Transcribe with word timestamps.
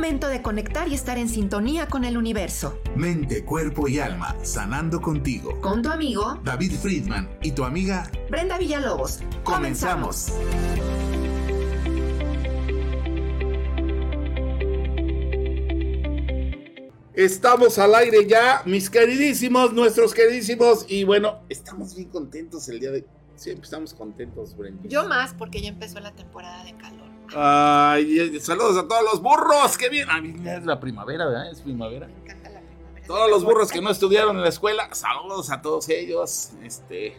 momento 0.00 0.28
de 0.28 0.40
conectar 0.40 0.88
y 0.88 0.94
estar 0.94 1.18
en 1.18 1.28
sintonía 1.28 1.86
con 1.86 2.06
el 2.06 2.16
universo. 2.16 2.80
Mente, 2.96 3.44
cuerpo 3.44 3.86
y 3.86 3.98
alma, 3.98 4.34
sanando 4.42 4.98
contigo. 4.98 5.60
Con 5.60 5.82
tu 5.82 5.90
amigo 5.90 6.40
David 6.42 6.72
Friedman 6.72 7.28
y 7.42 7.52
tu 7.52 7.64
amiga 7.64 8.10
Brenda 8.30 8.56
Villalobos. 8.56 9.20
Comenzamos. 9.44 10.32
Estamos 17.12 17.78
al 17.78 17.94
aire 17.94 18.26
ya, 18.26 18.62
mis 18.64 18.88
queridísimos, 18.88 19.74
nuestros 19.74 20.14
queridísimos, 20.14 20.86
y 20.88 21.04
bueno, 21.04 21.40
estamos 21.50 21.94
bien 21.94 22.08
contentos 22.08 22.66
el 22.70 22.80
día 22.80 22.90
de... 22.90 23.04
Siempre 23.34 23.64
estamos 23.64 23.92
contentos, 23.92 24.56
Brenda. 24.56 24.88
Yo 24.88 25.06
más 25.06 25.34
porque 25.34 25.60
ya 25.60 25.68
empezó 25.68 26.00
la 26.00 26.12
temporada 26.12 26.64
de 26.64 26.74
calor. 26.78 27.09
Ay, 27.34 28.40
saludos 28.40 28.76
a 28.76 28.88
todos 28.88 29.02
los 29.04 29.22
burros, 29.22 29.76
qué 29.78 29.88
bien. 29.88 30.10
A 30.10 30.20
mí 30.20 30.34
es 30.48 30.64
la 30.64 30.80
primavera, 30.80 31.26
¿verdad? 31.26 31.50
Es 31.50 31.60
primavera. 31.60 32.06
Me 32.06 32.14
encanta 32.14 32.50
la 32.50 32.60
primavera. 32.60 33.06
Todos 33.06 33.30
los 33.30 33.44
burros 33.44 33.70
que 33.70 33.80
no 33.80 33.90
estudiaron 33.90 34.36
en 34.36 34.42
la 34.42 34.48
escuela, 34.48 34.88
saludos 34.92 35.50
a 35.50 35.62
todos 35.62 35.88
ellos. 35.88 36.50
Este, 36.62 37.16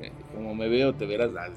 eh, 0.00 0.12
como 0.34 0.54
me 0.54 0.68
veo, 0.68 0.94
te 0.94 1.06
verás. 1.06 1.30
Ah. 1.36 1.48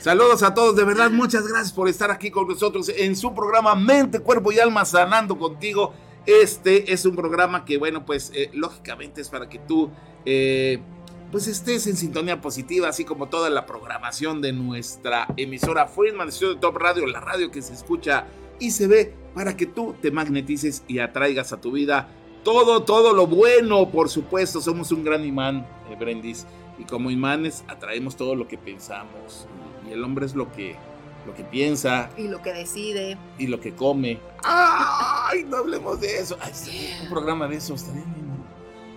Saludos 0.00 0.42
a 0.42 0.54
todos, 0.54 0.76
de 0.76 0.84
verdad, 0.84 1.10
muchas 1.10 1.46
gracias 1.46 1.72
por 1.72 1.88
estar 1.88 2.10
aquí 2.10 2.30
con 2.30 2.46
nosotros 2.46 2.88
en 2.88 3.16
su 3.16 3.34
programa 3.34 3.74
Mente, 3.74 4.20
Cuerpo 4.20 4.52
y 4.52 4.58
Alma 4.58 4.84
Sanando 4.84 5.38
contigo. 5.38 5.92
Este 6.26 6.92
es 6.92 7.04
un 7.06 7.16
programa 7.16 7.64
que, 7.64 7.78
bueno, 7.78 8.04
pues 8.04 8.30
eh, 8.34 8.50
lógicamente 8.52 9.20
es 9.22 9.28
para 9.28 9.48
que 9.48 9.58
tú, 9.60 9.90
eh, 10.24 10.80
pues 11.30 11.46
estés 11.46 11.86
en 11.86 11.96
sintonía 11.96 12.40
positiva, 12.40 12.88
así 12.88 13.04
como 13.04 13.28
toda 13.28 13.50
la 13.50 13.66
programación 13.66 14.40
de 14.40 14.52
nuestra 14.52 15.26
emisora 15.36 15.86
Friedman 15.86 16.32
Studio 16.32 16.58
Top 16.58 16.76
Radio, 16.76 17.06
la 17.06 17.20
radio 17.20 17.50
que 17.50 17.62
se 17.62 17.72
escucha 17.72 18.26
y 18.58 18.72
se 18.72 18.86
ve 18.88 19.14
para 19.34 19.56
que 19.56 19.66
tú 19.66 19.94
te 20.00 20.10
magnetices 20.10 20.82
y 20.88 20.98
atraigas 20.98 21.52
a 21.52 21.60
tu 21.60 21.72
vida 21.72 22.08
todo, 22.42 22.82
todo 22.82 23.12
lo 23.12 23.26
bueno, 23.26 23.90
por 23.90 24.08
supuesto. 24.08 24.60
Somos 24.60 24.92
un 24.92 25.04
gran 25.04 25.24
imán, 25.24 25.66
eh, 25.90 25.96
Brendis, 25.98 26.46
y 26.78 26.84
como 26.84 27.10
imanes 27.10 27.64
atraemos 27.68 28.16
todo 28.16 28.34
lo 28.34 28.48
que 28.48 28.58
pensamos. 28.58 29.46
Y 29.88 29.92
el 29.92 30.02
hombre 30.02 30.26
es 30.26 30.34
lo 30.34 30.50
que, 30.52 30.74
lo 31.26 31.34
que 31.34 31.44
piensa 31.44 32.10
Y 32.16 32.28
lo 32.28 32.40
que 32.42 32.52
decide. 32.52 33.18
y 33.38 33.46
lo 33.46 33.60
que 33.60 33.74
come. 33.74 34.18
¡Ay! 34.42 35.44
No 35.44 35.58
hablemos 35.58 36.00
de 36.00 36.18
eso. 36.18 36.36
Ay, 36.40 36.52
un 37.02 37.08
programa 37.08 37.46
de 37.46 37.56
eso 37.56 37.74
estaría 37.74 38.02
bien. 38.04 38.29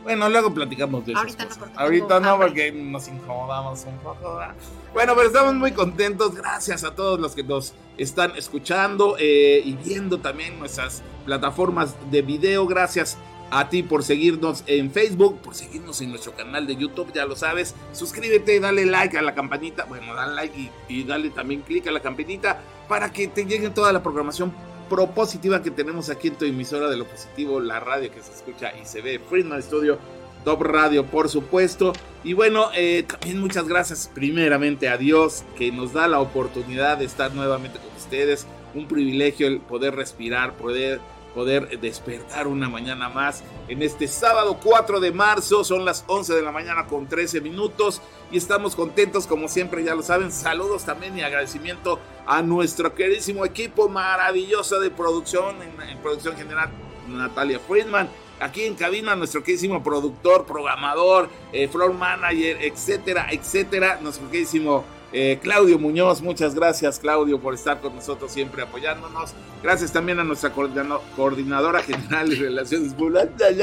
Bueno, 0.03 0.29
luego 0.29 0.53
platicamos 0.53 1.05
de 1.05 1.13
eso. 1.13 1.21
Ahorita 1.21 1.45
no, 1.45 1.55
porque 1.57 1.73
Ahorita 1.77 2.19
no, 2.19 2.37
porque 2.37 2.71
nos 2.71 3.07
incomodamos 3.07 3.85
un 3.85 3.97
poco. 3.99 4.35
¿verdad? 4.35 4.55
Bueno, 4.93 5.15
pero 5.15 5.27
estamos 5.27 5.55
muy 5.55 5.71
contentos. 5.71 6.35
Gracias 6.35 6.83
a 6.83 6.93
todos 6.93 7.19
los 7.19 7.33
que 7.33 7.43
nos 7.43 7.73
están 7.97 8.35
escuchando 8.35 9.15
eh, 9.17 9.61
y 9.63 9.73
viendo 9.73 10.19
también 10.19 10.59
nuestras 10.59 11.01
plataformas 11.25 11.95
de 12.11 12.21
video. 12.21 12.67
Gracias 12.67 13.17
a 13.49 13.69
ti 13.69 13.83
por 13.83 14.03
seguirnos 14.03 14.63
en 14.67 14.91
Facebook, 14.91 15.39
por 15.39 15.55
seguirnos 15.55 16.01
en 16.01 16.09
nuestro 16.09 16.33
canal 16.35 16.67
de 16.67 16.75
YouTube, 16.75 17.13
ya 17.13 17.25
lo 17.25 17.35
sabes. 17.35 17.75
Suscríbete, 17.93 18.59
dale 18.59 18.85
like 18.85 19.17
a 19.17 19.21
la 19.21 19.33
campanita. 19.33 19.85
Bueno, 19.85 20.13
dale 20.15 20.35
like 20.35 20.59
y, 20.59 20.71
y 20.89 21.03
dale 21.03 21.29
también 21.29 21.61
clic 21.61 21.87
a 21.87 21.91
la 21.91 22.01
campanita 22.01 22.61
para 22.89 23.11
que 23.13 23.27
te 23.27 23.45
llegue 23.45 23.69
toda 23.69 23.93
la 23.93 24.03
programación 24.03 24.53
propositiva 24.93 25.63
que 25.63 25.71
tenemos 25.71 26.11
aquí 26.11 26.27
en 26.27 26.35
tu 26.35 26.45
emisora 26.45 26.87
de 26.87 26.97
lo 26.97 27.05
positivo, 27.05 27.59
la 27.59 27.79
radio 27.79 28.11
que 28.11 28.21
se 28.21 28.31
escucha 28.31 28.71
y 28.79 28.85
se 28.85 29.01
ve, 29.01 29.17
Friedman 29.17 29.63
Studio, 29.63 29.97
Top 30.45 30.61
Radio, 30.61 31.03
por 31.03 31.29
supuesto. 31.29 31.93
Y 32.23 32.33
bueno, 32.33 32.69
eh, 32.75 33.03
también 33.07 33.39
muchas 33.39 33.67
gracias 33.67 34.11
primeramente 34.13 34.89
a 34.89 34.97
Dios 34.97 35.43
que 35.57 35.71
nos 35.71 35.93
da 35.93 36.07
la 36.07 36.19
oportunidad 36.19 36.99
de 36.99 37.05
estar 37.05 37.33
nuevamente 37.33 37.79
con 37.79 37.89
ustedes. 37.97 38.45
Un 38.75 38.87
privilegio 38.87 39.47
el 39.47 39.61
poder 39.61 39.95
respirar, 39.95 40.53
poder, 40.53 40.99
poder 41.33 41.79
despertar 41.79 42.47
una 42.47 42.69
mañana 42.69 43.09
más. 43.09 43.43
En 43.67 43.81
este 43.81 44.07
sábado 44.07 44.59
4 44.61 44.99
de 44.99 45.11
marzo 45.11 45.63
son 45.63 45.85
las 45.85 46.03
11 46.07 46.33
de 46.35 46.41
la 46.41 46.51
mañana 46.51 46.85
con 46.87 47.07
13 47.07 47.41
minutos 47.41 48.01
y 48.31 48.37
estamos 48.37 48.75
contentos 48.75 49.27
como 49.27 49.47
siempre, 49.47 49.83
ya 49.83 49.95
lo 49.95 50.03
saben. 50.03 50.31
Saludos 50.31 50.85
también 50.85 51.17
y 51.17 51.21
agradecimiento 51.21 51.99
a 52.25 52.41
nuestro 52.41 52.93
queridísimo 52.93 53.45
equipo 53.45 53.89
maravilloso 53.89 54.79
de 54.79 54.89
producción, 54.89 55.55
en, 55.61 55.97
producción 55.99 56.35
general, 56.35 56.69
Natalia 57.07 57.59
Friedman. 57.59 58.09
Aquí 58.39 58.63
en 58.63 58.75
cabina, 58.75 59.15
nuestro 59.15 59.41
queridísimo 59.41 59.83
productor, 59.83 60.45
programador, 60.45 61.29
eh, 61.53 61.67
floor 61.67 61.93
manager, 61.93 62.57
etcétera, 62.61 63.27
etcétera. 63.31 63.99
Nuestro 64.01 64.27
queridísimo 64.29 64.83
eh, 65.13 65.39
Claudio 65.41 65.79
Muñoz. 65.79 66.21
Muchas 66.21 66.55
gracias, 66.55 66.99
Claudio, 66.99 67.39
por 67.39 67.53
estar 67.53 67.79
con 67.79 67.95
nosotros 67.95 68.31
siempre 68.31 68.63
apoyándonos. 68.63 69.33
Gracias 69.61 69.93
también 69.93 70.19
a 70.19 70.23
nuestra 70.23 70.51
coordinadora 70.51 71.81
general 71.83 72.29
de 72.29 72.35
Relaciones 72.35 72.93
Públicas, 72.93 73.53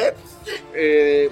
eh, 0.74 1.30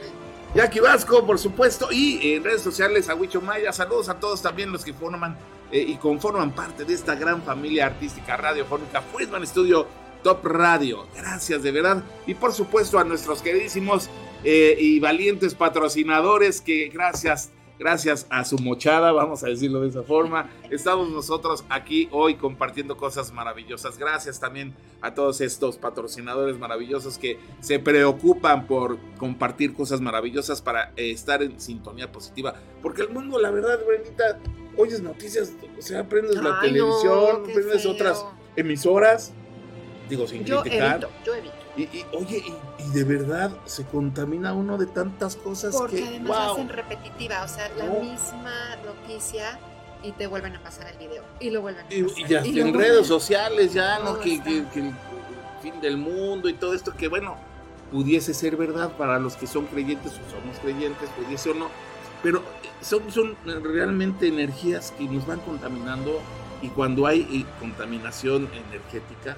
Jackie 0.54 0.80
Vasco, 0.80 1.26
por 1.26 1.38
supuesto, 1.38 1.88
y 1.92 2.32
en 2.32 2.42
redes 2.42 2.62
sociales 2.62 3.08
a 3.08 3.14
Huicho 3.14 3.40
Maya. 3.40 3.72
Saludos 3.72 4.08
a 4.08 4.18
todos 4.18 4.42
también 4.42 4.72
los 4.72 4.84
que 4.84 4.92
forman 4.92 5.36
eh, 5.70 5.84
y 5.86 5.96
conforman 5.96 6.52
parte 6.52 6.84
de 6.84 6.94
esta 6.94 7.14
gran 7.14 7.42
familia 7.42 7.86
artística 7.86 8.36
radiofónica 8.36 9.02
Friedman 9.02 9.46
Studio 9.46 9.86
Top 10.22 10.44
Radio. 10.46 11.06
Gracias 11.14 11.62
de 11.62 11.70
verdad. 11.70 12.02
Y 12.26 12.34
por 12.34 12.54
supuesto 12.54 12.98
a 12.98 13.04
nuestros 13.04 13.42
queridísimos 13.42 14.08
eh, 14.44 14.76
y 14.78 14.98
valientes 15.00 15.54
patrocinadores 15.54 16.62
que 16.62 16.88
gracias, 16.88 17.50
gracias 17.78 18.26
a 18.30 18.44
su 18.44 18.58
mochada, 18.58 19.12
vamos 19.12 19.44
a 19.44 19.48
decirlo 19.48 19.80
de 19.80 19.88
esa 19.88 20.02
forma, 20.02 20.50
estamos 20.70 21.08
nosotros 21.10 21.64
aquí 21.68 22.08
hoy 22.10 22.34
compartiendo 22.34 22.96
cosas 22.96 23.32
maravillosas. 23.32 23.98
Gracias 23.98 24.40
también 24.40 24.74
a 25.00 25.14
todos 25.14 25.40
estos 25.40 25.78
patrocinadores 25.78 26.58
maravillosos 26.58 27.18
que 27.18 27.38
se 27.60 27.78
preocupan 27.78 28.66
por 28.66 28.98
compartir 29.18 29.74
cosas 29.74 30.00
maravillosas 30.00 30.60
para 30.60 30.92
estar 30.96 31.42
en 31.42 31.60
sintonía 31.60 32.10
positiva. 32.10 32.54
Porque 32.82 33.02
el 33.02 33.10
mundo, 33.10 33.38
la 33.38 33.50
verdad, 33.50 33.78
Brendita, 33.86 34.38
oyes 34.76 35.00
noticias, 35.02 35.52
o 35.78 35.82
sea, 35.82 36.08
prendes 36.08 36.36
la 36.36 36.42
no, 36.42 36.60
televisión, 36.60 37.42
prendes 37.44 37.82
feo. 37.82 37.92
otras 37.92 38.24
emisoras, 38.56 39.32
digo, 40.08 40.26
sin 40.26 40.44
Yo 40.44 40.62
criticar. 40.62 40.96
evito, 40.96 41.10
yo 41.24 41.34
evito. 41.34 41.54
Y, 41.78 41.82
y, 41.82 42.04
oye, 42.12 42.42
y, 42.78 42.82
y 42.82 42.90
de 42.90 43.04
verdad 43.04 43.52
se 43.64 43.84
contamina 43.84 44.52
uno 44.52 44.76
de 44.76 44.86
tantas 44.86 45.36
cosas 45.36 45.74
Porque 45.76 45.96
que, 45.96 46.08
además 46.08 46.28
wow. 46.28 46.36
la 46.36 46.52
hacen 46.52 46.68
repetitiva, 46.68 47.44
o 47.44 47.48
sea, 47.48 47.68
la 47.76 47.84
misma 47.84 48.76
noticia 48.84 49.58
y 50.02 50.12
te 50.12 50.26
vuelven 50.26 50.56
a 50.56 50.62
pasar 50.62 50.88
el 50.88 50.98
video. 50.98 51.22
Y 51.40 51.50
lo 51.50 51.62
vuelven 51.62 51.86
a 51.86 51.88
pasar. 51.88 52.18
y 52.18 52.26
ya 52.26 52.40
en 52.40 52.74
redes 52.74 53.02
vuelven- 53.02 53.04
sociales 53.04 53.72
ya, 53.72 54.00
¿no? 54.00 54.18
Que 54.20 54.34
el 54.34 54.66
fin 55.62 55.80
del 55.80 55.96
mundo 55.96 56.48
y 56.48 56.54
todo 56.54 56.74
esto 56.74 56.92
que, 56.96 57.08
bueno, 57.08 57.36
pudiese 57.92 58.34
ser 58.34 58.56
verdad 58.56 58.90
para 58.96 59.18
los 59.18 59.36
que 59.36 59.46
son 59.46 59.66
creyentes 59.66 60.12
o 60.12 60.30
somos 60.30 60.58
creyentes, 60.60 61.08
pudiese 61.10 61.50
o 61.50 61.54
no. 61.54 61.68
Pero 62.22 62.38
eh, 62.38 62.68
son, 62.80 63.10
son 63.12 63.36
realmente 63.62 64.26
energías 64.28 64.92
que 64.98 65.04
nos 65.04 65.26
van 65.26 65.38
contaminando 65.40 66.20
y 66.60 66.68
cuando 66.68 67.06
hay 67.06 67.20
eh, 67.32 67.44
contaminación 67.60 68.48
energética, 68.52 69.36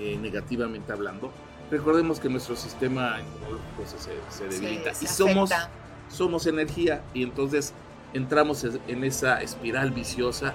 eh, 0.00 0.18
negativamente 0.20 0.92
hablando, 0.92 1.30
recordemos 1.70 2.20
que 2.20 2.28
nuestro 2.28 2.56
sistema 2.56 3.18
inmunológico 3.20 3.84
se, 3.86 3.98
se- 4.36 4.48
debilita 4.48 4.94
se 4.94 5.04
y 5.04 5.08
somos 5.08 5.52
afecta. 5.52 5.70
somos 6.08 6.46
energía 6.46 7.02
y 7.14 7.22
entonces 7.22 7.72
entramos 8.14 8.64
en 8.64 9.04
esa 9.04 9.42
espiral 9.42 9.90
viciosa, 9.90 10.54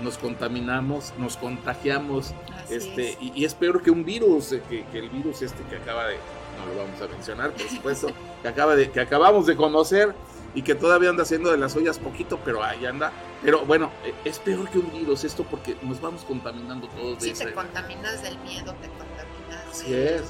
nos 0.00 0.18
contaminamos, 0.18 1.12
nos 1.18 1.36
contagiamos, 1.36 2.32
este, 2.70 3.10
es. 3.12 3.18
y, 3.20 3.32
y 3.34 3.44
es 3.44 3.54
peor 3.54 3.82
que 3.82 3.90
un 3.90 4.04
virus, 4.04 4.52
eh, 4.52 4.62
que, 4.68 4.84
que 4.86 4.98
el 4.98 5.10
virus 5.10 5.42
este 5.42 5.62
que 5.64 5.76
acaba 5.76 6.06
de, 6.06 6.16
no 6.58 6.66
lo 6.72 6.78
vamos 6.82 7.00
a 7.02 7.08
mencionar, 7.08 7.50
por 7.52 7.68
supuesto, 7.68 8.08
que, 8.42 8.48
acaba 8.48 8.74
de, 8.76 8.90
que 8.90 9.00
acabamos 9.00 9.46
de 9.46 9.56
conocer 9.56 10.14
y 10.54 10.62
que 10.62 10.74
todavía 10.74 11.10
anda 11.10 11.22
haciendo 11.22 11.50
de 11.50 11.56
las 11.58 11.74
ollas 11.76 11.98
poquito, 11.98 12.38
pero 12.44 12.62
ahí 12.62 12.84
anda. 12.86 13.10
Pero 13.42 13.64
bueno, 13.66 13.90
eh, 14.04 14.14
es 14.24 14.38
peor 14.38 14.68
que 14.70 14.78
un 14.78 14.90
virus 14.92 15.24
esto 15.24 15.44
porque 15.44 15.76
nos 15.82 16.00
vamos 16.00 16.24
contaminando 16.24 16.88
todos 16.88 17.18
de 17.18 17.24
Si 17.26 17.30
esa 17.30 17.44
te 17.46 17.52
contaminas 17.54 18.22
del 18.22 18.38
miedo, 18.40 18.72
te 18.80 18.88
contaminas 18.88 19.66
Así 19.70 19.90
de, 19.90 20.16
es. 20.16 20.22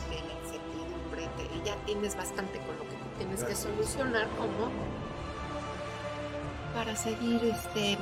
Ya 1.64 1.76
tienes 1.86 2.16
bastante 2.16 2.58
con 2.60 2.76
lo 2.76 2.82
que 2.84 2.96
tú 2.96 3.06
tienes 3.18 3.44
que 3.44 3.54
solucionar, 3.54 4.28
como 4.38 4.70
para 6.74 6.96
seguir 6.96 7.44
este 7.44 7.98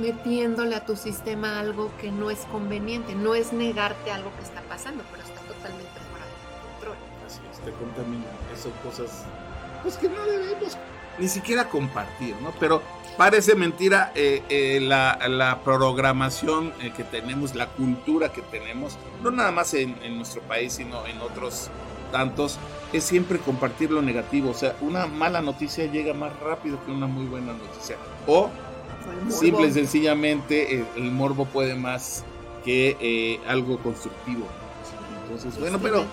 metiéndole 0.00 0.76
a 0.76 0.86
tu 0.86 0.96
sistema 0.96 1.58
algo 1.58 1.90
que 2.00 2.10
no 2.10 2.30
es 2.30 2.40
conveniente, 2.52 3.14
no 3.14 3.34
es 3.34 3.52
negarte 3.52 4.12
algo 4.12 4.30
que 4.36 4.44
está 4.44 4.62
pasando, 4.62 5.02
pero 5.10 5.22
está 5.24 5.40
totalmente 5.40 5.98
fuera 6.10 6.24
de 6.24 6.32
tu 6.32 6.68
control. 6.70 6.96
Así 7.26 7.40
es, 7.50 7.58
te 7.60 7.72
contamina. 7.72 8.24
Son 8.60 8.72
cosas 8.84 9.24
pues 9.82 9.96
que 9.96 10.08
no 10.08 10.24
debemos 10.24 10.76
ni 11.18 11.28
siquiera 11.28 11.68
compartir, 11.68 12.36
¿no? 12.42 12.52
Pero 12.60 12.80
parece 13.16 13.54
mentira 13.56 14.12
eh, 14.14 14.42
eh, 14.48 14.78
la, 14.80 15.18
la 15.28 15.60
programación 15.62 16.72
eh, 16.80 16.92
que 16.96 17.02
tenemos, 17.04 17.54
la 17.54 17.66
cultura 17.66 18.32
que 18.32 18.42
tenemos, 18.42 18.96
no 19.22 19.30
nada 19.30 19.50
más 19.50 19.74
en, 19.74 19.98
en 20.02 20.16
nuestro 20.16 20.40
país, 20.42 20.74
sino 20.74 21.04
en 21.06 21.20
otros 21.20 21.70
tantos, 22.10 22.58
es 22.92 23.04
siempre 23.04 23.38
compartir 23.38 23.90
lo 23.90 24.02
negativo. 24.02 24.50
O 24.50 24.54
sea, 24.54 24.76
una 24.80 25.06
mala 25.06 25.42
noticia 25.42 25.86
llega 25.86 26.14
más 26.14 26.38
rápido 26.40 26.78
que 26.84 26.92
una 26.92 27.06
muy 27.06 27.26
buena 27.26 27.52
noticia. 27.52 27.96
O 28.26 28.50
simple 29.28 29.68
y 29.68 29.72
sencillamente 29.72 30.76
el, 30.76 30.86
el 30.96 31.10
morbo 31.10 31.46
puede 31.46 31.74
más 31.74 32.24
que 32.64 32.96
eh, 33.00 33.40
algo 33.46 33.78
constructivo. 33.78 34.46
Entonces, 35.22 35.58
bueno, 35.60 35.78
pero, 35.82 36.04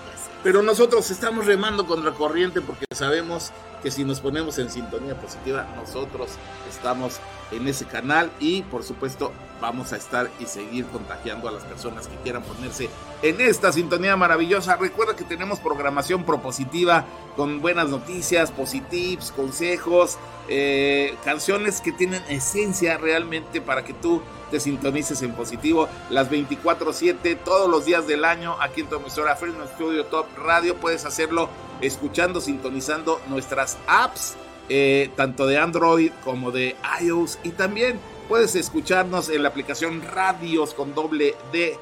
pero 0.42 0.62
nosotros 0.62 1.10
estamos 1.10 1.46
remando 1.46 1.86
contra 1.86 2.12
corriente 2.12 2.60
porque 2.60 2.84
sabemos 2.94 3.52
que 3.82 3.90
si 3.90 4.04
nos 4.04 4.20
ponemos 4.20 4.58
en 4.58 4.70
sintonía 4.70 5.14
positiva, 5.14 5.66
nosotros 5.76 6.30
estamos 6.68 7.20
en 7.52 7.66
ese 7.68 7.84
canal 7.84 8.30
y 8.40 8.62
por 8.62 8.82
supuesto 8.82 9.32
vamos 9.60 9.92
a 9.92 9.96
estar 9.96 10.30
y 10.38 10.46
seguir 10.46 10.84
contagiando 10.86 11.48
a 11.48 11.52
las 11.52 11.64
personas 11.64 12.08
que 12.08 12.16
quieran 12.16 12.42
ponerse 12.42 12.90
en 13.22 13.40
esta 13.40 13.72
sintonía 13.72 14.16
maravillosa. 14.16 14.76
Recuerda 14.76 15.16
que 15.16 15.24
tenemos 15.24 15.60
programación 15.60 16.24
propositiva 16.24 17.04
con 17.36 17.60
buenas 17.60 17.88
noticias, 17.88 18.50
positivos, 18.50 19.32
consejos, 19.32 20.18
eh, 20.48 21.14
canciones 21.24 21.80
que 21.80 21.92
tienen 21.92 22.22
esencia 22.28 22.98
realmente 22.98 23.60
para 23.60 23.84
que 23.84 23.94
tú 23.94 24.22
te 24.50 24.60
sintonices 24.60 25.22
en 25.22 25.32
positivo 25.32 25.88
las 26.10 26.30
24/7 26.30 27.34
todos 27.34 27.68
los 27.68 27.84
días 27.84 28.06
del 28.06 28.24
año 28.24 28.56
aquí 28.60 28.82
en 28.82 28.88
tu 28.88 28.96
emisora 28.96 29.36
Studio 29.36 30.04
Top 30.06 30.26
Radio. 30.38 30.76
Puedes 30.76 31.04
hacerlo 31.04 31.48
escuchando, 31.80 32.40
sintonizando 32.40 33.20
nuestras 33.28 33.78
apps, 33.86 34.36
eh, 34.68 35.10
tanto 35.16 35.46
de 35.46 35.58
Android 35.58 36.10
como 36.24 36.50
de 36.50 36.76
iOS. 37.02 37.38
Y 37.44 37.50
también 37.50 37.98
puedes 38.28 38.54
escucharnos 38.54 39.28
en 39.28 39.42
la 39.42 39.48
aplicación 39.48 40.02
Radios 40.02 40.74
con 40.74 40.94
doble 40.94 41.34
D 41.52 41.76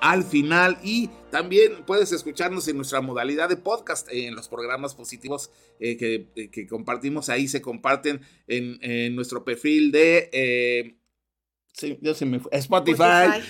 al 0.00 0.24
final. 0.24 0.78
Y 0.82 1.10
también 1.30 1.84
puedes 1.86 2.12
escucharnos 2.12 2.66
en 2.68 2.76
nuestra 2.76 3.00
modalidad 3.00 3.48
de 3.48 3.56
podcast 3.56 4.08
en 4.10 4.34
los 4.34 4.48
programas 4.48 4.94
positivos 4.94 5.50
eh, 5.80 6.26
eh, 6.34 6.50
que, 6.50 6.66
compartimos. 6.66 7.28
Ahí 7.28 7.48
se 7.48 7.60
comparten 7.60 8.20
en, 8.46 9.14
nuestro 9.14 9.44
perfil 9.44 9.92
de 9.92 10.30
eh, 10.32 10.96
Spotify, 12.52 13.42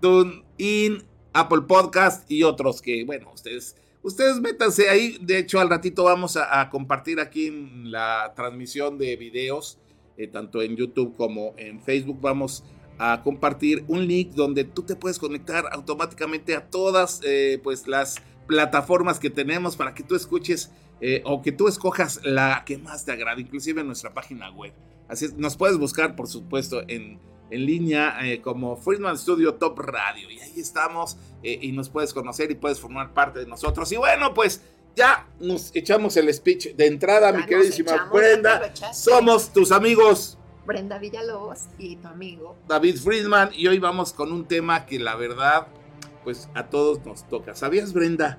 TuneIn, 0.00 1.02
Apple 1.32 1.62
Podcast 1.66 2.30
y 2.30 2.42
otros 2.42 2.82
que 2.82 3.04
bueno 3.04 3.32
ustedes 3.32 3.76
ustedes 4.02 4.40
métanse 4.40 4.88
ahí 4.88 5.18
de 5.20 5.38
hecho 5.38 5.60
al 5.60 5.70
ratito 5.70 6.04
vamos 6.04 6.36
a 6.36 6.68
compartir 6.70 7.20
aquí 7.20 7.50
la 7.84 8.32
transmisión 8.34 8.98
de 8.98 9.16
videos 9.16 9.78
eh, 10.16 10.26
tanto 10.26 10.60
en 10.60 10.76
YouTube 10.76 11.16
como 11.16 11.54
en 11.56 11.80
Facebook. 11.80 12.18
Vamos 12.20 12.64
a 12.98 13.22
compartir 13.22 13.84
un 13.88 14.06
link 14.06 14.32
donde 14.32 14.64
tú 14.64 14.82
te 14.82 14.94
puedes 14.94 15.18
conectar 15.18 15.64
automáticamente 15.72 16.54
a 16.54 16.68
todas 16.68 17.20
eh, 17.24 17.58
pues 17.62 17.88
las 17.88 18.16
plataformas 18.46 19.18
que 19.18 19.30
tenemos 19.30 19.76
para 19.76 19.94
que 19.94 20.02
tú 20.02 20.14
escuches 20.14 20.70
eh, 21.00 21.22
o 21.24 21.40
que 21.40 21.50
tú 21.50 21.66
escojas 21.66 22.20
la 22.24 22.62
que 22.66 22.76
más 22.76 23.04
te 23.04 23.12
agrade, 23.12 23.40
inclusive 23.40 23.80
en 23.80 23.86
nuestra 23.86 24.12
página 24.12 24.50
web. 24.50 24.72
Así 25.08 25.24
es, 25.24 25.34
nos 25.34 25.56
puedes 25.56 25.78
buscar, 25.78 26.14
por 26.14 26.28
supuesto, 26.28 26.82
en, 26.86 27.18
en 27.52 27.66
línea 27.66 28.18
como 28.42 28.76
Friedman 28.76 29.18
Studio 29.18 29.54
Top 29.54 29.78
Radio. 29.78 30.30
Y 30.30 30.40
ahí 30.40 30.58
estamos 30.58 31.16
y 31.42 31.70
nos 31.72 31.88
puedes 31.88 32.14
conocer 32.14 32.50
y 32.50 32.54
puedes 32.54 32.80
formar 32.80 33.12
parte 33.12 33.40
de 33.40 33.46
nosotros. 33.46 33.90
Y 33.92 33.96
bueno, 33.96 34.34
pues 34.34 34.62
ya 34.94 35.26
nos 35.40 35.74
echamos 35.74 36.16
el 36.16 36.32
speech 36.32 36.74
de 36.74 36.86
entrada, 36.86 37.32
mi 37.32 37.44
queridísima 37.44 38.10
Brenda. 38.12 38.72
Somos 38.92 39.52
tus 39.52 39.72
amigos. 39.72 40.38
Brenda 40.64 40.98
Villalobos 40.98 41.66
y 41.76 41.96
tu 41.96 42.06
amigo 42.06 42.56
David 42.68 42.96
Friedman. 42.96 43.50
Y 43.52 43.66
hoy 43.66 43.78
vamos 43.78 44.12
con 44.12 44.32
un 44.32 44.46
tema 44.46 44.86
que 44.86 44.98
la 44.98 45.16
verdad, 45.16 45.66
pues 46.24 46.48
a 46.54 46.68
todos 46.68 47.04
nos 47.04 47.28
toca. 47.28 47.54
¿Sabías, 47.54 47.92
Brenda, 47.92 48.38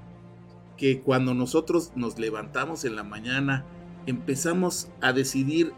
que 0.77 1.01
cuando 1.01 1.33
nosotros 1.33 1.91
nos 1.95 2.17
levantamos 2.17 2.85
en 2.85 2.95
la 2.95 3.03
mañana, 3.03 3.65
empezamos 4.05 4.87
a 5.01 5.11
decidir 5.11 5.73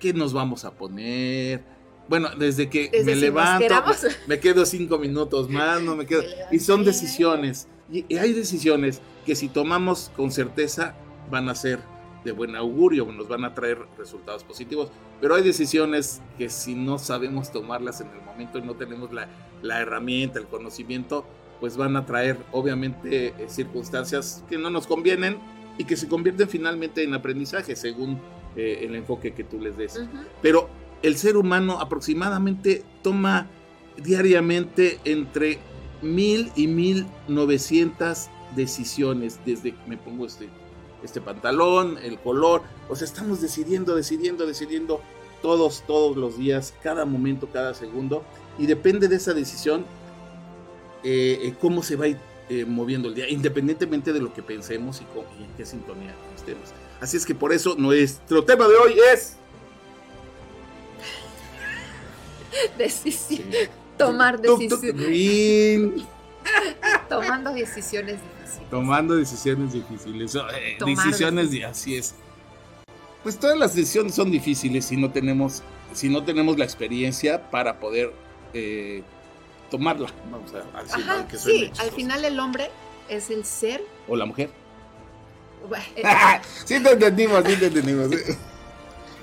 qué 0.00 0.12
nos 0.12 0.32
vamos 0.34 0.64
a 0.64 0.72
poner? 0.72 1.64
Bueno, 2.08 2.28
desde 2.36 2.68
que 2.68 2.90
me 3.04 3.14
levanto, 3.16 3.74
me 4.26 4.38
quedo 4.38 4.66
cinco 4.66 4.98
minutos 4.98 5.48
más, 5.48 5.82
no 5.82 5.96
me 5.96 6.06
quedo. 6.06 6.22
Y 6.50 6.58
son 6.58 6.84
decisiones. 6.84 7.68
Y 7.90 8.16
hay 8.16 8.32
decisiones 8.32 9.00
que 9.24 9.34
si 9.34 9.48
tomamos 9.48 10.10
con 10.16 10.30
certeza 10.30 10.94
van 11.30 11.48
a 11.48 11.54
ser 11.54 11.80
de 12.24 12.32
buen 12.32 12.56
augurio, 12.56 13.04
nos 13.12 13.28
van 13.28 13.44
a 13.44 13.54
traer 13.54 13.78
resultados 13.98 14.44
positivos, 14.44 14.90
pero 15.20 15.34
hay 15.34 15.42
decisiones 15.42 16.22
que 16.38 16.48
si 16.48 16.74
no 16.74 16.98
sabemos 16.98 17.52
tomarlas 17.52 18.00
en 18.00 18.08
el 18.08 18.22
momento 18.22 18.58
y 18.58 18.62
no 18.62 18.74
tenemos 18.74 19.12
la, 19.12 19.28
la 19.62 19.80
herramienta, 19.80 20.38
el 20.38 20.46
conocimiento, 20.46 21.26
pues 21.60 21.76
van 21.76 21.96
a 21.96 22.06
traer 22.06 22.38
obviamente 22.52 23.28
eh, 23.28 23.34
circunstancias 23.48 24.42
que 24.48 24.58
no 24.58 24.70
nos 24.70 24.86
convienen 24.86 25.38
y 25.78 25.84
que 25.84 25.96
se 25.96 26.08
convierten 26.08 26.48
finalmente 26.48 27.02
en 27.02 27.14
aprendizaje 27.14 27.76
según 27.76 28.20
eh, 28.56 28.80
el 28.82 28.94
enfoque 28.94 29.34
que 29.34 29.44
tú 29.44 29.60
les 29.60 29.76
des. 29.76 30.02
Pero 30.40 30.68
el 31.04 31.18
ser 31.18 31.36
humano 31.36 31.80
aproximadamente 31.80 32.82
toma 33.02 33.46
diariamente 33.98 34.98
entre 35.04 35.58
mil 36.00 36.50
y 36.56 36.66
mil 36.66 37.06
novecientas 37.28 38.30
decisiones, 38.56 39.38
desde 39.44 39.72
que 39.72 39.86
me 39.86 39.98
pongo 39.98 40.24
este, 40.24 40.48
este 41.02 41.20
pantalón, 41.20 41.98
el 42.02 42.18
color, 42.18 42.62
o 42.88 42.96
sea, 42.96 43.04
estamos 43.04 43.42
decidiendo, 43.42 43.94
decidiendo, 43.94 44.46
decidiendo 44.46 45.02
todos, 45.42 45.84
todos 45.86 46.16
los 46.16 46.38
días, 46.38 46.72
cada 46.82 47.04
momento, 47.04 47.50
cada 47.52 47.74
segundo, 47.74 48.24
y 48.58 48.64
depende 48.64 49.06
de 49.06 49.16
esa 49.16 49.34
decisión 49.34 49.84
eh, 51.02 51.38
eh, 51.42 51.54
cómo 51.60 51.82
se 51.82 51.96
va 51.96 52.06
eh, 52.06 52.64
moviendo 52.66 53.08
el 53.08 53.14
día, 53.14 53.28
independientemente 53.28 54.14
de 54.14 54.20
lo 54.20 54.32
que 54.32 54.42
pensemos 54.42 55.02
y, 55.02 55.42
en 55.42 55.50
qué 55.54 55.66
sintonía 55.66 56.14
estemos. 56.34 56.70
Así 56.98 57.18
es 57.18 57.26
que 57.26 57.34
por 57.34 57.52
eso 57.52 57.74
nuestro 57.76 58.42
tema 58.44 58.66
de 58.66 58.74
hoy 58.76 58.94
es... 59.12 59.36
Decisión. 62.78 63.48
Tomar 63.98 64.40
decisiones. 64.40 66.02
Tomando 67.08 67.52
decisiones 67.52 68.18
difíciles. 68.20 68.70
Tomando 68.70 69.14
decisiones 69.16 69.72
difíciles. 69.72 70.34
Eh, 70.34 70.78
decisiones, 70.84 71.50
de, 71.50 71.64
así 71.64 71.96
es. 71.96 72.14
Pues 73.22 73.38
todas 73.38 73.56
las 73.56 73.74
decisiones 73.74 74.14
son 74.14 74.30
difíciles 74.30 74.84
si 74.84 74.96
no 74.96 75.10
tenemos, 75.10 75.62
si 75.94 76.08
no 76.08 76.24
tenemos 76.24 76.58
la 76.58 76.64
experiencia 76.64 77.50
para 77.50 77.80
poder 77.80 78.12
eh, 78.52 79.02
tomarla. 79.70 80.08
Vamos 80.30 80.52
a 80.54 81.26
que 81.26 81.38
sí, 81.38 81.70
al 81.78 81.90
final 81.90 82.24
el 82.24 82.38
hombre 82.38 82.70
es 83.08 83.30
el 83.30 83.44
ser. 83.44 83.82
O 84.08 84.16
la 84.16 84.26
mujer. 84.26 84.50
sí 86.66 86.82
te 86.82 86.92
entendimos, 86.92 87.42
sí 87.46 87.56
te 87.56 87.66
entendimos. 87.66 88.10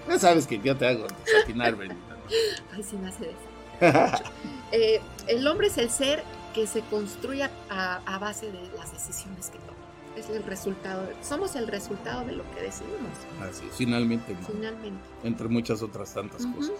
Ya 0.08 0.20
sabes 0.20 0.48
que 0.48 0.60
yo 0.60 0.76
te 0.76 0.88
hago 0.88 1.06
desatinar, 1.26 1.76
Ay, 2.76 2.84
sí 2.84 2.98
me 2.98 3.10
hace 3.10 3.32
eh, 4.72 5.02
el 5.28 5.48
hombre 5.48 5.68
es 5.68 5.78
el 5.78 5.90
ser 5.90 6.24
que 6.54 6.68
se 6.68 6.82
construye 6.82 7.50
a, 7.70 8.18
base 8.20 8.52
de 8.52 8.62
las 8.78 8.92
decisiones 8.92 9.50
que 9.50 9.58
toma. 9.60 9.78
Es 10.16 10.30
el 10.30 10.44
resultado, 10.44 11.10
somos 11.24 11.56
el 11.56 11.68
resultado 11.68 12.26
de 12.26 12.34
lo 12.34 12.44
que 12.52 12.62
decidimos. 12.62 13.18
Así, 13.42 13.64
finalmente. 13.76 14.36
Finalmente. 14.46 15.00
Entre 15.24 15.48
muchas 15.48 15.82
otras 15.82 16.14
tantas 16.14 16.46
cosas. 16.46 16.76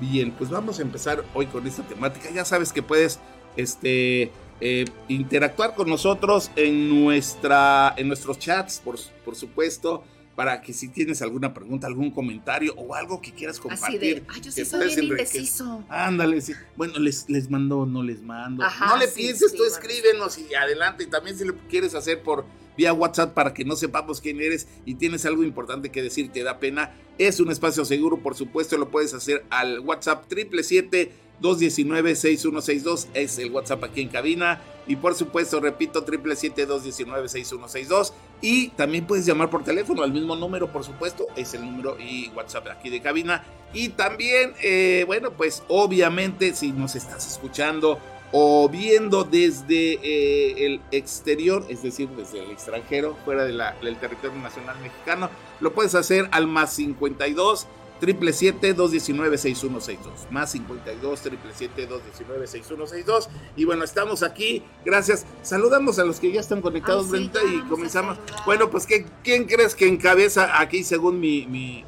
Bien, 0.00 0.30
pues 0.32 0.50
vamos 0.50 0.78
a 0.78 0.82
empezar 0.82 1.24
hoy 1.34 1.46
con 1.46 1.66
esta 1.66 1.82
temática. 1.82 2.30
Ya 2.30 2.44
sabes 2.44 2.72
que 2.72 2.82
puedes 2.82 3.18
este, 3.56 4.30
eh, 4.60 4.84
interactuar 5.08 5.74
con 5.74 5.88
nosotros 5.88 6.50
en, 6.56 7.04
nuestra, 7.04 7.92
en 7.96 8.08
nuestros 8.08 8.38
chats, 8.38 8.80
por, 8.80 8.98
por 9.24 9.34
supuesto 9.34 10.04
para 10.34 10.60
que 10.60 10.72
si 10.72 10.88
tienes 10.88 11.22
alguna 11.22 11.54
pregunta, 11.54 11.86
algún 11.86 12.10
comentario 12.10 12.74
o 12.76 12.94
algo 12.94 13.20
que 13.20 13.32
quieras 13.32 13.60
compartir. 13.60 13.86
Así 13.86 13.98
de, 13.98 14.22
ay, 14.28 14.40
yo 14.40 14.50
sí 14.50 14.64
soy 14.64 14.86
bien 14.88 15.04
indeciso. 15.04 15.84
Ándale, 15.88 16.40
sí. 16.40 16.52
Bueno, 16.76 16.98
les, 16.98 17.28
les 17.28 17.50
mando, 17.50 17.86
no 17.86 18.02
les 18.02 18.22
mando. 18.22 18.64
no 18.64 18.96
le 18.96 19.08
pienses, 19.08 19.54
tú 19.54 19.64
escríbenos 19.64 20.38
y 20.38 20.54
adelante. 20.54 21.04
Y 21.04 21.06
también 21.06 21.36
si 21.36 21.44
lo 21.44 21.54
quieres 21.68 21.94
hacer 21.94 22.22
por 22.22 22.44
vía 22.76 22.92
WhatsApp 22.92 23.34
para 23.34 23.54
que 23.54 23.64
no 23.64 23.76
sepamos 23.76 24.20
quién 24.20 24.40
eres 24.40 24.66
y 24.84 24.94
tienes 24.96 25.24
algo 25.26 25.44
importante 25.44 25.90
que 25.90 26.02
decir, 26.02 26.30
te 26.32 26.42
da 26.42 26.58
pena, 26.58 26.92
es 27.18 27.38
un 27.38 27.50
espacio 27.50 27.84
seguro, 27.84 28.20
por 28.20 28.34
supuesto, 28.34 28.76
lo 28.76 28.90
puedes 28.90 29.14
hacer 29.14 29.44
al 29.50 29.78
WhatsApp 29.80 30.26
triple 30.26 30.62
siete 30.64 31.12
219-6162 31.42 33.08
es 33.14 33.38
el 33.38 33.50
WhatsApp 33.50 33.82
aquí 33.84 34.02
en 34.02 34.08
cabina. 34.08 34.60
Y 34.86 34.96
por 34.96 35.14
supuesto, 35.14 35.60
repito, 35.60 36.04
777-219-6162. 36.04 38.12
Y 38.42 38.68
también 38.68 39.06
puedes 39.06 39.24
llamar 39.24 39.48
por 39.50 39.64
teléfono 39.64 40.02
al 40.02 40.12
mismo 40.12 40.36
número, 40.36 40.70
por 40.70 40.84
supuesto. 40.84 41.26
Es 41.36 41.54
el 41.54 41.62
número 41.62 41.96
y 41.98 42.28
WhatsApp 42.34 42.66
aquí 42.68 42.90
de 42.90 43.00
cabina. 43.00 43.42
Y 43.72 43.88
también, 43.90 44.52
eh, 44.62 45.04
bueno, 45.06 45.30
pues 45.32 45.62
obviamente 45.68 46.54
si 46.54 46.72
nos 46.72 46.96
estás 46.96 47.26
escuchando 47.26 47.98
o 48.36 48.68
viendo 48.68 49.24
desde 49.24 49.94
eh, 50.02 50.66
el 50.66 50.80
exterior, 50.90 51.64
es 51.68 51.82
decir, 51.82 52.08
desde 52.10 52.42
el 52.42 52.50
extranjero, 52.50 53.16
fuera 53.24 53.44
del 53.44 53.96
territorio 54.00 54.36
nacional 54.40 54.76
mexicano, 54.80 55.30
lo 55.60 55.72
puedes 55.72 55.94
hacer 55.94 56.28
al 56.32 56.48
más 56.48 56.74
52 56.74 57.68
777-219-6162. 58.04 60.30
Más 60.30 60.52
52 60.52 61.20
777-219-6162. 61.24 63.28
Y 63.56 63.64
bueno, 63.64 63.84
estamos 63.84 64.22
aquí. 64.22 64.62
Gracias. 64.84 65.26
Saludamos 65.42 65.98
a 65.98 66.04
los 66.04 66.20
que 66.20 66.30
ya 66.32 66.40
están 66.40 66.60
conectados, 66.60 67.08
Brenda, 67.08 67.40
y 67.44 67.60
comenzamos. 67.68 68.18
Bueno, 68.46 68.70
pues 68.70 68.86
¿quién 69.22 69.44
crees 69.46 69.74
que 69.74 69.88
encabeza 69.88 70.60
aquí 70.60 70.84
según 70.84 71.20
mi, 71.20 71.46
mi, 71.46 71.84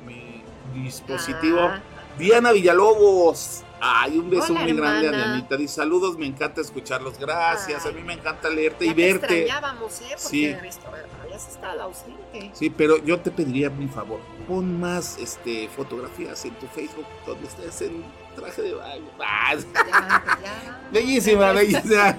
dispositivo? 0.83 1.61
Ah. 1.61 1.81
Diana 2.19 2.53
Villalobos. 2.53 3.63
Ay, 3.79 4.17
un 4.19 4.31
beso 4.31 4.53
Hola, 4.53 4.63
muy 4.63 4.73
grande 4.73 5.09
a. 5.09 5.13
Dianita. 5.13 5.57
Dice 5.57 5.75
saludos, 5.75 6.17
me 6.17 6.27
encanta 6.27 6.63
escucharlos. 6.63 7.19
Gracias, 7.19 7.85
Ay. 7.85 7.93
a 7.93 7.95
mí 7.95 8.03
me 8.03 8.15
encanta 8.15 8.49
leerte 8.49 8.87
Ya 8.87 8.93
y 8.93 8.95
te 8.95 9.13
verte. 9.13 9.41
extrañábamos, 9.43 10.01
¿eh? 10.01 10.05
Porque 10.11 10.29
Sí. 10.29 10.47
esto, 10.47 10.87
habías 11.37 11.49
estado 11.49 11.83
ausente. 11.83 12.51
Sí, 12.55 12.71
pero 12.71 12.99
yo 13.05 13.21
te 13.21 13.31
pediría 13.31 13.69
un 13.71 13.89
favor. 13.89 14.21
Pon 14.49 14.81
más 14.81 15.19
este, 15.19 15.69
fotografías 15.69 16.45
en 16.45 16.55
tu 16.55 16.67
Facebook 16.69 17.07
donde 17.27 17.47
estés 17.47 17.83
en 17.83 18.05
traje 18.35 18.63
de 18.63 18.75
baño. 18.75 19.05
Ah, 19.21 19.55
Ya, 19.75 20.39
ya. 20.43 20.89
Bellísima, 20.93 21.53
bellísima. 21.53 22.17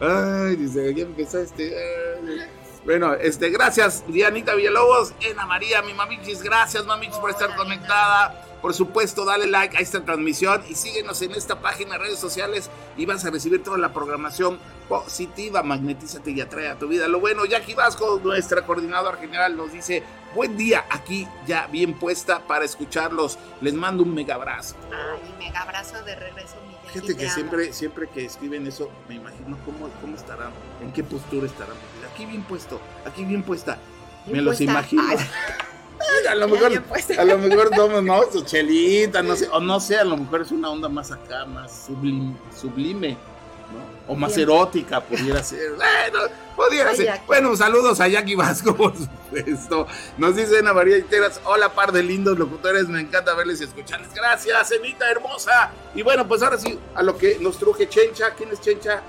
Ay, 0.00 0.56
dice, 0.56 0.94
ya 0.94 1.02
empezó 1.04 1.38
este. 1.40 1.74
ay. 1.76 2.48
Bueno, 2.84 3.12
este, 3.14 3.50
gracias, 3.50 4.02
Dianita 4.08 4.54
Villalobos, 4.54 5.12
Ena 5.20 5.44
María, 5.44 5.82
mi 5.82 5.92
mamichis, 5.92 6.42
gracias, 6.42 6.86
mamichis, 6.86 7.16
por 7.18 7.28
estar 7.28 7.54
conectada. 7.54 8.47
Por 8.60 8.74
supuesto, 8.74 9.24
dale 9.24 9.46
like 9.46 9.76
a 9.76 9.80
esta 9.80 10.04
transmisión 10.04 10.62
y 10.68 10.74
síguenos 10.74 11.22
en 11.22 11.32
esta 11.32 11.60
página 11.60 11.92
de 11.92 11.98
redes 11.98 12.18
sociales 12.18 12.70
y 12.96 13.06
vas 13.06 13.24
a 13.24 13.30
recibir 13.30 13.62
toda 13.62 13.78
la 13.78 13.92
programación 13.92 14.58
positiva. 14.88 15.62
Magnetízate 15.62 16.32
y 16.32 16.40
atrae 16.40 16.68
a 16.68 16.78
tu 16.78 16.88
vida. 16.88 17.06
Lo 17.06 17.20
bueno, 17.20 17.44
Jackie 17.44 17.74
Vasco, 17.74 18.20
nuestra 18.22 18.66
coordinadora 18.66 19.16
general, 19.18 19.56
nos 19.56 19.72
dice: 19.72 20.02
Buen 20.34 20.56
día 20.56 20.84
aquí, 20.90 21.26
ya 21.46 21.68
bien 21.68 21.98
puesta 21.98 22.40
para 22.46 22.64
escucharlos. 22.64 23.38
Les 23.60 23.74
mando 23.74 24.02
un 24.02 24.12
mega 24.12 24.34
abrazo. 24.34 24.74
Ay, 24.92 25.34
mega 25.38 25.62
abrazo 25.62 26.02
de 26.02 26.16
regreso, 26.16 26.56
mi 26.66 26.74
Jackie, 26.74 26.88
Fíjate 26.88 27.14
te 27.14 27.16
que 27.16 27.24
amo. 27.26 27.34
siempre, 27.34 27.72
siempre 27.72 28.08
que 28.08 28.24
escriben 28.24 28.66
eso, 28.66 28.90
me 29.08 29.14
imagino 29.16 29.56
cómo, 29.64 29.88
cómo 30.00 30.16
estarán, 30.16 30.50
en 30.82 30.92
qué 30.92 31.04
postura 31.04 31.46
estarán. 31.46 31.76
Aquí 32.12 32.26
bien 32.26 32.42
puesto, 32.42 32.80
aquí 33.06 33.24
bien 33.24 33.42
puesta. 33.44 33.78
Bien 34.24 34.38
me 34.38 34.42
los 34.42 34.60
imagino. 34.60 35.02
Ay, 35.08 35.16
a 36.30 36.34
lo 36.34 36.48
mejor, 36.48 36.72
a 37.18 37.24
lo 37.24 37.38
mejor 37.38 37.70
toman, 37.70 38.04
¿no? 38.04 38.20
Su 38.32 38.42
chelita, 38.42 39.22
no 39.22 39.36
sé, 39.36 39.48
o 39.52 39.60
no 39.60 39.80
sé, 39.80 39.98
a 39.98 40.04
lo 40.04 40.16
mejor 40.16 40.42
es 40.42 40.50
una 40.52 40.70
onda 40.70 40.88
más 40.88 41.10
acá, 41.12 41.44
más 41.46 41.86
sublime, 41.86 42.34
sublime 42.58 43.10
¿no? 43.10 44.12
O 44.12 44.16
más 44.16 44.34
Bien. 44.34 44.48
erótica 44.48 45.00
pudiera 45.00 45.42
ser. 45.42 45.72
Bueno, 45.76 46.20
pudiera 46.56 46.90
Ay, 46.90 46.96
ser. 46.96 47.06
Jackie. 47.06 47.26
Bueno, 47.26 47.54
saludos 47.56 48.00
a 48.00 48.08
Jackie 48.08 48.34
Vasco, 48.34 48.74
por 48.76 48.94
supuesto. 48.96 49.86
Nos 50.16 50.34
dice 50.36 50.58
Ana 50.58 50.72
María 50.72 50.96
Iteras, 50.98 51.40
hola 51.44 51.68
par 51.74 51.92
de 51.92 52.02
lindos 52.02 52.38
locutores, 52.38 52.88
me 52.88 53.00
encanta 53.00 53.34
verles 53.34 53.60
y 53.60 53.64
escucharles. 53.64 54.12
Gracias, 54.14 54.72
Enita 54.72 55.10
hermosa. 55.10 55.70
Y 55.94 56.02
bueno, 56.02 56.26
pues 56.26 56.42
ahora 56.42 56.56
sí, 56.58 56.78
a 56.94 57.02
lo 57.02 57.16
que 57.18 57.38
nos 57.40 57.58
truje 57.58 57.88
Chencha. 57.88 58.30
¿Quién 58.34 58.50
es 58.50 58.60
Chencha? 58.60 59.02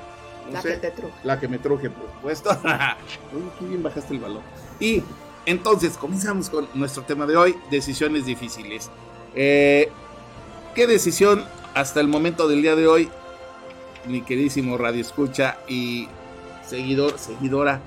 No 0.48 0.54
La 0.54 0.62
sé. 0.62 0.70
que 0.70 0.78
te 0.78 0.92
truje. 0.92 1.14
La 1.24 1.40
que 1.40 1.48
me 1.48 1.60
truje, 1.60 1.90
por 1.90 2.06
supuesto. 2.16 2.50
Uy, 3.34 3.44
qué 3.60 3.66
bien 3.66 3.82
bajaste 3.84 4.14
el 4.16 4.20
balón. 4.20 4.42
Y 4.80 5.04
entonces, 5.46 5.98
comenzamos 5.98 6.50
con 6.50 6.68
nuestro 6.74 7.04
tema 7.04 7.26
de 7.26 7.38
hoy, 7.38 7.56
decisiones 7.72 8.26
difíciles. 8.26 8.90
Eh, 9.36 9.90
¿Qué 10.76 10.88
decisión 10.88 11.44
hasta 11.74 12.00
el 12.00 12.08
momento 12.08 12.48
del 12.48 12.62
día 12.62 12.76
de 12.76 12.88
hoy, 12.88 13.10
mi 14.06 14.22
queridísimo 14.22 14.78
Radio 14.78 15.02
Escucha 15.02 15.60
y 15.68 16.08
seguidor, 16.66 17.18
seguidora, 17.18 17.82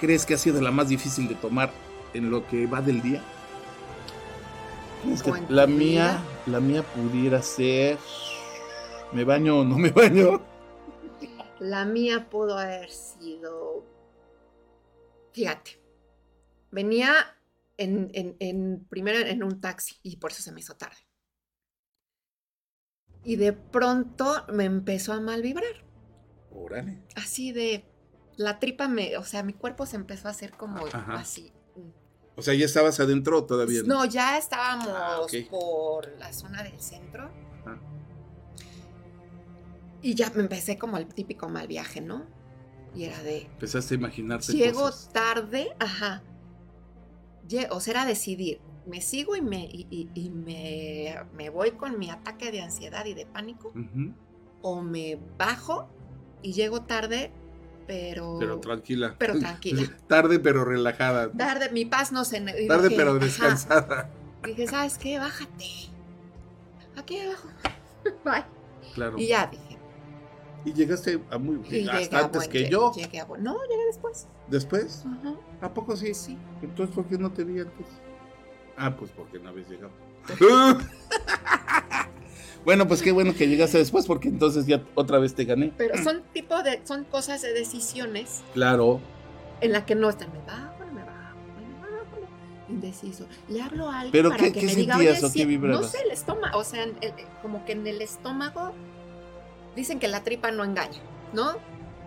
crees 0.00 0.26
que 0.26 0.34
ha 0.34 0.38
sido 0.38 0.60
la 0.60 0.70
más 0.70 0.88
difícil 0.88 1.28
de 1.28 1.34
tomar 1.34 1.70
en 2.12 2.30
lo 2.30 2.46
que 2.46 2.66
va 2.66 2.80
del 2.80 3.02
día? 3.02 3.22
¿Crees 5.02 5.22
que 5.22 5.30
¿O 5.30 5.36
en 5.36 5.46
tu 5.46 5.52
la 5.52 5.66
mía, 5.66 6.22
la 6.46 6.60
mía 6.60 6.82
pudiera 6.82 7.42
ser, 7.42 7.98
¿me 9.12 9.24
baño 9.24 9.60
o 9.60 9.64
no 9.64 9.78
me 9.78 9.90
baño? 9.90 10.40
La 11.60 11.84
mía 11.84 12.28
pudo 12.28 12.58
haber 12.58 12.90
sido. 12.90 13.84
Fíjate. 15.32 15.83
Venía 16.74 17.14
en, 17.76 18.10
en- 18.14 18.36
en- 18.40 18.84
primero 18.90 19.18
en 19.18 19.42
un 19.44 19.60
taxi 19.60 19.96
y 20.02 20.16
por 20.16 20.32
eso 20.32 20.42
se 20.42 20.50
me 20.52 20.58
hizo 20.60 20.74
tarde. 20.76 20.96
Y 23.22 23.36
de 23.36 23.52
pronto 23.52 24.44
me 24.52 24.64
empezó 24.64 25.12
a 25.12 25.20
mal 25.20 25.40
vibrar. 25.40 25.84
Órale. 26.50 27.02
Así 27.16 27.52
de. 27.52 27.84
La 28.36 28.58
tripa 28.58 28.88
me. 28.88 29.16
O 29.16 29.24
sea, 29.24 29.42
mi 29.44 29.52
cuerpo 29.52 29.86
se 29.86 29.96
empezó 29.96 30.28
a 30.28 30.32
hacer 30.32 30.52
como 30.56 30.84
Ajá. 30.86 31.14
así. 31.14 31.52
O 32.36 32.42
sea, 32.42 32.52
ya 32.54 32.64
estabas 32.64 32.98
adentro 32.98 33.44
todavía. 33.44 33.82
No, 33.86 34.04
ya 34.04 34.36
estábamos 34.36 34.88
Ah, 34.88 35.20
ok. 35.20 35.32
por 35.48 36.08
la 36.18 36.32
zona 36.32 36.64
del 36.64 36.80
centro. 36.80 37.30
Ah. 37.64 37.78
Y 40.02 40.14
ya 40.16 40.30
me 40.34 40.42
empecé 40.42 40.76
como 40.76 40.98
el 40.98 41.06
típico 41.06 41.48
mal 41.48 41.68
viaje, 41.68 42.00
¿no? 42.00 42.26
Y 42.94 43.04
era 43.04 43.22
de. 43.22 43.42
Empezaste 43.42 43.94
a 43.94 43.98
imaginarte 43.98 44.52
Llego 44.52 44.80
cosas. 44.82 45.12
tarde, 45.12 45.74
ajá. 45.78 46.22
O 47.70 47.80
sea, 47.80 47.92
era 47.92 48.06
decidir, 48.06 48.60
me 48.86 49.00
sigo 49.00 49.36
y 49.36 49.42
me, 49.42 49.64
y, 49.64 49.86
y- 49.90 50.10
y 50.14 50.30
me, 50.30 51.14
me 51.34 51.50
voy 51.50 51.72
con 51.72 51.98
mi 51.98 52.10
ataque 52.10 52.50
de 52.50 52.62
ansiedad 52.62 53.04
y 53.06 53.14
de 53.14 53.26
pánico, 53.26 53.72
o 54.62 54.80
me 54.82 55.18
bajo 55.38 55.88
y 56.42 56.52
llego 56.52 56.82
tarde, 56.82 57.30
pero... 57.86 58.36
Pero 58.38 58.60
tranquila. 58.60 59.14
Pero 59.18 59.38
tranquila. 59.38 59.82
Tarde 60.06 60.38
pero 60.38 60.64
relajada. 60.64 61.30
Tarde, 61.32 61.70
mi 61.70 61.84
paz 61.84 62.12
no 62.12 62.24
se... 62.24 62.40
Tarde 62.40 62.88
dije, 62.88 62.96
pero 62.96 63.10
ajá. 63.12 63.18
descansada. 63.18 64.10
Dije, 64.44 64.66
¿sabes 64.66 64.98
qué? 64.98 65.18
Bájate. 65.18 65.64
Aquí 66.96 67.18
abajo. 67.20 67.48
Bye. 68.24 68.44
Claro. 68.94 69.18
Y 69.18 69.26
ya 69.28 69.46
dije. 69.48 69.63
Y 70.64 70.72
llegaste 70.72 71.20
a 71.30 71.38
muy 71.38 71.56
a 71.56 72.18
antes 72.24 72.30
buen- 72.40 72.50
que 72.50 72.70
yo. 72.70 72.92
Llegué 72.94 73.20
a 73.20 73.26
No, 73.38 73.58
llegué 73.68 73.84
después. 73.86 74.26
Después, 74.48 75.04
Ajá. 75.06 75.34
¿a 75.60 75.74
poco 75.74 75.96
sí? 75.96 76.14
Sí. 76.14 76.38
Entonces, 76.62 76.94
¿por 76.94 77.06
qué 77.06 77.18
no 77.18 77.30
te 77.32 77.44
vi 77.44 77.60
antes? 77.60 77.86
Ah, 78.76 78.96
pues 78.96 79.10
porque 79.10 79.38
no 79.38 79.50
habías 79.50 79.68
llegado. 79.68 79.90
bueno, 82.64 82.88
pues 82.88 83.02
qué 83.02 83.12
bueno 83.12 83.34
que 83.34 83.46
llegaste 83.46 83.78
después, 83.78 84.06
porque 84.06 84.28
entonces 84.28 84.66
ya 84.66 84.82
otra 84.94 85.18
vez 85.18 85.34
te 85.34 85.44
gané. 85.44 85.72
Pero 85.76 86.02
son 86.02 86.22
tipo 86.32 86.62
de... 86.62 86.80
Son 86.84 87.04
cosas 87.04 87.42
de 87.42 87.52
decisiones 87.52 88.42
Claro. 88.54 89.00
en 89.60 89.72
la 89.72 89.84
que 89.84 89.94
no 89.94 90.08
están, 90.08 90.32
me 90.32 90.38
bajo, 90.40 90.82
no 90.84 90.92
me 90.92 91.02
bajo, 91.04 91.36
me 91.60 91.80
bajo, 91.80 92.26
indeciso. 92.70 93.26
Le 93.48 93.60
hablo 93.60 93.88
a 93.90 94.00
alguien 94.00 94.12
¿Pero 94.12 94.30
para 94.30 94.44
qué- 94.44 94.52
que 94.52 94.60
qué 94.60 94.66
me 94.66 94.74
diga, 94.76 94.94
sentías 94.94 95.18
oye, 95.18 95.26
o 95.26 95.32
qué 95.32 95.38
sí", 95.40 95.44
vibrabas? 95.44 95.80
no 95.82 95.88
sé, 95.88 95.98
el 96.04 96.10
estómago, 96.10 96.58
o 96.58 96.64
sea, 96.64 96.84
el- 96.84 96.94
como 97.42 97.64
que 97.66 97.72
en 97.72 97.86
el 97.86 98.00
estómago 98.00 98.72
dicen 99.76 99.98
que 99.98 100.08
la 100.08 100.22
tripa 100.22 100.50
no 100.50 100.64
engaña, 100.64 100.98
¿no? 101.32 101.56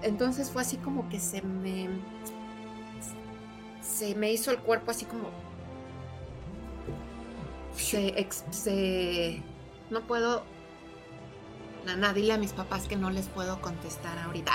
Entonces 0.01 0.51
fue 0.51 0.61
así 0.61 0.77
como 0.77 1.09
que 1.09 1.19
se 1.19 1.41
me 1.41 1.89
se 3.81 4.15
me 4.15 4.31
hizo 4.31 4.51
el 4.51 4.59
cuerpo 4.59 4.91
así 4.91 5.05
como 5.05 5.29
se, 7.75 8.07
ex- 8.19 8.43
se 8.51 9.41
no 9.89 10.01
puedo 10.01 10.43
Nana, 11.85 12.13
dile 12.13 12.33
a 12.33 12.37
mis 12.37 12.51
papás 12.51 12.87
que 12.87 12.97
no 12.97 13.09
les 13.09 13.27
puedo 13.27 13.61
contestar 13.61 14.19
ahorita. 14.19 14.51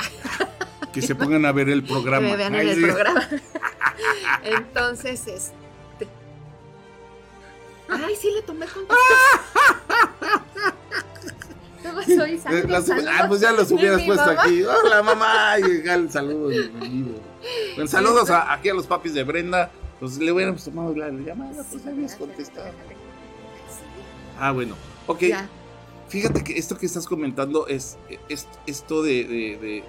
Que 0.93 1.01
se 1.01 1.15
pongan 1.15 1.47
a 1.47 1.53
ver 1.53 1.71
el 1.71 1.83
programa. 1.85 2.27
Que 2.27 2.31
me 2.33 2.37
vean 2.37 2.55
Ay, 2.55 2.61
en 2.61 2.69
el 2.69 2.75
sí. 2.77 2.83
programa. 2.83 3.29
Entonces, 4.45 5.27
este. 5.27 6.09
Ay, 7.89 8.15
sí 8.17 8.29
le 8.35 8.43
tomé 8.43 8.67
contestación. 8.67 10.75
¿Qué 11.83 11.89
pasó, 11.89 12.27
Isa? 12.27 12.51
Eh, 12.53 12.67
ah, 13.11 13.25
pues 13.29 13.41
ya 13.41 13.53
los 13.53 13.71
hubieras 13.71 14.03
puesto 14.03 14.25
mamá. 14.27 14.43
aquí. 14.43 14.63
Hola, 14.63 15.03
mamá. 15.03 15.55
Y 15.59 15.89
el 15.89 16.11
saludo 16.11 16.49
vivo. 16.49 17.19
Bueno, 17.75 17.89
saludos 17.89 18.31
a- 18.31 18.53
aquí 18.53 18.69
a 18.69 18.75
los 18.75 18.87
papis 18.87 19.15
de 19.15 19.25
Brenda. 19.25 19.71
Pues 20.01 20.19
le 20.19 20.33
hubiéramos 20.33 20.65
tomado 20.65 20.95
la 20.97 21.11
llamada, 21.11 21.63
pues 21.71 21.87
habías 21.87 22.15
contestado. 22.17 22.71
Ah, 24.39 24.53
bueno. 24.53 24.75
Ok. 25.07 25.21
Ya, 25.23 25.49
Fíjate 26.09 26.45
que 26.45 26.59
esto 26.59 26.77
que 26.77 26.85
estás 26.85 27.07
comentando 27.07 27.67
es, 27.69 27.97
es 28.29 28.47
esto 28.67 29.03
de, 29.03 29.25
de, 29.25 29.25
de- 29.25 29.59
de- 29.59 29.83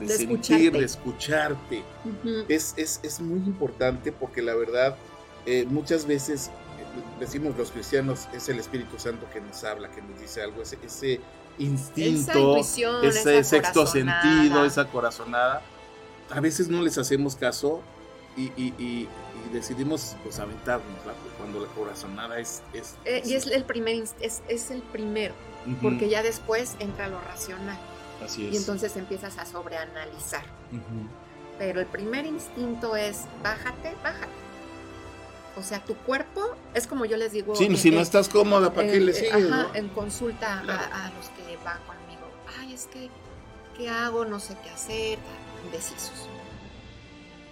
de 0.00 0.06
De 0.06 0.08
sentir, 0.14 0.28
escucharte. 0.28 0.70
de 0.78 0.84
escucharte. 0.84 1.82
Es, 2.48 2.74
es, 2.76 3.00
es 3.02 3.18
muy 3.20 3.38
importante 3.38 4.12
porque 4.12 4.42
la 4.42 4.54
verdad, 4.54 4.96
eh, 5.46 5.64
muchas 5.70 6.06
veces 6.06 6.50
decimos 7.18 7.56
los 7.56 7.70
cristianos, 7.70 8.26
es 8.32 8.48
el 8.48 8.58
Espíritu 8.58 8.98
Santo 8.98 9.26
que 9.32 9.40
nos 9.40 9.62
habla, 9.64 9.90
que 9.90 10.02
nos 10.02 10.18
dice 10.20 10.42
algo, 10.42 10.62
ese, 10.62 10.78
ese 10.84 11.20
instinto, 11.58 12.56
Esa 12.56 13.02
ese 13.02 13.38
esa 13.38 13.48
sexto 13.50 13.86
sentido, 13.86 14.64
esa 14.64 14.86
corazonada. 14.86 15.62
A 16.30 16.40
veces 16.40 16.68
no 16.68 16.82
les 16.82 16.96
hacemos 16.98 17.36
caso 17.36 17.80
y, 18.36 18.44
y- 18.56 18.74
y- 18.78 19.08
y 19.46 19.52
decidimos 19.52 20.16
pues 20.22 20.38
aventarnos 20.38 20.86
cuando 21.38 21.60
la 21.60 21.66
corazonada 21.68 22.38
es... 22.38 22.62
es, 22.74 22.94
Eh, 23.04 23.22
y 23.24 23.34
es 23.34 23.46
el 23.46 23.64
primer, 23.64 24.04
es, 24.20 24.42
es 24.48 24.70
el 24.70 24.82
primero, 24.82 25.34
porque 25.82 26.08
ya 26.08 26.22
después 26.22 26.76
entra 26.78 27.08
lo 27.08 27.20
racional 27.22 27.78
así 28.24 28.46
es. 28.46 28.54
y 28.54 28.56
entonces 28.58 28.96
empiezas 28.96 29.38
a 29.38 29.46
sobreanalizar. 29.46 30.44
Ujú. 30.72 31.08
Pero 31.58 31.80
el 31.80 31.86
primer 31.86 32.26
instinto 32.26 32.96
es 32.96 33.24
bájate, 33.42 33.94
bájate. 34.02 34.28
O 35.56 35.62
sea, 35.62 35.84
tu 35.84 35.94
cuerpo 35.96 36.54
es 36.74 36.86
como 36.86 37.04
yo 37.04 37.16
les 37.16 37.32
digo. 37.32 37.54
Sí, 37.56 37.64
en- 37.66 37.76
si 37.76 37.90
no 37.90 38.00
estás 38.00 38.28
cómoda, 38.28 38.72
¿para 38.72 38.90
qué 38.90 39.00
le 39.00 39.12
sigues? 39.12 39.32
ajá, 39.34 39.68
no? 39.68 39.74
en 39.74 39.88
consulta 39.88 40.60
a- 40.60 40.62
Claro. 40.62 40.82
a, 40.94 41.10
los 41.16 41.28
que 41.30 41.56
van 41.64 41.78
conmigo. 41.84 42.22
Ay, 42.58 42.72
es 42.72 42.86
que, 42.86 43.08
¿qué 43.76 43.88
hago? 43.88 44.24
No 44.24 44.38
sé 44.40 44.56
qué 44.62 44.70
hacer. 44.70 45.18
Indecisos. 45.66 46.28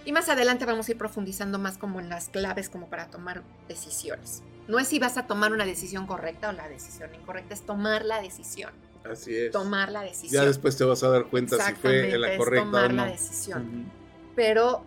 Y 0.05 0.11
más 0.11 0.29
adelante 0.29 0.65
vamos 0.65 0.87
a 0.87 0.91
ir 0.91 0.97
profundizando 0.97 1.59
más 1.59 1.77
como 1.77 1.99
en 1.99 2.09
las 2.09 2.29
claves 2.29 2.69
como 2.69 2.89
para 2.89 3.07
tomar 3.09 3.43
decisiones. 3.67 4.41
No 4.67 4.79
es 4.79 4.87
si 4.87 4.97
vas 4.97 5.17
a 5.17 5.27
tomar 5.27 5.51
una 5.51 5.65
decisión 5.65 6.07
correcta 6.07 6.49
o 6.49 6.51
la 6.53 6.67
decisión 6.67 7.13
incorrecta, 7.13 7.53
es 7.53 7.61
tomar 7.61 8.05
la 8.05 8.21
decisión. 8.21 8.71
Así 9.03 9.35
es. 9.35 9.51
Tomar 9.51 9.91
la 9.91 10.01
decisión. 10.01 10.41
Ya 10.43 10.47
después 10.47 10.77
te 10.77 10.83
vas 10.83 11.03
a 11.03 11.09
dar 11.09 11.25
cuenta 11.25 11.57
si 11.63 11.73
fue 11.75 12.17
la 12.17 12.31
es 12.31 12.37
correcta 12.37 12.65
tomar 12.65 12.85
o 12.85 12.89
no. 12.93 13.05
la 13.05 13.11
decisión. 13.11 13.91
Pero 14.35 14.83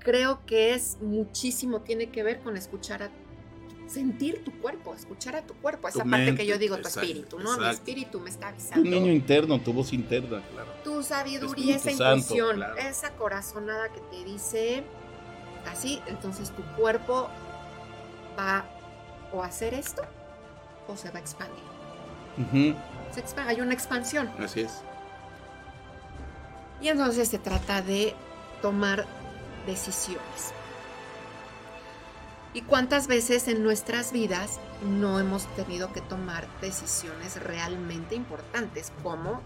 creo 0.00 0.44
que 0.46 0.74
es 0.74 0.98
muchísimo, 1.00 1.80
tiene 1.80 2.10
que 2.10 2.22
ver 2.22 2.40
con 2.40 2.56
escuchar 2.56 3.02
a 3.04 3.10
sentir 3.86 4.44
tu 4.44 4.52
cuerpo, 4.60 4.94
escuchar 4.94 5.34
a 5.36 5.42
tu 5.42 5.54
cuerpo, 5.54 5.88
esa 5.88 6.04
Tu 6.04 6.10
parte 6.10 6.26
mente, 6.26 6.42
que 6.42 6.46
yo 6.48 6.58
digo, 6.58 6.76
tu 6.76 6.82
exacto, 6.82 7.00
espíritu, 7.00 7.38
¿no? 7.38 7.44
Mi 7.44 7.50
exacto. 7.50 7.70
espíritu 7.70 8.20
me 8.20 8.30
está 8.30 8.46
Tu 8.48 8.52
avisando. 8.54 8.88
niño 8.90 9.12
interno, 9.12 9.60
tu 9.60 9.72
voz 9.72 9.92
interna, 9.92 10.42
claro. 10.52 10.70
tu 10.84 11.02
sabiduría, 11.02 11.76
esa 11.76 11.90
intuición, 11.90 12.56
claro. 12.56 12.76
esa 12.76 13.10
corazonada 13.16 13.88
que 13.92 14.00
te 14.00 14.24
dice 14.24 14.84
así, 15.70 16.00
entonces 16.06 16.50
tu 16.50 16.62
cuerpo 16.76 17.28
va 18.38 18.64
o 19.32 19.42
a 19.42 19.46
hacer 19.46 19.74
esto 19.74 20.02
o 20.86 20.96
se 20.96 21.10
va 21.10 21.18
a 21.18 21.22
expandir. 21.22 21.64
Se 23.12 23.24
expa- 23.24 23.44
hay 23.46 23.60
una 23.60 23.74
expansión. 23.74 24.30
Así 24.38 24.60
es. 24.60 24.82
Y 26.80 26.88
entonces 26.88 27.28
se 27.28 27.38
trata 27.38 27.82
de 27.82 28.14
tomar 28.62 29.04
decisiones. 29.66 30.52
¿Y 32.52 32.62
cuántas 32.62 33.06
veces 33.06 33.46
en 33.46 33.62
nuestras 33.62 34.10
vidas 34.10 34.58
no 34.82 35.20
hemos 35.20 35.46
tenido 35.54 35.92
que 35.92 36.00
tomar 36.00 36.48
decisiones 36.60 37.40
realmente 37.40 38.16
importantes 38.16 38.92
como 39.04 39.40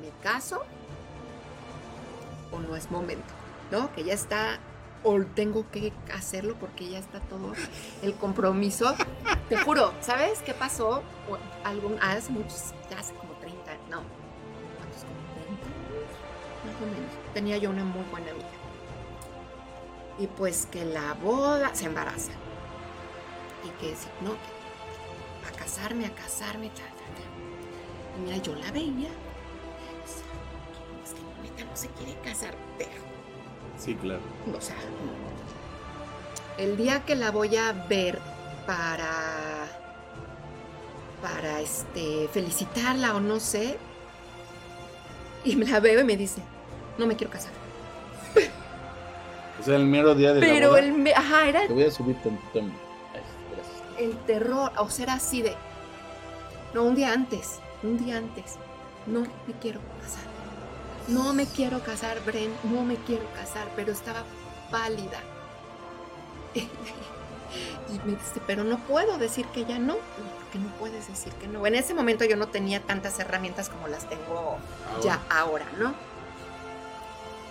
me 0.00 0.10
caso 0.22 0.62
o 2.50 2.58
no 2.58 2.74
es 2.74 2.90
momento? 2.90 3.32
¿No? 3.70 3.92
Que 3.92 4.02
ya 4.02 4.14
está 4.14 4.58
o 5.02 5.20
tengo 5.22 5.70
que 5.70 5.92
hacerlo 6.12 6.56
porque 6.58 6.88
ya 6.88 6.98
está 6.98 7.20
todo 7.20 7.52
el 8.02 8.14
compromiso. 8.14 8.94
Te 9.48 9.56
juro, 9.56 9.92
¿sabes 10.00 10.40
qué 10.40 10.52
pasó? 10.52 11.02
O 11.28 11.38
hace 12.00 12.32
muchos, 12.32 12.74
ya 12.90 12.98
hace 12.98 13.14
como 13.14 13.32
30, 13.34 13.58
no, 13.90 14.02
¿cuántos? 14.76 15.02
Como 15.04 15.20
30 15.46 15.66
años, 15.66 16.10
más 16.66 16.82
o 16.82 16.86
menos. 16.86 17.12
Tenía 17.32 17.56
yo 17.58 17.70
una 17.70 17.84
muy 17.84 18.02
buena 18.10 18.30
amiga. 18.30 18.59
Y 20.20 20.26
pues 20.26 20.66
que 20.70 20.84
la 20.84 21.14
boda 21.14 21.74
se 21.74 21.86
embaraza. 21.86 22.32
Y 23.64 23.70
que 23.80 23.96
si 23.96 24.06
no, 24.22 24.32
que 24.32 25.48
a 25.48 25.58
casarme, 25.58 26.06
a 26.06 26.10
casarme, 26.14 26.68
ta, 26.68 26.82
ta, 26.82 26.82
ta. 27.16 28.18
Y 28.18 28.22
mira, 28.22 28.36
yo 28.36 28.54
la 28.54 28.70
veía. 28.70 29.08
Es 31.04 31.12
que 31.14 31.22
la 31.22 31.42
neta 31.42 31.64
no 31.64 31.74
se 31.76 31.88
quiere 31.88 32.14
casar, 32.20 32.54
pero 32.78 32.90
Sí, 33.78 33.94
claro. 33.94 34.20
o 34.56 34.60
sea, 34.60 34.76
el 36.58 36.76
día 36.76 37.02
que 37.06 37.16
la 37.16 37.30
voy 37.30 37.56
a 37.56 37.72
ver 37.72 38.18
para 38.66 39.66
para 41.22 41.60
este 41.60 42.28
felicitarla 42.32 43.14
o 43.16 43.20
no 43.20 43.40
sé 43.40 43.78
y 45.44 45.56
me 45.56 45.66
la 45.66 45.80
veo 45.80 46.00
y 46.00 46.04
me 46.04 46.16
dice 46.16 46.40
no 46.98 47.06
me 47.06 47.14
quiero 47.16 47.30
casar 47.32 47.52
O 49.60 49.62
sea, 49.62 49.76
el 49.76 49.84
mero 49.86 50.14
día 50.14 50.32
de 50.32 50.40
la 50.40 50.46
pero 50.46 50.68
boda. 50.70 50.78
el 50.80 50.92
me- 50.92 51.12
ajá 51.14 51.48
era 51.48 51.66
Te 51.66 51.72
voy 51.72 51.84
a 51.84 51.90
subir 51.90 52.16
tantito. 52.22 52.60
Gracias. 52.60 53.82
el 53.98 54.16
terror 54.26 54.72
o 54.78 54.88
sea 54.90 55.04
era 55.04 55.14
así 55.14 55.42
de 55.42 55.54
no 56.74 56.84
un 56.84 56.94
día 56.94 57.12
antes 57.12 57.58
un 57.82 57.98
día 58.04 58.16
antes 58.16 58.56
no 59.06 59.20
me 59.20 59.54
quiero 59.60 59.80
casar 60.00 60.24
no 61.08 61.32
me 61.34 61.46
quiero 61.46 61.80
casar 61.80 62.18
Bren 62.24 62.50
no 62.64 62.82
me 62.82 62.94
quiero 62.96 63.24
casar 63.34 63.68
pero 63.76 63.92
estaba 63.92 64.22
pálida 64.70 65.20
y 66.54 67.98
me 68.06 68.12
dice 68.12 68.40
pero 68.46 68.64
no 68.64 68.78
puedo 68.78 69.18
decir 69.18 69.44
que 69.46 69.64
ya 69.64 69.78
no 69.78 69.94
porque 69.96 70.58
no 70.58 70.68
puedes 70.78 71.08
decir 71.08 71.32
que 71.34 71.48
no 71.48 71.66
en 71.66 71.74
ese 71.74 71.92
momento 71.94 72.24
yo 72.24 72.36
no 72.36 72.46
tenía 72.48 72.80
tantas 72.80 73.18
herramientas 73.18 73.68
como 73.68 73.88
las 73.88 74.08
tengo 74.08 74.58
Ahora. 74.88 75.02
ya 75.02 75.20
ahora, 75.30 75.66
¿no? 75.78 75.92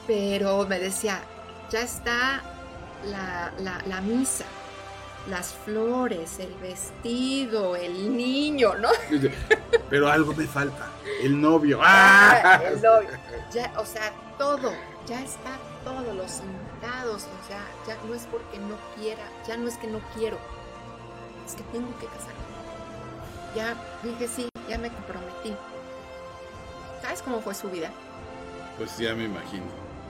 Pero 0.07 0.65
me 0.67 0.79
decía, 0.79 1.21
ya 1.71 1.81
está 1.81 2.41
la, 3.05 3.51
la- 3.59 3.81
la 3.85 4.01
misa, 4.01 4.45
las 5.29 5.53
flores, 5.65 6.39
el 6.39 6.53
vestido, 6.55 7.75
el 7.75 8.15
niño, 8.15 8.75
¿no? 8.75 8.89
Pero 9.89 10.09
algo 10.09 10.33
me 10.33 10.45
falta. 10.47 10.87
El 11.21 11.39
novio. 11.39 11.79
¡Ah! 11.83 12.61
El 12.65 12.81
novio. 12.81 13.09
Ya, 13.51 13.71
o 13.77 13.85
sea, 13.85 14.11
todo, 14.37 14.71
ya 15.07 15.21
está 15.21 15.57
todo, 15.83 16.13
los 16.13 16.39
invitados, 16.39 17.23
o 17.23 17.47
sea, 17.47 17.61
ya 17.87 17.97
no 18.07 18.13
es 18.15 18.23
porque 18.31 18.57
no 18.59 18.75
quiera, 18.95 19.23
ya 19.47 19.57
no 19.57 19.67
es 19.67 19.75
que 19.77 19.87
no 19.87 19.99
quiero, 20.15 20.37
es 21.47 21.55
que 21.55 21.63
tengo 21.71 21.89
que 21.99 22.05
casarme. 22.07 22.39
Ya 23.55 23.75
dije 24.03 24.27
sí, 24.27 24.49
ya 24.69 24.77
me 24.77 24.89
comprometí. 24.91 25.55
¿Sabes 27.01 27.21
cómo 27.23 27.41
fue 27.41 27.55
su 27.55 27.69
vida? 27.69 27.89
Pues 28.77 28.97
ya 28.97 29.15
me 29.15 29.23
imagino. 29.23 29.65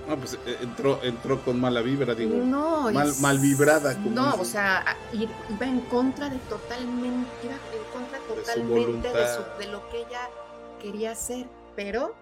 No, 0.09 0.17
pues 0.17 0.33
eh, 0.47 0.57
entró, 0.61 0.99
entró 1.03 1.39
con 1.45 1.59
mala 1.59 1.81
vibra, 1.81 2.15
digo. 2.15 2.35
no, 2.37 2.91
mal- 2.91 3.09
es- 3.09 3.19
mal 3.21 3.37
vibrada, 3.37 3.93
como 3.93 4.09
No, 4.09 4.33
o 4.35 4.43
sea, 4.45 4.83
iba 5.13 5.65
en 5.67 5.81
contra 5.81 6.29
de 6.29 6.39
totalmente, 6.49 7.29
iba 7.43 7.53
en 7.53 7.91
contra 7.93 8.17
totalmente 8.27 9.07
de, 9.07 9.27
su- 9.35 9.59
de 9.59 9.67
lo 9.71 9.87
que 9.89 9.97
ella 9.99 10.27
quería 10.81 11.11
hacer, 11.11 11.47
pero 11.75 12.15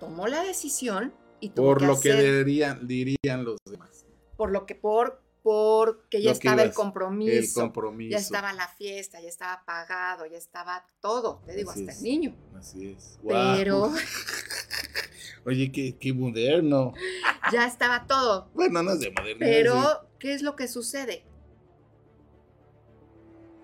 tomó 0.00 0.26
la 0.28 0.42
decisión 0.44 1.12
y 1.40 1.50
tuvo 1.50 1.66
Por 1.66 1.78
que 1.80 1.86
lo 1.86 2.00
que 2.00 2.14
dirían, 2.14 2.86
dirían 2.88 3.44
los 3.44 3.58
demás. 3.66 4.06
por 4.38 4.50
lo 4.50 4.64
que 4.64 4.74
por 4.74 5.20
porque 5.42 6.20
ya 6.22 6.32
estaba 6.32 6.62
el 6.64 6.72
compromiso, 6.72 7.30
El 7.60 7.66
compromiso. 7.66 8.10
ya 8.10 8.18
estaba 8.18 8.52
la 8.54 8.66
fiesta, 8.66 9.20
ya 9.20 9.28
estaba 9.28 9.62
pagado, 9.64 10.26
ya 10.26 10.38
estaba 10.38 10.84
todo, 11.00 11.40
te 11.46 11.52
digo, 11.54 11.70
Así 11.70 11.80
hasta 11.82 11.92
es. 11.92 11.98
el 11.98 12.02
niño. 12.04 12.34
Así 12.58 12.88
es. 12.96 13.18
Guau. 13.22 13.56
Pero 13.56 13.92
Oye, 15.46 15.70
qué, 15.72 15.96
qué 15.98 16.12
moderno. 16.12 16.92
ya 17.52 17.66
estaba 17.66 18.06
todo. 18.06 18.50
Bueno, 18.54 18.82
no 18.82 18.92
es 18.92 19.00
de 19.00 19.10
moderno. 19.12 19.38
Pero, 19.38 20.08
¿qué 20.18 20.34
es 20.34 20.42
lo 20.42 20.56
que 20.56 20.68
sucede? 20.68 21.24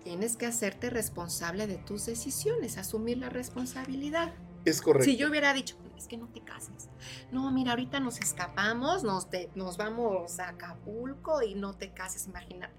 Tienes 0.03 0.35
que 0.35 0.45
hacerte 0.45 0.89
responsable 0.89 1.67
de 1.67 1.77
tus 1.77 2.05
decisiones, 2.05 2.77
asumir 2.77 3.17
la 3.17 3.29
responsabilidad. 3.29 4.33
Es 4.65 4.81
correcto. 4.81 5.05
Si 5.05 5.17
yo 5.17 5.29
hubiera 5.29 5.53
dicho, 5.53 5.75
es 5.97 6.07
que 6.07 6.17
no 6.17 6.27
te 6.27 6.41
cases. 6.41 6.89
No, 7.31 7.49
mira, 7.51 7.71
ahorita 7.71 7.99
nos 7.99 8.19
escapamos, 8.19 9.03
nos, 9.03 9.29
te- 9.29 9.49
nos 9.55 9.77
vamos 9.77 10.39
a 10.39 10.49
Acapulco 10.49 11.41
y 11.41 11.55
no 11.55 11.73
te 11.73 11.91
cases, 11.93 12.27
imagínate. 12.27 12.73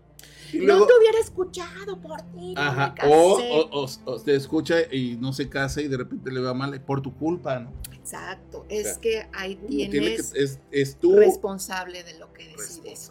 No 0.54 0.86
te 0.86 0.92
hubiera 0.98 1.18
escuchado 1.18 2.00
por 2.00 2.20
ti. 2.32 2.54
no 2.54 2.60
me 2.62 2.68
Ajá, 2.68 2.94
casé. 2.94 3.08
o, 3.10 3.40
o- 3.72 3.84
o- 3.84 3.88
o 4.12 4.20
te 4.20 4.34
escucha 4.34 4.76
y 4.92 5.16
no 5.16 5.32
se 5.32 5.48
casa 5.48 5.80
y 5.80 5.88
de 5.88 5.96
repente 5.96 6.30
le 6.30 6.40
va 6.40 6.54
mal 6.54 6.78
por 6.82 7.00
tu 7.02 7.14
culpa, 7.16 7.58
¿no? 7.58 7.72
Exacto, 8.04 8.66
es 8.68 8.82
sea, 8.84 9.00
que 9.00 9.26
ahí 9.32 9.56
Uno 9.58 9.68
tiene 9.68 9.90
que- 9.90 9.98
tienes 10.00 10.34
es, 10.34 10.58
es 10.70 10.96
tu 10.96 11.16
responsable 11.16 12.04
de 12.04 12.18
lo 12.18 12.30
que 12.34 12.48
decides. 12.48 13.10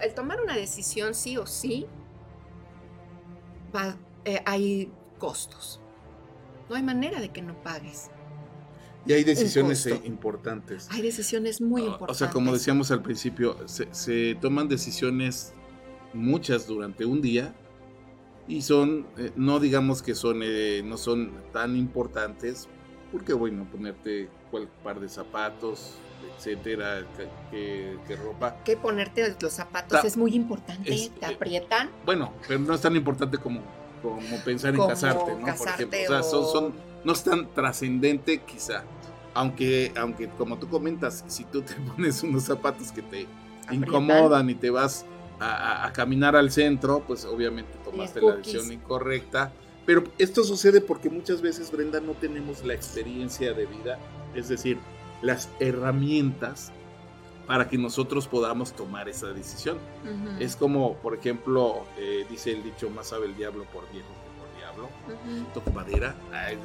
El 0.00 0.14
tomar 0.14 0.40
una 0.40 0.56
decisión 0.56 1.14
sí 1.14 1.36
o 1.36 1.46
sí, 1.46 1.86
va- 3.74 3.98
eh, 4.24 4.40
hay 4.46 4.90
costos. 5.18 5.80
No 6.70 6.76
hay 6.76 6.82
manera 6.82 7.20
de 7.20 7.28
que 7.30 7.42
no 7.42 7.60
pagues. 7.62 8.10
Y 9.06 9.12
hay 9.12 9.22
decisiones 9.24 9.84
eh, 9.86 10.00
importantes. 10.04 10.88
Hay 10.90 11.02
decisiones 11.02 11.60
muy 11.60 11.82
importantes. 11.82 12.16
O 12.16 12.18
sea, 12.18 12.30
como 12.30 12.52
decíamos 12.54 12.90
al 12.90 13.02
principio, 13.02 13.56
se, 13.68 13.92
se 13.94 14.34
toman 14.40 14.68
decisiones 14.68 15.52
muchas 16.14 16.66
durante 16.66 17.04
un 17.04 17.20
día 17.20 17.54
y 18.48 18.62
son, 18.62 19.06
eh, 19.18 19.30
no 19.36 19.60
digamos 19.60 20.02
que 20.02 20.14
son, 20.14 20.40
eh, 20.42 20.82
no 20.84 20.96
son 20.96 21.32
tan 21.52 21.76
importantes, 21.76 22.68
porque 23.12 23.32
bueno, 23.32 23.64
ponerte 23.70 24.28
cual 24.50 24.68
par 24.84 25.00
de 25.00 25.08
zapatos, 25.08 25.94
etcétera, 26.36 27.02
que- 27.50 27.96
que 28.06 28.16
ropa. 28.16 28.56
que 28.64 28.76
ponerte 28.76 29.36
los 29.40 29.52
zapatos 29.52 30.00
Ta- 30.00 30.06
es 30.06 30.16
muy 30.16 30.34
importante. 30.34 30.92
es- 30.92 31.10
te 31.10 31.26
eh, 31.26 31.34
aprietan. 31.34 31.90
Bueno, 32.04 32.32
pero 32.46 32.60
no 32.60 32.74
es 32.74 32.80
tan 32.80 32.94
importante 32.96 33.38
como, 33.38 33.60
como 34.02 34.36
pensar 34.44 34.70
en 34.70 34.76
Como 34.76 34.88
casarte, 34.88 35.34
¿no? 35.34 35.46
casarte 35.46 35.86
Por 35.86 35.94
ejemplo, 35.94 36.18
o 36.18 36.22
sea, 36.22 36.30
son, 36.30 36.46
son- 36.52 36.74
no 37.04 37.12
es 37.12 37.22
tan 37.24 37.48
trascendente 37.54 38.38
quizá. 38.42 38.84
Aunque, 39.32 39.92
aunque 39.96 40.28
como 40.30 40.58
tú 40.58 40.68
comentas, 40.68 41.24
si 41.28 41.44
tú 41.44 41.62
te 41.62 41.74
pones 41.96 42.22
unos 42.22 42.42
zapatos 42.44 42.90
que 42.92 43.02
te 43.02 43.26
aprietan. 43.64 43.74
incomodan 43.88 44.50
y 44.50 44.54
te 44.54 44.70
vas 44.70 45.04
a, 45.38 45.46
a- 45.50 45.86
a 45.86 45.92
caminar 45.92 46.36
al 46.36 46.50
centro, 46.50 47.02
pues 47.06 47.24
obviamente 47.24 47.70
tomaste 47.84 48.20
la 48.20 48.36
decisión 48.36 48.70
incorrecta. 48.72 49.52
Pero 49.86 50.04
esto 50.18 50.44
sucede 50.44 50.80
porque 50.80 51.10
muchas 51.10 51.40
veces, 51.42 51.70
Brenda, 51.70 52.00
no 52.00 52.12
tenemos 52.12 52.64
la 52.64 52.74
experiencia 52.74 53.52
de 53.54 53.66
vida, 53.66 53.98
es 54.34 54.48
decir, 54.48 54.78
las 55.22 55.48
herramientas 55.58 56.70
para 57.46 57.68
que 57.68 57.76
nosotros 57.78 58.28
podamos 58.28 58.72
tomar 58.72 59.08
esa 59.08 59.28
decisión. 59.32 59.78
Es 60.38 60.54
como, 60.54 60.94
por 60.98 61.14
ejemplo, 61.14 61.84
eh, 61.98 62.24
dice 62.30 62.52
el 62.52 62.62
dicho, 62.62 62.88
más 62.90 63.08
sabe 63.08 63.26
el 63.26 63.36
diablo 63.36 63.64
por 63.72 63.90
viejo 63.90 64.06
que 64.06 64.40
por 64.40 64.56
diablo. 64.56 64.88
Toco 65.52 65.70
madera, 65.72 66.14
ay, 66.32 66.56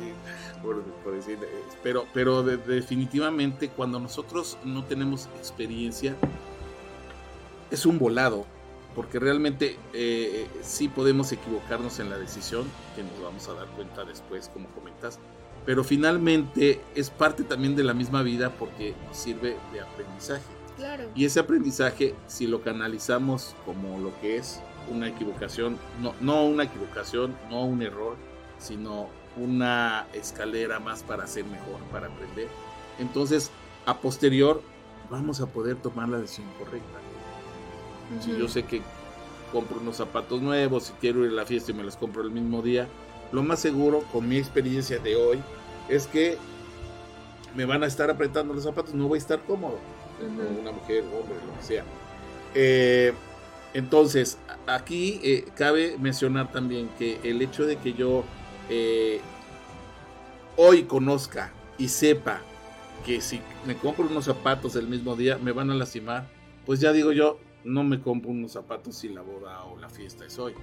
por, 0.62 0.84
por 0.84 1.13
decir, 1.15 1.39
pero, 1.82 2.06
pero 2.13 2.43
de- 2.43 2.58
definitivamente 2.58 3.69
cuando 3.69 3.99
nosotros 3.99 4.58
no 4.63 4.84
tenemos 4.84 5.28
experiencia, 5.39 6.15
es 7.71 7.86
un 7.88 7.97
volado. 7.97 8.45
Porque 8.95 9.19
realmente 9.19 9.77
eh, 9.93 10.47
sí 10.62 10.88
podemos 10.88 11.31
equivocarnos 11.31 11.99
en 11.99 12.10
la 12.10 12.17
decisión, 12.17 12.65
que 12.95 13.03
nos 13.03 13.21
vamos 13.21 13.47
a 13.49 13.53
dar 13.53 13.67
cuenta 13.75 14.05
después, 14.05 14.49
como 14.49 14.69
comentas, 14.69 15.19
pero 15.65 15.84
finalmente 15.84 16.81
es 16.95 17.10
parte 17.10 17.43
también 17.43 17.75
de 17.75 17.84
la 17.84 17.93
misma 17.93 18.23
vida 18.23 18.51
porque 18.51 18.95
nos 19.08 19.17
sirve 19.17 19.58
de 19.73 19.81
aprendizaje. 19.81 20.43
Claro. 20.77 21.10
Y 21.15 21.25
ese 21.25 21.39
aprendizaje, 21.39 22.15
si 22.27 22.47
lo 22.47 22.62
canalizamos 22.62 23.55
como 23.65 23.99
lo 23.99 24.17
que 24.21 24.38
es 24.38 24.62
una 24.89 25.08
equivocación, 25.08 25.77
no, 26.01 26.13
no 26.21 26.45
una 26.45 26.63
equivocación, 26.63 27.36
no 27.49 27.65
un 27.65 27.81
error, 27.81 28.15
sino 28.60 29.08
una 29.38 30.08
escalera 30.13 30.79
más 30.79 31.03
para 31.03 31.27
ser 31.27 31.45
mejor, 31.45 31.79
para 31.91 32.08
aprender, 32.08 32.47
entonces 32.99 33.51
a 33.86 33.97
posterior 33.97 34.62
vamos 35.10 35.41
a 35.41 35.47
poder 35.47 35.75
tomar 35.75 36.10
la 36.10 36.19
decisión 36.19 36.47
correcta. 36.58 37.05
Si 38.22 38.38
yo 38.38 38.48
sé 38.48 38.63
que 38.63 38.82
compro 39.52 39.80
unos 39.80 39.98
zapatos 39.98 40.41
nuevos, 40.41 40.86
si 40.86 40.94
quiero 40.94 41.26
ir 41.26 41.32
a 41.32 41.36
la 41.36 41.46
fiesta 41.46 41.72
y 41.72 41.74
me 41.74 41.84
los 41.84 41.96
compro 41.96 42.24
el 42.24 42.32
mismo 42.32 42.62
día, 42.62 42.88
lo 43.32 43.44
más 43.44 43.60
seguro 43.60 44.04
con 44.12 44.28
mi 44.28 44.38
experiencia 44.38 45.00
de 45.00 45.15
hoy 45.15 45.39
es 45.89 46.08
que 46.08 46.38
me 47.56 47.65
van 47.65 47.84
a 47.84 47.88
estar 47.88 48.10
apretando 48.10 48.54
los 48.54 48.63
zapatos, 48.63 48.94
no 48.94 49.08
voy 49.08 49.18
a 49.18 49.22
estar 49.22 49.39
cómodo. 49.41 49.80
Una 50.62 50.72
mujer, 50.72 51.04
hombre, 51.04 51.36
lo 51.46 51.58
que 51.58 51.63
sea. 51.65 51.84
Eh, 52.54 53.13
entonces, 53.74 54.38
aquí 54.68 55.20
eh, 55.24 55.46
cabe 55.56 55.98
mencionar 56.00 56.52
también 56.52 56.89
que 56.98 57.20
el 57.24 57.41
hecho 57.41 57.65
de 57.65 57.78
que 57.78 57.94
yo 57.94 58.24
eh, 58.70 59.20
hoy 60.56 60.84
conozca 60.84 61.52
y 61.78 61.89
sepa 61.89 62.41
que 63.06 63.20
si 63.22 63.41
me 63.65 63.76
compro 63.76 64.06
unos 64.08 64.26
zapatos 64.26 64.76
el 64.76 64.88
mismo 64.88 65.15
día 65.15 65.38
me 65.38 65.52
van 65.52 65.70
a 65.70 65.76
lastimar, 65.76 66.28
pues 66.65 66.80
ya 66.80 66.94
digo 66.94 67.12
yo, 67.12 67.38
no 67.65 67.84
me 67.84 67.99
compro 67.99 68.32
unos 68.32 68.54
zapatos 68.54 68.95
si 68.95 69.10
la 69.10 69.21
boda 69.21 69.63
o 69.65 69.78
la 69.78 69.89
fiesta 69.89 70.25
es 70.25 70.39
hoy. 70.39 70.54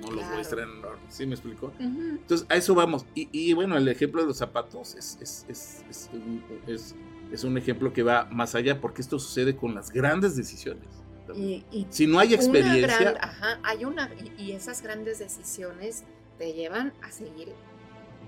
No 0.00 0.10
los 0.12 0.24
voy 0.28 0.36
a 0.36 0.48
orden. 0.48 1.00
¿Sí 1.08 1.26
me 1.26 1.34
explicó? 1.34 1.72
Entonces, 1.78 2.46
a 2.48 2.56
eso 2.56 2.74
vamos. 2.74 3.04
Y, 3.14 3.52
bueno, 3.52 3.76
el 3.76 3.86
ejemplo 3.88 4.22
de 4.22 4.28
los 4.28 4.36
zapatos 4.36 4.94
es, 4.94 5.18
es, 5.20 5.44
es, 5.48 6.90
es, 7.32 7.44
un 7.44 7.58
ejemplo 7.58 7.92
que 7.92 8.02
va 8.02 8.26
más 8.30 8.54
allá 8.54 8.80
porque 8.80 9.02
esto 9.02 9.18
sucede 9.18 9.56
con 9.56 9.74
las 9.74 9.90
grandes 9.90 10.36
decisiones. 10.36 10.86
Y, 11.34 11.64
si 11.90 12.06
no 12.06 12.18
hay 12.18 12.34
experiencia. 12.34 13.16
ajá, 13.20 13.60
hay 13.62 13.84
una. 13.84 14.10
Y, 14.38 14.52
esas 14.52 14.82
grandes 14.82 15.18
decisiones 15.18 16.04
te 16.38 16.52
llevan 16.52 16.92
a 17.02 17.10
seguir. 17.10 17.52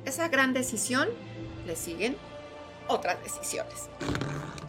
Esa 0.05 0.29
gran 0.29 0.53
decisión 0.53 1.09
le 1.67 1.77
siguen 1.77 2.17
otras 2.89 3.23
decisiones. 3.23 3.89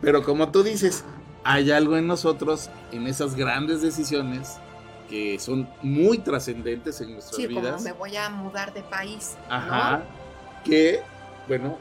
Pero 0.02 0.24
como 0.24 0.52
tú 0.52 0.64
dices, 0.64 1.04
hay 1.44 1.72
algo 1.72 1.98
en 1.98 2.08
nosotros, 2.08 2.70
en 2.92 3.08
esas 3.08 3.36
grandes 3.36 3.82
decisiones, 3.82 4.58
que 5.10 5.38
son 5.40 5.68
muy 5.82 6.18
trascendentes 6.18 7.02
en 7.02 7.14
nuestras 7.14 7.36
sí, 7.36 7.48
vidas. 7.48 7.76
Como 7.76 7.84
me 7.84 7.92
voy 7.92 8.16
a 8.16 8.30
mudar 8.30 8.74
de 8.74 8.82
país. 8.84 9.36
Ajá. 9.50 10.04
Que, 10.64 11.02
bueno, 11.48 11.78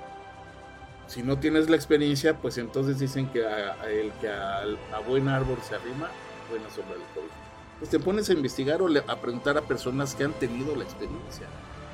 si 1.07 1.23
no 1.23 1.39
tienes 1.39 1.69
la 1.69 1.77
experiencia, 1.77 2.37
pues 2.37 2.59
entonces 2.59 2.99
dicen 2.99 3.29
que 3.29 3.47
a, 3.47 3.77
el 3.87 4.13
que 4.21 4.29
a, 4.29 4.65
buen 5.07 5.29
árbol 5.29 5.59
se 5.67 5.75
arrima, 5.75 6.09
buena 6.51 6.69
sombra 6.71 6.95
del 6.95 7.07
COVID. 7.15 7.31
Pues 7.79 7.91
te 7.91 7.99
pones 7.99 8.31
a 8.31 8.33
investigar 8.33 8.81
o 8.83 8.89
a 8.89 9.21
preguntar 9.21 9.59
a 9.59 9.63
personas 9.63 10.15
que 10.15 10.25
han 10.25 10.33
tenido 10.33 10.75
la 10.75 10.85
experiencia. 10.85 11.47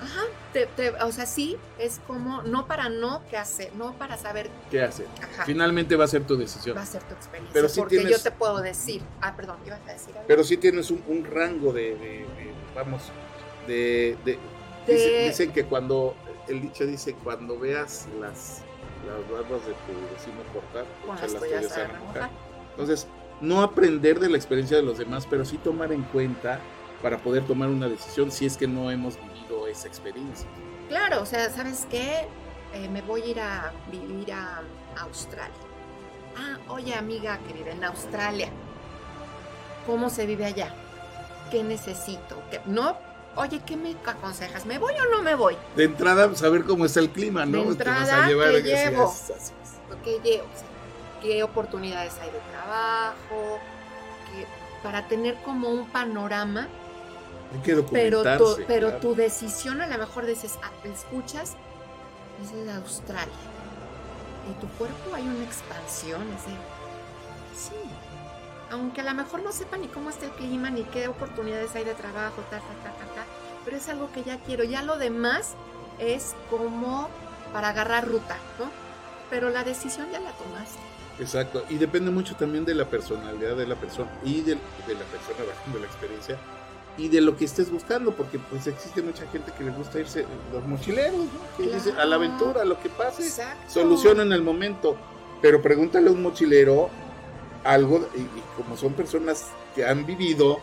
Ajá, 0.02 0.22
o 1.02 1.12
sea, 1.12 1.26
sí, 1.26 1.56
es 1.78 2.00
como, 2.06 2.42
no 2.42 2.66
para 2.66 2.88
no 2.88 3.22
qué 3.30 3.36
hacer, 3.36 3.72
no 3.74 3.92
para 3.94 4.16
saber 4.16 4.50
qué 4.70 4.82
hacer. 4.82 5.06
Finalmente 5.44 5.96
va 5.96 6.04
a 6.04 6.08
ser 6.08 6.24
tu 6.24 6.36
decisión. 6.36 6.76
Va 6.76 6.82
a 6.82 6.86
ser 6.86 7.02
tu 7.02 7.14
experiencia. 7.14 7.52
Pero 7.52 7.68
porque 7.76 8.04
yo 8.10 8.18
te 8.20 8.30
puedo 8.30 8.60
decir, 8.60 9.02
ah, 9.20 9.34
perdón, 9.36 9.56
ibas 9.66 9.80
a 9.88 9.92
decir 9.92 10.14
algo. 10.14 10.26
Pero 10.26 10.44
sí 10.44 10.56
tienes 10.56 10.90
un, 10.90 11.24
rango 11.24 11.72
de, 11.72 12.26
vamos, 12.74 13.02
de, 13.66 14.16
dicen, 14.86 15.52
que 15.52 15.64
cuando, 15.64 16.14
el 16.48 16.62
dicho 16.62 16.86
dice, 16.86 17.14
cuando 17.22 17.58
veas 17.58 18.06
las, 18.20 18.62
las 19.06 19.30
barbas 19.30 19.66
de 19.66 19.72
tu 19.72 20.14
vecino 20.14 20.42
cortar, 20.52 20.86
las 21.20 21.34
tuyas 21.34 21.76
a 21.76 21.86
remojar. 21.86 22.30
Entonces, 22.70 23.06
no 23.40 23.62
aprender 23.62 24.18
de 24.18 24.28
la 24.28 24.36
experiencia 24.36 24.76
de 24.76 24.82
los 24.82 24.98
demás, 24.98 25.26
pero 25.28 25.44
sí 25.44 25.58
tomar 25.58 25.92
en 25.92 26.02
cuenta 26.04 26.60
para 27.02 27.18
poder 27.18 27.44
tomar 27.44 27.68
una 27.68 27.88
decisión 27.88 28.30
si 28.32 28.46
es 28.46 28.56
que 28.56 28.66
no 28.66 28.90
hemos 28.90 29.16
vivido 29.16 29.57
esa 29.68 29.88
experiencia. 29.88 30.46
Claro, 30.88 31.22
o 31.22 31.26
sea, 31.26 31.50
¿sabes 31.50 31.86
qué? 31.90 32.26
Eh, 32.74 32.88
me 32.88 33.02
voy 33.02 33.22
a 33.22 33.26
ir 33.26 33.40
a 33.40 33.72
vivir 33.90 34.32
a, 34.32 34.62
Australia. 35.00 35.54
Ah, 36.36 36.58
oye 36.68 36.92
amiga 36.92 37.38
querida, 37.46 37.70
en 37.70 37.84
Australia, 37.84 38.48
¿cómo 39.86 40.10
se 40.10 40.26
vive 40.26 40.44
allá? 40.44 40.74
¿Qué 41.52 41.62
necesito? 41.62 42.42
¿Qué? 42.50 42.60
No, 42.66 42.96
oye, 43.36 43.60
¿qué 43.64 43.76
me 43.76 43.94
aconsejas? 44.04 44.66
¿Me 44.66 44.78
voy 44.78 44.94
o 44.94 45.08
no 45.08 45.22
me 45.22 45.36
voy? 45.36 45.56
De 45.76 45.84
entrada, 45.84 46.34
saber 46.34 46.64
cómo 46.64 46.84
está 46.84 46.98
el 46.98 47.10
clima, 47.10 47.46
¿no? 47.46 47.62
De 47.62 47.68
entrada, 47.68 48.26
¿qué 48.26 48.62
llevo? 48.62 49.14
¿Qué 50.02 50.18
llevo? 50.24 50.46
¿Qué 51.22 51.42
oportunidades 51.44 52.14
hay 52.20 52.30
de 52.30 52.40
trabajo? 52.50 53.60
para 54.82 55.08
tener 55.08 55.34
como 55.42 55.68
un 55.68 55.86
panorama 55.88 56.68
pero 57.90 58.22
tu, 58.38 58.56
pero 58.66 58.92
tu 58.94 59.14
decisión 59.14 59.80
a 59.80 59.86
lo 59.86 59.98
mejor 59.98 60.26
dices, 60.26 60.58
ah, 60.62 60.70
escuchas, 60.84 61.54
es 62.42 62.52
de 62.52 62.72
Australia. 62.72 63.32
En 64.46 64.54
tu 64.60 64.66
cuerpo 64.78 65.14
hay 65.14 65.22
una 65.22 65.44
expansión, 65.44 66.22
ese, 66.32 66.50
sí. 67.56 67.76
Aunque 68.70 69.00
a 69.00 69.04
lo 69.04 69.14
mejor 69.14 69.42
no 69.42 69.52
sepa 69.52 69.78
ni 69.78 69.88
cómo 69.88 70.10
está 70.10 70.26
el 70.26 70.32
clima, 70.32 70.70
ni 70.70 70.84
qué 70.84 71.08
oportunidades 71.08 71.74
hay 71.74 71.84
de 71.84 71.94
trabajo, 71.94 72.42
ta, 72.50 72.58
ta, 72.58 72.74
ta, 72.82 73.14
ta, 73.14 73.24
pero 73.64 73.76
es 73.76 73.88
algo 73.88 74.10
que 74.12 74.22
ya 74.22 74.38
quiero. 74.38 74.64
Ya 74.64 74.82
lo 74.82 74.98
demás 74.98 75.54
es 75.98 76.34
como 76.50 77.08
para 77.52 77.70
agarrar 77.70 78.06
ruta, 78.06 78.36
¿no? 78.58 78.66
Pero 79.30 79.48
la 79.50 79.64
decisión 79.64 80.06
ya 80.12 80.20
la 80.20 80.32
tomaste. 80.32 80.78
Exacto, 81.18 81.64
y 81.68 81.78
depende 81.78 82.10
mucho 82.10 82.36
también 82.36 82.64
de 82.64 82.74
la 82.74 82.84
personalidad 82.84 83.56
de 83.56 83.66
la 83.66 83.74
persona 83.74 84.10
y 84.22 84.42
de, 84.42 84.54
de 84.54 84.94
la 84.94 85.04
persona 85.04 85.38
de 85.72 85.80
la 85.80 85.86
experiencia 85.86 86.38
y 86.98 87.08
de 87.08 87.20
lo 87.20 87.36
que 87.36 87.44
estés 87.44 87.70
buscando, 87.70 88.10
porque 88.12 88.40
pues 88.40 88.66
existe 88.66 89.00
mucha 89.02 89.24
gente 89.28 89.52
que 89.56 89.62
le 89.62 89.70
gusta 89.70 90.00
irse, 90.00 90.26
los 90.52 90.66
mochileros, 90.66 91.14
¿no? 91.14 91.56
que 91.56 91.72
dice 91.72 91.92
a 91.92 92.04
la 92.04 92.16
aventura, 92.16 92.64
lo 92.64 92.78
que 92.80 92.88
pase, 92.88 93.30
soluciona 93.68 94.24
en 94.24 94.32
el 94.32 94.42
momento. 94.42 94.96
Pero 95.40 95.62
pregúntale 95.62 96.08
a 96.08 96.12
un 96.12 96.20
mochilero 96.20 96.90
algo, 97.62 98.08
y, 98.16 98.26
como 98.60 98.76
son 98.76 98.94
personas 98.94 99.46
que 99.76 99.86
han 99.86 100.04
vivido, 100.04 100.58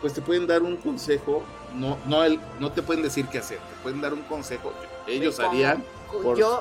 pues 0.00 0.12
te 0.12 0.20
pueden 0.20 0.48
dar 0.48 0.62
un 0.62 0.76
consejo, 0.76 1.44
no, 1.74 1.96
no, 2.06 2.24
el, 2.24 2.40
no 2.58 2.72
te 2.72 2.82
pueden 2.82 3.04
decir 3.04 3.26
qué 3.26 3.38
hacer, 3.38 3.58
te 3.58 3.82
pueden 3.82 4.00
dar 4.00 4.12
un 4.12 4.22
consejo 4.22 4.72
que 5.06 5.14
ellos 5.14 5.38
harían 5.38 5.84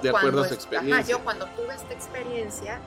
de 0.04 0.10
acuerdo 0.10 0.44
a 0.44 0.48
su 0.48 0.54
experiencia. 0.54 1.18
yo 1.18 1.24
cuando 1.24 1.48
tuve 1.48 1.74
esta 1.74 1.94
experiencia, 1.94 2.80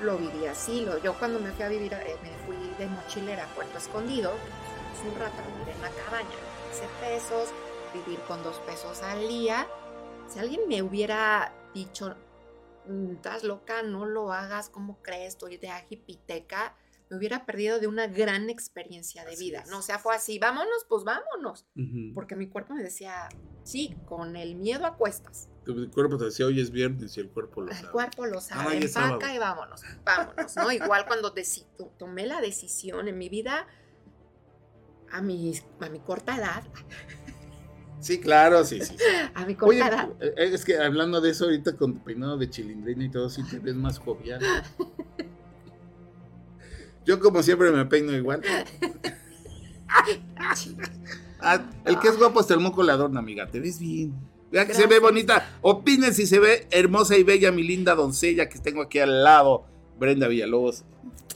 lo 0.00 0.16
viví 0.16 0.46
así, 0.46 0.86
lo, 0.86 0.96
yo 1.02 1.12
cuando 1.14 1.38
me 1.40 1.50
fui 1.52 1.64
a 1.64 1.68
vivir, 1.68 1.92
eh, 1.92 2.16
me 2.22 2.30
fui 2.46 2.56
de 2.78 2.86
mochilera 2.86 3.44
a 3.44 3.48
Puerto 3.48 3.76
Escondido, 3.76 4.32
un 5.02 5.18
rato 5.18 5.42
vivir 5.58 5.74
en 5.74 5.82
la 5.82 5.90
cabaña, 5.90 6.28
15 6.70 6.88
pesos, 7.00 7.48
vivir 7.94 8.20
con 8.20 8.42
dos 8.42 8.58
pesos 8.60 9.02
al 9.02 9.26
día. 9.28 9.66
Si 10.28 10.38
alguien 10.38 10.68
me 10.68 10.82
hubiera 10.82 11.54
dicho, 11.74 12.14
mm, 12.86 13.12
estás 13.12 13.44
loca, 13.44 13.82
no 13.82 14.04
lo 14.04 14.32
hagas, 14.32 14.68
¿cómo 14.68 15.00
crees? 15.02 15.34
Estoy 15.34 15.56
de 15.56 15.70
ajipiteca, 15.70 16.76
me 17.08 17.16
hubiera 17.16 17.46
perdido 17.46 17.80
de 17.80 17.86
una 17.86 18.06
gran 18.06 18.50
experiencia 18.50 19.24
de 19.24 19.36
vida. 19.36 19.64
No, 19.68 19.78
o 19.78 19.82
sea, 19.82 19.98
fue 19.98 20.14
así, 20.14 20.38
vámonos, 20.38 20.86
pues 20.88 21.02
vámonos. 21.02 21.66
Porque 22.14 22.36
mi 22.36 22.48
cuerpo 22.48 22.74
me 22.74 22.82
decía, 22.82 23.28
sí, 23.64 23.96
con 24.06 24.36
el 24.36 24.54
miedo 24.54 24.86
a 24.86 24.96
cuestas. 24.96 25.48
Tu 25.64 25.90
cuerpo 25.90 26.18
te 26.18 26.26
decía, 26.26 26.46
hoy 26.46 26.60
es 26.60 26.70
viernes 26.70 27.16
y 27.16 27.20
el 27.20 27.30
cuerpo 27.30 27.62
lo 27.62 27.72
sabe. 27.72 27.86
El 27.86 27.90
cuerpo 27.90 28.26
lo 28.26 28.40
sabe, 28.40 28.76
empaca 28.76 29.34
y 29.34 29.38
vámonos, 29.38 29.82
vámonos, 30.04 30.56
¿no? 30.56 30.70
Igual 30.70 31.06
cuando 31.06 31.34
tomé 31.98 32.26
la 32.26 32.40
decisión 32.40 33.08
en 33.08 33.18
mi 33.18 33.28
vida, 33.28 33.66
a 35.12 35.20
mi, 35.20 35.52
a 35.80 35.88
mi 35.88 36.00
corta 36.00 36.36
edad. 36.36 36.62
Sí, 38.00 38.18
claro, 38.18 38.64
sí, 38.64 38.80
sí. 38.80 38.96
A 39.34 39.44
mi 39.44 39.54
corta 39.54 39.88
edad. 39.88 40.08
Eh, 40.20 40.54
es 40.54 40.64
que 40.64 40.78
hablando 40.78 41.20
de 41.20 41.30
eso 41.30 41.44
ahorita 41.44 41.76
con 41.76 41.94
tu 41.94 42.02
peinado 42.02 42.38
de 42.38 42.48
chilindrina 42.48 43.04
y 43.04 43.10
todo, 43.10 43.28
sí 43.28 43.42
te 43.44 43.58
ves 43.58 43.74
más 43.74 43.98
jovial. 43.98 44.40
Yo 47.04 47.20
como 47.20 47.42
siempre 47.42 47.70
me 47.70 47.84
peino 47.84 48.12
igual. 48.12 48.42
Ah, 51.40 51.62
el 51.84 51.98
que 51.98 52.08
es 52.08 52.16
guapo 52.16 52.40
hasta 52.40 52.54
el 52.54 52.60
moco 52.60 52.82
adorna, 52.82 53.20
amiga. 53.20 53.50
Te 53.50 53.60
ves 53.60 53.78
bien. 53.78 54.14
Vea 54.50 54.66
que 54.66 54.74
se 54.74 54.86
ve 54.86 54.98
bonita. 54.98 55.58
Opinen 55.60 56.14
si 56.14 56.26
se 56.26 56.38
ve 56.38 56.66
hermosa 56.70 57.16
y 57.16 57.22
bella 57.22 57.52
mi 57.52 57.62
linda 57.62 57.94
doncella 57.94 58.48
que 58.48 58.58
tengo 58.58 58.82
aquí 58.82 58.98
al 58.98 59.22
lado, 59.22 59.64
Brenda 59.98 60.28
Villalobos 60.28 60.84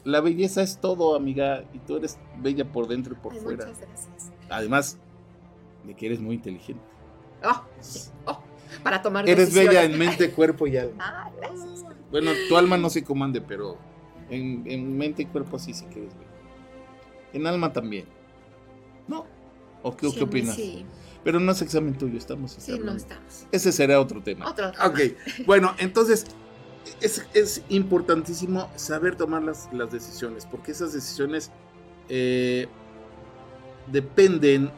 la 0.05 0.21
belleza 0.21 0.63
es 0.63 0.79
todo, 0.79 1.17
amiga, 1.17 1.65
y 1.73 1.79
tú 1.79 1.97
eres 1.97 2.19
bella 2.39 2.71
por 2.71 2.87
dentro 2.87 3.15
y 3.15 3.17
por 3.17 3.35
fuera. 3.35 3.67
Muchas 3.67 3.81
gracias. 3.81 4.33
Además 4.51 4.99
de 5.85 5.95
que 5.95 6.07
eres 6.07 6.21
muy 6.21 6.37
inteligente. 6.37 6.83
Oh, 7.43 7.63
oh, 8.27 8.43
para 8.83 9.03
tomar 9.03 9.29
Eres 9.29 9.55
bella 9.55 9.83
en 9.83 9.99
mente, 9.99 10.31
cuerpo 10.31 10.67
y 10.67 10.77
alma. 10.77 11.05
Ah, 11.05 11.31
gracias. 11.37 11.85
Bueno, 12.11 12.31
tu 12.49 12.57
alma 12.57 12.77
no 12.77 12.91
se 12.91 13.03
comande, 13.03 13.41
pero 13.41 13.79
en, 14.31 14.97
mente 14.97 15.23
y 15.23 15.27
cuerpo 15.27 15.59
sí 15.59 15.75
sí 15.75 15.87
que 15.87 16.01
eres 16.01 16.15
bella. 16.15 16.31
En 17.33 17.47
alma 17.47 17.73
también. 17.73 18.07
¿No? 19.09 19.27
¿O 19.83 19.97
qué, 19.97 20.09
Sí, 20.09 20.17
qué 20.17 20.25
opinas? 20.25 20.55
Sí, 20.55 20.87
Pero 21.25 21.41
no 21.41 21.53
es 21.53 21.61
examen 21.61 21.97
tuyo, 21.97 22.17
estamos 22.17 22.53
sí, 22.53 22.79
no 22.79 22.93
estamos. 22.93 23.47
Ese 23.53 23.73
será 23.73 24.01
otro 24.01 24.23
tema. 24.23 24.49
Otro 24.49 24.71
tema. 24.71 24.87
Ok, 24.87 25.01
bueno, 25.47 25.75
entonces 25.79 26.27
es, 27.01 27.27
es 27.35 27.63
importantísimo 27.69 28.71
saber 28.77 29.17
tomar 29.17 29.43
las, 29.43 29.69
las 29.73 29.91
decisiones, 29.91 30.47
porque 30.47 30.73
esas 30.73 30.93
decisiones 30.93 31.51
eh, 32.09 32.69
dependen 33.87 34.71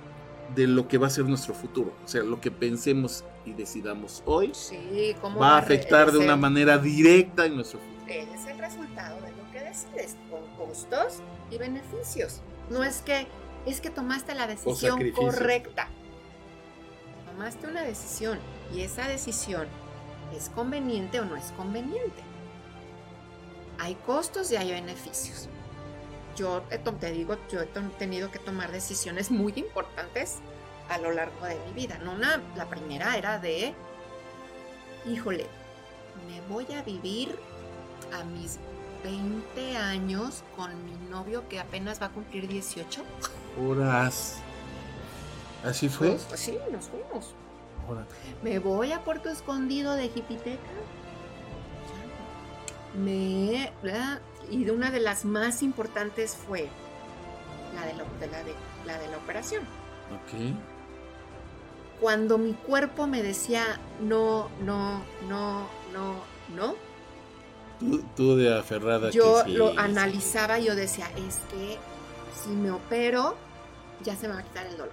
de 0.55 0.67
lo 0.67 0.87
que 0.89 0.99
va 0.99 1.09
a 1.09 1.11
ser 1.11 1.25
nuestro 1.25 1.55
futuro. 1.55 1.93
O 2.05 2.09
sea, 2.09 2.23
lo 2.23 2.41
que 2.41 2.51
pensemos 2.51 3.25
y 3.45 3.53
decidamos 3.53 4.23
hoy 4.27 4.51
Sí, 4.55 5.15
¿cómo 5.21 5.41
va 5.41 5.55
a 5.55 5.59
afectar 5.59 6.11
de 6.13 6.19
una 6.19 6.37
manera 6.37 6.79
directa 6.79 7.47
en 7.47 7.57
nuestro 7.57 7.81
futuro. 7.81 7.97
Es 8.09 8.47
el 8.47 8.59
resultado 8.59 9.21
de 9.21 9.33
lo 9.33 9.51
que 9.51 9.61
decides, 9.61 10.17
con 10.31 10.67
costos 10.67 11.21
y 11.51 11.59
beneficios. 11.59 12.41
No 12.71 12.85
es 12.85 13.03
que, 13.03 13.27
es 13.67 13.81
que 13.81 13.91
tomaste 13.91 14.35
la 14.35 14.47
decisión 14.47 15.11
correcta. 15.11 15.89
Tomaste 17.27 17.67
una 17.67 17.83
decisión 17.83 18.39
y 18.73 18.81
esa 18.81 19.09
decisión 19.09 19.67
es 20.35 20.49
conveniente 20.51 21.21
o 21.21 21.25
no 21.25 21.37
es 21.37 21.53
conveniente. 21.57 22.23
Hay 23.79 23.95
costos 24.07 24.51
y 24.53 24.57
hay 24.57 24.71
beneficios. 24.73 25.49
Yo 26.37 26.63
to- 26.85 26.95
te 26.95 27.11
digo, 27.13 27.37
yo 27.51 27.61
he 27.61 27.67
tenido 27.99 28.31
que 28.31 28.39
tomar 28.39 28.71
decisiones 28.73 29.31
muy 29.31 29.53
importantes 29.57 30.37
a 30.89 30.99
lo 30.99 31.11
largo 31.13 31.45
de 31.47 31.57
mi 31.67 31.73
vida. 31.73 31.99
No 31.99 32.13
una, 32.13 32.41
la 32.57 32.67
primera 32.69 33.17
era 33.17 33.39
de, 33.39 33.75
híjole, 35.07 35.47
me 36.29 36.41
voy 36.53 36.67
a 36.75 36.83
vivir 36.83 37.39
a 38.19 38.25
mis 38.25 38.59
20 39.03 39.77
años 39.77 40.43
con 40.57 40.85
mi 40.85 40.93
novio 41.11 41.49
que 41.49 41.61
apenas 41.61 42.01
va 42.01 42.07
a 42.07 42.11
cumplir 42.11 42.49
18. 42.49 43.03
Horas. 43.67 44.37
¿Así 45.65 45.89
fue? 45.89 46.11
Pues, 46.11 46.23
pues 46.29 46.41
sí, 46.41 46.59
nos 46.71 46.87
fuimos. 46.87 47.35
Me 48.43 48.59
voy 48.59 48.93
a 48.93 49.03
Puerto 49.05 49.29
Escondido 49.29 49.95
de 49.95 50.09
Jipiteca. 50.09 50.61
Me. 52.95 53.73
¿verdad? 53.83 54.21
Y 54.51 54.65
de 54.65 54.73
una 54.73 54.91
de 54.91 55.01
las 55.01 55.25
más 55.25 55.63
importantes 55.63 56.37
fue 56.37 56.69
la 57.75 57.85
de 57.87 57.95
la, 57.95 58.05
de 58.21 58.27
la 58.29 58.43
de, 58.45 58.55
la 58.87 58.99
de 58.99 59.09
la 59.09 59.17
operación. 59.19 59.63
Ok. 60.13 60.57
Cuando 62.01 62.39
mi 62.39 62.53
cuerpo 62.53 63.07
me 63.07 63.23
decía 63.23 63.81
no, 64.01 64.51
no, 64.61 65.03
no, 65.29 65.67
no, 65.93 66.21
no, 66.55 66.75
Tú, 67.81 68.03
tú 68.15 68.37
de 68.37 68.57
aferrada. 68.57 69.11
yo 69.11 69.43
que 69.45 69.51
sí, 69.51 69.57
lo 69.57 69.79
analizaba 69.79 70.59
y 70.59 70.67
yo 70.67 70.75
decía, 70.75 71.11
es 71.17 71.41
que 71.51 71.79
si 72.43 72.51
me 72.51 72.71
opero, 72.71 73.37
ya 74.03 74.17
se 74.17 74.29
me 74.29 74.35
va 74.35 74.41
a 74.41 74.43
quitar 74.45 74.67
el 74.67 74.77
dolor. 74.77 74.93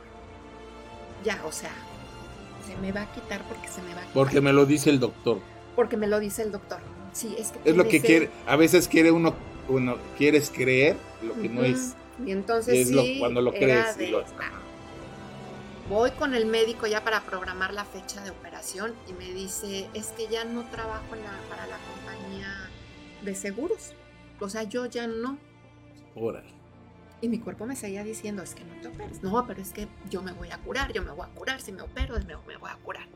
Ya, 1.24 1.42
o 1.46 1.52
sea, 1.52 1.72
se 2.66 2.76
me 2.78 2.92
va 2.92 3.02
a 3.04 3.12
quitar 3.14 3.42
porque 3.48 3.68
se 3.68 3.82
me 3.82 3.90
va 3.94 4.02
a 4.02 4.04
quitar. 4.04 4.14
Porque 4.14 4.42
me 4.42 4.54
lo 4.54 4.66
dice 4.66 4.90
el 4.90 5.00
doctor. 5.00 5.40
Porque 5.76 5.98
me 5.98 6.08
lo 6.08 6.20
dice 6.20 6.44
el 6.44 6.52
doctor. 6.52 6.80
Sí, 7.14 7.36
es 7.38 7.52
que 7.52 7.70
Es 7.70 7.76
lo 7.76 7.88
que 7.88 8.02
quiere. 8.02 8.30
A 8.48 8.56
veces 8.56 8.88
quiere 8.88 9.12
uno, 9.12 9.34
uno 9.70 9.98
quieres 10.18 10.50
creer 10.50 10.96
lo 11.22 11.34
que 11.40 11.50
no 11.50 11.64
es. 11.64 11.96
Y 12.26 12.32
entonces 12.32 12.74
Y 12.76 12.78
es 12.80 12.92
lo- 12.92 13.02
sí, 13.02 13.18
cuando 13.20 13.42
lo 13.42 13.52
crees 13.52 13.96
y 13.98 14.06
de, 14.06 14.08
lo- 14.12 14.20
"Ah". 14.20 14.60
Voy 15.90 16.12
con 16.12 16.34
el 16.34 16.46
médico 16.46 16.88
ya 16.88 17.04
para 17.04 17.22
programar 17.22 17.74
la 17.74 17.84
fecha 17.86 18.24
de 18.24 18.30
operación 18.32 18.94
y 19.10 19.14
me 19.14 19.32
dice, 19.34 19.88
es 19.94 20.08
que 20.08 20.28
ya 20.28 20.46
no 20.46 20.64
trabajo 20.70 21.04
en 21.14 21.22
la- 21.24 21.40
para 21.50 21.68
la 21.68 21.78
compañía 21.78 22.48
de 23.22 23.36
seguros. 23.36 23.92
O 24.40 24.50
sea, 24.50 24.64
yo 24.64 24.86
ya 24.86 25.08
no. 25.08 25.38
Órale. 26.16 26.48
Y 27.24 27.30
mi 27.30 27.40
cuerpo 27.40 27.66
me 27.66 27.78
seguía 27.78 28.04
diciendo, 28.04 28.44
es 28.44 28.54
que 28.54 28.66
no 28.66 28.76
te 28.82 28.90
operes. 28.90 29.24
No, 29.24 29.48
pero 29.48 29.62
es 29.62 29.72
que 29.72 29.88
yo 30.10 30.22
me 30.22 30.34
voy 30.34 30.52
a 30.52 30.58
curar, 30.58 30.92
yo 30.92 31.02
me 31.04 31.12
voy 31.12 31.26
a 31.26 31.30
curar. 31.34 31.62
Si 31.62 31.72
me 31.72 31.82
opero, 31.82 32.16
me, 32.16 32.36
me 32.36 32.58
voy 32.58 32.70
a 32.70 32.76
curar. 32.84 33.08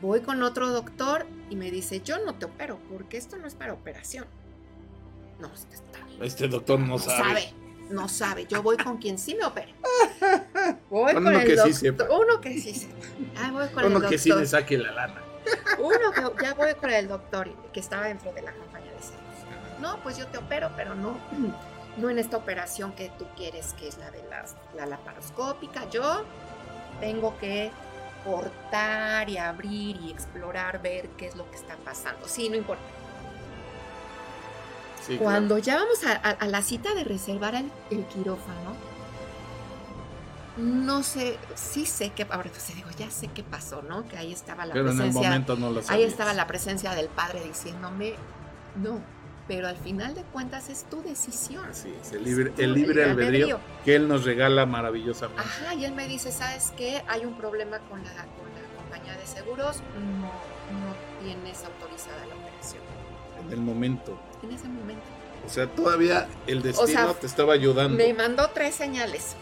Voy 0.00 0.22
con 0.22 0.42
otro 0.42 0.68
doctor 0.70 1.26
y 1.50 1.56
me 1.56 1.70
dice, 1.70 2.00
yo 2.00 2.24
no 2.24 2.36
te 2.36 2.46
opero 2.46 2.78
porque 2.90 3.18
esto 3.18 3.36
no 3.36 3.46
es 3.46 3.54
para 3.54 3.74
operación. 3.74 4.24
No, 5.38 5.52
este 5.52 5.74
está 5.74 5.98
Este 6.22 6.48
doctor 6.48 6.80
no, 6.80 6.86
no 6.86 6.98
sabe. 6.98 7.18
sabe. 7.42 7.52
No 7.90 8.08
sabe. 8.08 8.46
Yo 8.46 8.62
voy 8.62 8.78
con 8.78 8.96
quien 8.96 9.18
sí 9.18 9.34
me 9.34 9.44
opere. 9.44 9.74
Voy 10.88 11.12
Con 11.12 11.24
con, 11.24 11.26
uno 11.34 11.40
el 11.40 11.46
que 11.46 11.56
sí 11.72 11.88
doctor. 11.88 12.06
sepa. 12.08 12.16
Uno 12.18 12.40
que 12.40 12.58
sí 12.60 12.74
sepa. 12.74 12.94
Ahí 13.44 13.50
voy 13.50 13.68
con 13.68 13.84
Uno 13.84 13.98
el 14.04 14.08
que 14.08 14.16
sí 14.18 14.30
doctor. 14.30 14.42
le 14.42 14.48
saque 14.48 14.78
la 14.78 14.92
lana. 14.92 15.22
Uno 15.78 16.12
que 16.34 16.42
ya 16.42 16.54
voy 16.54 16.74
con 16.74 16.90
el 16.90 17.08
doctor 17.08 17.50
que 17.72 17.80
estaba 17.80 18.06
dentro 18.06 18.32
de 18.32 18.40
la 18.42 18.52
compañía 18.54 18.90
de 18.92 19.02
seguros. 19.02 19.80
No, 19.82 20.02
pues 20.02 20.16
yo 20.16 20.26
te 20.28 20.38
opero, 20.38 20.70
pero 20.76 20.94
no, 20.94 21.16
no 21.98 22.10
en 22.10 22.18
esta 22.18 22.36
operación 22.36 22.92
que 22.92 23.10
tú 23.18 23.26
quieres, 23.36 23.74
que 23.74 23.88
es 23.88 23.98
la 23.98 24.10
de 24.10 24.22
las- 24.28 24.56
la 24.74 24.86
laparoscópica. 24.86 25.88
Yo 25.90 26.24
tengo 27.00 27.36
que 27.38 27.70
cortar 28.24 29.28
y 29.30 29.38
abrir 29.38 29.96
y 30.02 30.10
explorar, 30.10 30.82
ver 30.82 31.08
qué 31.10 31.26
es 31.28 31.36
lo 31.36 31.48
que 31.50 31.56
está 31.56 31.76
pasando. 31.84 32.26
Sí, 32.28 32.48
no 32.48 32.56
importa. 32.56 32.82
Sí, 35.06 35.16
Cuando 35.16 35.56
ya 35.58 35.76
vamos 35.76 36.04
a, 36.04 36.12
a- 36.12 36.30
a 36.32 36.46
la 36.48 36.60
cita 36.62 36.94
de 36.94 37.04
reservar 37.04 37.54
el, 37.54 37.70
el 37.90 38.04
quirófano, 38.06 38.74
no 40.58 41.02
sé, 41.04 41.38
sí 41.54 41.86
sé 41.86 42.10
que, 42.10 42.24
ahora 42.24 42.50
pues 42.50 42.74
digo, 42.74 42.90
ya 42.98 43.10
sé 43.10 43.28
qué 43.28 43.44
pasó, 43.44 43.80
¿no? 43.82 44.06
Que 44.08 44.16
ahí 44.18 44.32
estaba 44.32 44.66
la 44.66 44.74
Pero 44.74 44.86
en 44.86 44.96
el 44.96 44.96
presencia, 45.04 45.28
momento 45.30 45.56
no 45.56 45.70
lo 45.70 45.80
ahí 45.88 46.02
estaba 46.02 46.34
la 46.34 46.46
presencia 46.48 46.94
del 46.94 47.08
padre 47.08 47.40
diciéndome, 47.44 48.16
no, 48.76 49.00
pero 49.48 49.66
al 49.66 49.76
final 49.78 50.14
de 50.14 50.22
cuentas 50.24 50.68
es 50.68 50.84
tu 50.84 51.02
decisión. 51.02 51.64
Sí, 51.72 51.92
es 52.00 52.12
el 52.12 52.22
libre, 52.22 52.52
el 52.58 52.74
libre 52.74 53.02
albedrío 53.04 53.56
albedrío. 53.56 53.60
que 53.84 53.96
él 53.96 54.06
nos 54.06 54.24
regala 54.24 54.66
maravillosamente. 54.66 55.42
Ajá, 55.42 55.74
y 55.74 55.86
él 55.86 55.94
me 55.94 56.06
dice, 56.06 56.30
¿sabes 56.30 56.72
qué? 56.76 57.02
Hay 57.08 57.24
un 57.24 57.34
problema 57.34 57.78
con 57.88 58.04
la, 58.04 58.10
con 58.10 58.46
la 58.54 58.76
compañía 58.76 59.16
de 59.16 59.26
seguros, 59.26 59.78
no, 60.20 60.26
no 60.26 60.94
tienes 61.24 61.64
autorizada 61.64 62.26
la 62.26 62.34
operación. 62.36 62.82
En 63.46 63.52
el 63.52 63.60
momento. 63.60 64.20
En 64.42 64.52
ese 64.52 64.68
momento. 64.68 65.02
O 65.46 65.48
sea, 65.48 65.66
todavía 65.66 66.28
el 66.46 66.60
destino 66.60 66.86
sea, 66.86 67.14
te 67.14 67.26
estaba 67.26 67.54
ayudando. 67.54 67.96
Me 67.96 68.12
mandó 68.12 68.50
tres 68.52 68.74
señales. 68.74 69.34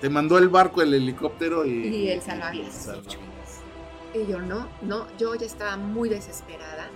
Te 0.00 0.08
mandó 0.08 0.38
el 0.38 0.48
barco, 0.48 0.80
el 0.80 0.94
helicóptero 0.94 1.66
y, 1.66 1.88
Y 1.88 2.10
el 2.10 2.22
salvavidas. 2.22 2.72
salvavidas. 2.72 3.18
Y 4.14 4.30
yo 4.30 4.40
no, 4.40 4.66
no, 4.80 5.06
yo 5.18 5.34
ya 5.34 5.46
estaba 5.46 5.76
muy 5.76 6.08
desesperada. 6.08 6.88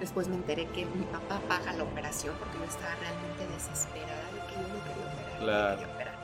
Después 0.00 0.28
me 0.28 0.36
enteré 0.36 0.66
que 0.68 0.86
mi 0.86 1.04
papá 1.04 1.40
paga 1.48 1.72
la 1.74 1.82
operación 1.84 2.34
porque 2.38 2.58
yo 2.58 2.64
estaba 2.64 2.94
realmente 2.96 3.46
desesperada 3.54 4.22
de 4.32 4.40
que 4.48 4.54
yo 4.54 4.68
no 4.68 4.82
quería 4.84 5.06
operar. 5.12 5.38
no 5.38 5.44
Claro. 5.44 5.78
quería 5.78 5.94
operar. 5.94 6.14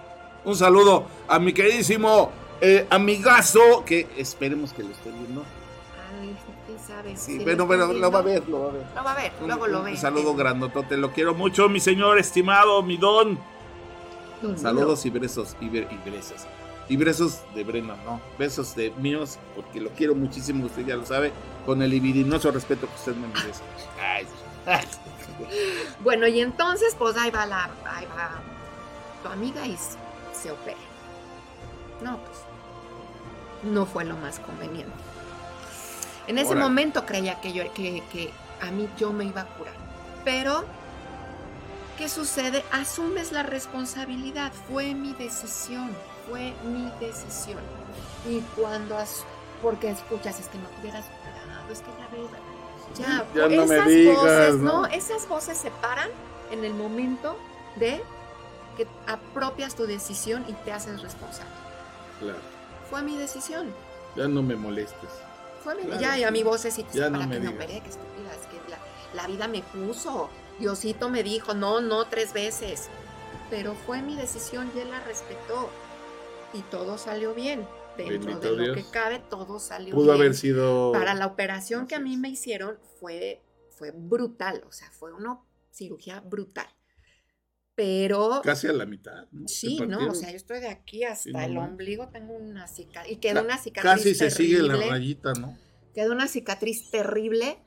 Un 0.44 0.56
saludo 0.56 1.04
a 1.28 1.38
mi 1.38 1.52
queridísimo 1.52 2.30
eh, 2.60 2.86
amigazo, 2.88 3.84
que 3.84 4.08
esperemos 4.16 4.72
que 4.72 4.82
lo 4.82 4.90
esté 4.90 5.10
viendo. 5.10 5.42
Ay, 6.20 6.34
quién 6.66 6.78
sabe. 6.78 7.16
Sí, 7.16 7.38
si 7.38 7.44
pero 7.44 7.66
lo 7.66 7.68
va 7.68 7.74
a 7.74 7.86
ver, 7.86 7.96
lo 7.96 8.10
va 8.10 8.18
a 8.18 8.72
ver. 8.72 8.88
Lo 8.94 9.04
va 9.04 9.12
a 9.12 9.14
ver, 9.14 9.32
Un, 9.42 9.46
luego 9.48 9.66
lo 9.66 9.78
un 9.80 9.84
ve. 9.86 9.96
saludo 9.96 10.34
grandotote, 10.34 10.96
lo 10.96 11.10
quiero 11.12 11.34
mucho, 11.34 11.68
mi 11.68 11.80
señor 11.80 12.18
estimado, 12.18 12.82
mi 12.82 12.96
don. 12.96 13.38
Dormido. 14.40 14.62
Saludos 14.62 15.04
y 15.04 15.10
besos, 15.10 15.56
y, 15.60 15.68
be- 15.68 15.88
y 15.90 16.10
besos. 16.10 16.46
Y 16.88 16.96
besos 16.96 17.40
de 17.54 17.64
Brenda, 17.64 17.96
no, 18.04 18.20
besos 18.38 18.76
de 18.76 18.90
míos, 18.92 19.38
porque 19.56 19.80
lo 19.80 19.90
quiero 19.90 20.14
muchísimo, 20.14 20.66
usted 20.66 20.86
ya 20.86 20.96
lo 20.96 21.04
sabe, 21.04 21.32
con 21.64 21.82
el 21.82 21.90
libidinoso 21.90 22.50
respeto 22.52 22.86
que 22.86 22.94
usted 22.94 23.16
me 23.16 23.26
merece. 23.28 23.62
Ay, 24.00 24.26
Bueno, 26.00 26.26
y 26.26 26.40
entonces, 26.40 26.94
pues 26.98 27.16
ahí 27.16 27.30
va 27.30 27.44
la, 27.46 27.64
ahí 27.84 28.06
va 28.06 28.30
tu 29.22 29.28
amiga 29.28 29.66
y 29.66 29.76
se 30.32 30.50
opera. 30.50 30.76
No, 32.02 32.18
pues, 32.18 32.38
no 33.64 33.84
fue 33.86 34.04
lo 34.04 34.16
más 34.16 34.38
conveniente. 34.38 34.92
En 36.26 36.38
ese 36.38 36.50
Órale. 36.50 36.64
momento 36.64 37.04
creía 37.06 37.40
que, 37.40 37.52
yo, 37.52 37.72
que, 37.72 38.02
que 38.12 38.30
a 38.60 38.70
mí 38.70 38.88
yo 38.98 39.12
me 39.12 39.24
iba 39.24 39.42
a 39.42 39.46
curar. 39.46 39.74
Pero, 40.24 40.64
¿qué 41.98 42.08
sucede? 42.08 42.64
Asumes 42.72 43.32
la 43.32 43.42
responsabilidad. 43.42 44.52
Fue 44.68 44.94
mi 44.94 45.12
decisión. 45.14 45.90
Fue 46.28 46.54
mi 46.64 46.90
decisión. 47.00 47.60
Y 48.28 48.40
cuando... 48.56 48.96
as- 48.96 49.24
porque 49.62 49.90
escuchas, 49.90 50.38
es 50.38 50.48
que 50.48 50.58
no 50.58 50.68
te 50.68 50.80
hubieras 50.82 51.06
operado, 51.06 51.72
es 51.72 51.80
que 51.80 51.90
ya 51.98 52.08
ves... 52.12 52.30
Ya, 52.98 53.26
Ya 53.34 53.48
no 53.48 53.66
me 53.66 53.74
esas 53.76 53.88
digas, 53.88 54.16
voces, 54.16 54.54
¿no? 54.56 54.72
¿no? 54.82 54.86
Esas 54.86 55.28
voces 55.28 55.58
se 55.58 55.70
paran 55.70 56.10
en 56.50 56.64
el 56.64 56.74
momento 56.74 57.36
de 57.76 58.02
que 58.76 58.86
apropias 59.06 59.74
tu 59.74 59.86
decisión 59.86 60.44
y 60.48 60.52
te 60.52 60.72
haces 60.72 61.00
responsable. 61.02 61.50
claro, 62.20 62.38
Fue 62.90 63.02
mi 63.02 63.16
decisión. 63.16 63.72
ya 64.14 64.28
no 64.28 64.42
me 64.42 64.56
molestes. 64.56 65.10
Fue 65.64 65.74
mi 65.74 65.82
Claro, 65.82 66.00
ya, 66.00 66.18
y 66.18 66.24
a 66.24 66.30
mi 66.30 66.42
vocecita, 66.42 66.92
ya 66.92 67.10
para 67.10 67.24
no 67.24 67.26
me 67.28 67.34
que 67.34 67.40
me 67.40 67.46
digas. 67.48 67.54
operé, 67.54 67.80
qué 67.80 67.88
estúpida, 67.90 68.30
es 68.32 68.46
que 68.46 68.70
la, 68.70 68.78
la 69.14 69.26
vida 69.26 69.48
me 69.48 69.62
puso. 69.62 70.28
Diosito 70.58 71.08
me 71.08 71.22
dijo, 71.22 71.54
no, 71.54 71.80
no, 71.80 72.04
tres 72.06 72.32
veces. 72.32 72.88
Pero 73.50 73.74
fue 73.86 74.00
mi 74.02 74.14
decisión 74.16 74.70
y 74.76 74.80
él 74.80 74.90
la 74.90 75.00
respetó. 75.00 75.70
Y 76.52 76.62
todo 76.62 76.98
salió 76.98 77.34
bien. 77.34 77.66
Dentro 77.96 78.18
Bendito 78.26 78.50
de 78.50 78.56
lo 78.56 78.62
Dios. 78.74 78.76
que 78.76 78.90
cabe, 78.90 79.20
todo 79.30 79.58
salió 79.58 79.94
Pudo 79.94 80.12
bien. 80.12 80.16
haber 80.16 80.34
sido... 80.34 80.92
Para 80.92 81.14
la 81.14 81.26
operación 81.26 81.86
que 81.86 81.94
a 81.94 82.00
mí 82.00 82.16
me 82.18 82.28
hicieron 82.28 82.78
fue, 83.00 83.42
fue 83.70 83.90
brutal, 83.90 84.62
o 84.68 84.72
sea, 84.72 84.90
fue 84.90 85.12
una 85.14 85.40
cirugía 85.70 86.20
brutal. 86.20 86.66
pero... 87.74 88.40
Casi 88.44 88.66
a 88.66 88.72
la 88.74 88.84
mitad. 88.86 89.26
¿no? 89.32 89.48
Sí, 89.48 89.80
no, 89.80 90.10
o 90.10 90.14
sea, 90.14 90.30
yo 90.30 90.36
estoy 90.36 90.60
de 90.60 90.68
aquí 90.68 91.04
hasta 91.04 91.22
Sí, 91.24 91.32
no 91.32 91.40
el 91.40 91.56
ombligo, 91.56 92.08
tengo 92.08 92.34
una 92.34 92.66
cicatriz, 92.68 93.12
y 93.12 93.16
quedó 93.16 93.42
una 93.42 93.56
cicatriz 93.58 93.92
Casi 93.92 94.14
se 94.14 94.30
sigue 94.30 94.58
la 94.62 94.74
terrible. 94.74 94.90
rayita, 94.90 95.32
¿no? 95.34 95.56
quedó 95.94 96.12
una 96.12 96.26
cicatriz 96.28 96.90
terrible, 96.90 97.58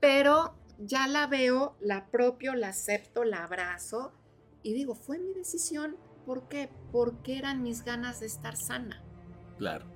pero 0.00 0.54
ya 0.78 1.06
la 1.08 1.26
veo, 1.26 1.76
la 1.80 2.06
propio, 2.10 2.54
la 2.54 2.68
acepto, 2.68 3.24
la 3.24 3.44
abrazo 3.44 4.12
y 4.62 4.72
digo, 4.72 4.94
fue 4.94 5.18
mi 5.18 5.32
decisión. 5.34 5.96
¿Por 6.26 6.48
qué? 6.48 6.70
Porque 6.92 7.38
eran 7.38 7.62
mis 7.62 7.84
ganas 7.84 8.20
de 8.20 8.26
estar 8.26 8.56
sana. 8.56 9.02
Claro, 9.58 9.86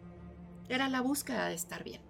Era 0.69 0.89
la 0.89 1.01
búsqueda 1.01 1.47
de 1.49 1.55
estar 1.55 1.83
bien. 1.85 2.03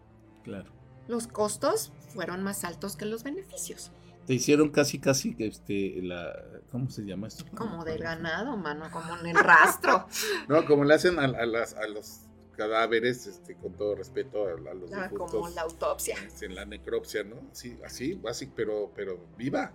claro. 0.44 0.72
Los 1.06 1.26
costos 1.26 1.90
fueron 2.12 2.42
más 2.42 2.64
altos 2.64 2.94
que 2.96 3.06
los 3.06 3.22
beneficios. 3.24 3.92
Te 4.26 4.34
hicieron 4.34 4.68
casi, 4.68 4.98
casi, 4.98 5.34
este, 5.38 6.02
la, 6.02 6.34
¿cómo 6.70 6.90
se 6.90 7.00
llama 7.06 7.28
esto? 7.28 7.46
Como 7.56 7.82
del 7.82 8.02
ganado, 8.02 8.58
mano, 8.58 8.90
como 8.90 9.16
en 9.16 9.26
el 9.28 9.36
rastro. 9.42 10.06
No, 10.48 10.66
como 10.66 10.84
le 10.84 10.92
hacen 10.92 11.18
a, 11.18 11.24
a 11.24 11.46
las, 11.46 11.72
a 11.72 11.86
los 11.86 12.26
cadáveres, 12.58 13.26
este, 13.26 13.54
con 13.54 13.72
todo 13.72 13.94
respeto 13.94 14.46
a, 14.48 14.50
a 14.70 14.74
los 14.74 14.92
Ah, 14.92 15.04
difuntos. 15.04 15.30
como 15.30 15.48
la 15.48 15.62
autopsia. 15.62 16.16
este, 16.26 16.44
en 16.44 16.56
la 16.56 16.66
necropsia, 16.66 17.24
¿no? 17.24 17.36
Así, 17.52 17.78
así, 17.82 18.20
así, 18.28 18.52
pero, 18.54 18.92
pero 18.94 19.18
viva, 19.38 19.72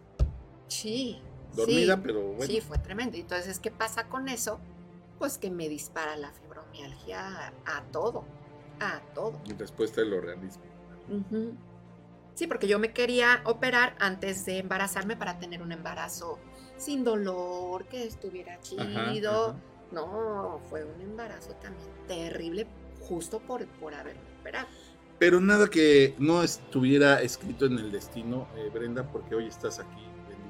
Sí. 0.68 1.20
Dormida, 1.56 1.96
sí. 1.96 2.02
pero 2.04 2.22
bueno. 2.22 2.46
Sí, 2.46 2.62
fue 2.62 2.78
tremendo. 2.78 3.18
Entonces, 3.18 3.60
¿qué 3.60 3.72
pasa 3.72 4.08
con 4.08 4.30
eso? 4.30 4.60
Pues 5.20 5.38
que 5.38 5.50
me 5.52 5.70
dispara 5.70 6.16
la 6.18 6.32
fibromialgia 6.32 7.50
a, 7.66 7.78
a 7.78 7.84
todo, 7.92 8.26
a 8.80 9.00
todo. 9.13 9.39
En 9.48 9.58
respuesta 9.58 10.02
del 10.02 10.13
organismo. 10.13 10.63
Sí, 12.36 12.48
porque 12.48 12.68
yo 12.68 12.80
me 12.80 12.94
quería 12.94 13.42
operar 13.46 13.96
antes 14.00 14.46
de 14.46 14.58
embarazarme 14.58 15.16
para 15.16 15.38
tener 15.39 15.62
un 15.62 15.72
embarazo 15.72 16.39
sin 16.78 17.04
dolor, 17.04 17.86
que 17.86 18.06
estuviera 18.06 18.54
Ajá, 18.78 19.12
chido. 19.13 19.50
ajá. 19.50 19.56
No, 19.92 20.60
fue 20.70 20.84
un 20.84 21.00
embarazo 21.02 21.52
también 21.62 21.88
terrible 22.08 22.66
justo 23.02 23.39
por, 23.39 23.68
por 23.80 23.94
haberme 23.94 24.22
operado. 24.39 24.68
Pero 25.20 25.39
nada 25.39 25.70
que 25.70 26.16
no 26.18 26.42
estuviera 26.42 27.22
escrito 27.22 27.68
en 27.68 27.78
el 27.78 27.92
destino, 27.92 28.48
eh, 28.58 28.70
Brenda, 28.74 29.04
porque 29.12 29.36
hoy 29.36 29.46
estás 29.48 29.80
aquí, 29.80 30.02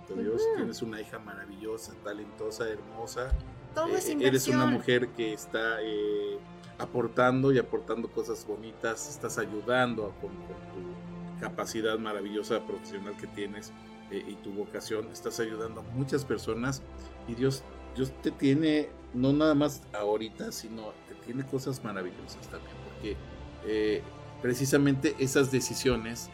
Dios. 0.10 0.42
Ujú. 0.42 0.56
Tienes 0.58 0.82
una 0.82 1.02
hija 1.02 1.20
maravillosa, 1.20 1.94
talentosa, 2.04 2.68
hermosa. 2.70 3.32
Todo 3.74 3.88
es 3.88 4.08
Eh, 4.08 4.12
inversión. 4.14 4.22
eres 4.22 4.48
una 4.48 4.66
mujer 4.66 5.08
que 5.10 5.34
está 5.34 5.82
eh, 5.82 6.38
aportando 6.78 7.52
y 7.52 7.60
aportando 7.60 8.10
cosas 8.12 8.46
bonitas, 8.46 9.10
estás 9.10 9.38
ayudando 9.38 10.14
con, 10.22 10.32
con 10.32 10.58
tu 10.74 11.40
capacidad 11.40 11.98
maravillosa 11.98 12.66
profesional 12.66 13.16
que 13.18 13.28
tienes 13.28 13.72
eh, 14.12 14.24
y 14.28 14.36
tu 14.36 14.52
vocación, 14.52 15.08
estás 15.12 15.40
ayudando 15.40 15.82
a 15.82 15.84
muchas 15.96 16.24
personas 16.26 16.82
y 17.28 17.36
Dios, 17.36 17.64
Dios 17.96 18.12
te 18.22 18.32
tiene, 18.32 18.90
no 19.14 19.34
nada 19.34 19.56
más 19.56 19.82
ahorita, 19.94 20.52
sino 20.52 20.92
te 21.08 21.16
tiene 21.26 21.46
cosas 21.46 21.84
maravillosas 21.84 22.48
también, 22.50 22.76
porque 22.86 23.18
eh, 23.66 24.02
precisamente 24.42 25.16
esas 25.20 25.52
decisiones, 25.52 26.30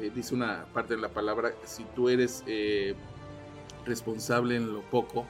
eh, 0.00 0.10
dice 0.14 0.34
una 0.34 0.64
parte 0.72 0.94
de 0.96 1.00
la 1.02 1.08
palabra, 1.08 1.52
si 1.64 1.84
tú 1.94 2.08
eres 2.08 2.42
eh, 2.46 2.94
responsable 3.84 4.56
en 4.56 4.72
lo 4.72 4.80
poco, 4.82 5.26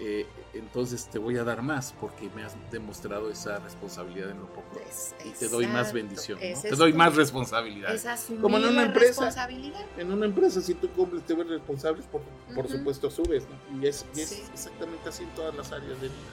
eh, 0.00 0.26
entonces 0.54 1.08
te 1.10 1.18
voy 1.18 1.36
a 1.38 1.44
dar 1.44 1.60
más 1.62 1.92
porque 2.00 2.30
me 2.36 2.44
has 2.44 2.54
demostrado 2.70 3.30
esa 3.30 3.58
responsabilidad 3.58 4.30
en 4.30 4.38
lo 4.38 4.46
poco. 4.46 4.80
Es- 4.88 5.14
Y 5.24 5.30
te 5.30 5.48
doy 5.48 5.66
más 5.66 5.92
bendición, 5.92 6.38
Te 6.38 6.70
doy 6.76 6.92
más 6.92 7.16
responsabilidad. 7.16 7.90
Como 8.40 8.58
en 8.58 8.64
una 8.66 8.84
empresa. 8.84 9.48
En 9.96 10.12
una 10.12 10.24
empresa, 10.26 10.60
si 10.60 10.74
tú 10.74 10.88
cumples, 10.90 11.24
te 11.24 11.34
ves 11.34 11.48
responsable, 11.48 12.02
por, 12.12 12.22
por 12.54 12.68
supuesto 12.68 13.10
subes, 13.10 13.44
¿no? 13.48 13.80
Y 13.82 13.88
es, 13.88 14.06
y 14.14 14.20
es 14.20 14.28
Sí. 14.30 14.42
exactamente 14.52 15.08
así 15.08 15.24
en 15.24 15.30
todas 15.30 15.54
las 15.54 15.72
áreas 15.72 16.00
de 16.00 16.08
vida. 16.08 16.32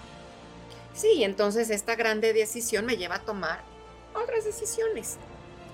Sí, 0.93 1.23
entonces 1.23 1.69
esta 1.71 1.95
grande 1.95 2.33
decisión 2.33 2.85
me 2.85 2.97
lleva 2.97 3.15
a 3.15 3.19
tomar 3.21 3.63
otras 4.13 4.45
decisiones. 4.45 5.17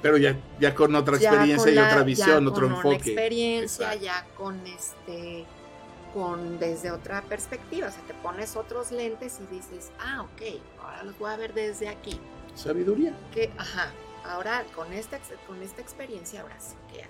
Pero 0.02 0.18
ya, 0.18 0.36
ya 0.60 0.74
con 0.74 0.96
otra 0.96 1.18
Ya 1.18 1.30
experiencia 1.30 1.66
con 1.68 1.76
y 1.76 1.78
otra 1.78 1.98
ya 2.00 2.04
visión, 2.04 2.48
otro 2.48 2.68
con 2.68 2.76
enfoque. 2.76 2.96
experiencia, 3.12 3.94
Exacto. 3.94 4.06
ya 4.06 4.26
con 4.36 4.68
este, 4.68 5.46
con 6.14 6.60
desde 6.60 6.92
otra 6.92 7.22
perspectiva. 7.24 7.88
O 7.88 7.92
sea, 7.92 8.02
te 8.08 8.14
pones 8.16 8.56
otros 8.56 8.92
lentes 8.92 9.40
y 9.42 9.56
dices, 9.56 9.92
ah, 10.00 10.24
ok, 10.24 10.42
ahora 10.84 11.04
los 11.04 11.18
voy 11.20 11.32
a 11.32 11.38
ver 11.38 11.54
desde 11.54 11.88
aquí. 11.90 12.20
Sabiduría. 12.56 13.14
Que, 13.34 13.52
ajá, 13.58 13.92
ahora 14.26 14.64
con 14.76 14.92
esta, 14.92 15.20
con 15.48 15.62
esta 15.62 15.82
experiencia, 15.82 16.42
ahora 16.42 16.60
sí 16.60 16.76
que, 16.92 17.04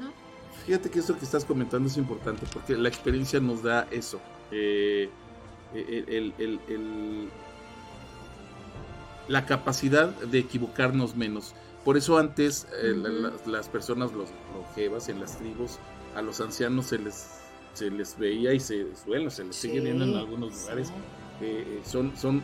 ¿no? 0.00 0.12
Fíjate 0.66 0.90
que 0.90 0.98
esto 0.98 1.16
que 1.18 1.24
estás 1.24 1.44
comentando 1.44 1.88
es 1.88 1.96
importante 1.96 2.44
porque 2.52 2.74
la 2.76 2.88
experiencia 2.88 3.40
nos 3.40 3.62
da 3.62 3.86
eso. 3.90 4.20
eh, 4.50 5.10
el- 5.74 6.04
el- 6.08 6.34
el- 6.38 6.60
el- 6.68 7.28
la 9.28 9.44
capacidad 9.44 10.08
de 10.08 10.38
equivocarnos 10.38 11.14
menos. 11.16 11.54
Por 11.84 11.96
eso 11.96 12.18
antes 12.18 12.66
eh, 12.82 12.92
la- 12.94 13.32
las, 13.46 13.68
personas, 13.68 14.12
los 14.12 14.28
longevas 14.54 15.08
en 15.08 15.20
las 15.20 15.38
tribus, 15.38 15.78
a 16.14 16.22
los 16.22 16.40
ancianos 16.40 16.86
se 16.86 16.98
les, 16.98 17.28
se 17.74 17.90
les 17.90 18.18
veía 18.18 18.52
y 18.52 18.60
se, 18.60 18.86
bueno, 19.06 19.30
se 19.30 19.44
les 19.44 19.56
sigue 19.56 19.80
viendo 19.80 20.04
en 20.04 20.10
Sí, 20.12 20.16
algunos 20.18 20.54
sí. 20.54 20.62
lugares. 20.62 20.92
eh, 21.40 21.80
son 21.84 22.16
son 22.16 22.42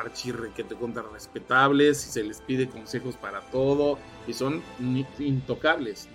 archirre 0.00 0.50
que 0.52 0.64
te 0.64 0.74
contan 0.74 1.04
respetables 1.12 2.04
y 2.06 2.10
se 2.10 2.24
les 2.24 2.40
pide 2.40 2.68
consejos 2.68 3.16
para 3.16 3.40
todo 3.42 3.96
y 4.26 4.32
son 4.32 4.60
intocables. 5.20 6.08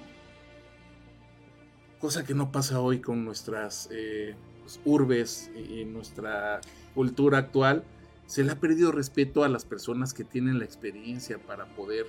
Cosa 2.00 2.26
que 2.26 2.34
no 2.34 2.52
pasa 2.52 2.82
hoy 2.82 3.00
con 3.00 3.24
nuestras 3.24 3.88
eh, 3.90 4.36
pues, 4.62 4.82
urbes 4.84 5.50
y 5.56 5.86
nuestra 5.86 6.60
cultura 6.94 7.38
actual. 7.38 7.86
Se 8.28 8.44
le 8.44 8.52
ha 8.52 8.56
perdido 8.60 8.92
respeto 8.92 9.44
a 9.44 9.50
las 9.50 9.66
personas 9.66 10.14
que 10.14 10.24
tienen 10.24 10.60
la 10.60 10.66
experiencia 10.66 11.38
para 11.38 11.66
poder 11.66 12.08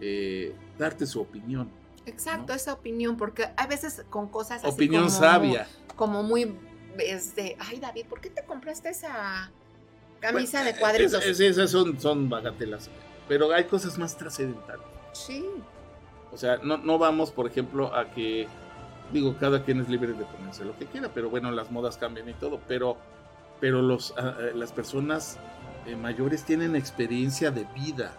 eh, 0.00 0.54
darte 0.78 1.06
su 1.06 1.20
opinión. 1.20 1.68
Exacto, 2.06 2.46
¿no? 2.48 2.54
esa 2.54 2.72
opinión, 2.72 3.16
porque 3.16 3.48
a 3.56 3.66
veces 3.66 4.04
con 4.08 4.28
cosas 4.28 4.64
así 4.64 4.72
opinión 4.72 5.04
como- 5.04 5.14
sabia. 5.18 5.66
como 5.96 6.22
muy 6.22 6.56
este, 6.98 7.56
ay 7.60 7.78
David, 7.78 8.06
¿por 8.06 8.20
qué 8.20 8.30
te 8.30 8.42
compraste 8.44 8.88
esa 8.88 9.50
camisa 10.20 10.60
Bueno, 10.62 10.72
de 10.74 10.80
cuadritos? 10.80 11.22
es- 11.24 11.38
es- 11.38 11.40
esas 11.40 11.70
son, 11.70 12.00
son 12.00 12.28
bagatelas. 12.28 12.88
Pero 13.28 13.52
hay 13.52 13.64
cosas 13.64 13.96
más 13.98 14.16
trascendentales. 14.16 14.84
Sí, 15.12 15.44
O 16.32 16.36
sea, 16.38 16.58
no, 16.62 16.78
no 16.78 16.96
vamos, 16.96 17.32
por 17.32 17.46
ejemplo, 17.48 17.92
a 17.94 18.10
que, 18.12 18.46
digo, 19.12 19.36
cada 19.38 19.64
quien 19.64 19.80
es 19.80 19.88
libre 19.88 20.12
de 20.12 20.24
ponerse 20.24 20.64
lo 20.64 20.78
que 20.78 20.86
quiera, 20.86 21.10
pero 21.12 21.28
bueno, 21.28 21.50
las 21.50 21.70
modas 21.72 21.96
cambian 21.96 22.28
y 22.28 22.34
todo, 22.34 22.60
pero, 22.68 22.96
pero 23.60 23.82
los, 23.82 24.14
ah, 24.16 24.36
las 24.54 24.72
personas 24.72 25.38
eh, 25.86 25.96
mayores 25.96 26.44
tienen 26.44 26.76
experiencia 26.76 27.50
de 27.50 27.64
vida. 27.74 28.12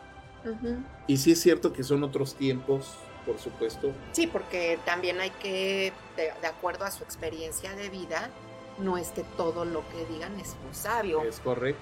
Y 1.06 1.18
sí 1.18 1.34
es 1.34 1.40
cierto 1.40 1.72
que 1.72 1.84
son 1.84 2.04
otros 2.04 2.34
tiempos, 2.34 2.96
por 3.28 3.38
supuesto. 3.38 3.92
sí, 4.12 4.26
porque 4.26 4.80
también 4.86 5.20
hay 5.20 5.30
que, 5.30 5.94
de, 6.18 6.34
de 6.42 6.48
acuerdo 6.48 6.84
a 6.84 6.90
su 6.90 7.04
experiencia 7.04 7.76
de 7.76 7.90
vida, 7.90 8.32
no 8.80 8.98
es 8.98 9.10
que 9.10 9.24
todo 9.38 9.66
lo 9.66 9.84
que 9.90 10.06
digan 10.12 10.40
es 10.40 10.56
muy 10.64 10.74
sabio. 10.74 11.22
Es 11.22 11.40
correcto. 11.40 11.82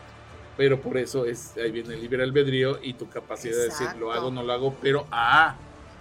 Pero 0.58 0.82
por 0.82 0.98
eso 0.98 1.26
es, 1.26 1.56
ahí 1.56 1.72
viene 1.72 1.94
el 1.94 2.02
libre 2.02 2.22
albedrío 2.22 2.80
y 2.84 2.94
tu 2.94 3.08
capacidad 3.08 3.56
de 3.56 3.64
decir, 3.66 3.88
lo 3.98 4.12
hago, 4.12 4.30
no 4.30 4.44
lo 4.44 4.52
hago, 4.52 4.76
pero, 4.82 5.08
ah, 5.10 5.56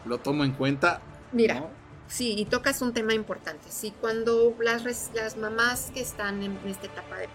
lo 0.04 0.18
tomo 0.18 0.42
en 0.42 0.50
cuenta. 0.50 1.00
Mira, 1.30 1.60
¿no? 1.60 1.70
sí, 2.08 2.34
y 2.36 2.44
tocas 2.44 2.82
un 2.82 2.92
tema 2.92 3.14
importante. 3.14 3.66
Sí, 3.68 3.94
cuando 4.00 4.56
las, 4.60 5.12
las 5.14 5.36
mamás 5.36 5.92
que 5.94 6.00
están 6.00 6.42
en 6.42 6.58
esta 6.66 6.86
etapa 6.86 7.18
de 7.18 7.28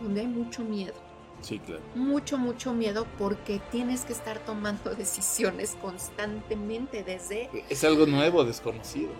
donde 0.00 0.20
hay 0.22 0.26
mucho 0.26 0.62
miedo, 0.62 0.94
Sí, 1.40 1.58
claro. 1.60 1.80
mucho, 1.94 2.36
mucho 2.38 2.72
miedo 2.72 3.06
porque 3.18 3.60
tienes 3.70 4.04
que 4.04 4.12
estar 4.12 4.38
tomando 4.40 4.94
decisiones 4.96 5.76
constantemente 5.80 7.02
desde 7.04 7.48
Es 7.68 7.84
algo 7.84 8.06
nuevo, 8.06 8.44
desconocido. 8.44 9.10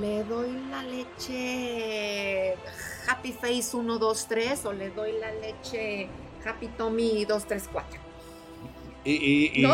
le 0.00 0.24
doy 0.24 0.50
la 0.70 0.82
leche 0.82 2.54
Happy 3.08 3.32
Face 3.32 3.76
1, 3.76 3.98
2, 3.98 4.26
3 4.28 4.64
o 4.66 4.72
le 4.72 4.90
doy 4.90 5.12
la 5.18 5.30
leche 5.32 6.08
Happy 6.44 6.68
Tommy 6.68 7.24
2, 7.24 7.44
3, 7.46 7.68
4. 7.72 8.00
Y, 9.10 9.64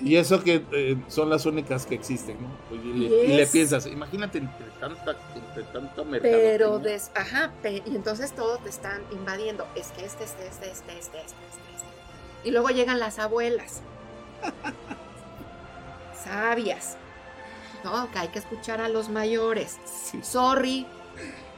y- 0.00 0.16
eso 0.16 0.42
que 0.42 0.64
eh, 0.72 0.96
son 1.08 1.30
las 1.30 1.46
únicas 1.46 1.86
que 1.86 1.94
existen, 1.94 2.36
¿no? 2.40 2.74
Y 2.76 3.08
le, 3.28 3.46
piensas, 3.46 3.86
imagínate 3.86 4.38
entre 4.38 4.66
tanta, 4.80 5.16
entre 5.34 5.62
tanta 5.72 5.94
pero, 5.96 6.06
mercadotecnia. 6.06 6.78
des, 6.92 7.10
ajá, 7.14 7.52
pe- 7.62 7.82
y 7.86 7.94
entonces 7.94 8.32
todos 8.32 8.62
te 8.62 8.70
están 8.70 9.02
invadiendo. 9.12 9.66
Es 9.76 9.88
que 9.92 10.04
este, 10.04 10.24
este, 10.24 10.46
este, 10.48 10.66
este, 10.70 10.98
este, 10.98 10.98
este, 10.98 11.18
este, 11.20 11.40
este. 11.76 12.48
Y 12.48 12.50
luego 12.50 12.68
llegan 12.70 12.98
las 12.98 13.18
abuelas. 13.18 13.80
Sabias. 16.24 16.96
No, 17.84 18.10
que 18.10 18.18
hay 18.18 18.28
que 18.28 18.38
escuchar 18.38 18.80
a 18.80 18.88
los 18.88 19.08
mayores. 19.10 19.76
Sí. 19.84 20.20
Sorry, 20.22 20.86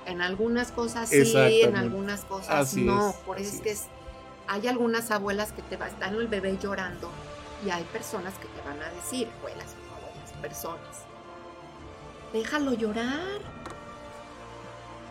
en 0.07 0.21
algunas 0.23 0.73
cosas 0.73 1.09
sí, 1.09 1.61
en 1.63 1.77
algunas 1.77 2.25
cosas 2.25 2.51
Así 2.51 2.83
no. 2.83 3.11
es, 3.11 3.17
Por 3.17 3.39
eso 3.39 3.55
es 3.55 3.61
que 3.61 3.71
es. 3.71 3.85
Hay 4.49 4.69
algunas 4.69 5.11
abuelas 5.11 5.53
que 5.53 5.63
te 5.63 5.77
va, 5.77 5.89
están 5.89 6.15
el 6.15 6.29
bebé 6.29 6.59
llorando 6.61 7.11
y 7.65 7.71
hay 7.71 7.85
personas 7.85 8.35
que 8.35 8.47
te 8.49 8.61
van 8.69 8.81
a 8.83 8.91
decir, 8.91 9.29
abuelas 9.39 9.75
o 9.91 9.97
abuelas, 9.97 10.33
personas, 10.41 10.97
déjalo 12.33 12.73
llorar. 12.75 13.41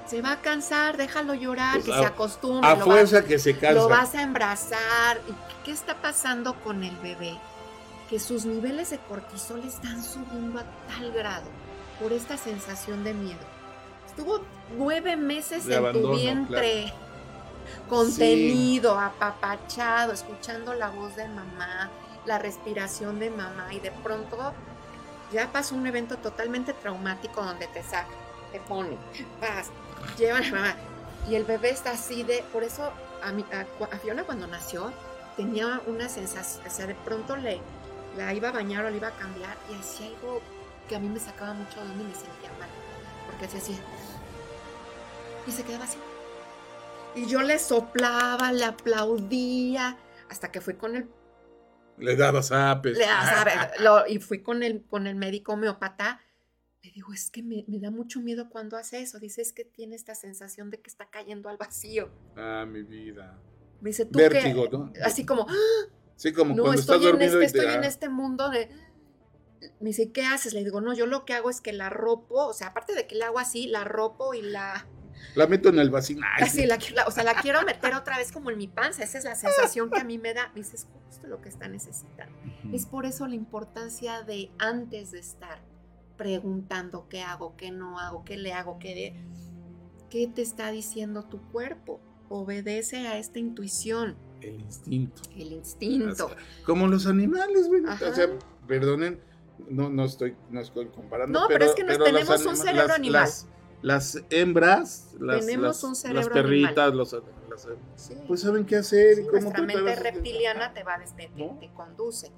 Se 0.08 0.22
va 0.22 0.34
a 0.34 0.42
cansar, 0.42 0.98
déjalo 0.98 1.34
llorar, 1.34 1.74
Pues 1.74 1.86
que 1.86 1.94
a- 1.94 1.98
se 2.00 2.06
acostumbre. 2.06 2.70
A 2.70 2.76
lo 2.76 2.86
fuerza 2.86 3.18
vas- 3.18 3.26
que 3.26 3.40
se 3.40 3.58
cansa. 3.58 3.74
lo 3.74 3.90
vas 3.90 4.14
a 4.14 4.22
embrazar. 4.22 5.20
¿Y 5.28 5.34
qué 5.66 5.72
está 5.72 5.96
pasando 6.00 6.54
con 6.62 6.84
el 6.84 6.96
bebé? 6.98 7.36
Que 8.10 8.20
sus 8.20 8.46
niveles 8.46 8.92
de 8.92 9.00
cortisol 9.00 9.62
están 9.66 10.04
subiendo 10.04 10.60
a 10.60 10.64
tal 10.88 11.12
grado 11.12 11.48
por 12.00 12.14
esta 12.14 12.38
sensación 12.38 13.04
de 13.04 13.16
miedo. 13.16 13.40
Estuvo 14.06 14.42
nueve 14.78 15.16
meses 15.16 15.66
De 15.66 15.74
en 15.74 15.80
abandono, 15.80 16.10
tu 16.14 16.20
vientre, 16.20 16.94
contenido, 17.90 19.00
apapachado, 19.00 20.12
escuchando 20.14 20.74
la 20.74 20.90
voz 20.90 21.16
de 21.16 21.28
mamá, 21.28 21.90
la 22.26 22.40
respiración 22.40 23.20
de 23.20 23.30
mamá 23.30 23.74
y 23.74 23.80
de 23.80 23.92
pronto 23.92 24.54
ya 25.32 25.52
pasó 25.52 25.76
un 25.76 25.86
evento 25.88 26.18
totalmente 26.18 26.74
traumático 26.74 27.44
donde 27.44 27.68
te 27.68 27.84
saca, 27.84 28.08
te 28.52 28.60
pone, 28.62 28.98
vas, 29.42 29.70
llevan 30.18 30.44
a 30.46 30.52
mamá. 30.52 30.76
Y 31.30 31.36
el 31.36 31.44
bebé 31.44 31.72
está 31.72 31.92
así 31.92 32.24
de, 32.24 32.44
por 32.54 32.64
eso 32.64 32.92
a, 33.24 33.32
mi- 33.32 33.46
a, 33.52 33.98
Fiona 33.98 34.24
cuando 34.24 34.48
nació 34.48 34.92
tenía 35.36 35.82
una 35.88 36.08
sensación, 36.08 36.66
o 36.68 36.70
sea, 36.70 36.88
de 36.88 36.96
pronto 36.96 37.36
le, 37.36 37.60
la 38.18 38.34
iba 38.34 38.50
a 38.50 38.52
bañar 38.52 38.86
o 38.86 38.90
le 38.90 38.98
iba 38.98 39.08
a 39.10 39.16
cambiar 39.16 39.58
y 39.72 39.76
hacía 39.76 40.08
algo 40.08 40.42
que 40.88 40.96
a 40.96 41.00
mí 41.00 41.10
me 41.10 41.20
sacaba 41.20 41.54
mucho 41.54 41.80
de 41.84 41.86
y 41.88 41.98
me 41.98 42.14
sentía 42.14 42.52
mal, 42.60 42.70
porque 43.26 43.46
hacía 43.46 43.60
así. 43.60 43.78
Y 45.48 45.52
se 45.52 45.64
quedaba 45.64 45.86
así. 45.86 45.98
Y 47.16 47.28
yo 47.28 47.42
le 47.42 47.60
soplaba, 47.60 48.52
le 48.52 48.66
aplaudía, 48.66 49.98
hasta 50.30 50.52
que 50.52 50.60
fui 50.62 50.76
con 50.76 50.96
el 50.96 51.10
Le 51.98 52.16
dabas 52.16 52.52
apes. 52.52 52.98
le- 52.98 53.06
a 53.06 53.24
saber, 53.26 53.54
lo- 53.80 54.06
y 54.08 54.20
fui 54.20 54.42
con 54.44 54.64
el, 54.64 54.84
con 54.86 55.08
el 55.08 55.16
médico 55.16 55.54
homeópata. 55.54 56.22
Le 56.84 56.92
digo, 56.92 57.14
es 57.14 57.32
que 57.32 57.42
me, 57.42 57.64
me 57.68 57.80
da 57.80 57.90
mucho 57.90 58.20
miedo 58.22 58.50
cuando 58.50 58.78
hace 58.78 59.00
eso. 59.02 59.18
Dice, 59.20 59.42
es 59.42 59.54
que 59.54 59.66
tiene 59.66 59.96
esta 59.96 60.14
sensación 60.14 60.70
de 60.70 60.82
que 60.82 60.90
está 60.90 61.10
cayendo 61.10 61.50
al 61.50 61.58
vacío. 61.58 62.12
Ah, 62.36 62.66
mi 62.68 62.84
vida. 62.84 63.40
Me 63.82 63.90
dice, 63.90 64.06
tú 64.06 64.20
Vértigo, 64.20 64.66
qué? 64.66 64.78
¿no? 64.78 64.94
Así 65.04 65.26
como, 65.26 65.48
"Ah, 65.50 65.54
Sí, 66.16 66.32
como 66.32 66.56
no, 66.56 66.64
cuando 66.64 66.80
estoy, 66.80 66.98
estás 66.98 67.06
en 67.14 67.20
dormido 67.20 67.42
este, 67.42 67.58
y 67.58 67.62
te 67.62 67.68
estoy 67.68 67.76
en 67.76 67.84
este 67.86 68.10
mundo 68.10 68.50
de... 68.50 68.70
Me 69.80 69.88
dice, 69.90 70.12
¿qué 70.12 70.24
haces? 70.26 70.54
Le 70.54 70.64
digo, 70.64 70.80
no, 70.80 70.94
yo 70.94 71.08
lo 71.08 71.26
que 71.26 71.34
hago 71.34 71.50
es 71.50 71.60
que 71.60 71.74
la 71.74 71.90
ropo, 71.90 72.46
o 72.46 72.54
sea, 72.54 72.68
aparte 72.68 72.94
de 72.94 73.08
que 73.08 73.16
la 73.16 73.28
hago 73.28 73.40
así, 73.40 73.68
la 73.68 73.84
ropo 73.84 74.34
y 74.34 74.42
la... 74.42 74.86
La 75.34 75.48
meto 75.48 75.70
en 75.70 75.80
el 75.80 75.90
vacío. 75.90 76.18
Ay, 76.38 76.44
Así, 76.44 76.66
la, 76.66 76.78
la- 76.94 77.06
o 77.08 77.12
sea, 77.12 77.24
la 77.24 77.34
quiero 77.36 77.62
meter 77.64 77.94
otra 77.96 78.18
vez 78.18 78.32
como 78.32 78.52
en 78.52 78.58
mi 78.58 78.68
panza. 78.68 79.04
Esa 79.04 79.18
es 79.18 79.24
la 79.26 79.36
sensación 79.36 79.90
que 79.90 80.00
a 80.00 80.04
mí 80.04 80.18
me 80.18 80.34
da. 80.34 80.50
Me 80.50 80.62
dice, 80.62 80.76
es 80.76 80.88
justo 81.10 81.28
lo 81.28 81.42
que 81.42 81.50
está 81.50 81.68
necesitando. 81.68 82.34
Es 82.72 82.86
por 82.86 83.06
eso 83.06 83.28
la 83.28 83.36
importancia 83.36 84.22
de 84.22 84.52
antes 84.60 85.12
de 85.12 85.20
estar 85.20 85.60
preguntando 86.18 87.08
qué 87.10 87.22
hago, 87.22 87.56
qué 87.58 87.72
no 87.72 88.00
hago, 88.00 88.24
qué 88.24 88.38
le 88.38 88.54
hago, 88.54 88.80
qué, 88.80 88.96
de- 88.96 89.14
qué 90.10 90.28
te 90.28 90.42
está 90.42 90.72
diciendo 90.72 91.24
tu 91.24 91.42
cuerpo. 91.52 92.00
Obedece 92.30 93.08
a 93.08 93.18
esta 93.20 93.38
intuición, 93.38 94.16
El 94.42 94.60
instinto. 94.62 95.22
el 95.36 95.52
instinto. 95.52 96.32
Como 96.66 96.88
los 96.88 97.06
animales, 97.06 97.68
güey. 97.68 97.84
O 97.86 98.14
sea, 98.16 98.28
perdonen, 98.68 99.20
no, 99.70 99.90
no, 99.90 100.06
estoy, 100.06 100.36
no 100.50 100.60
estoy 100.60 100.88
comparando. 100.88 101.40
No, 101.42 101.48
pero 101.48 101.66
es 101.66 101.74
que 101.76 101.84
nos 101.84 102.00
tenemos 102.00 102.46
un 102.46 102.58
cerebro 102.58 102.88
las, 102.88 102.98
animal. 102.98 103.22
Las, 103.22 103.48
las 103.82 104.20
hembras, 104.30 105.10
las, 105.20 105.46
las- 105.46 106.04
las 106.14 106.30
perritas, 106.30 106.94
los, 106.94 107.14
las- 107.14 107.68
Sí. 107.96 108.16
pues 108.28 108.42
saben 108.42 108.66
qué 108.66 108.76
hacer 108.78 109.16
Sí, 109.16 109.22
cómo 109.24 109.32
nuestra 109.34 109.62
tú 109.62 109.68
te 109.68 109.76
mente 109.82 109.96
reptiliana 109.96 110.74
te 110.74 110.84
va 110.84 110.98
desde, 110.98 111.28
te, 111.30 111.30
¿No? 111.46 111.58
te 111.60 111.70
conduce. 111.74 112.32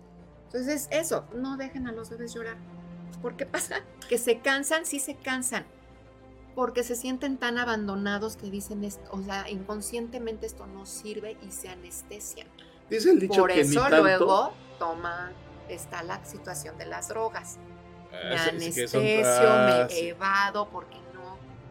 Entonces, 0.46 0.88
eso, 0.92 1.26
no 1.34 1.58
dejen 1.58 1.88
a 1.88 1.92
los 1.92 2.10
bebés 2.10 2.34
llorar. 2.36 2.58
¿Por 3.22 3.36
qué 3.36 3.46
pasa? 3.48 3.78
Que 4.08 4.18
se 4.20 4.40
cansan, 4.42 4.86
sí 4.86 5.00
se 5.00 5.16
cansan. 5.16 5.66
Porque 6.54 6.84
se 6.84 6.96
sienten 6.96 7.38
tan 7.38 7.58
abandonados 7.58 8.36
que 8.38 8.50
dicen 8.52 8.84
esto, 8.84 9.02
o 9.12 9.22
sea, 9.24 9.50
inconscientemente 9.50 10.46
esto 10.46 10.66
no 10.68 10.86
sirve 10.86 11.38
y 11.48 11.52
se 11.52 11.70
anestesian. 11.70 12.48
Dice 12.90 13.12
el 13.12 13.20
dicho 13.20 13.42
Por 13.42 13.50
que 13.52 13.64
ni 13.64 13.72
eso 13.72 13.82
tanto. 13.82 13.98
luego 14.02 14.54
toma, 14.80 15.32
está 15.70 16.02
la 16.04 16.24
situación 16.26 16.78
de 16.78 16.86
las 16.86 17.10
drogas. 17.10 17.58
Me 18.12 18.36
Ah, 18.36 18.52
sí, 18.58 18.72
que 18.74 18.88
son- 18.88 19.02
anestesio, 19.02 19.50
ah, 19.52 19.86
me 19.88 19.94
sí. 19.96 20.08
evado 20.08 20.70
porque 20.70 20.96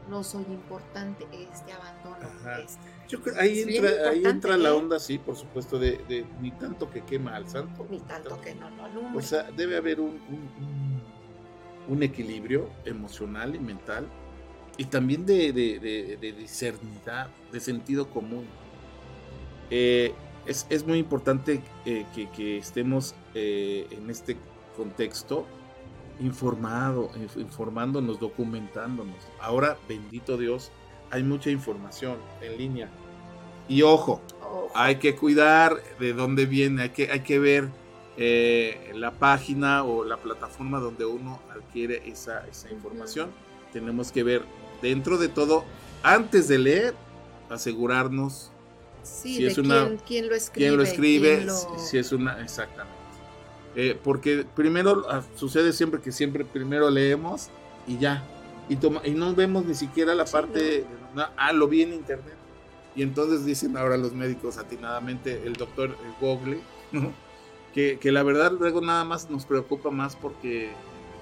no, 0.09 0.23
soy 0.25 0.45
importante, 0.45 1.27
este 1.33 1.73
abandono. 1.73 2.17
Este. 2.63 2.81
Yo 3.09 3.23
creo- 3.23 3.41
ahí 3.41 3.61
entra, 3.61 4.11
ahí 4.11 4.25
entra 4.25 4.57
la 4.57 4.71
¿eh? 4.71 4.73
onda, 4.73 4.99
sí, 4.99 5.19
por 5.19 5.37
supuesto, 5.37 5.79
de, 5.79 5.99
de 6.09 6.25
ni 6.41 6.51
tanto 6.53 6.91
que 6.91 7.03
quema 7.03 7.37
al 7.37 7.49
santo. 7.49 7.87
Ni 7.91 8.01
tanto 8.01 8.41
que 8.41 8.55
no 8.55 8.69
lo 8.71 8.85
alumbre. 8.85 9.19
O 9.19 9.23
sea, 9.23 9.45
debe 9.53 9.77
haber 9.77 10.01
un, 10.01 10.19
un- 11.89 12.03
equilibrio 12.03 12.69
emocional 12.85 13.55
y 13.55 13.59
mental 13.61 14.07
y 14.77 14.87
también 14.87 15.25
de, 15.25 15.53
de, 15.53 15.79
de- 15.79 16.17
de 16.21 16.33
discernidad, 16.33 17.29
de 17.53 17.61
sentido 17.61 18.11
común. 18.11 18.45
Eh, 19.71 20.13
es, 20.47 20.67
es 20.69 20.87
muy 20.87 20.99
importante 20.99 21.63
eh, 21.85 22.05
que, 22.15 22.29
que 22.31 22.59
estemos 22.59 23.15
eh, 23.35 23.87
en 23.91 24.11
este 24.11 24.37
contexto 24.77 25.47
informado, 26.21 27.11
inf- 27.15 27.41
informándonos, 27.41 28.19
documentándonos. 28.21 29.17
Ahora, 29.41 29.77
bendito 29.89 30.37
Dios, 30.37 30.71
hay 31.11 31.23
mucha 31.23 31.51
información 31.51 32.17
en 32.41 32.57
línea. 32.59 32.91
Y 33.69 33.83
ojo, 33.83 34.21
Ojo. 34.43 34.71
hay 34.75 34.97
que 34.97 35.17
cuidar 35.17 35.77
de 35.99 36.13
dónde 36.13 36.47
viene, 36.47 36.83
hay 36.83 36.91
que, 36.91 37.11
hay 37.11 37.21
que 37.21 37.39
ver 37.39 37.69
eh, 38.17 38.93
la 38.95 39.11
página 39.13 39.85
o 39.85 40.05
la 40.05 40.17
plataforma 40.17 40.79
donde 40.81 41.05
uno 41.05 41.41
adquiere 41.51 42.03
esa, 42.09 42.47
esa 42.47 42.71
información. 42.71 43.31
Tenemos 43.73 44.11
que 44.13 44.23
ver 44.23 44.43
dentro 44.81 45.19
de 45.19 45.29
todo, 45.29 45.65
antes 46.03 46.49
de 46.49 46.59
leer, 46.59 46.95
asegurarnos 47.51 48.51
Sí, 49.03 49.37
si 49.37 49.43
de 49.45 49.51
es 49.51 49.59
una- 49.59 49.85
quién, 49.87 50.01
quién 50.07 50.29
lo 50.29 50.35
escribe. 50.35 50.67
quién 50.69 50.77
lo 50.77 50.83
escribe, 50.83 51.35
quién 51.37 51.47
lo- 51.47 51.55
si- 51.55 51.87
si 51.91 51.99
es 51.99 52.13
una, 52.13 52.41
exactamente. 52.41 52.96
Eh, 53.79 53.99
porque 54.03 54.47
primero 54.55 55.05
ah, 55.11 55.23
sucede 55.37 55.73
siempre 55.73 56.01
que 56.01 56.11
siempre 56.11 56.47
primero 56.47 56.89
leemos 56.89 57.51
y 57.87 57.99
ya, 57.99 58.25
y, 58.71 58.77
toma, 58.77 59.03
y 59.05 59.11
no 59.11 59.35
vemos 59.35 59.67
ni 59.67 59.75
siquiera 59.75 60.15
la 60.15 60.27
Sí, 60.27 60.33
parte, 60.33 60.87
no, 61.15 61.27
ah, 61.37 61.53
lo 61.53 61.69
vi 61.69 61.83
en 61.83 61.93
internet. 61.93 62.35
Y 62.95 63.03
entonces 63.03 63.45
dicen 63.45 63.77
ahora 63.77 63.99
los 63.99 64.15
médicos 64.15 64.57
atinadamente, 64.57 65.43
el 65.47 65.53
doctor 65.53 65.91
eh, 65.91 65.95
Google, 66.21 66.61
¿no? 66.91 67.13
que, 67.75 67.99
que 67.99 68.11
la 68.11 68.23
verdad 68.23 68.53
luego 68.59 68.81
nada 68.81 69.05
más 69.05 69.29
nos 69.29 69.45
preocupa 69.45 69.91
más 69.91 70.17
porque 70.17 70.71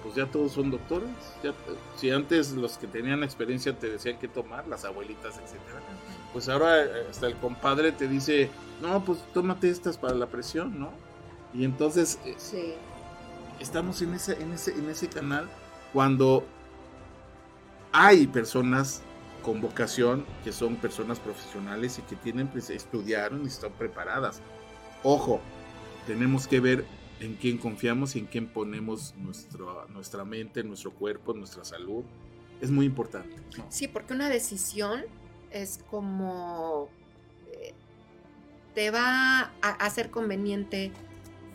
pues 0.05 0.15
ya 0.15 0.27
todos 0.27 0.53
son 0.53 0.71
doctores. 0.71 1.11
Ya, 1.43 1.53
si 1.97 2.11
antes 2.11 2.53
los 2.53 2.79
que 2.79 2.87
tenían 2.87 3.25
experiencia 3.25 3.77
te 3.77 3.91
decían 3.91 4.19
qué 4.21 4.29
tomar, 4.29 4.69
las 4.69 4.85
abuelitas, 4.85 5.35
etcétera 5.39 5.81
pues 6.35 6.49
ahora 6.49 6.85
eh, 6.85 7.07
hasta 7.09 7.29
el 7.29 7.37
compadre 7.37 7.93
te 7.93 8.09
dice, 8.09 8.51
no, 8.83 9.05
pues 9.05 9.21
tómate 9.33 9.71
estas 9.71 9.97
para 9.97 10.15
la 10.15 10.27
presión, 10.27 10.79
¿no? 10.79 10.91
Y 11.55 11.65
entonces 11.65 12.19
eh, 12.25 12.35
Sí. 12.37 12.75
estamos 13.61 14.03
en 14.03 14.15
ese, 14.15 14.41
en 14.43 14.53
ese, 14.53 14.73
en 14.73 14.89
ese 14.91 15.09
canal 15.09 15.49
cuando 15.93 16.45
hay 17.93 18.27
personas 18.27 19.03
con 19.45 19.61
vocación 19.61 20.25
que 20.43 20.53
son 20.53 20.77
personas 20.77 21.21
profesionales 21.21 21.99
y 21.99 22.03
que 22.03 22.17
tienen, 22.17 22.49
pues 22.49 22.71
estudiaron 22.71 23.45
y 23.45 23.47
están 23.47 23.73
preparadas. 23.73 24.41
Ojo, 25.03 25.41
tenemos 26.07 26.49
que 26.49 26.61
ver 26.61 26.85
en 27.21 27.35
quién 27.37 27.59
confiamos 27.59 28.17
y 28.17 28.21
en 28.21 28.27
quién 28.27 28.49
ponemos 28.49 29.15
nuestro, 29.19 29.87
nuestra 29.89 30.25
mente, 30.25 30.65
nuestro 30.65 30.93
cuerpo, 30.93 31.35
nuestra 31.35 31.65
salud. 31.65 32.03
Es 32.61 32.71
muy 32.71 32.87
importante. 32.87 33.37
¿no? 33.59 33.67
Sí, 33.69 33.87
porque 33.87 34.15
una 34.15 34.29
decisión 34.29 35.03
es 35.51 35.79
como 35.91 36.89
eh, 37.53 37.75
te 38.75 38.91
va 38.91 39.53
a 39.63 39.69
hacer 39.81 40.11
conveniente 40.11 40.91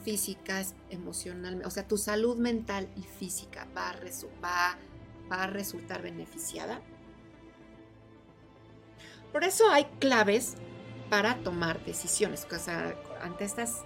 física, 0.04 0.64
emocional, 0.90 1.62
o 1.66 1.70
sea, 1.70 1.88
tu 1.88 1.98
salud 1.98 2.38
mental 2.38 2.90
y 2.96 3.04
física 3.04 3.68
va 3.76 3.90
a, 3.90 3.96
va, 4.44 4.78
va 5.32 5.44
a 5.44 5.48
resultar 5.48 6.02
beneficiada. 6.02 6.82
Por 9.32 9.44
eso 9.44 9.70
hay 9.70 9.86
claves 10.00 10.56
para 11.10 11.36
tomar 11.44 11.84
decisiones. 11.86 12.48
O 12.52 12.60
sea, 12.60 12.96
ante 13.22 13.46
estas 13.46 13.84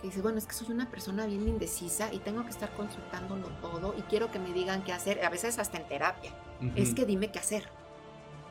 que 0.00 0.08
dices, 0.08 0.22
bueno, 0.22 0.38
es 0.38 0.46
que 0.46 0.54
soy 0.54 0.70
una 0.70 0.90
persona 0.90 1.26
bien 1.26 1.48
indecisa 1.48 2.12
y 2.12 2.18
tengo 2.18 2.44
que 2.44 2.50
estar 2.50 2.74
consultándolo 2.74 3.48
todo 3.60 3.94
y 3.96 4.02
quiero 4.02 4.30
que 4.30 4.38
me 4.38 4.52
digan 4.52 4.84
qué 4.84 4.92
hacer, 4.92 5.24
a 5.24 5.30
veces 5.30 5.58
hasta 5.58 5.78
en 5.78 5.88
terapia. 5.88 6.32
Es 6.76 6.94
que 6.94 7.04
dime 7.04 7.30
qué 7.30 7.38
hacer. 7.38 7.68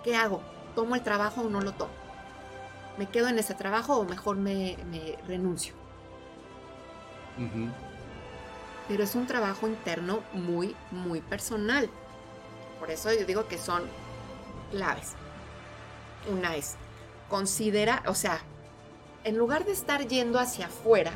¿Qué 0.04 0.16
hago? 0.16 0.42
¿Tomo 0.76 0.96
el 0.96 1.04
trabajo 1.04 1.42
o 1.42 1.50
no 1.50 1.62
lo 1.62 1.74
tomo? 1.74 1.94
¿Me 2.98 3.08
quedo 3.08 3.28
en 3.28 3.40
ese 3.40 3.56
trabajo 3.56 3.98
o 3.98 4.06
mejor 4.06 4.38
me, 4.38 4.78
me 4.90 5.18
renuncio? 5.28 5.83
Pero 8.88 9.04
es 9.04 9.16
un 9.16 9.28
trabajo 9.28 9.68
interno 9.68 10.22
muy, 10.34 10.76
muy 10.92 11.22
personal. 11.22 11.90
Por 12.80 12.92
eso 12.92 13.12
yo 13.14 13.26
digo 13.26 13.48
que 13.48 13.58
son 13.58 13.84
claves. 14.72 15.14
Una 16.32 16.56
es, 16.56 16.76
considera, 17.30 18.04
o 18.08 18.16
sea, 18.16 18.40
en 19.24 19.38
lugar 19.38 19.66
de 19.66 19.72
estar 19.72 20.06
yendo 20.08 20.40
hacia 20.40 20.66
afuera, 20.68 21.12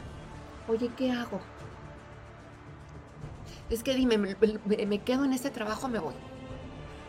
oye, 0.68 0.90
¿qué 0.98 1.12
hago? 1.12 1.40
Es 3.70 3.84
que 3.84 3.94
dime, 3.96 4.18
¿me, 4.18 4.36
me- 4.66 4.86
me 4.86 5.00
quedo 5.00 5.26
en 5.26 5.34
este 5.34 5.50
trabajo 5.50 5.88
o 5.88 5.90
me 5.90 6.00
voy? 6.00 6.14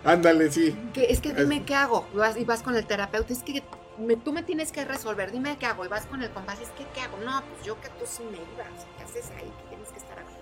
Ándale, 0.04 0.50
sí. 0.50 0.76
Que 0.92 1.04
es 1.10 1.20
que 1.20 1.32
dime 1.34 1.64
qué 1.64 1.74
hago. 1.74 2.06
Vas, 2.14 2.36
y 2.36 2.44
vas 2.44 2.62
con 2.62 2.74
el 2.76 2.86
terapeuta. 2.86 3.32
Es 3.32 3.42
que 3.42 3.62
me- 3.98 4.16
tú 4.16 4.32
me 4.32 4.42
tienes 4.42 4.72
que 4.72 4.84
resolver. 4.84 5.30
Dime 5.32 5.56
qué 5.58 5.66
hago. 5.66 5.84
Y 5.84 5.88
vas 5.88 6.06
con 6.06 6.22
el 6.22 6.30
compás. 6.30 6.60
Es 6.60 6.68
que 6.70 6.84
qué 6.94 7.00
hago. 7.02 7.16
No, 7.18 7.42
pues 7.42 7.64
yo 7.64 7.80
que 7.80 7.88
tú 7.90 8.04
sí 8.06 8.22
me 8.24 8.36
ibas. 8.38 8.86
¿Qué 8.96 9.04
haces 9.04 9.30
ahí? 9.36 9.44
¿Qué 9.62 9.68
tienes 9.70 9.88
que 9.90 9.98
estar 9.98 10.18
aquí? 10.18 10.34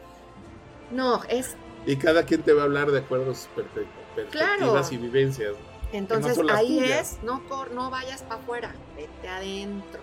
No, 0.91 1.23
es. 1.25 1.57
Y 1.87 1.97
cada 1.97 2.25
quien 2.25 2.43
te 2.43 2.53
va 2.53 2.63
a 2.63 2.65
hablar 2.65 2.91
de 2.91 2.99
acuerdo 3.01 3.31
a 3.33 3.35
sus 3.35 3.49
perfe- 3.57 3.87
perspectivas 4.15 4.57
Claro. 4.59 4.87
y 4.91 4.97
vivencias. 4.97 5.55
Entonces 5.93 6.37
las 6.39 6.57
ahí 6.59 6.81
tuyas. 6.81 7.13
es. 7.15 7.23
No, 7.23 7.43
no 7.73 7.91
vayas 7.91 8.23
para 8.23 8.41
afuera. 8.41 8.75
Vete 8.97 9.29
adentro. 9.29 10.01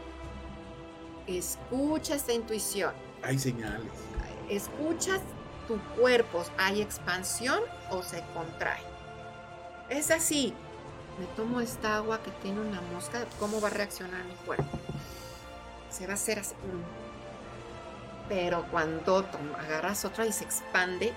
Escucha 1.27 2.15
esta 2.15 2.33
intuición. 2.33 2.93
Hay 3.21 3.39
señales. 3.39 3.91
escuchas 4.49 5.21
tu 5.69 5.79
cuerpo, 5.97 6.43
¿hay 6.57 6.81
expansión 6.81 7.61
o 7.89 8.03
se 8.03 8.21
contrae? 8.33 8.81
Es 9.89 10.11
así. 10.11 10.53
Me 11.19 11.25
tomo 11.35 11.59
esta 11.61 11.97
agua 11.97 12.21
que 12.23 12.31
tiene 12.41 12.59
una 12.61 12.81
mosca, 12.93 13.25
¿cómo 13.39 13.61
va 13.61 13.67
a 13.67 13.71
reaccionar 13.71 14.23
mi 14.25 14.33
cuerpo? 14.45 14.79
Se 15.89 16.05
va 16.07 16.13
a 16.13 16.15
hacer 16.15 16.39
así. 16.39 16.55
mm. 16.55 18.29
Pero 18.29 18.65
cuando 18.71 19.25
agarras 19.59 20.05
otra 20.05 20.25
y 20.25 20.31
se 20.31 20.43
expande, 20.43 21.13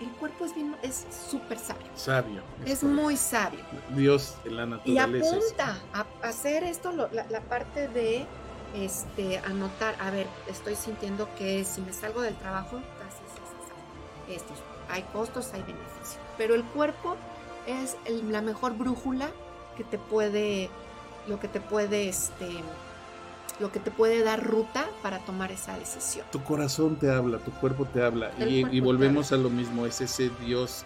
el 0.00 0.08
cuerpo 0.18 0.46
es 0.46 0.54
bien- 0.54 0.74
es 0.82 1.06
súper 1.30 1.58
sabio. 1.58 1.86
Sabio. 1.94 2.42
Es 2.66 2.82
muy 2.82 3.16
sabio. 3.16 3.60
Dios 3.90 4.34
en 4.44 4.56
la 4.56 4.64
Y 4.64 4.66
naturaleza. 4.94 5.36
es- 5.36 5.44
apunta 5.52 5.78
a 5.92 6.28
hacer 6.28 6.64
esto, 6.64 6.90
la, 6.92 7.24
la 7.28 7.40
parte 7.42 7.86
de 7.88 8.26
este, 8.74 9.38
anotar, 9.40 9.94
a 10.00 10.10
ver, 10.10 10.26
estoy 10.48 10.74
sintiendo 10.74 11.28
que 11.36 11.62
si 11.64 11.82
me 11.82 11.92
salgo 11.92 12.22
del 12.22 12.34
trabajo, 12.36 12.80
estos, 14.28 14.56
hay 14.88 15.02
costos, 15.12 15.52
hay 15.52 15.62
beneficios. 15.62 16.16
Pero 16.38 16.54
el 16.54 16.64
cuerpo 16.64 17.16
es 17.66 17.96
el- 18.04 18.30
la 18.32 18.42
mejor 18.42 18.76
brújula 18.76 19.30
que 19.76 19.84
te 19.84 19.98
puede, 19.98 20.68
lo 21.28 21.38
que 21.40 21.48
te 21.48 21.60
puede, 21.60 22.08
este, 22.08 22.48
lo 23.60 23.70
que 23.70 23.80
te 23.80 23.90
puede 23.90 24.22
dar 24.22 24.42
ruta 24.44 24.86
para 25.02 25.18
tomar 25.20 25.52
esa 25.52 25.78
decisión. 25.78 26.26
Tu 26.32 26.42
corazón 26.42 26.96
te 26.96 27.10
habla, 27.10 27.38
tu 27.38 27.50
cuerpo 27.52 27.84
te 27.86 28.02
habla. 28.02 28.30
Y, 28.38 28.60
cuerpo 28.62 28.76
y 28.76 28.80
te 28.80 28.84
volvemos 28.84 29.32
a 29.32 29.36
lo 29.36 29.50
mismo, 29.50 29.86
es 29.86 30.00
ese 30.00 30.30
Dios 30.44 30.84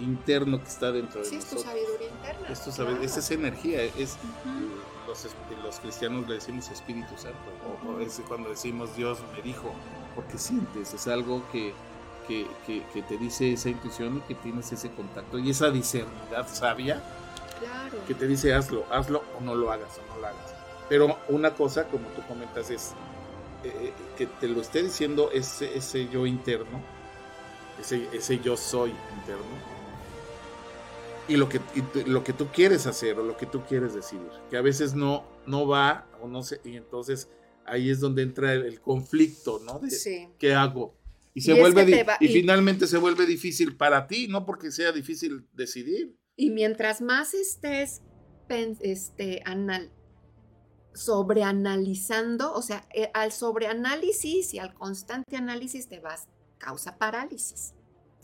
interno 0.00 0.58
que 0.60 0.68
está 0.68 0.90
dentro 0.92 1.20
de 1.20 1.26
Sí, 1.26 1.36
es 1.36 1.46
tu 1.50 1.58
sabiduría 1.58 2.08
interna. 2.08 2.48
Es, 2.48 2.64
tu 2.64 2.72
sabe- 2.72 2.90
claro. 2.90 3.04
es 3.04 3.16
esa 3.16 3.34
energía, 3.34 3.82
es 3.82 4.16
los, 5.06 5.78
cristianos 5.80 6.26
le 6.28 6.34
decimos 6.36 6.68
Espíritu 6.70 7.16
Santo, 7.16 7.38
o, 7.86 7.90
o 7.92 8.00
es 8.00 8.20
cuando 8.26 8.48
decimos 8.50 8.96
Dios 8.96 9.18
me 9.36 9.42
dijo, 9.42 9.72
porque 10.14 10.38
sientes, 10.38 10.92
es 10.94 11.06
algo 11.06 11.42
que, 11.52 11.72
que, 12.26 12.46
que- 12.66 12.82
que 12.92 13.02
te 13.02 13.16
dice 13.18 13.52
esa 13.52 13.68
intuición 13.68 14.18
y 14.18 14.20
que 14.22 14.34
tienes 14.34 14.70
ese 14.72 14.90
contacto 14.90 15.38
y 15.38 15.50
esa 15.50 15.70
discernidad 15.70 16.48
sabia 16.52 17.02
Claro. 17.60 17.98
que 18.06 18.14
te 18.14 18.26
dice 18.26 18.52
hazlo, 18.54 18.84
hazlo 18.90 19.22
o 19.38 19.40
no 19.42 19.54
lo 19.54 19.70
hagas 19.70 19.98
o 19.98 20.14
no 20.14 20.20
lo 20.20 20.26
hagas. 20.26 20.54
Pero 20.88 21.16
una 21.28 21.54
cosa, 21.54 21.84
como 21.84 22.06
tú 22.08 22.22
comentas, 22.26 22.68
es 22.70 22.92
eh, 23.64 23.92
que 24.18 24.26
te 24.26 24.48
lo 24.48 24.60
esté 24.60 24.82
diciendo 24.82 25.30
ese, 25.32 25.76
ese 25.76 26.08
yo 26.08 26.26
interno, 26.26 26.82
ese, 27.80 28.08
ese 28.12 28.38
yo 28.40 28.56
soy 28.56 28.90
interno, 29.18 29.44
y 31.26 31.36
lo 31.36 31.48
que, 31.48 31.60
y 31.74 32.08
lo 32.08 32.22
que 32.22 32.34
tú 32.34 32.48
quieres 32.48 32.86
hacer 32.86 33.18
o 33.18 33.22
lo 33.22 33.36
que 33.36 33.46
tú 33.46 33.62
quieres 33.62 33.94
decidir, 33.94 34.28
que 34.50 34.58
a 34.58 34.60
veces 34.62 34.94
no, 34.94 35.24
no 35.46 35.66
va 35.66 36.06
o 36.20 36.28
no 36.28 36.42
sé, 36.42 36.60
y 36.64 36.76
entonces 36.76 37.28
ahí 37.64 37.88
es 37.88 38.00
donde 38.00 38.22
entra 38.22 38.52
el, 38.52 38.66
el 38.66 38.80
conflicto, 38.80 39.58
¿no? 39.64 39.78
De, 39.78 39.90
Sí. 39.90 40.28
¿Qué 40.38 40.54
hago? 40.54 40.92
Y 41.36 41.40
se 41.40 41.54
Y 41.56 41.60
vuelve 41.60 42.04
va- 42.04 42.16
y 42.20 42.26
y- 42.26 42.32
finalmente 42.32 42.86
se 42.86 42.96
vuelve 42.96 43.26
difícil 43.26 43.76
para 43.76 44.06
ti, 44.06 44.28
no 44.28 44.46
porque 44.46 44.70
sea 44.70 44.92
difícil 44.92 45.48
decidir. 45.52 46.16
Y 46.36 46.50
mientras 46.50 47.00
más 47.02 47.34
estés 47.34 48.02
este, 48.80 49.42
anal- 49.44 49.90
sobreanalizando, 50.92 52.52
o 52.52 52.62
sea, 52.62 52.86
eh, 52.94 53.10
al 53.14 53.32
sobreanálisis 53.32 54.54
y 54.54 54.58
al 54.58 54.74
constante 54.74 55.36
análisis 55.36 55.88
te 55.88 55.98
vas, 56.00 56.28
causa 56.58 56.98
parálisis. 56.98 57.74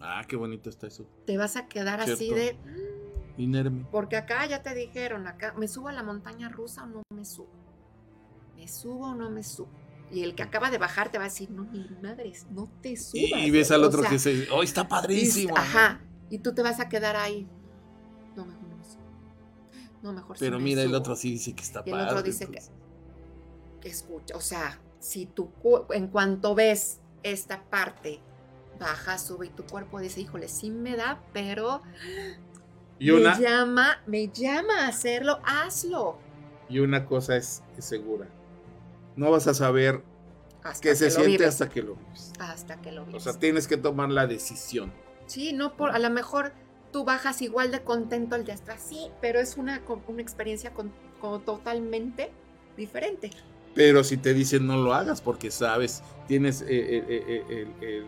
Ah, 0.00 0.24
qué 0.28 0.36
bonito 0.36 0.70
está 0.70 0.86
eso. 0.86 1.06
Te 1.26 1.36
vas 1.36 1.56
a 1.56 1.66
quedar 1.68 2.00
así 2.00 2.30
de, 2.32 2.56
Inerme. 3.36 3.86
porque 3.90 4.16
acá 4.16 4.46
ya 4.46 4.62
te 4.62 4.74
dijeron, 4.74 5.26
acá, 5.26 5.54
¿me 5.58 5.68
subo 5.68 5.88
a 5.88 5.92
la 5.92 6.02
montaña 6.02 6.48
rusa 6.48 6.84
o 6.84 6.86
no 6.86 7.02
me 7.14 7.24
subo? 7.24 7.50
¿Me 8.56 8.68
subo 8.68 9.06
o 9.08 9.14
no 9.14 9.30
me 9.30 9.42
subo? 9.42 9.70
Y 10.10 10.22
el 10.24 10.34
que 10.34 10.42
acaba 10.42 10.70
de 10.70 10.78
bajar 10.78 11.10
te 11.10 11.18
va 11.18 11.24
a 11.24 11.28
decir, 11.28 11.50
no, 11.50 11.64
ni 11.64 11.86
madres, 12.02 12.46
no 12.50 12.68
te 12.80 12.96
subas. 12.96 13.42
y 13.46 13.50
ves 13.50 13.70
al 13.70 13.84
o 13.84 13.86
otro 13.86 14.00
sea, 14.00 14.08
que 14.10 14.14
dice, 14.16 14.48
oh, 14.50 14.62
está 14.62 14.82
y- 14.82 14.84
padrísimo. 14.86 15.56
Ajá, 15.56 16.00
y 16.30 16.38
tú 16.38 16.52
te 16.54 16.62
vas 16.62 16.80
a 16.80 16.88
quedar 16.88 17.16
ahí. 17.16 17.46
No, 18.36 18.44
mejor 18.44 18.62
no 18.68 18.76
me 18.76 18.84
subo. 18.84 19.00
No, 20.02 20.12
mejor 20.12 20.36
sí 20.38 20.44
Pero 20.44 20.58
me 20.58 20.64
mira, 20.64 20.82
el 20.82 20.88
subo". 20.88 20.98
otro 20.98 21.16
sí 21.16 21.30
dice 21.32 21.54
que 21.54 21.62
está 21.62 21.82
Y 21.86 21.90
el 21.90 22.00
otro 22.00 22.22
dice 22.22 22.46
que, 22.48 22.60
escucha, 23.88 24.36
o 24.36 24.40
sea, 24.40 24.78
si 24.98 25.26
tu 25.26 25.50
cu- 25.52 25.86
en 25.90 26.08
cuanto 26.08 26.54
ves 26.54 27.00
esta 27.22 27.62
parte, 27.70 28.20
baja, 28.78 29.16
sube 29.18 29.46
y 29.46 29.50
tu 29.50 29.64
cuerpo 29.64 30.00
dice, 30.00 30.20
híjole, 30.20 30.48
sí 30.48 30.70
me 30.70 30.96
da, 30.96 31.22
pero 31.32 31.82
Y 32.98 33.10
una, 33.10 33.34
me 33.36 33.42
llama, 33.42 34.02
me 34.06 34.28
llama 34.28 34.84
a 34.84 34.88
hacerlo, 34.88 35.38
hazlo. 35.44 36.18
y 36.68 36.78
una 36.80 37.06
cosa 37.06 37.36
es, 37.36 37.62
es 37.78 37.84
segura. 37.84 38.26
No 39.20 39.30
vas 39.30 39.46
a 39.46 39.54
saber 39.54 40.02
Hasta 40.62 40.80
qué 40.80 40.94
se 40.96 41.06
que 41.06 41.10
lo 41.10 41.24
siente 41.24 41.24
vives, 41.24 41.46
hasta 41.46 41.68
que 41.68 41.82
lo 41.82 41.96
vives. 41.96 42.36
hasta 42.38 42.80
que 42.80 42.92
lo 42.92 43.04
O 43.12 43.18
vives. 43.18 43.24
sea, 43.24 43.38
tienes 43.38 43.68
que 43.68 43.76
tomar 43.76 44.10
la 44.10 44.26
decisión. 44.26 44.92
sí, 45.26 45.52
no 45.52 45.76
por, 45.76 45.90
a 45.92 45.98
lo 45.98 46.10
mejor 46.10 46.52
tú 46.92 47.04
bajas 47.04 47.42
igual 47.42 47.70
de 47.70 47.82
contento 47.84 48.34
al 48.34 48.44
de 48.44 48.52
atrás, 48.52 48.82
sí, 48.82 49.10
pero 49.20 49.40
es 49.40 49.56
una, 49.56 49.82
una 50.06 50.22
experiencia 50.22 50.72
con, 50.74 50.92
con 51.20 51.44
totalmente 51.44 52.32
diferente. 52.76 53.30
Pero 53.74 54.02
si 54.04 54.16
te 54.16 54.34
dicen 54.34 54.66
no 54.66 54.76
lo 54.76 54.94
hagas 54.94 55.20
porque 55.22 55.50
sabes, 55.50 56.02
tienes 56.26 56.62
eh, 56.62 56.66
eh, 56.68 57.74
eh, 57.80 58.06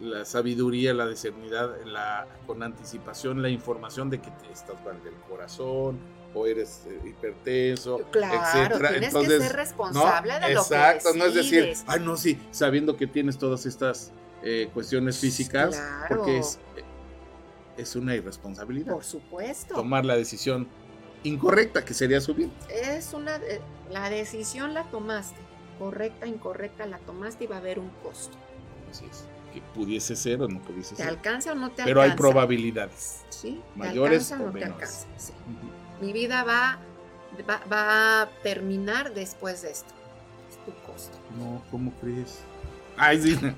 la 0.00 0.24
sabiduría, 0.24 0.94
la 0.94 1.08
discernidad, 1.08 1.70
la, 1.84 2.28
con 2.46 2.62
anticipación, 2.62 3.42
la 3.42 3.48
información 3.48 4.10
de 4.10 4.20
que 4.20 4.30
te 4.30 4.52
estás 4.52 4.80
mal 4.84 5.02
del 5.02 5.14
corazón 5.28 5.98
o 6.34 6.46
eres 6.46 6.82
eh, 6.86 6.98
hipertenso, 7.04 7.98
Claro, 8.10 8.40
etcétera. 8.42 8.88
tienes 8.90 9.08
Entonces, 9.08 9.38
que 9.40 9.46
ser 9.48 9.56
responsable 9.56 10.32
de 10.40 10.54
lo 10.54 10.60
Exacto, 10.62 11.12
que 11.12 11.18
no 11.18 11.24
es 11.26 11.34
decir, 11.34 11.74
ay, 11.86 12.00
no, 12.00 12.16
sí, 12.16 12.38
sabiendo 12.50 12.96
que 12.96 13.06
tienes 13.06 13.36
todas 13.38 13.66
estas 13.66 14.12
eh, 14.42 14.70
cuestiones 14.72 15.18
físicas, 15.18 15.76
Claro. 15.76 16.16
porque 16.16 16.38
es, 16.38 16.58
eh, 16.76 16.82
es 17.76 17.96
una 17.96 18.14
irresponsabilidad. 18.16 18.92
Por 18.94 19.04
supuesto. 19.04 19.74
Tomar 19.74 20.04
la 20.04 20.16
decisión 20.16 20.66
incorrecta, 21.22 21.84
que 21.84 21.94
sería 21.94 22.20
subir. 22.20 22.50
Es 22.68 23.12
una 23.14 23.38
la 23.90 24.08
decisión 24.10 24.72
la 24.74 24.84
tomaste, 24.84 25.36
correcta, 25.78 26.26
incorrecta 26.26 26.86
la 26.86 26.98
tomaste 26.98 27.44
y 27.44 27.46
va 27.46 27.56
a 27.56 27.58
haber 27.58 27.78
un 27.78 27.90
costo. 28.02 28.36
Así 28.90 29.04
es. 29.10 29.24
Que 29.52 29.60
pudiese 29.74 30.16
ser 30.16 30.40
o 30.42 30.48
no 30.48 30.60
pudiese 30.62 30.94
¿Te 30.96 31.02
ser. 31.02 31.08
alcanza 31.10 31.52
o 31.52 31.54
no 31.54 31.70
te 31.72 31.84
Pero 31.84 32.00
hay 32.00 32.10
alcanza? 32.10 32.22
probabilidades. 32.30 33.20
Sí, 33.28 33.60
¿te 33.74 33.78
mayores 33.78 34.32
alcanza 34.32 34.44
o 34.44 34.46
no 34.46 34.52
te 34.58 34.64
menores. 34.64 34.88
alcanza? 35.04 35.06
Sí. 35.18 35.32
Mi 36.02 36.12
vida 36.12 36.42
va, 36.42 36.80
va, 37.48 37.60
va 37.72 38.22
a 38.22 38.28
terminar 38.42 39.14
después 39.14 39.62
de 39.62 39.70
esto. 39.70 39.94
Es 40.50 40.56
tu 40.64 40.72
costo. 40.84 41.16
No, 41.38 41.62
¿cómo 41.70 41.92
crees? 42.00 42.40
Ay, 42.96 43.22
sí. 43.22 43.38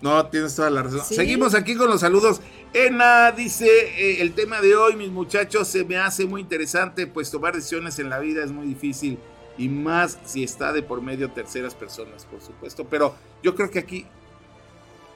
No, 0.00 0.26
tienes 0.26 0.54
toda 0.54 0.68
la 0.68 0.82
razón. 0.82 1.00
Sí. 1.04 1.14
Seguimos 1.14 1.54
aquí 1.54 1.76
con 1.76 1.88
los 1.88 2.00
saludos. 2.00 2.40
Ena 2.72 3.30
dice, 3.30 3.66
eh, 3.66 4.20
el 4.20 4.34
tema 4.34 4.60
de 4.60 4.74
hoy, 4.74 4.96
mis 4.96 5.10
muchachos, 5.10 5.68
se 5.68 5.84
me 5.84 5.96
hace 5.96 6.26
muy 6.26 6.40
interesante, 6.40 7.06
pues 7.06 7.30
tomar 7.30 7.54
decisiones 7.54 7.98
en 8.00 8.10
la 8.10 8.18
vida 8.18 8.42
es 8.42 8.50
muy 8.50 8.66
difícil 8.66 9.18
y 9.56 9.68
más 9.68 10.18
si 10.24 10.42
está 10.42 10.72
de 10.72 10.82
por 10.82 11.02
medio 11.02 11.30
terceras 11.30 11.74
personas, 11.74 12.24
por 12.26 12.40
supuesto. 12.42 12.84
Pero 12.84 13.14
yo 13.42 13.54
creo 13.54 13.70
que 13.70 13.78
aquí, 13.78 14.06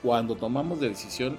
cuando 0.03 0.37
tomamos 0.37 0.81
la 0.81 0.89
decisión, 0.89 1.37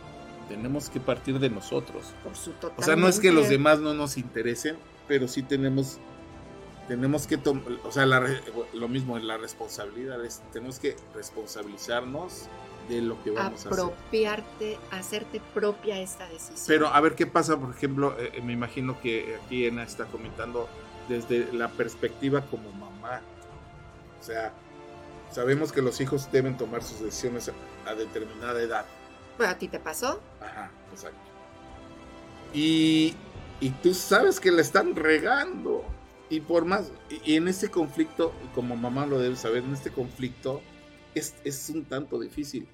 tenemos 0.50 0.90
que 0.90 1.00
partir 1.00 1.40
de 1.40 1.50
nosotros. 1.50 2.14
Por 2.24 2.36
su 2.36 2.52
total. 2.52 2.78
O 2.78 2.84
sea, 2.84 2.96
no 2.98 3.08
es 3.08 3.20
que 3.20 3.32
los 3.32 3.50
demás 3.50 3.80
no 3.80 3.94
nos 3.94 4.18
interesen, 4.18 4.76
pero 5.08 5.28
sí 5.28 5.44
tenemos, 5.44 6.00
tenemos 6.88 7.28
que 7.28 7.38
tomar, 7.38 7.64
o 7.84 7.92
sea, 7.92 8.06
la 8.06 8.28
lo 8.74 8.88
mismo 8.88 9.18
en 9.18 9.28
la 9.28 9.38
responsabilidad, 9.38 10.24
es, 10.24 10.42
tenemos 10.52 10.80
que 10.80 10.96
responsabilizarnos 11.14 12.48
de 12.90 13.02
lo 13.02 13.22
que 13.24 13.32
vamos 13.32 13.66
a 13.66 13.70
hacer. 13.70 13.74
Apropiarte, 13.74 14.78
hacerte 14.92 15.42
propia 15.54 16.00
esta 16.00 16.28
decisión. 16.28 16.66
Pero 16.68 16.88
a 16.88 17.00
ver 17.02 17.16
qué 17.16 17.28
pasa, 17.28 17.58
por 17.58 17.74
ejemplo, 17.76 18.16
eh, 18.20 18.32
eh, 18.36 18.42
me 18.42 18.54
imagino 18.54 19.00
que 19.00 19.38
aquí 19.44 19.66
Ena 19.66 19.84
está 19.84 20.06
comentando 20.06 20.68
desde 21.08 21.52
la 21.54 21.70
perspectiva 21.70 22.42
como 22.42 22.72
mamá. 22.72 23.22
O 24.20 24.24
sea, 24.24 24.54
sabemos 25.32 25.72
que 25.72 25.82
los 25.82 26.00
hijos 26.02 26.32
deben 26.32 26.58
tomar 26.58 26.84
sus 26.84 27.00
decisiones 27.00 27.50
a, 27.50 27.90
a 27.90 27.96
determinada 27.96 28.62
edad. 28.62 28.86
Bueno, 29.38 29.54
¿a 29.54 29.58
ti 29.58 29.68
te 29.68 29.80
pasó? 29.80 30.22
Ajá, 30.40 30.70
exacto. 30.92 31.20
Y, 32.54 33.16
y 33.62 33.70
tú 33.70 33.94
sabes 33.94 34.40
que 34.40 34.52
la 34.52 34.62
están 34.62 34.96
regando. 34.96 35.86
Y 36.30 36.40
por 36.40 36.66
más, 36.66 36.92
y, 37.26 37.36
en 37.36 37.48
este 37.48 37.70
conflicto, 37.70 38.34
como 38.56 38.76
mamá 38.76 39.06
lo 39.06 39.20
debe 39.20 39.36
saber, 39.36 39.64
en 39.64 39.74
este 39.74 39.92
conflicto 39.92 40.62
es, 41.14 41.36
es 41.44 41.70
un 41.70 41.86
tanto 41.86 42.20
difícil. 42.20 42.68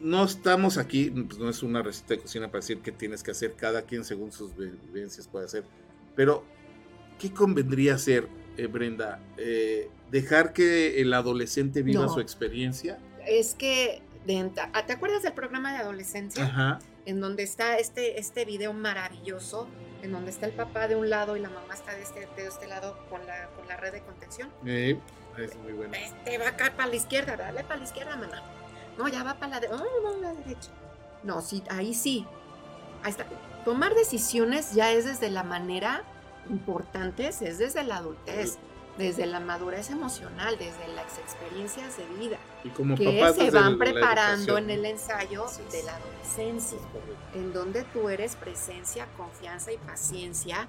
no 0.00 0.24
estamos 0.24 0.78
aquí, 0.78 1.10
pues 1.10 1.38
no 1.38 1.48
es 1.48 1.62
una 1.62 1.82
receta 1.82 2.14
de 2.14 2.20
cocina 2.20 2.46
para 2.48 2.60
decir 2.60 2.80
qué 2.80 2.92
tienes 2.92 3.22
que 3.22 3.32
hacer, 3.32 3.54
cada 3.54 3.82
quien 3.82 4.04
según 4.04 4.32
sus 4.32 4.56
vivencias 4.56 5.26
puede 5.26 5.46
hacer, 5.46 5.64
pero 6.14 6.44
¿qué 7.18 7.32
convendría 7.32 7.94
hacer, 7.94 8.28
eh, 8.56 8.66
Brenda? 8.66 9.20
Eh, 9.36 9.90
¿Dejar 10.10 10.52
que 10.52 11.00
el 11.00 11.12
adolescente 11.12 11.82
viva 11.82 12.08
su 12.08 12.20
experiencia? 12.20 12.98
Es 13.26 13.54
que, 13.54 14.02
¿te 14.26 14.92
acuerdas 14.92 15.22
del 15.22 15.34
programa 15.34 15.72
de 15.72 15.78
adolescencia? 15.78 16.44
Ajá. 16.44 16.78
En 17.08 17.22
donde 17.22 17.42
está 17.42 17.78
este, 17.78 18.20
este 18.20 18.44
video 18.44 18.74
maravilloso, 18.74 19.66
en 20.02 20.12
donde 20.12 20.30
está 20.30 20.44
el 20.44 20.52
papá 20.52 20.88
de 20.88 20.94
un 20.94 21.08
lado 21.08 21.38
y 21.38 21.40
la 21.40 21.48
mamá 21.48 21.72
está 21.72 21.94
de 21.94 22.02
este, 22.02 22.28
de 22.36 22.46
este 22.46 22.66
lado 22.66 22.98
con 23.08 23.26
la, 23.26 23.48
con 23.56 23.66
la 23.66 23.78
red 23.78 23.92
de 23.92 24.02
contención. 24.02 24.50
Sí, 24.62 25.00
es 25.38 25.56
muy 25.56 25.72
bueno. 25.72 25.94
Este 25.94 26.36
va 26.36 26.48
acá 26.48 26.74
para 26.76 26.90
la 26.90 26.96
izquierda, 26.96 27.34
dale 27.34 27.64
para 27.64 27.78
la 27.78 27.84
izquierda, 27.86 28.14
mamá. 28.14 28.42
No, 28.98 29.08
ya 29.08 29.22
va 29.22 29.38
para 29.38 29.52
la, 29.52 29.60
de 29.60 29.68
oh, 29.68 30.18
la 30.20 30.34
derecha. 30.34 30.70
No, 31.22 31.40
sí, 31.40 31.64
ahí 31.70 31.94
sí. 31.94 32.26
Ahí 33.02 33.12
está. 33.12 33.24
Tomar 33.64 33.94
decisiones 33.94 34.74
ya 34.74 34.92
es 34.92 35.06
desde 35.06 35.30
la 35.30 35.44
manera 35.44 36.04
importante, 36.50 37.28
es 37.28 37.58
desde 37.58 37.84
la 37.84 37.96
adultez, 37.96 38.58
desde 38.98 39.26
la 39.26 39.40
madurez 39.40 39.90
emocional, 39.90 40.58
desde 40.58 40.88
las 40.88 41.18
experiencias 41.18 41.96
de 41.96 42.06
vida, 42.18 42.38
y 42.64 42.68
como 42.70 42.96
que 42.96 43.32
se 43.34 43.50
van 43.50 43.78
preparando 43.78 44.58
en 44.58 44.70
el 44.70 44.84
ensayo 44.84 45.46
de 45.70 45.82
la 45.84 45.96
adolescencia, 45.96 46.78
en 47.34 47.52
donde 47.52 47.84
tú 47.84 48.08
eres 48.08 48.36
presencia, 48.36 49.06
confianza 49.16 49.72
y 49.72 49.78
paciencia, 49.78 50.68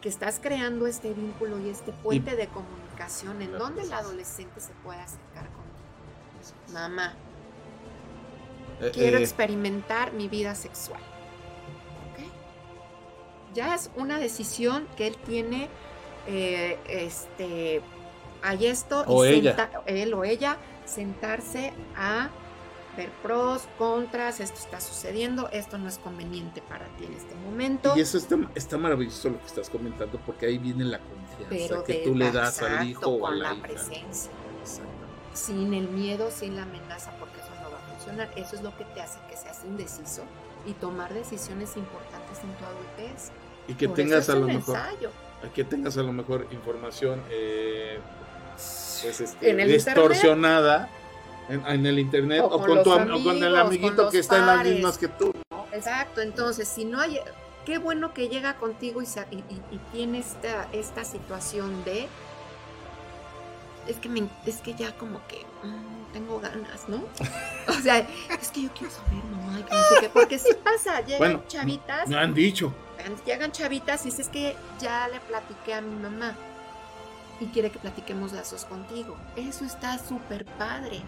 que 0.00 0.08
estás 0.08 0.38
creando 0.40 0.86
este 0.86 1.12
vínculo 1.12 1.58
y 1.60 1.70
este 1.70 1.92
puente 1.92 2.36
de 2.36 2.46
comunicación 2.48 3.42
en 3.42 3.52
donde 3.52 3.82
el 3.82 3.92
adolescente 3.92 4.60
se 4.60 4.72
puede 4.84 5.00
acercar 5.00 5.48
contigo. 5.50 6.72
Mamá, 6.72 7.14
eh, 8.80 8.90
quiero 8.92 9.18
eh. 9.18 9.22
experimentar 9.22 10.12
mi 10.12 10.28
vida 10.28 10.54
sexual. 10.54 11.00
Ya 13.54 13.74
es 13.76 13.88
una 13.94 14.18
decisión 14.18 14.88
que 14.96 15.06
él 15.06 15.16
tiene, 15.16 15.68
eh, 16.26 16.78
este, 16.88 17.80
hay 18.42 18.66
esto, 18.66 19.04
o 19.06 19.24
ella. 19.24 19.70
él 19.86 20.14
o 20.14 20.24
ella, 20.24 20.58
sentarse 20.84 21.72
a 21.96 22.30
ver 22.96 23.10
pros, 23.22 23.62
contras, 23.78 24.40
esto 24.40 24.58
está 24.58 24.80
sucediendo, 24.80 25.48
esto 25.50 25.78
no 25.78 25.88
es 25.88 25.98
conveniente 25.98 26.62
para 26.62 26.86
ti 26.96 27.06
en 27.06 27.14
este 27.14 27.34
momento. 27.34 27.94
Y 27.96 28.00
eso 28.00 28.18
está, 28.54 28.78
maravilloso 28.78 29.30
lo 29.30 29.40
que 29.40 29.46
estás 29.46 29.68
comentando, 29.68 30.20
porque 30.24 30.46
ahí 30.46 30.58
viene 30.58 30.84
la 30.84 31.00
confianza 31.00 31.84
que 31.84 31.94
tú 32.04 32.14
le 32.14 32.30
das 32.30 32.62
al 32.62 32.88
hijo 32.88 33.10
o 33.10 33.26
a 33.26 33.34
la, 33.34 33.54
presencia. 33.56 34.30
Sin 35.32 35.74
el 35.74 35.88
miedo, 35.88 36.30
sin 36.30 36.54
la 36.54 36.62
amenaza, 36.62 37.10
porque 37.18 37.34
eso 38.36 38.56
es 38.56 38.62
lo 38.62 38.76
que 38.76 38.84
te 38.84 39.00
hace 39.00 39.18
que 39.28 39.36
seas 39.36 39.62
indeciso 39.64 40.22
y 40.66 40.72
tomar 40.74 41.12
decisiones 41.12 41.76
importantes 41.76 42.38
en 42.42 42.54
tu 42.56 42.64
adultez. 42.64 43.30
Y 43.68 43.74
que 43.74 43.88
tengas 43.88 44.28
a 44.28 44.34
lo 44.34 44.46
mejor 44.46 44.78
que 45.52 45.64
tengas 45.64 45.96
a 45.98 46.02
lo 46.02 46.12
mejor 46.12 46.46
información 46.50 47.22
eh, 47.30 47.98
pues 49.02 49.20
este, 49.20 49.54
distorsionada 49.66 50.88
en, 51.48 51.84
el 51.84 51.98
internet 51.98 52.42
o, 52.42 52.58
con, 52.58 52.82
tu, 52.82 52.90
con 52.90 53.42
el 53.42 53.56
amiguito 53.56 54.08
que 54.08 54.18
está 54.18 54.38
en 54.38 54.46
las 54.46 54.64
mismas 54.64 54.98
que 54.98 55.08
tú. 55.08 55.32
Exacto, 55.72 56.20
entonces 56.20 56.68
si 56.68 56.84
no 56.84 57.00
hay, 57.00 57.20
qué 57.66 57.78
bueno 57.78 58.14
que 58.14 58.28
llega 58.28 58.56
contigo 58.56 59.02
y, 59.02 59.06
y, 59.36 59.78
tiene 59.92 60.18
esta, 60.18 60.68
esta 60.72 61.04
situación 61.04 61.84
de, 61.84 62.06
es 63.88 63.96
que, 63.96 64.08
me, 64.08 64.28
es 64.46 64.60
que 64.60 64.74
ya 64.74 64.96
como 64.96 65.20
que... 65.26 65.44
Mm, 65.66 65.93
tengo 66.14 66.40
ganas, 66.40 66.88
¿no? 66.88 67.04
O 67.68 67.82
sea, 67.82 67.98
es 68.40 68.48
que 68.50 68.62
yo 68.62 68.70
quiero 68.72 68.92
saber, 68.92 69.24
mamá, 69.24 69.64
que 69.66 69.74
no 69.74 69.82
sé 69.82 70.00
qué, 70.00 70.08
porque 70.08 70.38
sí 70.38 70.50
pasa, 70.62 71.00
llegan 71.06 71.46
chavitas. 71.48 72.08
Me 72.08 72.16
han 72.16 72.32
dicho. 72.32 72.72
Llegan 73.26 73.52
chavitas 73.52 74.02
y 74.02 74.10
dices 74.10 74.28
que 74.28 74.56
ya 74.80 75.08
le 75.08 75.20
platiqué 75.20 75.74
a 75.74 75.80
mi 75.82 75.94
mamá 75.96 76.34
y 77.40 77.46
quiere 77.46 77.70
que 77.70 77.78
platiquemos 77.78 78.32
esos 78.32 78.64
contigo. 78.64 79.16
Eso 79.36 79.64
está 79.64 79.98
súper 79.98 80.46
padre. 80.46 81.02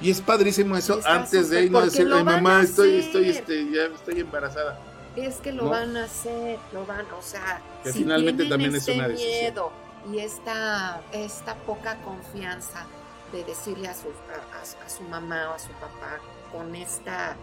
Y 0.00 0.10
es 0.10 0.20
padrísimo 0.20 0.76
eso 0.76 1.00
antes 1.04 1.50
de 1.50 1.64
ir 1.64 1.72
no 1.72 1.80
decirle, 1.80 2.22
mamá, 2.22 2.62
estoy, 2.62 2.96
estoy, 2.96 3.30
este, 3.30 3.70
ya 3.72 3.84
estoy 3.84 4.20
embarazada. 4.20 4.78
Es 5.16 5.36
que 5.36 5.52
lo 5.52 5.68
van 5.68 5.96
a 5.96 6.04
hacer, 6.04 6.58
lo 6.72 6.86
van, 6.86 7.06
o 7.18 7.22
sea, 7.22 7.60
que 7.82 7.92
finalmente 7.92 8.44
también 8.46 8.74
es 8.74 8.86
una 8.88 9.08
decisión. 9.08 9.40
miedo 9.40 9.72
y 10.12 10.18
esta, 10.18 11.00
esta 11.12 11.54
poca 11.54 11.96
confianza 12.02 12.86
de 13.32 13.44
decirle 13.44 13.88
a 13.88 13.94
su, 13.94 14.08
a, 14.08 14.88
su 14.88 15.02
mamá 15.04 15.50
o 15.50 15.54
a 15.54 15.58
su 15.58 15.72
papá 15.72 16.20
con 16.50 16.74
esta 16.74 17.36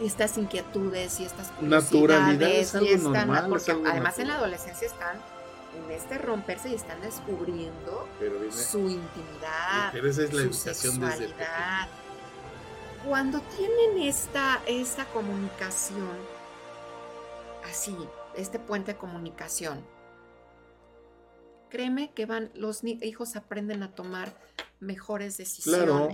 estas 0.00 0.38
inquietudes 0.38 1.20
y 1.20 1.24
estas 1.24 1.48
curiosidades 1.48 2.74
y 2.74 2.96
normal, 2.96 3.46
porque 3.50 3.72
además 3.72 4.18
en 4.18 4.28
la 4.28 4.36
adolescencia 4.36 4.86
están 4.86 5.20
en 5.76 5.90
este 5.90 6.18
romperse 6.18 6.70
y 6.70 6.74
están 6.74 7.00
descubriendo 7.00 8.08
su 8.50 8.88
intimidad, 8.88 9.92
su 10.30 10.52
sexualidad. 10.52 11.88
Cuando 13.06 13.40
tienen 13.40 14.02
esta, 14.08 14.60
esta 14.66 15.04
comunicación 15.06 16.16
así, 17.68 17.96
este 18.34 18.58
puente 18.58 18.92
de 18.92 18.98
comunicación, 18.98 19.84
créeme 21.70 22.12
que 22.14 22.26
van, 22.26 22.50
los 22.54 22.84
hijos 22.84 23.36
aprenden 23.36 23.82
a 23.82 23.94
tomar 23.94 24.34
mejores 24.80 25.38
decisiones. 25.38 25.84
Claro. 25.84 26.08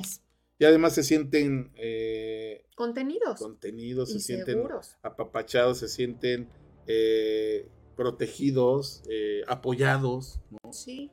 Y 0.59 0.64
además 0.64 0.94
se 0.94 1.02
sienten 1.02 1.70
eh, 1.76 2.64
contenidos. 2.76 3.38
Contenidos, 3.38 4.12
se 4.12 4.20
sienten 4.20 4.62
apapachados, 5.02 5.78
se 5.78 5.88
sienten 5.88 6.48
eh, 6.86 7.68
protegidos, 7.94 9.02
eh, 9.11 9.42
apoyados. 9.48 10.40
¿no? 10.50 10.72
Sí. 10.72 11.11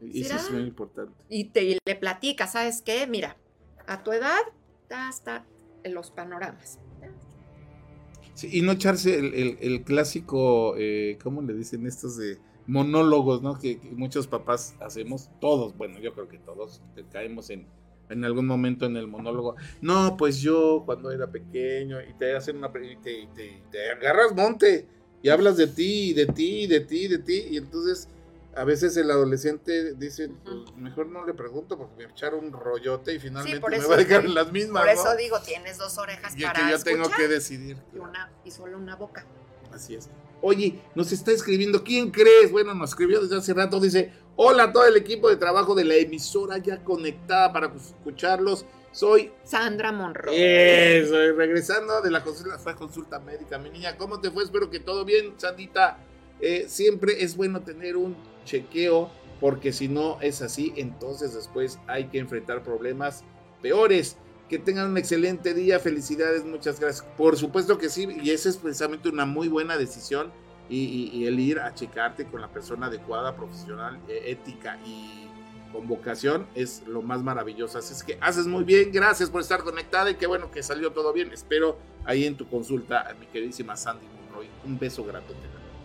Y 0.00 0.22
eso 0.22 0.36
es 0.36 0.50
muy 0.50 0.62
importante. 0.62 1.14
Y, 1.28 1.46
te, 1.46 1.78
le 1.84 1.94
platica, 1.96 2.46
¿sabes 2.46 2.82
qué? 2.82 3.06
Mira, 3.06 3.36
a 3.86 4.04
tu 4.04 4.12
edad, 4.12 4.40
está 5.10 5.44
en 5.82 5.94
los 5.94 6.10
panoramas. 6.10 6.78
Sí, 8.34 8.50
y 8.52 8.62
no 8.62 8.72
echarse 8.72 9.18
el, 9.18 9.58
el 9.60 9.84
clásico, 9.84 10.76
¿cómo 11.22 11.42
le 11.42 11.54
dicen 11.54 11.86
estos 11.86 12.16
de 12.16 12.38
monólogos, 12.66 13.42
¿no? 13.42 13.58
Que, 13.58 13.78
muchos 13.92 14.26
papás 14.26 14.74
hacemos, 14.80 15.30
todos, 15.40 15.76
bueno, 15.76 15.98
yo 15.98 16.12
creo 16.14 16.28
que 16.28 16.38
todos 16.38 16.82
caemos 17.12 17.50
en, 17.50 17.66
en 18.08 18.24
algún 18.24 18.46
momento 18.46 18.86
en 18.86 18.96
el 18.96 19.06
monólogo. 19.06 19.56
No, 19.80 20.16
pues 20.16 20.40
yo 20.40 20.82
cuando 20.84 21.10
era 21.10 21.26
pequeño 21.26 22.00
y 22.00 22.14
te 22.14 22.34
hacen 22.34 22.56
una 22.56 22.70
y 22.82 22.96
te, 22.96 23.28
te, 23.70 23.90
agarras 23.90 24.34
monte 24.34 24.86
y 25.22 25.28
hablas 25.28 25.56
de 25.56 25.66
ti, 25.66 26.12
de 26.14 26.26
ti, 26.26 26.66
de 26.66 26.80
ti, 26.80 27.08
de 27.08 27.18
ti 27.18 27.46
y 27.50 27.56
entonces 27.56 28.08
a 28.56 28.64
veces 28.64 28.96
el 28.96 29.10
adolescente 29.10 29.94
dice, 29.94 30.30
pues, 30.44 30.76
mejor 30.76 31.06
no 31.06 31.26
le 31.26 31.34
pregunto 31.34 31.76
porque 31.76 32.06
me 32.06 32.12
echaron 32.12 32.44
un 32.44 32.52
rollote 32.52 33.14
y 33.14 33.18
finalmente 33.18 33.60
me 33.68 33.86
va 33.86 33.94
a 33.94 33.98
dejar 33.98 34.24
en 34.24 34.34
las 34.34 34.52
mismas. 34.52 34.84
Por 34.84 34.92
eso 34.92 35.16
digo, 35.16 35.40
tienes 35.40 35.78
dos 35.78 35.98
orejas 35.98 36.34
y 36.36 36.42
para 36.42 36.66
que 36.66 36.70
yo 36.70 36.78
tengo 36.82 37.10
que 37.10 37.26
decidir. 37.26 37.78
Y, 37.92 37.98
una, 37.98 38.30
y 38.44 38.50
solo 38.50 38.78
una 38.78 38.96
boca. 38.96 39.26
Así 39.74 39.94
es. 39.94 40.08
Oye, 40.40 40.78
nos 40.94 41.10
está 41.10 41.32
escribiendo, 41.32 41.82
¿quién 41.82 42.10
crees? 42.10 42.52
Bueno, 42.52 42.74
nos 42.74 42.90
escribió 42.90 43.20
desde 43.20 43.36
hace 43.36 43.54
rato, 43.54 43.80
dice, 43.80 44.12
hola 44.36 44.64
a 44.64 44.72
todo 44.72 44.86
el 44.86 44.96
equipo 44.96 45.28
de 45.28 45.36
trabajo 45.36 45.74
de 45.74 45.84
la 45.84 45.94
emisora 45.94 46.58
ya 46.58 46.84
conectada 46.84 47.52
para 47.52 47.72
escucharlos. 47.74 48.66
Soy 48.92 49.32
Sandra 49.42 49.90
Monroe. 49.90 51.00
Eso, 51.00 51.16
regresando 51.32 52.00
de 52.00 52.10
la 52.10 52.22
consulta, 52.22 52.74
consulta 52.76 53.18
médica, 53.18 53.58
mi 53.58 53.70
niña. 53.70 53.96
¿Cómo 53.96 54.20
te 54.20 54.30
fue? 54.30 54.44
Espero 54.44 54.70
que 54.70 54.78
todo 54.78 55.04
bien, 55.04 55.34
Sandita. 55.36 55.98
Eh, 56.40 56.66
siempre 56.68 57.24
es 57.24 57.36
bueno 57.36 57.62
tener 57.62 57.96
un 57.96 58.14
chequeo, 58.44 59.10
porque 59.40 59.72
si 59.72 59.88
no 59.88 60.20
es 60.20 60.42
así, 60.42 60.72
entonces 60.76 61.34
después 61.34 61.78
hay 61.86 62.04
que 62.04 62.18
enfrentar 62.18 62.62
problemas 62.62 63.24
peores. 63.62 64.16
Que 64.48 64.58
tengan 64.58 64.90
un 64.90 64.98
excelente 64.98 65.54
día, 65.54 65.80
felicidades, 65.80 66.44
muchas 66.44 66.78
gracias. 66.78 67.06
Por 67.16 67.36
supuesto 67.36 67.78
que 67.78 67.88
sí, 67.88 68.06
y 68.22 68.30
esa 68.30 68.48
es 68.48 68.56
precisamente 68.56 69.08
una 69.08 69.24
muy 69.24 69.48
buena 69.48 69.76
decisión. 69.76 70.32
Y, 70.68 71.26
el 71.26 71.38
ir 71.38 71.60
a 71.60 71.74
checarte 71.74 72.24
con 72.26 72.40
la 72.40 72.48
persona 72.48 72.86
adecuada, 72.86 73.36
profesional, 73.36 74.00
eh, 74.08 74.22
ética 74.26 74.78
y 74.84 75.28
con 75.70 75.86
vocación 75.86 76.46
es 76.54 76.82
lo 76.86 77.02
más 77.02 77.22
maravilloso. 77.22 77.78
Así 77.78 77.92
es 77.92 78.02
que 78.02 78.16
haces 78.20 78.46
muy 78.46 78.64
bien, 78.64 78.90
gracias 78.90 79.28
por 79.28 79.42
estar 79.42 79.62
conectada 79.62 80.10
y 80.10 80.14
qué 80.14 80.26
bueno 80.26 80.50
que 80.50 80.62
salió 80.62 80.92
todo 80.92 81.12
bien. 81.12 81.32
Espero 81.32 81.76
ahí 82.06 82.24
en 82.24 82.36
tu 82.36 82.48
consulta, 82.48 83.14
mi 83.20 83.26
queridísima 83.26 83.76
Sandy 83.76 84.06
Monroy. 84.06 84.48
Un 84.64 84.78
beso 84.78 85.04
grande. 85.04 85.34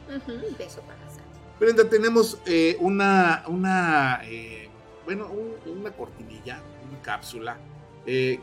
un 0.07 0.57
beso 0.57 0.81
para 0.81 1.09
Sandy. 1.09 1.29
Brenda, 1.59 1.89
tenemos 1.89 2.37
eh, 2.45 2.77
una, 2.79 3.43
una 3.47 4.21
eh, 4.23 4.69
bueno, 5.03 5.29
una 5.65 5.91
cortinilla, 5.91 6.61
una 6.87 7.01
cápsula 7.01 7.57
eh, 8.05 8.39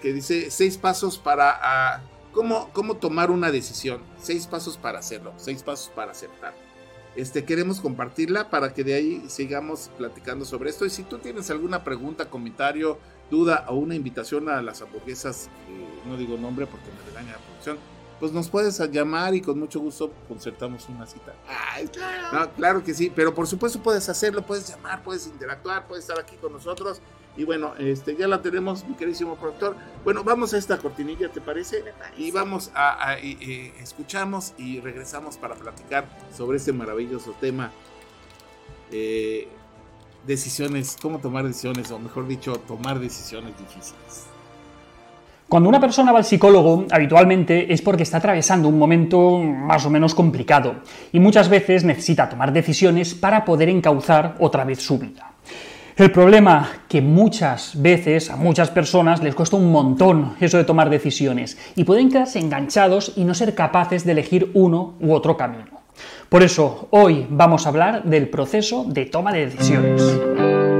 que 0.00 0.12
dice 0.12 0.50
seis 0.50 0.76
pasos 0.76 1.18
para 1.18 1.58
ah, 1.60 2.02
cómo, 2.32 2.70
cómo 2.72 2.96
tomar 2.96 3.30
una 3.30 3.50
decisión, 3.50 4.02
seis 4.20 4.46
pasos 4.46 4.76
para 4.76 4.98
hacerlo, 4.98 5.32
seis 5.36 5.62
pasos 5.62 5.90
para 5.94 6.12
aceptar. 6.12 6.54
este, 7.16 7.44
queremos 7.44 7.80
compartirla 7.80 8.48
para 8.48 8.72
que 8.72 8.84
de 8.84 8.94
ahí 8.94 9.24
sigamos 9.28 9.90
platicando 9.98 10.44
sobre 10.44 10.70
esto. 10.70 10.86
Y 10.86 10.90
si 10.90 11.02
tú 11.02 11.18
tienes 11.18 11.50
alguna 11.50 11.82
pregunta, 11.82 12.30
comentario, 12.30 12.98
duda 13.30 13.64
o 13.68 13.74
una 13.74 13.94
invitación 13.94 14.48
a 14.48 14.62
las 14.62 14.82
hamburguesas, 14.82 15.48
no 16.06 16.16
digo 16.16 16.36
nombre 16.36 16.66
porque 16.66 16.86
me 16.86 17.10
regaña 17.10 17.32
la 17.32 17.38
producción, 17.38 17.78
pues 18.20 18.32
nos 18.32 18.48
puedes 18.48 18.78
llamar 18.90 19.34
y 19.34 19.40
con 19.40 19.58
mucho 19.58 19.80
gusto 19.80 20.12
concertamos 20.26 20.88
una 20.88 21.06
cita. 21.06 21.34
claro. 21.92 22.50
claro 22.56 22.84
que 22.84 22.94
sí, 22.94 23.12
pero 23.14 23.34
por 23.34 23.46
supuesto 23.46 23.82
puedes 23.82 24.08
hacerlo, 24.08 24.42
puedes 24.42 24.68
llamar, 24.68 25.02
puedes 25.02 25.26
interactuar, 25.26 25.86
puedes 25.86 26.04
estar 26.04 26.18
aquí 26.18 26.36
con 26.36 26.52
nosotros. 26.52 27.00
Y 27.38 27.44
bueno, 27.44 27.72
este, 27.78 28.16
ya 28.16 28.26
la 28.26 28.42
tenemos, 28.42 28.84
mi 28.84 28.96
queridísimo 28.96 29.36
productor. 29.36 29.76
Bueno, 30.04 30.24
vamos 30.24 30.52
a 30.54 30.58
esta 30.58 30.76
cortinilla, 30.76 31.28
¿te 31.28 31.40
parece? 31.40 31.84
Y 32.16 32.32
vamos 32.32 32.72
a, 32.74 33.14
escuchamos 33.80 34.54
y 34.58 34.80
regresamos 34.80 35.36
para 35.36 35.54
platicar 35.54 36.04
sobre 36.36 36.56
este 36.56 36.72
maravilloso 36.72 37.36
tema. 37.40 37.70
Eh, 38.90 39.46
decisiones, 40.26 40.96
cómo 41.00 41.20
tomar 41.20 41.46
decisiones, 41.46 41.92
o 41.92 42.00
mejor 42.00 42.26
dicho, 42.26 42.54
tomar 42.66 42.98
decisiones 42.98 43.56
difíciles. 43.56 44.26
Cuando 45.48 45.68
una 45.68 45.80
persona 45.80 46.10
va 46.10 46.18
al 46.18 46.24
psicólogo, 46.24 46.86
habitualmente 46.90 47.72
es 47.72 47.80
porque 47.82 48.02
está 48.02 48.16
atravesando 48.16 48.68
un 48.68 48.80
momento 48.80 49.38
más 49.38 49.86
o 49.86 49.90
menos 49.90 50.12
complicado 50.12 50.82
y 51.12 51.20
muchas 51.20 51.48
veces 51.48 51.84
necesita 51.84 52.28
tomar 52.28 52.52
decisiones 52.52 53.14
para 53.14 53.44
poder 53.44 53.68
encauzar 53.68 54.34
otra 54.40 54.64
vez 54.64 54.82
su 54.82 54.98
vida. 54.98 55.27
El 55.98 56.12
problema 56.12 56.68
que 56.88 57.02
muchas 57.02 57.72
veces 57.82 58.30
a 58.30 58.36
muchas 58.36 58.70
personas 58.70 59.20
les 59.20 59.34
cuesta 59.34 59.56
un 59.56 59.72
montón 59.72 60.36
eso 60.40 60.56
de 60.56 60.62
tomar 60.62 60.90
decisiones 60.90 61.58
y 61.74 61.82
pueden 61.82 62.08
quedarse 62.08 62.38
enganchados 62.38 63.14
y 63.16 63.24
no 63.24 63.34
ser 63.34 63.56
capaces 63.56 64.04
de 64.04 64.12
elegir 64.12 64.52
uno 64.54 64.94
u 65.00 65.12
otro 65.12 65.36
camino. 65.36 65.82
Por 66.28 66.44
eso 66.44 66.86
hoy 66.92 67.26
vamos 67.28 67.66
a 67.66 67.70
hablar 67.70 68.04
del 68.04 68.28
proceso 68.28 68.84
de 68.86 69.06
toma 69.06 69.32
de 69.32 69.46
decisiones. 69.46 70.77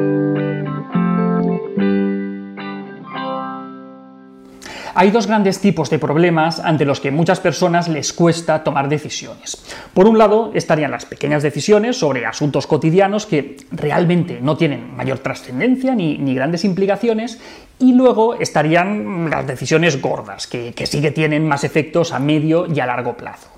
Hay 5.00 5.12
dos 5.12 5.28
grandes 5.28 5.60
tipos 5.60 5.90
de 5.90 6.00
problemas 6.00 6.58
ante 6.58 6.84
los 6.84 6.98
que 6.98 7.12
muchas 7.12 7.38
personas 7.38 7.86
les 7.86 8.12
cuesta 8.12 8.64
tomar 8.64 8.88
decisiones. 8.88 9.56
Por 9.94 10.08
un 10.08 10.18
lado 10.18 10.50
estarían 10.54 10.90
las 10.90 11.06
pequeñas 11.06 11.44
decisiones 11.44 11.96
sobre 11.96 12.26
asuntos 12.26 12.66
cotidianos 12.66 13.24
que 13.24 13.58
realmente 13.70 14.40
no 14.42 14.56
tienen 14.56 14.96
mayor 14.96 15.20
trascendencia 15.20 15.94
ni, 15.94 16.34
grandes 16.34 16.64
implicaciones 16.64 17.38
y 17.78 17.92
luego 17.92 18.34
estarían 18.34 19.30
las 19.30 19.46
decisiones 19.46 20.02
gordas, 20.02 20.48
que, 20.48 20.74
sí 20.84 21.00
que 21.00 21.12
tienen 21.12 21.46
más 21.46 21.62
efectos 21.62 22.12
a 22.12 22.18
medio 22.18 22.66
y 22.66 22.80
a 22.80 22.86
largo 22.86 23.16
plazo. 23.16 23.50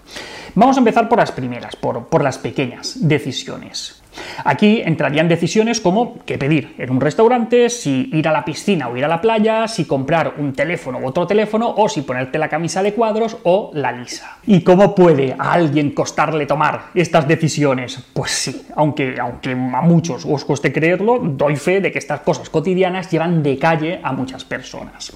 Vamos 0.55 0.76
a 0.76 0.80
empezar 0.80 1.09
por 1.09 1.20
las 1.20 1.32
primeras, 1.32 1.74
por 1.74 2.22
las 2.22 2.36
pequeñas 2.36 2.99
decisiones. 3.01 3.99
Aquí 4.45 4.83
entrarían 4.85 5.29
decisiones 5.29 5.81
como 5.81 6.19
qué 6.25 6.39
pedir 6.39 6.75
en 6.79 6.91
un 6.91 7.01
restaurante, 7.01 7.69
si 7.71 8.11
ir 8.13 8.27
a 8.27 8.33
la 8.33 8.45
piscina 8.45 8.89
o 8.89 8.97
ir 8.97 9.05
a 9.05 9.09
la 9.09 9.21
playa, 9.21 9.69
si 9.69 9.85
comprar 9.85 10.35
un 10.39 10.53
teléfono 10.53 10.99
u 10.99 11.07
otro 11.07 11.27
teléfono, 11.27 11.73
o 11.77 11.89
si 11.89 12.03
ponerte 12.03 12.39
la 12.39 12.49
camisa 12.49 12.83
de 12.83 12.95
cuadros 12.95 13.37
o 13.45 13.71
la 13.75 13.93
lisa. 13.93 14.39
¿Y 14.47 14.63
cómo 14.63 14.95
puede 14.95 15.37
a 15.39 15.53
alguien 15.53 15.93
costarle 15.93 16.47
tomar 16.47 16.87
estas 16.95 17.29
decisiones? 17.29 18.03
Pues 18.13 18.31
sí, 18.31 18.67
aunque, 18.75 19.17
aunque 19.21 19.53
a 19.53 19.83
muchos 19.83 20.25
os 20.25 20.45
cueste 20.45 20.73
creerlo, 20.73 21.19
doy 21.19 21.57
fe 21.57 21.81
de 21.81 21.93
que 21.93 21.99
estas 21.99 22.21
cosas 22.21 22.51
cotidianas 22.51 23.11
llevan 23.11 23.43
de 23.43 23.59
calle 23.59 24.01
a 24.03 24.13
muchas 24.13 24.45
personas. 24.45 25.13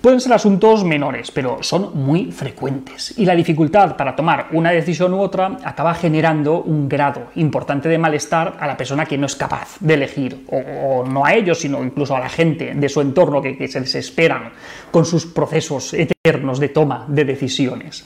Pueden 0.00 0.20
ser 0.20 0.32
asuntos 0.32 0.84
menores, 0.84 1.30
pero 1.30 1.62
son 1.62 1.92
muy 1.94 2.32
frecuentes, 2.32 3.14
y 3.16 3.24
la 3.24 3.34
dificultad 3.34 3.96
para 3.96 4.16
tomar 4.16 4.48
una 4.52 4.70
decisión 4.70 5.14
u 5.14 5.20
otra 5.20 5.56
acaba 5.64 5.94
generando 5.94 6.62
un 6.62 6.88
grado 6.88 7.28
importante 7.36 7.88
de 7.88 7.98
malestar 7.98 8.23
a 8.32 8.66
la 8.66 8.76
persona 8.76 9.06
que 9.06 9.18
no 9.18 9.26
es 9.26 9.36
capaz 9.36 9.76
de 9.80 9.94
elegir, 9.94 10.44
o, 10.48 11.04
no 11.06 11.24
a 11.24 11.34
ellos, 11.34 11.58
sino 11.58 11.82
incluso 11.82 12.16
a 12.16 12.20
la 12.20 12.28
gente 12.28 12.74
de 12.74 12.88
su 12.88 13.00
entorno 13.00 13.40
que, 13.40 13.56
que 13.56 13.68
se 13.68 13.80
desesperan 13.80 14.52
con 14.90 15.04
sus 15.04 15.26
procesos 15.26 15.94
eternos 15.94 16.58
de 16.58 16.68
toma 16.68 17.04
de 17.08 17.24
decisiones 17.24 18.04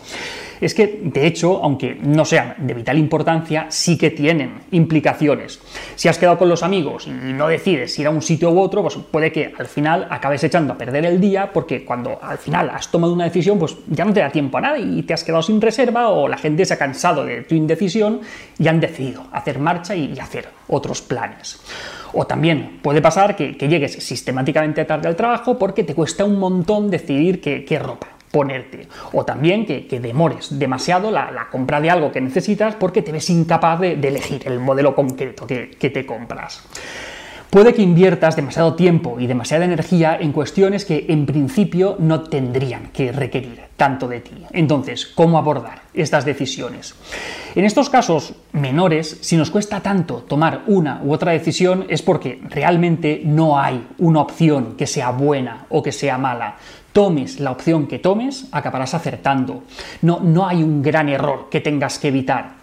es 0.61 0.75
que, 0.75 1.01
de 1.03 1.27
hecho, 1.27 1.61
aunque 1.63 1.95
no 1.95 2.25
sean 2.25 2.55
de 2.59 2.75
vital 2.75 2.99
importancia, 2.99 3.67
sí 3.69 3.97
que 3.97 4.11
tienen 4.11 4.61
implicaciones. 4.71 5.61
Si 5.95 6.09
has 6.09 6.19
quedado 6.19 6.39
con 6.39 6.49
los 6.49 6.63
amigos 6.63 7.07
y 7.07 7.11
no 7.11 7.49
decides 7.49 7.99
ir 7.99 8.07
a 8.07 8.11
un 8.11 8.23
sitio 8.23 8.51
u 8.51 8.61
otro, 8.61 8.83
pues 8.83 8.97
puede 9.11 9.33
que 9.33 9.53
al 9.59 9.67
final 9.67 10.07
acabes 10.11 10.43
echando 10.45 10.73
a 10.73 10.79
perder 10.79 11.05
el 11.05 11.21
día 11.21 11.53
porque 11.53 11.85
cuando 11.85 12.19
al 12.23 12.39
final 12.39 12.71
has 12.71 12.91
tomado 12.91 13.13
una 13.13 13.25
decisión, 13.25 13.59
pues 13.59 13.77
ya 13.89 14.05
no 14.05 14.13
te 14.13 14.21
da 14.21 14.31
tiempo 14.31 14.59
a 14.59 14.61
nada 14.61 14.79
y 14.79 15.03
te 15.03 15.15
has 15.15 15.25
quedado 15.25 15.43
sin 15.43 15.61
reserva 15.61 16.09
o 16.09 16.29
la 16.29 16.39
gente 16.39 16.65
se 16.65 16.75
ha 16.75 16.79
cansado 16.79 17.25
de 17.25 17.43
tu 17.43 17.55
indecisión 17.55 18.21
y 18.59 18.69
han 18.69 18.81
decidido 18.81 19.25
hacer 19.33 19.59
marcha 19.59 19.95
y 19.95 20.19
hacer 20.19 20.49
otros 20.69 21.03
planes. 21.03 21.61
O 22.13 22.27
también 22.27 22.81
puede 22.83 23.03
pasar 23.03 23.37
que, 23.37 23.55
llegues 23.69 23.93
sistemáticamente 23.93 24.85
tarde 24.85 25.09
al 25.09 25.17
trabajo 25.17 25.59
porque 25.59 25.85
te 25.85 25.95
cuesta 25.95 26.25
un 26.25 26.39
montón 26.39 26.91
decidir 26.91 27.41
qué 27.41 27.79
ropa 27.79 28.18
ponerte. 28.31 28.89
O 29.13 29.25
también 29.25 29.67
que, 29.67 30.01
demores 30.01 30.59
demasiado 30.59 31.11
la, 31.11 31.49
compra 31.51 31.81
de 31.81 31.91
algo 31.91 32.13
que 32.13 32.21
necesitas 32.21 32.75
porque 32.75 33.03
te 33.03 33.13
ves 33.13 33.31
incapaz 33.31 33.81
de, 33.81 33.93
elegir 33.93 34.43
el 34.47 34.59
modelo 34.59 34.95
concreto 34.95 35.47
que, 35.47 35.71
que 35.71 35.91
te 35.91 36.07
compras. 36.07 36.63
Puede 37.51 37.73
que 37.73 37.81
inviertas 37.81 38.37
demasiado 38.37 38.75
tiempo 38.75 39.19
y 39.19 39.27
demasiada 39.27 39.65
energía 39.65 40.19
en 40.21 40.33
cuestiones 40.33 40.85
que 40.85 41.07
en 41.09 41.25
principio 41.25 41.97
no 41.99 42.25
tendrían 42.25 42.89
que 42.89 43.11
requerir 43.11 43.63
tanto 43.79 44.07
de 44.07 44.21
ti. 44.21 44.45
Entonces, 44.53 45.07
¿cómo 45.07 45.39
abordar 45.39 45.81
estas 45.95 46.27
decisiones? 46.27 46.95
En 47.55 47.65
estos 47.65 47.89
casos 47.89 48.35
menores, 48.53 49.17
si 49.23 49.39
nos 49.39 49.51
cuesta 49.51 49.81
tanto 49.81 50.17
tomar 50.17 50.65
una 50.67 51.01
u 51.03 51.15
otra 51.15 51.33
decisión 51.33 51.87
es 51.89 52.03
porque 52.03 52.39
realmente 52.51 53.23
no 53.25 53.59
hay 53.59 53.87
una 53.97 54.21
opción 54.21 54.77
que 54.77 54.87
sea 54.87 55.11
buena 55.13 55.65
o 55.71 55.83
que 55.83 55.93
sea 55.93 56.19
mala 56.19 56.57
tomes 56.93 57.41
la 57.41 57.53
opción 57.53 57.87
que 57.87 57.99
tomes, 57.99 58.47
acabarás 58.53 58.95
acertando. 58.95 59.63
No, 60.03 60.21
no 60.21 60.47
hay 60.47 60.63
un 60.63 60.83
gran 60.83 61.09
error 61.09 61.49
que 61.51 61.61
tengas 61.61 61.99
que 61.99 62.09
evitar. 62.09 62.57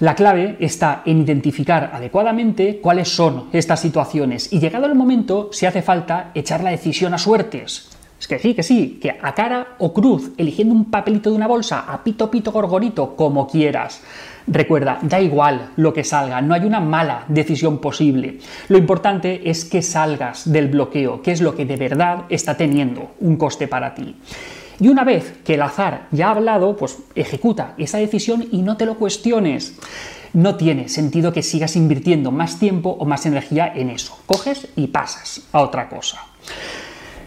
La 0.00 0.16
clave 0.16 0.56
está 0.58 1.02
en 1.06 1.20
identificar 1.20 1.90
adecuadamente 1.92 2.80
cuáles 2.80 3.08
son 3.08 3.44
estas 3.52 3.80
situaciones 3.80 4.52
y 4.52 4.58
llegado 4.58 4.86
el 4.86 4.96
momento, 4.96 5.50
si 5.52 5.64
hace 5.64 5.80
falta, 5.80 6.32
echar 6.34 6.64
la 6.64 6.70
decisión 6.70 7.14
a 7.14 7.18
suertes. 7.18 7.88
Es 8.18 8.28
que 8.28 8.38
sí, 8.38 8.54
que 8.54 8.62
sí, 8.62 8.98
que 9.00 9.16
a 9.20 9.34
cara 9.34 9.76
o 9.78 9.92
cruz, 9.92 10.30
eligiendo 10.38 10.74
un 10.74 10.90
papelito 10.90 11.30
de 11.30 11.36
una 11.36 11.46
bolsa, 11.46 11.84
a 11.88 12.02
pito, 12.02 12.30
pito, 12.30 12.52
gorgorito, 12.52 13.16
como 13.16 13.46
quieras. 13.46 14.00
Recuerda, 14.46 14.98
da 15.02 15.20
igual 15.20 15.70
lo 15.76 15.92
que 15.92 16.04
salga, 16.04 16.40
no 16.40 16.54
hay 16.54 16.64
una 16.64 16.80
mala 16.80 17.24
decisión 17.28 17.78
posible. 17.78 18.38
Lo 18.68 18.78
importante 18.78 19.48
es 19.48 19.64
que 19.64 19.82
salgas 19.82 20.50
del 20.50 20.68
bloqueo, 20.68 21.22
que 21.22 21.32
es 21.32 21.40
lo 21.40 21.54
que 21.54 21.64
de 21.64 21.76
verdad 21.76 22.24
está 22.28 22.56
teniendo 22.56 23.12
un 23.20 23.36
coste 23.36 23.68
para 23.68 23.94
ti. 23.94 24.16
Y 24.80 24.88
una 24.88 25.04
vez 25.04 25.38
que 25.44 25.54
el 25.54 25.62
azar 25.62 26.08
ya 26.10 26.28
ha 26.28 26.32
hablado, 26.32 26.76
pues 26.76 26.98
ejecuta 27.14 27.74
esa 27.78 27.98
decisión 27.98 28.46
y 28.50 28.62
no 28.62 28.76
te 28.76 28.86
lo 28.86 28.96
cuestiones. 28.96 29.78
No 30.32 30.56
tiene 30.56 30.88
sentido 30.88 31.32
que 31.32 31.42
sigas 31.42 31.76
invirtiendo 31.76 32.32
más 32.32 32.58
tiempo 32.58 32.90
o 32.98 33.04
más 33.04 33.26
energía 33.26 33.72
en 33.72 33.90
eso. 33.90 34.18
Coges 34.26 34.66
y 34.74 34.88
pasas 34.88 35.42
a 35.52 35.60
otra 35.60 35.88
cosa. 35.88 36.18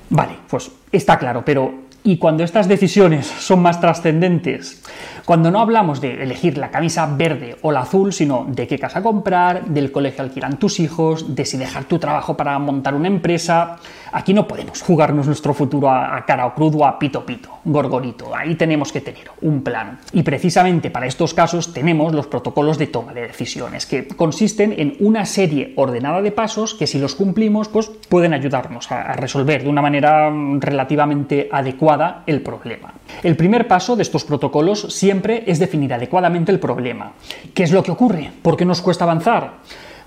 Vale, 0.09 0.34
pues 0.49 0.72
está 0.91 1.18
claro, 1.18 1.43
pero 1.45 1.85
¿y 2.06 2.18
cuando 2.18 2.43
estas 2.43 2.68
decisiones 2.68 3.26
son 3.26 3.62
más 3.62 3.82
trascendentes? 3.82 4.82
Cuando 5.26 5.49
no 5.49 5.60
hablamos 5.60 5.99
de 5.99 6.22
elegir 6.22 6.56
la 6.58 6.70
camisa 6.70 7.08
verde 7.08 7.58
o 7.64 7.72
la 7.72 7.82
azul, 7.82 8.14
sino 8.14 8.45
de 8.47 8.68
qué 8.68 8.78
casa 8.78 9.01
comprar, 9.01 9.66
del 9.66 9.91
colegio 9.91 10.24
al 10.24 10.30
que 10.30 10.39
irán 10.39 10.60
tus 10.60 10.80
hijos, 10.80 11.36
de 11.36 11.45
si 11.45 11.58
dejar 11.58 11.86
tu 11.86 11.97
trabajo 11.97 12.38
para 12.38 12.58
montar 12.60 12.93
una 12.93 13.08
empresa, 13.08 13.78
aquí 14.12 14.34
no 14.34 14.47
podemos 14.47 14.82
jugarnos 14.82 15.28
nuestro 15.28 15.53
futuro 15.53 15.89
a, 15.89 16.24
cara 16.26 16.45
o 16.45 16.56
crudo 16.56 16.86
a 16.86 16.99
pito 16.99 17.26
pito, 17.26 17.49
gorgorito. 17.64 18.36
Ahí 18.36 18.56
tenemos 18.56 18.91
que 18.91 19.01
tener 19.01 19.32
un 19.41 19.64
plan. 19.64 19.99
Y 20.14 20.24
precisamente 20.24 20.89
para 20.89 21.08
estos 21.08 21.34
casos 21.34 21.74
tenemos 21.74 22.14
los 22.14 22.28
protocolos 22.28 22.78
de 22.78 22.88
toma 22.88 23.14
de 23.14 23.28
decisiones, 23.28 23.86
que 23.86 24.08
consisten 24.08 24.74
en 24.78 24.95
una 24.99 25.26
serie 25.26 25.74
ordenada 25.76 26.22
de 26.22 26.32
pasos 26.32 26.74
que 26.74 26.88
si 26.88 26.99
los 26.99 27.16
cumplimos, 27.16 27.68
pues 27.68 27.89
pueden 28.10 28.34
ayudarnos 28.34 28.91
a 28.91 29.14
resolver 29.14 29.64
de 29.64 29.70
una 29.70 29.82
manera 29.82 30.32
relativamente 30.60 31.49
adecuada 31.51 32.24
el 32.26 32.41
problema. 32.41 32.93
El 33.24 33.36
primer 33.36 33.68
paso 33.68 33.95
de 33.95 34.03
estos 34.03 34.24
protocolos 34.24 34.82
siempre 34.93 35.43
es 35.47 35.60
definir 35.60 35.93
adecuadamente 35.93 36.51
el 36.51 36.60
problema. 36.60 37.14
¿Qué 37.53 37.64
es 37.64 37.72
lo 37.72 37.84
que 37.84 37.91
ocurre? 37.91 38.32
¿Por 38.41 38.58
qué 38.58 38.66
nos 38.66 38.82
cuesta 38.82 39.03
avanzar? 39.03 39.53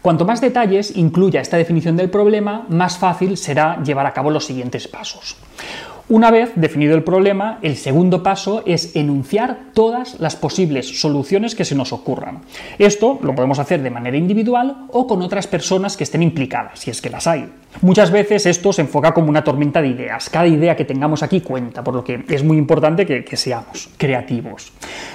Cuanto 0.02 0.24
más 0.24 0.40
detalles 0.40 0.96
incluya 0.96 1.40
esta 1.40 1.56
definición 1.56 1.96
del 1.96 2.10
problema, 2.10 2.66
más 2.68 2.98
fácil 2.98 3.36
será 3.36 3.82
llevar 3.82 4.06
a 4.06 4.12
cabo 4.12 4.30
los 4.30 4.44
siguientes 4.46 4.86
pasos. 4.86 5.36
Una 6.10 6.30
vez 6.30 6.52
definido 6.54 6.94
el 6.94 7.04
problema, 7.04 7.58
el 7.60 7.76
segundo 7.76 8.22
paso 8.22 8.62
es 8.64 8.96
enunciar 8.96 9.58
todas 9.74 10.18
las 10.18 10.36
posibles 10.36 11.02
soluciones 11.02 11.54
que 11.54 11.66
se 11.66 11.74
nos 11.74 11.92
ocurran. 11.92 12.40
Esto 12.78 13.18
lo 13.20 13.34
podemos 13.34 13.58
hacer 13.58 13.82
de 13.82 13.90
manera 13.90 14.16
individual 14.16 14.86
o 14.88 15.06
con 15.06 15.20
otras 15.20 15.46
personas 15.46 15.98
que 15.98 16.04
estén 16.04 16.22
implicadas, 16.22 16.78
si 16.78 16.90
es 16.90 17.02
que 17.02 17.10
las 17.10 17.26
hay. 17.26 17.52
Muchas 17.82 18.10
veces 18.10 18.46
esto 18.46 18.72
se 18.72 18.80
enfoca 18.80 19.12
como 19.12 19.28
una 19.28 19.44
tormenta 19.44 19.82
de 19.82 19.88
ideas. 19.88 20.30
Cada 20.30 20.46
idea 20.46 20.74
que 20.74 20.86
tengamos 20.86 21.22
aquí 21.22 21.42
cuenta, 21.42 21.84
por 21.84 21.94
lo 21.94 22.02
que 22.02 22.24
es 22.26 22.42
muy 22.42 22.56
importante 22.56 23.04
que, 23.04 23.36
seamos 23.36 23.90
creativos. 23.98 24.72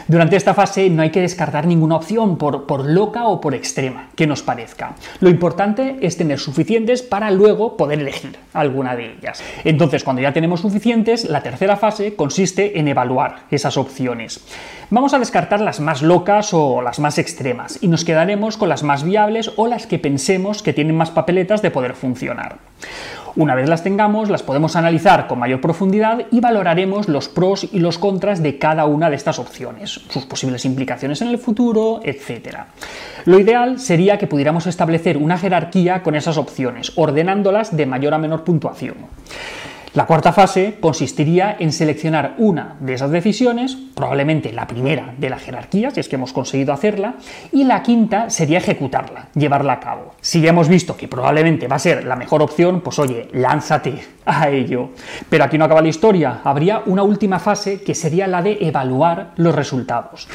Durante 0.07 0.35
esta 0.35 0.53
fase 0.53 0.89
no 0.91 1.01
hay 1.01 1.09
que 1.09 1.21
descartar 1.21 1.65
ninguna 1.65 1.95
opción, 1.95 2.37
por, 2.37 2.67
por 2.67 2.85
loca 2.85 3.25
o 3.25 3.41
por 3.41 3.55
extrema 3.55 4.09
que 4.15 4.27
nos 4.27 4.43
parezca. 4.43 4.95
Lo 5.19 5.29
importante 5.29 5.97
es 6.01 6.15
tener 6.15 6.39
suficientes 6.39 7.01
para 7.01 7.31
luego 7.31 7.75
poder 7.75 7.99
elegir 7.99 8.37
alguna 8.53 8.95
de 8.95 9.13
ellas. 9.13 9.43
Entonces, 9.63 10.03
cuando 10.03 10.21
ya 10.21 10.31
tenemos 10.31 10.61
suficientes, 10.61 10.82
la 11.29 11.41
tercera 11.41 11.77
fase 11.77 12.15
consiste 12.15 12.77
en 12.77 12.89
evaluar 12.89 13.45
esas 13.51 13.77
opciones. 13.77 14.41
Vamos 14.89 15.13
a 15.13 15.19
descartar 15.19 15.61
las 15.61 15.79
más 15.79 16.01
locas 16.01 16.53
o 16.53 16.81
las 16.81 16.99
más 16.99 17.17
extremas 17.17 17.79
y 17.81 17.87
nos 17.87 18.03
quedaremos 18.03 18.57
con 18.57 18.67
las 18.67 18.83
más 18.83 19.03
viables 19.03 19.51
o 19.55 19.67
las 19.67 19.87
que 19.87 19.97
pensemos 19.97 20.61
que 20.61 20.73
tienen 20.73 20.97
más 20.97 21.09
papeletas 21.09 21.61
de 21.61 21.71
poder 21.71 21.93
funcionar. 21.93 22.57
Una 23.35 23.55
vez 23.55 23.69
las 23.69 23.81
tengamos, 23.81 24.29
las 24.29 24.43
podemos 24.43 24.75
analizar 24.75 25.27
con 25.27 25.39
mayor 25.39 25.61
profundidad 25.61 26.25
y 26.31 26.41
valoraremos 26.41 27.07
los 27.07 27.29
pros 27.29 27.67
y 27.71 27.79
los 27.79 27.97
contras 27.97 28.43
de 28.43 28.59
cada 28.59 28.85
una 28.85 29.09
de 29.09 29.15
estas 29.15 29.39
opciones, 29.39 30.01
sus 30.09 30.25
posibles 30.25 30.65
implicaciones 30.65 31.21
en 31.21 31.29
el 31.29 31.39
futuro, 31.39 32.01
etc. 32.03 32.57
Lo 33.23 33.39
ideal 33.39 33.79
sería 33.79 34.17
que 34.17 34.27
pudiéramos 34.27 34.67
establecer 34.67 35.17
una 35.17 35.37
jerarquía 35.37 36.03
con 36.03 36.13
esas 36.13 36.37
opciones, 36.37 36.91
ordenándolas 36.95 37.75
de 37.75 37.85
mayor 37.85 38.13
a 38.13 38.19
menor 38.19 38.43
puntuación. 38.43 38.97
La 39.93 40.07
cuarta 40.07 40.33
fase 40.33 40.77
consistiría 40.79 41.55
en 41.59 41.71
seleccionar 41.71 42.33
una 42.39 42.77
de 42.79 42.95
esas 42.95 43.11
decisiones, 43.11 43.77
probablemente 43.93 44.51
la 44.51 44.65
primera 44.65 45.13
de 45.19 45.29
la 45.29 45.37
jerarquía, 45.37 45.91
si 45.91 45.99
es 45.99 46.09
que 46.09 46.15
hemos 46.15 46.33
conseguido 46.33 46.73
hacerla, 46.73 47.13
y 47.51 47.63
la 47.63 47.83
quinta 47.83 48.31
sería 48.31 48.57
ejecutarla, 48.57 49.27
llevarla 49.35 49.73
a 49.73 49.79
cabo. 49.79 50.15
Si 50.19 50.41
ya 50.41 50.49
hemos 50.49 50.67
visto 50.67 50.97
que 50.97 51.07
probablemente 51.07 51.67
va 51.67 51.75
a 51.75 51.79
ser 51.79 52.05
la 52.05 52.15
mejor 52.15 52.41
opción, 52.41 52.81
pues 52.81 52.97
oye, 52.97 53.27
lánzate 53.33 54.03
a 54.25 54.49
ello. 54.49 54.89
Pero 55.29 55.43
aquí 55.43 55.59
no 55.59 55.65
acaba 55.65 55.83
la 55.83 55.89
historia, 55.89 56.41
habría 56.43 56.81
una 56.87 57.03
última 57.03 57.37
fase 57.37 57.83
que 57.83 57.93
sería 57.93 58.25
la 58.25 58.41
de 58.41 58.57
evaluar 58.61 59.33
los 59.35 59.53
resultados. 59.53 60.27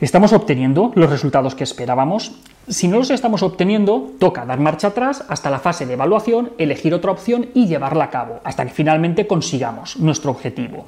¿Estamos 0.00 0.32
obteniendo 0.32 0.90
los 0.96 1.08
resultados 1.08 1.54
que 1.54 1.64
esperábamos? 1.64 2.32
Si 2.68 2.88
no 2.88 2.98
los 2.98 3.10
estamos 3.10 3.42
obteniendo, 3.42 4.10
toca 4.18 4.44
dar 4.44 4.58
marcha 4.58 4.88
atrás 4.88 5.24
hasta 5.28 5.50
la 5.50 5.60
fase 5.60 5.86
de 5.86 5.94
evaluación, 5.94 6.50
elegir 6.58 6.94
otra 6.94 7.12
opción 7.12 7.48
y 7.54 7.66
llevarla 7.66 8.04
a 8.04 8.10
cabo, 8.10 8.40
hasta 8.42 8.64
que 8.64 8.72
finalmente 8.72 9.26
consigamos 9.26 9.96
nuestro 9.98 10.32
objetivo. 10.32 10.86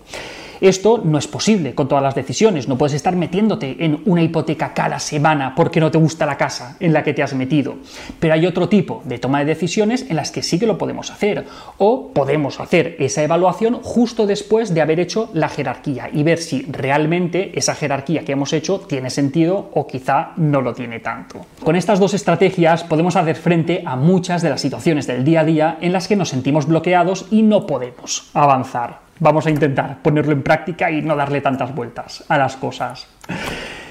Esto 0.60 1.00
no 1.04 1.18
es 1.18 1.26
posible 1.26 1.74
con 1.74 1.88
todas 1.88 2.02
las 2.02 2.14
decisiones. 2.14 2.68
No 2.68 2.78
puedes 2.78 2.94
estar 2.94 3.14
metiéndote 3.16 3.76
en 3.84 4.02
una 4.06 4.22
hipoteca 4.22 4.74
cada 4.74 4.98
semana 4.98 5.54
porque 5.54 5.80
no 5.80 5.90
te 5.90 5.98
gusta 5.98 6.26
la 6.26 6.36
casa 6.36 6.76
en 6.80 6.92
la 6.92 7.02
que 7.02 7.14
te 7.14 7.22
has 7.22 7.34
metido. 7.34 7.76
Pero 8.20 8.34
hay 8.34 8.46
otro 8.46 8.68
tipo 8.68 9.02
de 9.04 9.18
toma 9.18 9.40
de 9.40 9.46
decisiones 9.46 10.06
en 10.08 10.16
las 10.16 10.30
que 10.30 10.42
sí 10.42 10.58
que 10.58 10.66
lo 10.66 10.78
podemos 10.78 11.10
hacer. 11.10 11.46
O 11.78 12.12
podemos 12.12 12.60
hacer 12.60 12.96
esa 12.98 13.22
evaluación 13.22 13.80
justo 13.82 14.26
después 14.26 14.74
de 14.74 14.80
haber 14.80 15.00
hecho 15.00 15.30
la 15.32 15.48
jerarquía 15.48 16.08
y 16.12 16.22
ver 16.22 16.38
si 16.38 16.62
realmente 16.62 17.58
esa 17.58 17.74
jerarquía 17.74 18.24
que 18.24 18.32
hemos 18.32 18.52
hecho 18.52 18.80
tiene 18.80 19.10
sentido 19.10 19.70
o 19.74 19.86
quizá 19.86 20.32
no 20.36 20.60
lo 20.60 20.74
tiene 20.74 21.00
tanto. 21.00 21.46
Con 21.62 21.76
estas 21.76 21.98
dos 21.98 22.14
estrategias 22.14 22.84
podemos 22.84 23.16
hacer 23.16 23.36
frente 23.36 23.82
a 23.84 23.96
muchas 23.96 24.42
de 24.42 24.50
las 24.50 24.60
situaciones 24.60 25.06
del 25.06 25.24
día 25.24 25.40
a 25.40 25.44
día 25.44 25.78
en 25.80 25.92
las 25.92 26.08
que 26.08 26.16
nos 26.16 26.30
sentimos 26.30 26.66
bloqueados 26.66 27.26
y 27.30 27.42
no 27.42 27.66
podemos 27.66 28.30
avanzar. 28.34 29.05
Vamos 29.18 29.46
a 29.46 29.50
intentar 29.50 29.98
ponerlo 30.02 30.32
en 30.32 30.42
práctica 30.42 30.90
y 30.90 31.02
no 31.02 31.16
darle 31.16 31.40
tantas 31.40 31.74
vueltas 31.74 32.24
a 32.28 32.38
las 32.38 32.56
cosas. 32.56 33.06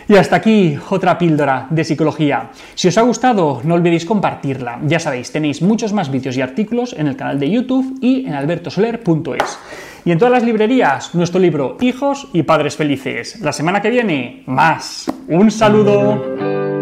Y 0.08 0.16
hasta 0.16 0.36
aquí 0.36 0.78
otra 0.90 1.18
píldora 1.18 1.66
de 1.70 1.84
psicología. 1.84 2.52
Si 2.76 2.88
os 2.88 2.98
ha 2.98 3.02
gustado, 3.02 3.62
no 3.64 3.74
olvidéis 3.74 4.06
compartirla. 4.06 4.80
Ya 4.84 5.00
sabéis, 5.00 5.32
tenéis 5.32 5.64
muchos 5.64 5.94
más 5.94 6.12
vídeos 6.12 6.38
y 6.38 6.42
artículos 6.42 6.94
en 6.94 7.08
el 7.08 7.16
canal 7.16 7.40
de 7.40 7.50
YouTube 7.50 7.98
y 8.02 8.26
en 8.28 8.34
albertosoler.es. 8.34 9.60
Y 10.06 10.12
en 10.12 10.20
todas 10.20 10.32
las 10.32 10.44
librerías, 10.44 11.16
nuestro 11.16 11.40
libro 11.40 11.78
Hijos 11.82 12.28
y 12.34 12.44
Padres 12.44 12.76
Felices. 12.76 13.40
La 13.42 13.52
semana 13.52 13.82
que 13.82 13.90
viene, 13.90 14.44
más. 14.46 15.12
Un 15.28 15.50
saludo. 15.50 16.75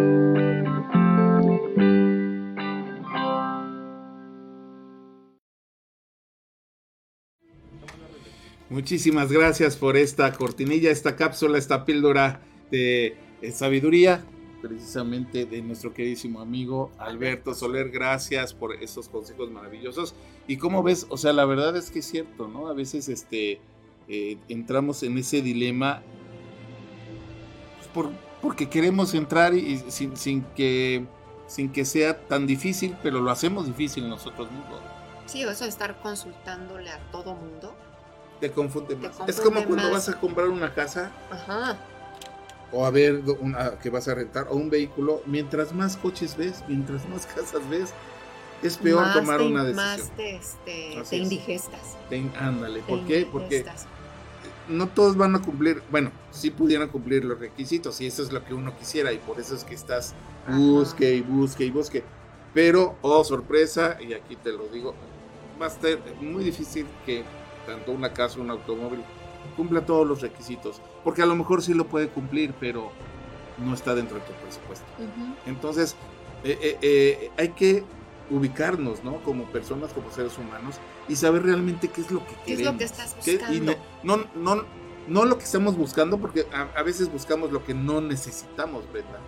Muchísimas 8.74 9.32
gracias 9.32 9.76
por 9.76 9.98
esta 9.98 10.34
cortinilla, 10.34 10.90
esta 10.90 11.16
cápsula, 11.16 11.60
esta 11.60 11.86
píldora 11.86 12.42
de 12.72 13.16
sabiduría, 13.54 14.26
precisamente 14.64 15.46
de 15.46 15.62
nuestro 15.62 15.94
queridísimo 15.94 16.42
amigo 16.42 16.90
Alberto 16.98 17.54
Soler. 17.54 17.92
Gracias 17.92 18.52
por 18.56 18.74
esos 18.74 19.10
consejos 19.10 19.52
maravillosos. 19.52 20.16
Y 20.48 20.58
como 20.58 20.82
ves, 20.82 21.06
o 21.10 21.18
sea, 21.18 21.34
la 21.34 21.46
verdad 21.46 21.78
es 21.78 21.92
que 21.92 22.00
es 22.00 22.08
cierto, 22.08 22.48
¿no? 22.48 22.68
A 22.68 22.74
veces 22.74 23.10
este, 23.10 23.62
eh, 24.08 24.38
entramos 24.50 25.04
en 25.04 25.20
ese 25.20 25.44
dilema 25.44 26.02
pues, 27.78 27.88
por, 27.90 28.10
porque 28.42 28.70
queremos 28.70 29.14
entrar 29.14 29.54
y, 29.54 29.84
sin, 29.90 30.18
sin, 30.18 30.42
que, 30.56 31.06
sin 31.46 31.72
que 31.72 31.86
sea 31.86 32.26
tan 32.28 32.48
difícil, 32.48 32.98
pero 33.04 33.22
lo 33.22 33.30
hacemos 33.30 33.68
difícil 33.68 34.10
nosotros 34.10 34.52
mismos. 34.52 34.80
Sí, 35.28 35.44
eso 35.44 35.64
de 35.64 35.70
estar 35.70 36.02
consultándole 36.02 36.90
a 36.90 37.12
todo 37.12 37.36
mundo 37.36 37.76
te 38.44 38.52
confunde 38.52 38.98
más. 38.98 39.16
es 39.26 39.40
como 39.40 39.64
cuando 39.64 39.90
vas 39.90 40.10
a 40.10 40.20
comprar 40.20 40.50
una 40.50 40.74
casa. 40.74 41.14
O 42.74 42.86
a 42.86 42.90
ver 42.90 43.22
una 43.40 43.80
que 43.80 43.90
vas 43.90 44.10
a 44.10 44.16
rentar 44.16 44.48
o 44.50 44.56
un 44.56 44.70
vehículo, 44.70 45.22
mientras 45.26 45.74
más 45.74 45.96
coches 45.96 46.36
ves, 46.36 46.62
mientras 46.68 47.08
más 47.08 47.26
casas 47.36 47.62
ves, 47.70 47.94
es 48.62 48.78
peor 48.78 49.14
tomar 49.14 49.42
una 49.42 49.64
decisión. 49.64 49.98
Más 49.98 50.12
te, 50.18 50.36
este, 50.36 51.02
te 51.10 51.16
indigestas. 51.16 51.98
ándale, 52.38 52.82
¿por 52.82 53.06
qué? 53.06 53.26
Porque 53.32 53.66
no 54.68 54.90
todos 54.90 55.16
van 55.16 55.36
a 55.36 55.42
cumplir, 55.42 55.82
bueno, 55.90 56.12
sí 56.32 56.52
pudieran 56.52 56.90
cumplir 56.90 57.24
los 57.24 57.40
requisitos 57.40 58.02
y 58.02 58.08
eso 58.08 58.24
es 58.24 58.34
lo 58.34 58.44
que 58.44 58.54
uno 58.54 58.76
quisiera 58.78 59.14
y 59.14 59.20
por 59.20 59.40
eso 59.40 59.56
es 59.56 59.64
que 59.64 59.76
estás 59.76 60.16
busque 60.50 61.16
y 61.16 61.22
busque 61.22 61.64
y 61.64 61.72
busque. 61.72 62.04
Pero, 62.54 62.98
oh 63.04 63.24
sorpresa, 63.24 63.98
y 64.02 64.14
aquí 64.14 64.36
te 64.36 64.52
lo 64.52 64.68
digo, 64.68 64.94
va 65.62 65.68
a 65.68 65.70
ser 65.70 66.02
muy 66.20 66.44
difícil 66.44 66.86
que 67.06 67.24
tanto 67.66 67.92
una 67.92 68.14
casa, 68.14 68.40
un 68.40 68.50
automóvil, 68.50 69.04
cumpla 69.56 69.86
todos 69.86 70.08
los 70.08 70.22
requisitos. 70.22 70.82
Porque 71.04 71.22
a 71.22 71.26
lo 71.26 71.36
mejor 71.36 71.62
sí 71.62 71.74
lo 71.74 71.88
puede 71.88 72.10
cumplir, 72.10 72.54
pero 72.60 72.92
no 73.58 73.74
está 73.74 73.96
dentro 73.96 74.18
de 74.18 74.24
tu 74.24 74.34
presupuesto. 74.34 74.86
Entonces, 75.46 75.96
eh, 76.44 76.58
eh, 76.62 76.78
eh, 76.82 77.32
hay 77.38 77.50
que 77.50 77.84
ubicarnos, 78.30 79.04
¿no? 79.04 79.22
Como 79.24 79.46
personas, 79.46 79.94
como 79.94 80.12
seres 80.12 80.38
humanos, 80.38 80.76
y 81.08 81.16
saber 81.16 81.44
realmente 81.44 81.90
qué 81.90 82.02
es 82.02 82.12
lo 82.12 82.20
que 82.20 82.36
queremos. 82.36 82.46
¿Qué 82.46 82.54
es 82.54 82.62
lo 82.62 82.78
que 82.78 82.84
estás 82.84 83.16
buscando? 83.16 83.76
no, 84.04 84.18
no, 84.36 84.66
no, 85.08 85.26
lo 85.26 85.38
que 85.38 85.44
estamos 85.44 85.78
buscando, 85.78 86.18
porque 86.18 86.48
a, 86.54 86.84
veces 86.84 87.12
buscamos 87.12 87.52
lo 87.52 87.64
que 87.64 87.74
no 87.74 88.02
necesitamos, 88.02 88.86
Brenda. 88.92 89.20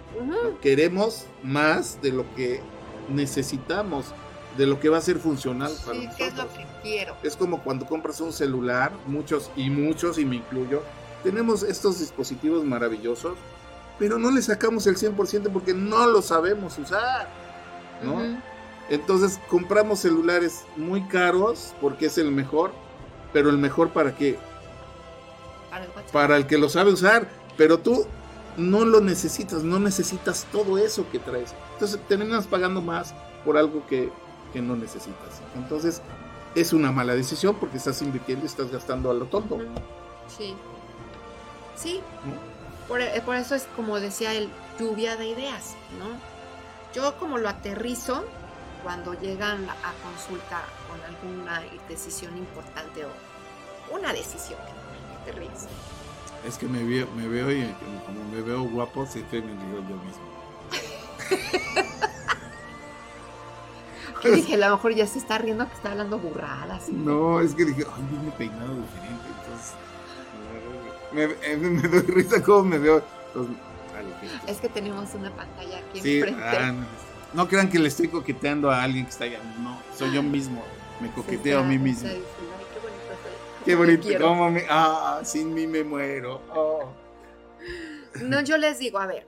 Queremos 0.61 1.27
más 1.43 2.01
de 2.01 2.11
lo 2.11 2.25
que 2.35 2.61
necesitamos 3.09 4.13
de 4.57 4.65
lo 4.65 4.79
que 4.79 4.89
va 4.89 4.97
a 4.97 5.01
ser 5.01 5.17
funcional 5.17 5.71
para 5.85 5.99
sí, 5.99 6.09
¿qué 6.17 6.27
es 6.27 6.35
lo 6.35 6.47
que 6.53 6.65
quiero? 6.81 7.15
Es 7.23 7.35
como 7.35 7.61
cuando 7.61 7.85
compras 7.85 8.21
un 8.21 8.31
celular, 8.31 8.91
muchos 9.05 9.51
y 9.55 9.69
muchos, 9.69 10.17
y 10.17 10.25
me 10.25 10.37
incluyo, 10.37 10.81
tenemos 11.23 11.63
estos 11.63 11.99
dispositivos 11.99 12.63
maravillosos, 12.63 13.37
pero 13.99 14.17
no 14.17 14.31
le 14.31 14.41
sacamos 14.41 14.87
el 14.87 14.97
100% 14.97 15.51
porque 15.51 15.73
no 15.73 16.07
lo 16.07 16.21
sabemos 16.21 16.77
usar, 16.77 17.27
¿no? 18.03 18.21
Entonces 18.89 19.39
compramos 19.49 19.99
celulares 19.99 20.63
muy 20.75 21.01
caros 21.07 21.73
porque 21.81 22.05
es 22.05 22.17
el 22.17 22.31
mejor, 22.31 22.71
pero 23.33 23.49
el 23.49 23.57
mejor 23.57 23.89
para 23.89 24.15
qué? 24.15 24.37
Para 25.69 25.85
el, 25.85 25.91
para 26.11 26.37
el 26.37 26.47
que 26.47 26.57
lo 26.57 26.69
sabe 26.69 26.91
usar, 26.91 27.27
pero 27.57 27.79
tú 27.79 28.05
no 28.57 28.85
lo 28.85 29.01
necesitas, 29.01 29.63
no 29.63 29.79
necesitas 29.79 30.45
todo 30.51 30.77
eso 30.77 31.05
que 31.11 31.19
traes. 31.19 31.53
Entonces 31.73 31.99
terminas 32.07 32.47
pagando 32.47 32.81
más 32.81 33.13
por 33.43 33.57
algo 33.57 33.85
que 33.87 34.11
que 34.55 34.61
no 34.61 34.77
necesitas. 34.77 35.41
Entonces, 35.57 36.01
es 36.55 36.71
una 36.71 36.89
mala 36.89 37.13
decisión 37.13 37.57
porque 37.59 37.75
estás 37.75 38.01
invirtiendo 38.01 38.45
y 38.45 38.47
estás 38.47 38.71
gastando 38.71 39.11
a 39.11 39.13
lo 39.13 39.25
tonto. 39.25 39.59
Sí. 40.29 40.55
Sí. 41.75 41.99
Por, 42.87 43.01
eh, 43.01 43.21
por, 43.25 43.35
eso 43.35 43.53
es 43.53 43.67
como 43.75 43.99
decía 43.99 44.33
el 44.33 44.49
lluvia 44.79 45.17
de 45.17 45.27
ideas, 45.27 45.75
¿no? 45.99 46.05
Yo 46.93 47.17
como 47.17 47.37
lo 47.37 47.49
aterrizo 47.49 48.23
cuando 48.81 49.13
llegan 49.19 49.69
a 49.69 49.93
consulta 50.01 50.63
con 50.87 51.01
alguna 51.03 51.61
decisión 51.89 52.37
importante 52.37 53.03
o 53.03 53.09
una 53.93 54.13
decisión 54.13 54.59
que 55.25 55.31
aterrizo. 55.31 55.67
Es 56.47 56.57
que 56.57 56.67
me 56.67 56.81
veo, 56.81 57.07
me 57.17 57.27
veo 57.27 57.51
y 57.51 57.75
como 58.05 58.23
me 58.31 58.41
veo 58.41 58.63
guapo, 58.63 59.05
siempre 59.05 59.41
me 59.41 59.51
digo 59.51 59.83
yo 59.89 59.97
mismo. 59.97 60.23
Que 64.21 64.31
dije, 64.31 64.55
a 64.55 64.57
lo 64.69 64.75
mejor 64.75 64.93
ya 64.95 65.05
se 65.07 65.19
está 65.19 65.37
riendo 65.37 65.67
que 65.67 65.73
está 65.75 65.91
hablando 65.91 66.17
burradas. 66.17 66.89
No, 66.89 67.41
es 67.41 67.53
que 67.53 67.65
dije, 67.65 67.83
ay, 67.95 68.03
viene 68.09 68.31
peinado 68.37 68.73
diferente. 68.75 69.27
Entonces, 69.43 69.73
me, 71.11 71.57
me, 71.57 71.69
me 71.81 71.87
doy 71.87 72.01
risa 72.01 72.41
como 72.43 72.63
me 72.63 72.77
veo. 72.79 73.03
Entonces, 73.27 73.55
vale, 73.93 74.51
Es 74.51 74.57
que 74.59 74.69
tenemos 74.69 75.13
una 75.13 75.31
pantalla 75.35 75.77
aquí 75.79 76.01
sí, 76.01 76.17
enfrente. 76.19 76.43
ah, 76.43 76.71
no, 76.71 76.85
no 77.33 77.47
crean 77.47 77.69
que 77.69 77.77
le 77.79 77.87
estoy 77.89 78.07
coqueteando 78.07 78.71
a 78.71 78.81
alguien 78.83 79.05
que 79.05 79.11
está 79.11 79.25
allá. 79.25 79.39
No, 79.59 79.79
soy 79.95 80.11
yo 80.13 80.23
mismo. 80.23 80.63
Me 81.01 81.11
coqueteo 81.11 81.59
a 81.59 81.63
mí 81.63 81.77
mismo. 81.77 82.07
Dice, 82.07 82.15
"Ay, 82.15 82.23
qué 82.73 82.79
bonito 82.79 83.03
soy, 83.21 83.65
Qué 83.65 83.71
cómo 83.73 83.85
bonito, 83.85 84.07
quiero". 84.07 84.27
cómo 84.27 84.49
me. 84.51 84.63
Ah, 84.69 85.19
sin 85.23 85.53
mí 85.53 85.67
me 85.67 85.83
muero. 85.83 86.41
Oh. 86.55 86.89
No, 88.21 88.39
yo 88.41 88.57
les 88.57 88.79
digo, 88.79 88.97
a 88.99 89.07
ver, 89.07 89.27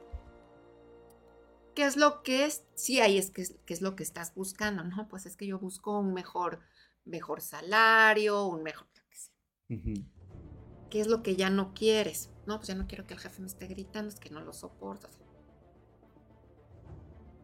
¿qué 1.78 1.86
es 1.86 1.96
lo 1.96 2.24
que 2.24 2.46
es? 2.46 2.64
Sí, 2.74 3.02
ahí 3.02 3.20
es 3.20 3.30
que 3.30 3.44
es, 3.44 3.54
es 3.68 3.82
lo 3.84 3.96
que 3.96 4.02
estás 4.02 4.34
buscando, 4.34 4.84
¿no? 4.84 5.08
Pues 5.08 5.28
es 5.28 5.38
que 5.38 5.46
yo 5.46 5.60
busco 5.60 6.00
un 6.00 6.12
mejor, 6.12 6.60
mejor 7.06 7.40
salario, 7.40 8.48
un 8.48 8.64
mejor, 8.64 8.88
sé. 9.12 9.32
Ujú. 9.70 9.94
¿Qué 10.90 11.00
es 11.00 11.06
lo 11.06 11.22
que 11.22 11.36
ya 11.36 11.52
no 11.52 11.76
quieres? 11.76 12.32
No, 12.48 12.58
pues 12.58 12.70
ya 12.70 12.74
no 12.74 12.88
quiero 12.88 13.06
que 13.06 13.14
el 13.14 13.20
jefe 13.20 13.42
me 13.42 13.48
esté 13.48 13.68
gritando, 13.68 14.10
es 14.10 14.20
que 14.20 14.32
no 14.32 14.42
lo 14.42 14.54
soporto. 14.54 15.08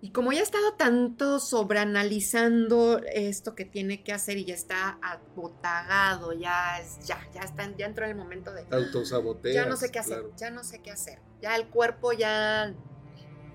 Y 0.02 0.10
como 0.10 0.34
ya 0.34 0.40
he 0.40 0.44
estado 0.44 0.74
tanto 0.74 1.40
sobreanalizando 1.40 2.98
esto 3.06 3.54
que 3.54 3.66
tiene 3.66 4.04
que 4.04 4.14
hacer 4.14 4.38
y 4.40 4.46
ya 4.46 4.56
está 4.56 4.98
abotagado, 5.04 6.34
ya 6.34 6.80
es, 6.80 7.06
ya, 7.06 7.20
ya 7.36 7.42
está, 7.42 7.70
ya 7.78 7.86
entró 7.86 8.08
el 8.08 8.16
momento 8.16 8.52
de 8.52 8.64
Te 8.66 8.76
autosaboteas. 8.76 9.54
ya 9.54 9.70
no 9.70 9.78
sé 9.78 9.92
qué 9.92 10.00
hacer, 10.00 10.22
claro. 10.22 10.36
ya 10.38 10.50
no 10.50 10.64
sé 10.64 10.82
qué 10.82 10.90
hacer. 10.90 11.20
Ya 11.40 11.56
el 11.56 11.70
cuerpo 11.70 12.14
ya, 12.14 12.74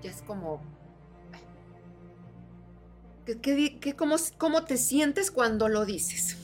ya 0.01 0.09
es 0.11 0.21
como... 0.21 0.61
¿Qué, 3.25 3.39
qué 3.39 3.53
di- 3.55 3.79
qué- 3.79 3.95
cómo, 3.95 4.15
cómo 4.37 4.65
te 4.65 4.77
sientes 4.77 5.29
cuando 5.31 5.67
lo 5.69 5.85
dices? 5.85 6.37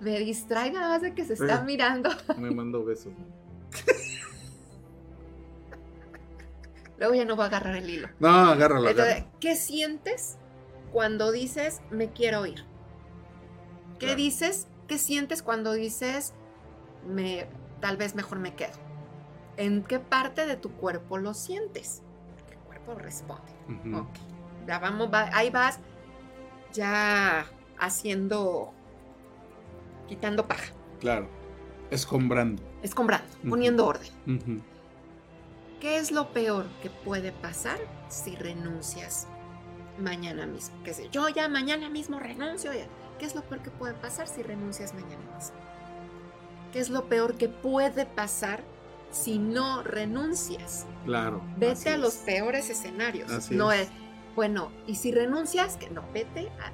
Me 0.00 0.18
distrae 0.18 0.70
nada 0.72 0.88
más 0.88 1.02
de 1.02 1.14
que 1.14 1.24
se 1.24 1.34
está 1.34 1.60
Eh. 1.60 1.64
mirando. 1.64 2.10
Me 2.36 2.50
mando 2.50 2.84
besos. 2.84 3.12
Luego 6.98 7.14
ya 7.14 7.24
no 7.24 7.36
va 7.36 7.44
a 7.44 7.46
agarrar 7.48 7.76
el 7.76 7.88
hilo. 7.90 8.08
No, 8.20 8.28
agárralo, 8.28 8.88
Entonces, 8.88 9.14
agárralo. 9.14 9.38
¿qué 9.40 9.56
sientes 9.56 10.38
cuando 10.92 11.32
dices 11.32 11.80
me 11.90 12.10
quiero 12.12 12.46
ir? 12.46 12.64
¿Qué 13.98 14.06
Claro. 14.06 14.16
dices? 14.16 14.68
¿Qué 14.86 14.98
sientes 14.98 15.42
cuando 15.42 15.72
dices 15.72 16.34
me 17.06 17.48
tal 17.80 17.96
vez 17.96 18.14
mejor 18.14 18.38
me 18.38 18.54
quedo? 18.54 18.74
¿En 19.56 19.82
qué 19.82 19.98
parte 19.98 20.46
de 20.46 20.56
tu 20.56 20.70
cuerpo 20.72 21.18
lo 21.18 21.34
sientes? 21.34 22.02
El 22.84 22.86
cuerpo 22.86 23.02
responde. 23.02 23.52
Ujú. 23.68 23.96
Ok. 23.98 24.08
Ya 24.66 24.78
vamos, 24.78 25.08
va- 25.12 25.30
ahí 25.32 25.50
vas 25.50 25.78
ya 26.72 27.46
haciendo, 27.78 28.72
quitando 30.08 30.46
paja, 30.46 30.72
Claro. 31.00 31.28
Escombrando. 31.90 32.62
escombrando, 32.82 33.26
poniendo 33.48 33.86
orden. 33.86 34.62
¿Qué 35.80 35.98
es 35.98 36.10
lo 36.12 36.32
peor 36.32 36.66
que 36.82 36.90
puede 36.90 37.30
pasar 37.32 37.78
si 38.08 38.34
renuncias 38.36 39.28
mañana 39.98 40.46
mismo? 40.46 40.82
Que 40.82 40.94
sé, 40.94 41.08
yo 41.10 41.28
ya 41.28 41.48
mañana 41.48 41.88
mismo 41.90 42.18
renuncio. 42.18 42.72
ya. 42.72 42.86
¿Qué 43.18 43.26
es 43.26 43.34
lo 43.34 43.42
peor 43.42 43.60
que 43.62 43.70
puede 43.70 43.94
pasar 43.94 44.26
si 44.26 44.42
renuncias 44.42 44.94
mañana 44.94 45.22
mismo? 45.36 45.56
¿Qué 46.72 46.80
es 46.80 46.88
lo 46.90 47.04
peor 47.08 47.36
que 47.36 47.48
puede 47.48 48.06
pasar 48.06 48.64
si 49.14 49.38
no 49.38 49.82
renuncias? 49.82 50.86
Claro. 51.04 51.42
Vete 51.56 51.90
a 51.90 51.96
los 51.96 52.14
es. 52.16 52.20
peores 52.20 52.68
escenarios. 52.68 53.30
Así 53.30 53.54
no 53.54 53.70
es. 53.72 53.88
bueno, 54.34 54.70
y 54.86 54.96
si 54.96 55.12
renuncias, 55.12 55.76
que 55.76 55.88
no, 55.90 56.02
vete 56.12 56.48
a 56.60 56.72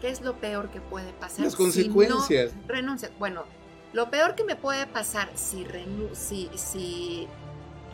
qué 0.00 0.08
es 0.10 0.20
lo 0.22 0.38
peor 0.40 0.70
que 0.70 0.80
puede 0.80 1.12
pasar 1.12 1.44
Las 1.44 1.52
si 1.54 1.58
no 1.58 1.64
consecuencias. 1.64 2.52
renuncias. 2.66 3.12
Bueno, 3.18 3.44
lo 3.92 4.10
peor 4.10 4.34
que 4.34 4.44
me 4.44 4.56
puede 4.56 4.86
pasar 4.86 5.28
si, 5.34 5.64
renu- 5.64 6.14
si, 6.14 6.48
si 6.54 7.28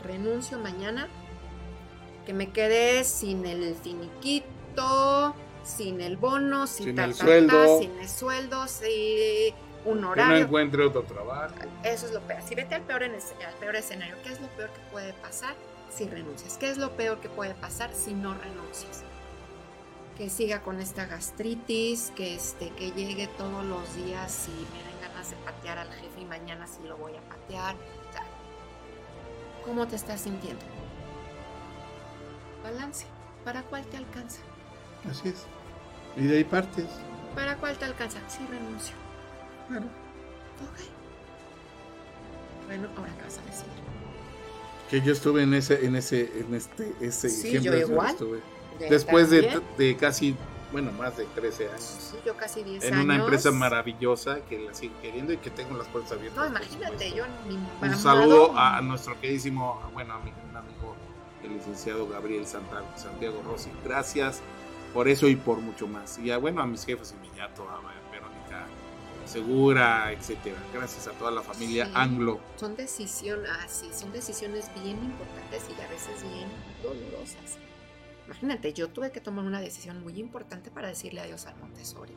renuncio 0.04 0.58
mañana, 0.58 1.08
que 2.24 2.32
me 2.32 2.50
quede 2.50 3.02
sin 3.04 3.44
el 3.46 3.74
finiquito, 3.74 5.34
sin 5.64 6.00
el 6.00 6.16
bono, 6.16 6.66
sin, 6.66 6.86
Sin 6.86 6.96
ta, 6.96 7.04
el 7.04 7.12
ta, 7.12 7.18
ta, 7.18 7.24
sueldo. 7.24 7.78
sin 7.80 7.98
el 7.98 8.08
sueldo, 8.08 8.68
un 9.90 9.96
Que 9.98 10.02
no 10.02 10.10
horario. 10.10 10.44
encuentre 10.44 10.84
otro 10.86 11.02
trabajo. 11.02 11.54
Eso 11.82 12.06
es 12.06 12.12
lo 12.12 12.20
peor. 12.20 12.42
Si 12.42 12.54
vete 12.54 12.74
al 12.74 12.82
peor, 12.82 13.02
en 13.02 13.14
es- 13.14 13.34
al 13.46 13.54
peor 13.54 13.76
escenario, 13.76 14.16
¿qué 14.22 14.30
es 14.32 14.40
lo 14.40 14.48
peor 14.48 14.70
que 14.70 14.80
puede 14.90 15.12
pasar 15.14 15.54
si 15.90 16.06
renuncias? 16.08 16.58
¿Qué 16.58 16.70
es 16.70 16.78
lo 16.78 16.92
peor 16.96 17.18
que 17.20 17.28
puede 17.28 17.54
pasar 17.54 17.92
si 17.94 18.14
no 18.14 18.34
renuncias? 18.34 19.02
Que 20.16 20.28
siga 20.30 20.62
con 20.62 20.80
esta 20.80 21.06
gastritis, 21.06 22.12
que, 22.16 22.34
este, 22.34 22.70
que 22.70 22.90
llegue 22.92 23.28
todos 23.38 23.64
los 23.64 23.94
días 23.94 24.48
y 24.48 24.50
me 24.76 24.82
den 24.82 25.00
ganas 25.00 25.30
de 25.30 25.36
patear 25.36 25.78
al 25.78 25.92
jefe 25.92 26.20
y 26.20 26.24
mañana 26.24 26.66
sí 26.66 26.80
lo 26.86 26.96
voy 26.96 27.16
a 27.16 27.20
patear. 27.22 27.74
O 27.76 28.12
sea, 28.12 28.22
¿Cómo 29.64 29.86
te 29.86 29.96
estás 29.96 30.22
sintiendo? 30.22 30.64
Balance. 32.62 33.06
¿Para 33.44 33.62
cuál 33.62 33.84
te 33.86 33.96
alcanza? 33.96 34.40
Así 35.10 35.28
es. 35.28 35.44
Y 36.16 36.26
de 36.26 36.38
ahí 36.38 36.44
partes. 36.44 36.86
¿Para 37.34 37.56
cuál 37.56 37.76
te 37.78 37.84
alcanza? 37.84 38.18
Sí, 38.28 38.38
renuncio. 38.50 38.94
Claro. 39.68 39.84
Ok. 39.84 40.78
Bueno, 42.66 42.88
ahora 42.96 43.12
qué 43.16 43.22
vas 43.24 43.38
a 43.38 43.42
decidir. 43.42 43.72
Que 44.90 45.00
yo 45.02 45.12
estuve 45.12 45.42
en 45.42 45.54
ese, 45.54 45.84
en 45.86 45.96
ese, 45.96 46.40
en 46.40 46.54
este, 46.54 46.94
ese 47.00 47.28
Sí, 47.28 47.48
ejemplo, 47.48 47.72
yo 47.72 47.78
eso 47.78 47.92
igual. 47.92 48.16
Después 48.78 49.28
de, 49.30 49.60
de 49.76 49.96
casi, 49.96 50.34
bueno, 50.72 50.92
más 50.92 51.16
de 51.16 51.24
13 51.26 51.68
años. 51.68 51.80
Sí, 52.12 52.16
yo 52.24 52.34
casi 52.36 52.62
10 52.62 52.84
En 52.84 52.94
años. 52.94 53.04
una 53.04 53.16
empresa 53.16 53.50
maravillosa 53.50 54.40
que 54.48 54.58
la 54.60 54.72
sigo 54.72 54.94
queriendo 55.02 55.32
y 55.32 55.38
que 55.38 55.50
tengo 55.50 55.76
las 55.76 55.88
puertas 55.88 56.12
abiertas. 56.12 56.38
No, 56.38 56.46
imagínate, 56.46 57.12
yo 57.12 57.24
mi 57.46 57.58
Un 57.88 57.96
saludo 57.96 58.56
a 58.56 58.80
nuestro 58.80 59.20
queridísimo, 59.20 59.80
bueno, 59.92 60.14
a 60.14 60.18
mi 60.20 60.30
gran 60.30 60.56
amigo, 60.58 60.94
el 61.42 61.52
licenciado 61.54 62.08
Gabriel 62.08 62.46
Santa- 62.46 62.84
Santiago 62.96 63.42
Rossi. 63.46 63.70
Gracias 63.84 64.40
por 64.94 65.08
eso 65.08 65.28
y 65.28 65.36
por 65.36 65.58
mucho 65.58 65.86
más. 65.86 66.18
Y 66.18 66.30
a, 66.30 66.38
bueno, 66.38 66.62
a 66.62 66.66
mis 66.66 66.84
jefes 66.86 67.12
inmediatos, 67.12 67.66
a 67.68 67.80
Verónica 68.10 68.66
Segura, 69.28 70.12
etcétera. 70.12 70.56
Gracias 70.72 71.06
a 71.06 71.12
toda 71.12 71.30
la 71.30 71.42
familia 71.42 71.86
Sí. 71.86 71.92
anglo. 71.94 72.40
Son 72.56 72.74
decisiones, 72.76 73.50
ah, 73.52 73.66
sí, 73.68 73.88
son 73.92 74.12
decisiones 74.12 74.70
bien 74.82 74.96
importantes 75.04 75.62
y 75.68 75.80
a 75.80 75.88
veces 75.88 76.22
bien 76.32 76.48
dolorosas. 76.82 77.58
Imagínate, 78.26 78.72
yo 78.72 78.88
tuve 78.88 79.10
que 79.12 79.20
tomar 79.20 79.44
una 79.44 79.60
decisión 79.60 80.02
muy 80.02 80.18
importante 80.18 80.70
para 80.70 80.88
decirle 80.88 81.20
adiós 81.20 81.46
al 81.46 81.56
Montessori, 81.58 82.14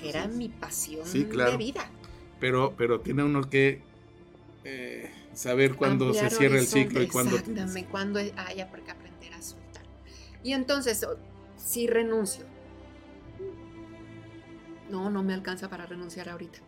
que 0.00 0.08
era 0.10 0.24
Así 0.24 0.36
mi 0.36 0.48
pasión 0.48 1.06
Sí, 1.06 1.24
claro. 1.24 1.52
de 1.52 1.56
vida. 1.56 1.90
Pero, 2.40 2.74
pero 2.76 3.00
tiene 3.00 3.22
uno 3.22 3.48
que 3.48 3.82
eh, 4.64 5.10
saber 5.34 5.74
cuándo 5.76 6.12
se 6.14 6.28
cierra 6.30 6.58
el 6.58 6.66
ciclo 6.66 7.02
y 7.02 7.06
cuándo 7.08 7.36
Exactamente, 7.36 7.86
cuándo 7.90 8.18
haya 8.18 8.70
por 8.70 8.82
qué 8.82 8.90
aprender 8.90 9.32
a 9.34 9.42
soltar. 9.42 9.84
Y 10.42 10.52
entonces, 10.52 11.06
si 11.56 11.86
renuncio, 11.86 12.44
no, 14.90 15.10
no 15.10 15.22
me 15.22 15.34
alcanza 15.34 15.68
para 15.68 15.86
renunciar 15.86 16.28
ahorita. 16.28 16.58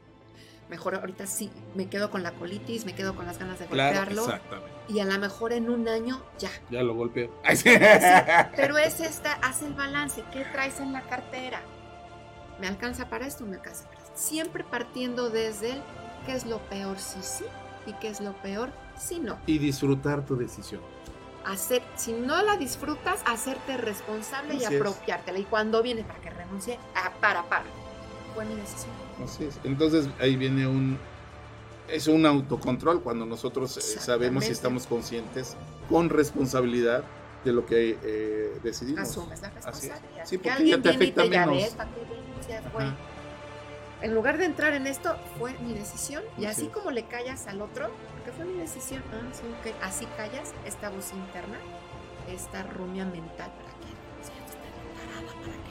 Mejor 0.68 0.94
ahorita 0.94 1.26
sí, 1.26 1.50
me 1.74 1.88
quedo 1.88 2.10
con 2.10 2.22
la 2.22 2.32
colitis, 2.32 2.86
me 2.86 2.94
quedo 2.94 3.14
con 3.14 3.26
las 3.26 3.38
ganas 3.38 3.58
de 3.58 3.66
Claro, 3.66 3.96
golpearlo. 3.96 4.24
exactamente. 4.24 4.70
Y 4.88 5.00
a 5.00 5.04
lo 5.04 5.18
mejor 5.18 5.52
en 5.52 5.68
un 5.68 5.86
año 5.88 6.22
ya. 6.38 6.50
Ya 6.70 6.82
lo 6.82 6.94
golpeé. 6.94 7.30
Sí. 7.56 7.70
Pero 8.56 8.78
es 8.78 9.00
esta, 9.00 9.32
haz 9.42 9.62
el 9.62 9.74
balance. 9.74 10.22
¿Qué 10.32 10.44
traes 10.46 10.80
en 10.80 10.92
la 10.92 11.02
cartera? 11.02 11.60
¿Me 12.60 12.68
alcanza 12.68 13.08
para 13.10 13.26
esto? 13.26 13.44
¿Me 13.44 13.56
alcanza 13.56 13.84
para 13.88 13.98
esto? 14.00 14.12
Siempre 14.14 14.64
partiendo 14.64 15.28
desde 15.30 15.72
el 15.72 15.82
qué 16.26 16.32
es 16.32 16.46
lo 16.46 16.58
peor 16.68 16.98
si 16.98 17.20
sí 17.22 17.44
y 17.86 17.92
qué 17.94 18.08
es 18.08 18.20
lo 18.20 18.32
peor 18.34 18.70
si 18.96 19.18
no. 19.18 19.38
y 19.46 19.58
disfrutar 19.58 20.24
tu 20.24 20.36
decisión. 20.36 20.80
Hacer, 21.44 21.82
si 21.96 22.12
no 22.12 22.40
la 22.40 22.56
disfrutas, 22.56 23.20
hacerte 23.26 23.76
responsable 23.76 24.54
y 24.54 24.64
Así 24.64 24.76
es. 24.76 24.80
apropiártela. 24.80 25.38
Y 25.40 25.44
cuando 25.44 25.82
viene 25.82 26.04
para 26.04 26.20
que 26.20 26.30
renuncie, 26.30 26.78
ah, 26.94 27.10
para, 27.20 27.42
para. 27.48 27.64
Mi 28.40 28.54
decisión. 28.54 28.92
Así 29.22 29.44
es. 29.44 29.60
Entonces 29.64 30.08
ahí 30.20 30.36
viene 30.36 30.66
un 30.66 30.98
es 31.88 32.06
un 32.06 32.24
autocontrol 32.24 33.02
cuando 33.02 33.26
nosotros 33.26 33.76
eh, 33.76 33.80
sabemos 33.80 34.48
y 34.48 34.52
estamos 34.52 34.86
conscientes 34.86 35.56
con 35.88 36.08
responsabilidad 36.08 37.04
de 37.44 37.52
lo 37.52 37.66
que 37.66 37.98
eh, 38.02 38.58
decidimos. 38.62 39.08
Asumes 39.08 39.42
la 39.42 39.50
responsabilidad. 39.50 40.24
Sí, 40.24 40.38
que 40.38 40.48
porque 40.48 40.68
ya 40.68 40.80
te 40.80 40.88
afecta 40.90 41.24
menos. 41.24 41.76
En 44.00 44.14
lugar 44.14 44.36
de 44.36 44.46
entrar 44.46 44.72
en 44.72 44.88
esto, 44.88 45.16
fue 45.38 45.56
mi 45.60 45.74
decisión. 45.74 46.24
Y 46.36 46.46
Así 46.46 46.66
es. 46.66 46.72
como 46.72 46.90
le 46.90 47.04
callas 47.04 47.46
al 47.46 47.62
otro, 47.62 47.88
porque 48.16 48.32
fue 48.32 48.44
mi 48.44 48.58
decisión. 48.58 49.00
Ah, 49.12 49.28
sí, 49.32 49.42
ok. 49.60 49.76
Así 49.82 50.06
callas 50.16 50.52
esta 50.66 50.90
voz 50.90 51.12
interna, 51.12 51.58
esta 52.28 52.64
rumia 52.64 53.04
mental. 53.04 53.52
¿Para 53.52 53.68
está 54.20 54.34
bien 54.34 54.82
parada, 54.98 55.32
¿para 55.40 55.52
qué? 55.52 55.61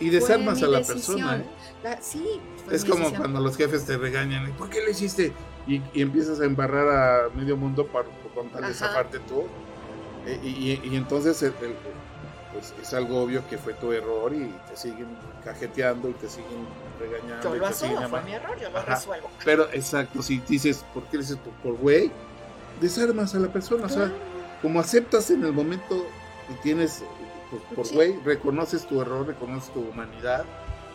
Y 0.00 0.10
desarmas 0.10 0.62
a 0.62 0.66
la 0.68 0.78
decisión. 0.78 1.16
persona. 1.18 1.36
¿eh? 1.38 1.44
La- 1.82 2.00
sí, 2.02 2.40
Es 2.70 2.84
como 2.84 2.96
decisión. 3.00 3.20
cuando 3.22 3.40
los 3.40 3.56
jefes 3.56 3.84
te 3.84 3.96
regañan, 3.96 4.50
¿por 4.52 4.68
qué 4.70 4.82
lo 4.82 4.90
hiciste? 4.90 5.32
Y, 5.66 5.82
y 5.92 6.02
empiezas 6.02 6.40
a 6.40 6.44
embarrar 6.44 6.88
a 6.88 7.28
medio 7.36 7.56
mundo 7.56 7.86
para, 7.86 8.06
con 8.34 8.48
tal 8.50 8.62
de 8.66 8.74
zafarte 8.74 9.18
tú. 9.20 9.44
Eh, 10.26 10.40
Y, 10.84 10.96
entonces 10.96 11.42
el- 11.42 11.54
el- 11.62 11.74
pues 12.52 12.74
es 12.82 12.94
algo 12.94 13.22
obvio 13.22 13.46
que 13.48 13.58
fue 13.58 13.74
tu 13.74 13.92
error 13.92 14.32
y 14.34 14.52
te 14.68 14.76
siguen 14.76 15.06
cajeteando 15.44 16.08
y 16.08 16.12
te 16.14 16.28
siguen 16.28 16.66
regañando. 16.98 17.50
Yo 17.50 17.56
lo 17.56 17.66
asumo, 17.66 18.08
fue 18.08 18.22
mi 18.22 18.32
error, 18.32 18.58
yo 18.60 18.70
lo 18.70 18.78
Ajá. 18.78 18.94
resuelvo. 18.94 19.30
Pero 19.44 19.68
exacto, 19.72 20.22
si 20.22 20.38
dices, 20.48 20.84
¿por 20.94 21.04
qué 21.04 21.18
dices 21.18 21.36
por- 21.36 21.52
por 21.54 21.74
güey? 21.80 22.10
Desarmas 22.80 23.34
a 23.34 23.38
la 23.38 23.48
persona, 23.48 23.86
o 23.86 23.88
sea, 23.88 24.10
como 24.62 24.80
aceptas 24.80 25.30
en 25.30 25.44
el 25.44 25.52
momento 25.52 26.06
y 26.48 26.54
tienes, 26.62 27.02
pues, 27.50 27.62
por 27.74 27.86
Sí. 27.86 27.94
güey, 27.94 28.16
reconoces 28.24 28.86
tu 28.86 29.00
error, 29.00 29.26
reconoces 29.26 29.72
tu 29.72 29.80
humanidad, 29.80 30.44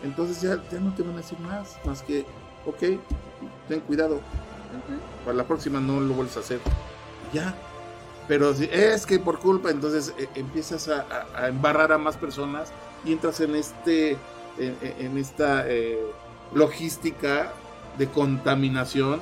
entonces 0.02 0.40
ya, 0.42 0.58
ya 0.70 0.80
no 0.80 0.94
te 0.94 1.02
van 1.02 1.14
a 1.14 1.16
decir 1.18 1.38
más, 1.40 1.76
más 1.84 2.02
que, 2.02 2.24
ok, 2.66 2.98
ten 3.68 3.80
cuidado, 3.80 4.20
para 5.24 5.36
la 5.36 5.44
próxima 5.44 5.80
no 5.80 6.00
lo 6.00 6.14
vuelves 6.14 6.36
a 6.36 6.40
hacer. 6.40 6.60
Ya. 7.32 7.54
Pero 8.26 8.54
si 8.54 8.64
es 8.72 9.04
que 9.06 9.18
por 9.18 9.38
culpa, 9.38 9.70
entonces 9.70 10.14
eh, 10.18 10.28
empiezas 10.34 10.88
a, 10.88 11.02
a- 11.34 11.44
a 11.44 11.48
embarrar 11.48 11.92
a 11.92 11.98
más 11.98 12.16
personas 12.16 12.72
y 13.04 13.12
entras 13.12 13.40
en 13.40 13.54
este, 13.54 14.12
en, 14.58 14.76
en- 14.80 15.06
en 15.06 15.18
esta 15.18 15.64
eh, 15.68 15.98
logística 16.54 17.52
de 17.98 18.08
contaminación 18.08 19.20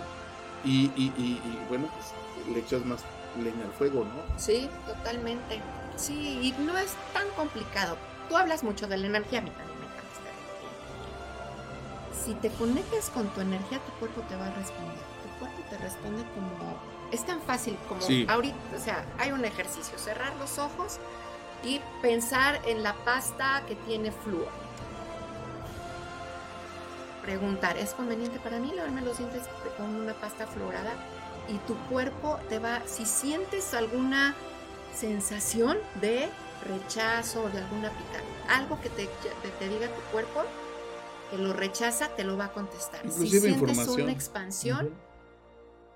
y, 0.65 0.85
y- 0.97 1.13
y- 1.19 1.41
y, 1.45 1.59
bueno, 1.69 1.89
pues, 1.95 2.55
le 2.55 2.61
echas 2.61 2.85
más 2.87 3.01
leña 3.43 3.65
al 3.65 3.73
fuego, 3.73 4.05
¿no? 4.05 4.39
Sí, 4.39 4.69
totalmente. 4.87 5.61
Sí, 6.03 6.41
y 6.43 6.53
no 6.63 6.77
es 6.77 6.95
tan 7.13 7.29
complicado. 7.37 7.97
Tú 8.29 8.37
hablas 8.37 8.65
mucho 8.65 8.87
de 8.89 8.97
la 8.97 9.07
energía, 9.07 9.39
a 9.39 9.43
mí 9.43 9.51
también 9.51 9.79
me 9.79 9.87
encanta 9.87 10.03
esta 10.13 10.31
energía. 10.31 12.25
Si 12.25 12.35
te 12.35 12.51
conectas 12.57 13.11
con 13.11 13.29
tu 13.29 13.41
energía, 13.41 13.79
tu 13.79 13.93
cuerpo 14.01 14.21
te 14.23 14.35
va 14.37 14.47
a 14.47 14.51
responder. 14.55 14.97
Tu 15.23 15.39
cuerpo 15.39 15.63
te 15.71 15.79
responde 15.79 16.25
como... 16.35 16.77
Es 17.13 17.25
tan 17.27 17.41
fácil 17.43 17.77
como 17.89 18.01
Sí. 18.01 18.27
ahorita, 18.29 18.57
o 18.75 18.81
sea, 18.81 19.05
hay 19.19 19.33
un 19.33 19.45
ejercicio, 19.45 19.99
cerrar 19.99 20.35
los 20.37 20.59
ojos 20.59 20.99
y 21.63 21.81
pensar 22.01 22.59
en 22.67 22.83
la 22.83 22.95
pasta 23.05 23.63
que 23.69 23.77
tiene 23.77 24.11
flúor. 24.11 24.49
Preguntar, 27.21 27.77
¿es 27.77 27.93
conveniente 27.95 28.41
para 28.41 28.59
mí 28.59 28.73
lavarme 28.75 29.03
los 29.03 29.19
dientes 29.19 29.43
con 29.77 29.95
una 29.95 30.15
pasta 30.15 30.47
fluorada? 30.47 30.93
y 31.49 31.59
tu 31.67 31.77
cuerpo 31.89 32.39
te 32.49 32.61
va, 32.61 32.83
si 32.87 33.05
sientes 33.05 33.75
alguna 33.75 34.33
sensación 34.95 35.79
de 36.01 36.29
rechazo 36.65 37.45
o 37.45 37.51
de 37.51 37.59
alguna 37.59 37.91
picada, 37.91 38.25
algo 38.49 38.81
que 38.81 38.89
te, 38.91 39.07
te, 39.07 39.49
te 39.59 39.69
diga 39.69 39.89
tu 39.89 40.01
cuerpo 40.13 40.45
que 41.31 41.39
lo 41.39 41.53
rechaza, 41.53 42.15
te 42.15 42.25
lo 42.25 42.37
va 42.37 42.47
a 42.47 42.53
contestar. 42.53 43.11
si 43.11 43.29
sientes 43.29 43.89
una 43.89 44.13
expansión, 44.13 44.95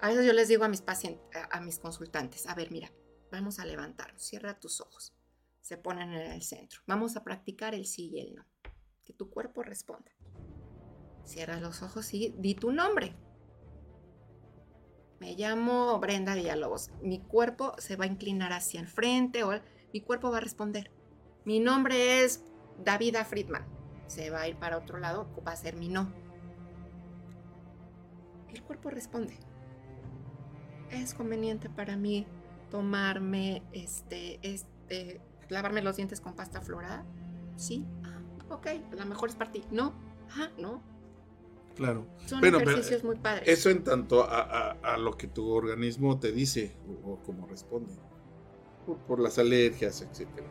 a 0.01 0.09
veces 0.09 0.25
yo 0.25 0.33
les 0.33 0.49
digo 0.49 0.65
a 0.65 0.69
mis 0.69 0.81
pacientes, 0.81 1.25
a, 1.37 1.59
a 1.59 1.61
mis 1.61 1.79
consultantes, 1.79 2.47
a 2.47 2.55
ver, 2.55 2.71
mira, 2.71 2.91
vamos 3.31 3.59
a 3.59 3.65
levantarnos, 3.65 4.23
cierra 4.23 4.59
tus 4.59 4.81
ojos, 4.81 5.15
se 5.61 5.77
ponen 5.77 6.13
en 6.13 6.33
el 6.33 6.43
centro, 6.43 6.81
vamos 6.87 7.17
a 7.17 7.25
practicar 7.25 7.75
el 7.75 7.87
sí 7.87 8.11
y 8.15 8.21
el 8.21 8.35
no, 8.35 8.47
que 9.05 9.13
tu 9.13 9.31
cuerpo 9.31 9.63
responda. 9.63 10.11
Cierra 11.25 11.61
los 11.61 11.83
ojos 11.83 12.15
y 12.15 12.35
di 12.39 12.55
tu 12.55 12.73
nombre. 12.73 13.15
Me 15.21 15.35
llamo 15.35 15.99
Brenda 15.99 16.35
Villalobos. 16.35 16.91
Mi 17.03 17.21
cuerpo 17.21 17.75
se 17.79 17.97
va 17.97 18.05
a 18.05 18.09
inclinar 18.09 18.53
hacia 18.53 18.81
el 18.81 18.87
frente 18.87 19.45
o 19.45 19.53
mi 19.93 20.01
cuerpo 20.01 20.31
va 20.31 20.39
a 20.39 20.41
responder. 20.41 20.91
Mi 21.45 21.61
nombre 21.61 22.23
es 22.25 22.43
Davida 22.85 23.25
Friedman. 23.25 23.65
Se 24.07 24.31
va 24.31 24.43
a 24.43 24.49
ir 24.49 24.57
para 24.57 24.77
otro 24.77 24.99
lado, 24.99 25.27
va 25.47 25.53
a 25.53 25.57
ser 25.57 25.77
mi 25.77 25.89
no. 25.89 26.13
El 28.49 28.63
cuerpo 28.63 28.91
responde. 28.91 29.39
Es 30.91 31.15
conveniente 31.15 31.69
para 31.69 31.97
mí 31.97 32.27
tomarme 32.71 33.63
este, 33.73 34.39
este, 34.43 35.21
lavarme 35.49 35.83
los 35.83 35.97
dientes 35.97 36.21
con 36.21 36.35
pasta 36.35 36.61
florada. 36.61 37.05
Sí. 37.57 37.85
Ah, 38.05 38.21
ok, 38.55 38.67
a 38.93 38.97
lo 38.97 39.07
mejor 39.07 39.31
es 39.31 39.37
para 39.37 39.51
ti. 39.51 39.65
No. 39.71 39.95
Ajá, 40.29 40.51
no. 40.59 40.83
Claro. 41.77 42.07
Son 42.27 42.41
Bueno, 42.41 42.59
pero, 42.59 42.71
ejercicios 42.73 43.05
muy 43.05 43.17
padres. 43.17 43.47
Eso 43.47 43.71
en 43.71 43.85
tanto 43.85 44.23
a, 44.25 44.41
a- 44.41 44.71
a 44.95 44.97
lo 44.99 45.17
que 45.17 45.27
tu 45.29 45.51
organismo 45.51 46.19
te 46.19 46.33
dice 46.33 46.75
o, 47.05 47.13
o 47.13 47.19
cómo 47.23 47.47
responde. 47.47 47.93
Por, 48.87 48.97
por 48.99 49.21
las 49.21 49.39
alergias, 49.39 50.01
etcétera. 50.03 50.47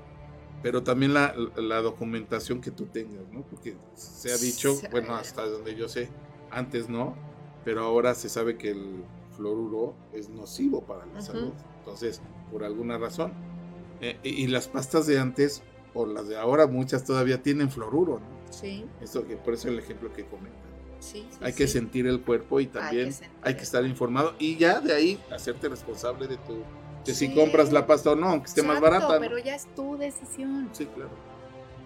Pero 0.61 0.84
también 0.84 1.13
la, 1.13 1.36
la 1.57 1.82
documentación 1.82 2.61
que 2.61 2.71
tú 2.71 2.86
tengas, 2.86 3.28
¿no? 3.32 3.41
Porque 3.43 3.76
se 3.95 4.32
ha 4.32 4.38
dicho, 4.38 4.73
Sí. 4.76 4.88
bueno, 4.91 5.15
hasta 5.15 5.45
donde 5.45 5.76
yo 5.76 5.88
sé, 5.89 6.09
antes 6.51 6.89
no, 6.89 7.15
pero 7.63 7.84
ahora 7.84 8.13
se 8.15 8.30
sabe 8.30 8.57
que 8.57 8.71
el 8.71 9.03
fluoruro 9.36 9.95
es 10.13 10.30
nocivo 10.30 10.82
para 10.82 11.05
la 11.07 11.21
salud. 11.21 11.51
Entonces, 11.80 12.21
por 12.51 12.63
alguna 12.63 12.97
razón. 12.97 13.34
Eh, 14.01 14.17
y, 14.23 14.47
las 14.47 14.67
pastas 14.67 15.07
de 15.07 15.19
antes, 15.19 15.63
o 15.93 16.05
las 16.05 16.28
de 16.28 16.38
ahora, 16.38 16.67
muchas 16.67 17.03
todavía 17.05 17.41
tienen 17.41 17.69
fluoruro, 17.71 18.19
¿no? 18.19 18.36
Sí, 18.51 18.86
Eso 19.01 19.26
que, 19.26 19.38
por 19.38 19.53
eso 19.53 19.69
el 19.69 19.80
ejemplo 19.80 20.11
que 20.13 20.26
comentan. 20.26 20.61
Sí, 20.99 21.27
sí, 21.29 21.37
Hay 21.41 21.53
que 21.53 21.67
sí. 21.67 21.73
sentir 21.73 22.07
el 22.07 22.21
cuerpo 22.21 22.59
y 22.59 22.67
también 22.67 23.13
hay 23.41 23.55
que 23.55 23.63
estar 23.63 23.85
informado 23.85 24.35
y 24.39 24.57
ya 24.57 24.79
de 24.79 24.93
ahí 24.93 25.19
hacerte 25.31 25.69
responsable 25.69 26.27
de 26.27 26.37
tu 26.37 26.63
de 27.05 27.13
si 27.13 27.27
Sí. 27.27 27.35
compras 27.35 27.71
la 27.71 27.85
pasta 27.85 28.11
o 28.11 28.15
no, 28.15 28.29
aunque 28.29 28.47
esté 28.47 28.63
más 28.63 28.81
barata. 28.81 29.13
¿no? 29.13 29.19
Pero 29.19 29.37
ya 29.37 29.53
es 29.53 29.67
tu 29.75 29.95
decisión. 29.97 30.69
Sí, 30.71 30.87
claro. 30.87 31.11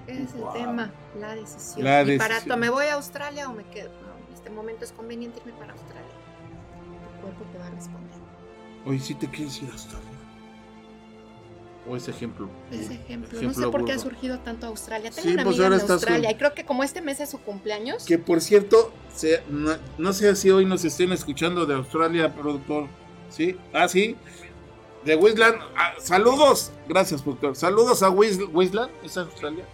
Ese 0.07 0.23
es 0.23 0.33
Wow. 0.33 0.47
el 0.47 0.53
tema, 0.61 0.93
la 1.19 1.35
decisión. 1.35 1.83
La 1.83 2.03
y 2.03 2.17
para 2.17 2.35
decisión. 2.35 2.59
¿me 2.59 2.69
voy 2.69 2.85
a 2.85 2.93
Australia 2.93 3.49
o 3.49 3.53
me 3.53 3.65
quedo? 3.65 3.89
No, 4.01 4.27
en 4.27 4.33
este 4.33 4.49
momento 4.49 4.85
es 4.85 4.91
conveniente 4.93 5.39
irme 5.41 5.51
para 5.59 5.73
Australia. 5.73 6.09
Tu 7.15 7.21
cuerpo 7.21 7.43
te 7.51 7.57
va 7.57 7.67
a 7.67 7.69
responder. 7.71 8.15
Oye, 8.85 8.99
si 8.99 9.13
te 9.13 9.27
quieres 9.29 9.61
ir 9.61 9.69
a 9.69 9.73
Australia. 9.73 10.09
O 11.89 11.95
ese 11.95 12.11
ejemplo. 12.11 12.47
Ese 12.71 12.93
ejemplo. 12.93 13.41
no 13.41 13.53
sé 13.53 13.67
por 13.67 13.83
qué 13.85 13.93
ha 13.93 13.99
surgido 13.99 14.39
tanto 14.39 14.67
Australia. 14.67 15.09
Tengo 15.09 15.27
Sí, 15.27 15.33
una 15.33 15.43
pues 15.43 15.55
amiga 15.55 15.67
ahora 15.75 15.83
en 15.83 15.91
Australia 15.91 16.31
y 16.31 16.35
creo 16.35 16.53
que 16.53 16.63
como 16.65 16.83
este 16.83 17.01
mes 17.01 17.19
es 17.19 17.29
su 17.31 17.39
cumpleaños. 17.39 18.05
Que 18.05 18.17
por 18.19 18.41
cierto, 18.41 18.91
se- 19.15 19.41
no, 19.49 19.71
no 19.97 20.13
sé 20.13 20.35
si 20.35 20.51
hoy 20.51 20.65
nos 20.65 20.85
estén 20.85 21.11
escuchando 21.11 21.65
de 21.65 21.73
Australia, 21.75 22.33
productor. 22.33 22.85
¿Sí? 23.29 23.57
Ah, 23.73 23.87
sí. 23.87 24.15
De 25.05 25.15
Wisland. 25.15 25.55
Ah, 25.75 25.93
saludos. 25.99 26.71
Gracias, 26.87 27.21
productor. 27.21 27.55
Saludos 27.55 28.03
a 28.03 28.09
Wis- 28.11 28.49
Wisland. 28.53 28.91
¿Es 29.03 29.17
Australia? 29.17 29.65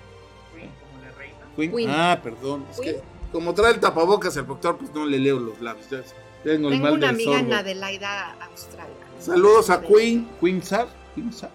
Queen. 1.55 1.71
Queen. 1.71 1.89
Ah, 1.89 2.19
perdón. 2.21 2.65
Es 2.71 2.79
Queen. 2.79 2.95
que 2.95 3.01
como 3.31 3.53
trae 3.53 3.73
el 3.73 3.79
tapabocas 3.79 4.35
el 4.37 4.45
productor, 4.45 4.77
pues 4.77 4.93
no 4.93 5.05
le 5.05 5.19
leo 5.19 5.39
los 5.39 5.59
labios. 5.61 5.89
Ya 5.89 6.01
Tengo 6.43 6.67
el 6.69 6.75
Tengo 6.75 6.83
mal 6.85 6.93
una 6.93 7.07
del 7.07 7.15
amiga 7.15 7.39
en 7.39 7.45
sordo. 7.47 7.55
Adelaida, 7.55 8.33
Australia. 8.51 8.93
Saludos 9.19 9.69
a 9.69 9.77
De- 9.79 9.87
Queen. 9.87 10.29
Queensland. 10.39 10.89
Queensland. 11.15 11.53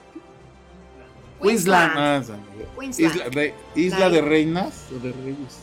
Queensland. 1.41 1.93
Ah. 1.97 2.23
Queensland. 2.79 3.55
Isla, 3.75 4.11
de 4.11 4.21
reinas 4.21 4.87
o 4.95 4.99
de 4.99 5.13
reyes. 5.13 5.61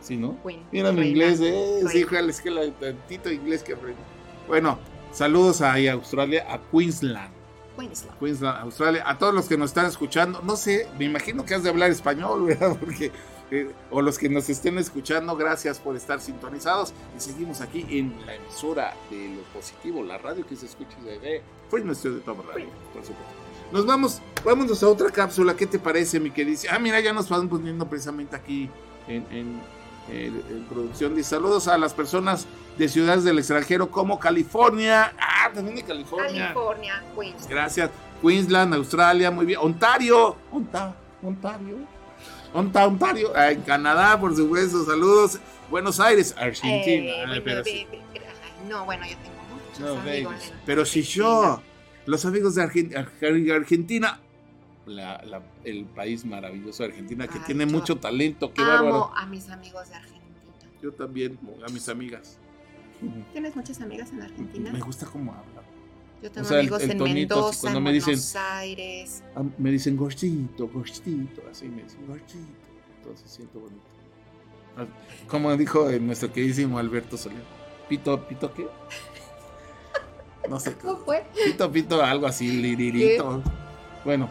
Sí, 0.00 0.16
¿no? 0.16 0.36
Queen, 0.44 0.62
Mira 0.70 0.92
mi 0.92 1.08
inglés, 1.08 1.40
eh. 1.40 1.82
Sí, 1.90 2.06
es 2.28 2.40
que 2.40 2.50
la 2.50 2.70
tantito 2.70 3.30
inglés 3.30 3.62
que 3.62 3.74
aprendí. 3.74 4.00
Bueno, 4.46 4.78
saludos 5.12 5.60
ahí 5.62 5.88
a 5.88 5.94
Australia, 5.94 6.46
a 6.48 6.60
Queensland. 6.70 7.34
Queensland. 7.76 8.18
Queensland, 8.18 8.58
Australia, 8.62 9.02
a 9.04 9.18
todos 9.18 9.34
los 9.34 9.48
que 9.48 9.56
nos 9.56 9.70
están 9.70 9.86
escuchando, 9.86 10.40
no 10.42 10.56
sé, 10.56 10.88
me 10.98 11.04
imagino 11.04 11.44
que 11.44 11.54
has 11.54 11.62
de 11.62 11.70
hablar 11.70 11.90
español, 11.90 12.44
¿verdad? 12.46 12.76
Porque, 12.78 13.10
eh, 13.50 13.70
o 13.90 14.00
los 14.00 14.16
que 14.16 14.28
nos 14.28 14.48
estén 14.48 14.78
escuchando, 14.78 15.36
gracias 15.36 15.80
por 15.80 15.96
estar 15.96 16.20
sintonizados 16.20 16.94
y 17.16 17.20
seguimos 17.20 17.60
aquí 17.60 17.84
en 17.90 18.14
la 18.24 18.36
emisora 18.36 18.94
de 19.10 19.28
lo 19.28 19.42
positivo, 19.52 20.04
la 20.04 20.18
radio 20.18 20.46
que 20.46 20.54
se 20.54 20.66
escucha 20.66 20.96
desde 21.04 21.42
fue 21.68 21.82
nuestro 21.82 22.14
de 22.14 22.20
Top 22.20 22.38
Radio, 22.48 22.68
por 22.92 23.04
supuesto. 23.04 23.45
Nos 23.72 23.84
vamos, 23.86 24.20
vámonos 24.44 24.82
a 24.82 24.88
otra 24.88 25.10
cápsula, 25.10 25.56
¿qué 25.56 25.66
te 25.66 25.78
parece, 25.78 26.20
mi 26.20 26.30
querido? 26.30 26.60
Ah, 26.70 26.78
mira, 26.78 27.00
ya 27.00 27.12
nos 27.12 27.28
van 27.28 27.48
poniendo 27.48 27.86
precisamente 27.88 28.36
aquí 28.36 28.70
en, 29.08 29.26
en, 29.30 29.60
en- 30.10 30.42
en 30.50 30.66
producción. 30.68 31.14
Dice 31.14 31.30
saludos 31.30 31.66
a 31.68 31.76
las 31.76 31.92
personas 31.94 32.46
de 32.78 32.88
ciudades 32.88 33.24
del 33.24 33.38
extranjero 33.38 33.90
como 33.90 34.18
California. 34.18 35.12
Ah, 35.18 35.50
también 35.52 35.76
de 35.76 35.82
California. 35.82 36.52
California, 36.54 37.02
Queensland. 37.14 37.50
Gracias. 37.50 37.90
Queensland, 38.22 38.74
Australia, 38.74 39.30
muy 39.30 39.44
bien. 39.46 39.58
Ontario, 39.62 40.36
Onta, 40.52 40.94
Ontario. 41.22 41.76
Onta, 42.54 42.86
Ontario. 42.86 43.32
Ah, 43.34 43.50
en 43.50 43.60
Canadá, 43.62 44.18
por 44.18 44.34
supuesto. 44.34 44.84
Saludos. 44.84 45.38
Buenos 45.70 45.98
Aires, 46.00 46.34
Argentina. 46.38 47.10
Eh, 47.12 47.24
Ay, 47.28 47.40
pero, 47.40 47.62
no, 48.68 48.84
bueno, 48.84 49.04
yo 49.04 49.16
tengo 49.18 49.36
muchos 49.52 49.80
No, 49.80 50.00
amigos. 50.00 50.34
Pero 50.64 50.84
si 50.86 51.02
yo, 51.02 51.60
los 52.06 52.24
amigos 52.24 52.54
de 52.54 52.62
Argen- 52.62 52.92
Argen- 52.94 53.50
Argentina, 53.52 54.20
la- 54.86 55.22
la- 55.24 55.42
el 55.64 55.84
país 55.86 56.24
maravilloso 56.24 56.82
de 56.84 56.90
Argentina, 56.90 57.26
que 57.26 57.38
Ay, 57.38 57.44
tiene 57.46 57.66
mucho 57.66 57.96
talento, 57.96 58.52
qué 58.52 58.62
Amo 58.62 58.70
bárbaro. 58.72 59.12
a 59.16 59.26
mis 59.26 59.48
amigos 59.50 59.88
de 59.88 59.94
Argentina. 59.96 60.22
Yo 60.82 60.92
también, 60.92 61.38
a 61.66 61.70
mis 61.72 61.88
amigas. 61.88 62.38
¿Tienes 63.32 63.54
muchas 63.56 63.80
amigas 63.80 64.10
en 64.12 64.22
Argentina? 64.22 64.72
Me 64.72 64.80
gusta 64.80 65.06
cómo 65.06 65.32
hablan. 65.32 65.64
Yo 66.22 66.30
tengo 66.30 66.46
o 66.46 66.48
sea, 66.48 66.56
el- 66.60 66.66
amigos 66.66 66.82
el 66.82 66.90
en 66.92 66.98
tonito, 66.98 67.34
Mendoza, 67.34 67.60
cuando 67.60 67.78
en 67.78 67.84
me 67.84 67.92
dicen- 67.92 68.06
Buenos 68.14 68.36
Aires. 68.36 69.22
Ah, 69.34 69.42
Me 69.58 69.70
dicen 69.70 69.96
gostito, 69.96 70.68
gostito, 70.68 71.42
así 71.50 71.66
me 71.68 71.82
dicen 71.82 72.06
gostito. 72.06 72.38
Entonces 72.98 73.30
siento 73.30 73.60
bonito. 73.60 73.82
Ah, 74.78 74.86
Como 75.28 75.54
dijo 75.56 75.90
eh, 75.90 76.00
nuestro 76.00 76.32
queridísimo 76.32 76.78
Alberto 76.78 77.16
Soler. 77.16 77.42
Pito, 77.88 78.26
pito, 78.28 78.52
¿qué? 78.54 78.66
No 80.48 80.60
sé. 80.60 80.74
¿Cómo 80.74 80.96
fue? 80.98 81.24
Pito, 81.44 81.70
pito, 81.70 82.02
algo 82.02 82.26
así, 82.26 82.48
liririto. 82.48 83.42
Bueno, 84.04 84.28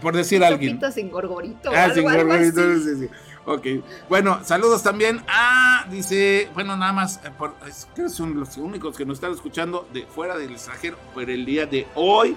por 0.00 0.14
decir 0.14 0.44
a 0.44 0.48
alguien. 0.48 0.80
sin 0.92 1.10
gorgorito. 1.10 1.70
Ah, 1.74 1.90
sin 1.92 2.04
gorgorito, 2.04 2.78
sí, 2.78 2.96
sí. 3.00 3.08
Ok, 3.48 3.64
bueno, 4.08 4.40
saludos 4.42 4.82
también 4.82 5.22
a, 5.28 5.86
dice, 5.88 6.48
bueno, 6.54 6.76
nada 6.76 6.92
más, 6.92 7.18
eh, 7.24 7.30
por, 7.38 7.54
que 7.94 8.08
son 8.08 8.34
los 8.34 8.56
únicos 8.56 8.96
que 8.96 9.06
nos 9.06 9.18
están 9.18 9.30
escuchando 9.32 9.86
de 9.92 10.04
fuera 10.04 10.36
del 10.36 10.50
extranjero 10.50 10.96
por 11.14 11.30
el 11.30 11.46
día 11.46 11.64
de 11.64 11.86
hoy. 11.94 12.36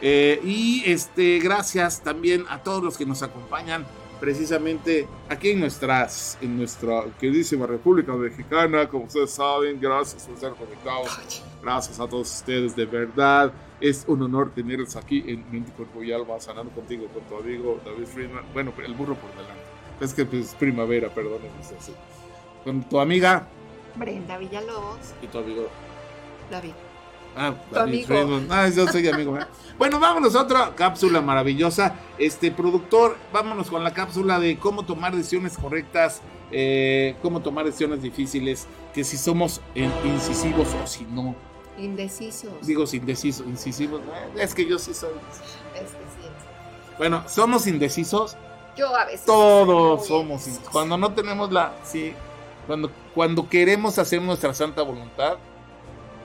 Eh, 0.00 0.40
y 0.42 0.82
este, 0.86 1.40
gracias 1.40 2.02
también 2.02 2.46
a 2.48 2.62
todos 2.62 2.82
los 2.82 2.96
que 2.96 3.04
nos 3.04 3.22
acompañan 3.22 3.84
precisamente 4.18 5.06
aquí 5.28 5.50
en 5.50 5.60
nuestras, 5.60 6.38
en 6.40 6.56
nuestra 6.56 7.04
queridísima 7.20 7.66
República 7.66 8.14
Mexicana, 8.14 8.88
como 8.88 9.04
ustedes 9.04 9.32
saben, 9.32 9.78
gracias 9.78 10.24
por 10.24 10.34
estar 10.34 10.54
conectados. 10.54 11.42
Gracias 11.62 11.98
a 12.00 12.06
todos 12.08 12.32
ustedes, 12.32 12.76
de 12.76 12.86
verdad. 12.86 13.52
Es 13.80 14.04
un 14.06 14.22
honor 14.22 14.52
tenerlos 14.54 14.96
aquí 14.96 15.24
en 15.26 15.50
Mente, 15.50 15.72
Cuerpo 15.72 16.02
y 16.02 16.12
Alma, 16.12 16.38
sanando 16.38 16.72
contigo, 16.72 17.06
con 17.08 17.22
tu 17.24 17.36
amigo 17.36 17.80
David 17.84 18.06
Friedman. 18.06 18.44
Bueno, 18.52 18.72
el 18.84 18.94
burro 18.94 19.14
por 19.16 19.30
delante. 19.30 19.62
Es 20.00 20.14
que 20.14 20.24
pues, 20.24 20.46
es 20.46 20.54
primavera, 20.54 21.08
perdónenme. 21.08 21.50
Con 22.64 22.82
tu 22.88 23.00
amiga 23.00 23.46
Brenda 23.96 24.38
Villalobos. 24.38 25.14
Y 25.22 25.26
tu 25.26 25.38
amigo 25.38 25.68
David. 26.50 26.72
Ah, 27.36 27.54
David 27.70 28.06
Friedman. 28.06 28.46
Ah, 28.50 28.68
yo 28.68 28.86
soy 28.86 29.08
amigo. 29.08 29.36
¿eh? 29.36 29.44
bueno, 29.78 29.98
vámonos 30.00 30.34
a 30.34 30.42
otra 30.42 30.74
cápsula 30.74 31.20
maravillosa. 31.20 31.94
Este 32.18 32.50
productor, 32.50 33.16
vámonos 33.32 33.68
con 33.68 33.84
la 33.84 33.92
cápsula 33.92 34.38
de 34.38 34.58
cómo 34.58 34.84
tomar 34.84 35.14
decisiones 35.14 35.56
correctas, 35.58 36.22
eh, 36.50 37.16
cómo 37.22 37.40
tomar 37.40 37.64
decisiones 37.64 38.02
difíciles, 38.02 38.66
que 38.94 39.04
si 39.04 39.16
somos 39.16 39.60
incisivos 39.74 40.68
o 40.82 40.86
si 40.86 41.04
no. 41.04 41.34
Indecisos. 41.78 42.66
Digo 42.66 42.84
indecisos, 42.92 43.46
incisivos. 43.46 44.00
Eh, 44.00 44.42
es 44.42 44.54
que 44.54 44.66
yo 44.66 44.78
sí 44.78 44.94
soy. 44.94 45.10
Es 45.74 45.82
que 45.82 45.86
sí. 45.88 46.28
Bueno, 46.98 47.22
somos 47.28 47.66
indecisos 47.66 48.36
yo 48.76 48.94
a 48.94 49.06
veces. 49.06 49.24
Todos 49.24 50.06
somos. 50.06 50.46
Cuando 50.70 50.98
no 50.98 51.12
tenemos 51.14 51.50
la. 51.50 51.74
Sí. 51.82 52.14
Cuando, 52.66 52.90
cuando 53.14 53.48
queremos 53.48 53.98
hacer 53.98 54.20
nuestra 54.20 54.52
santa 54.52 54.82
voluntad 54.82 55.36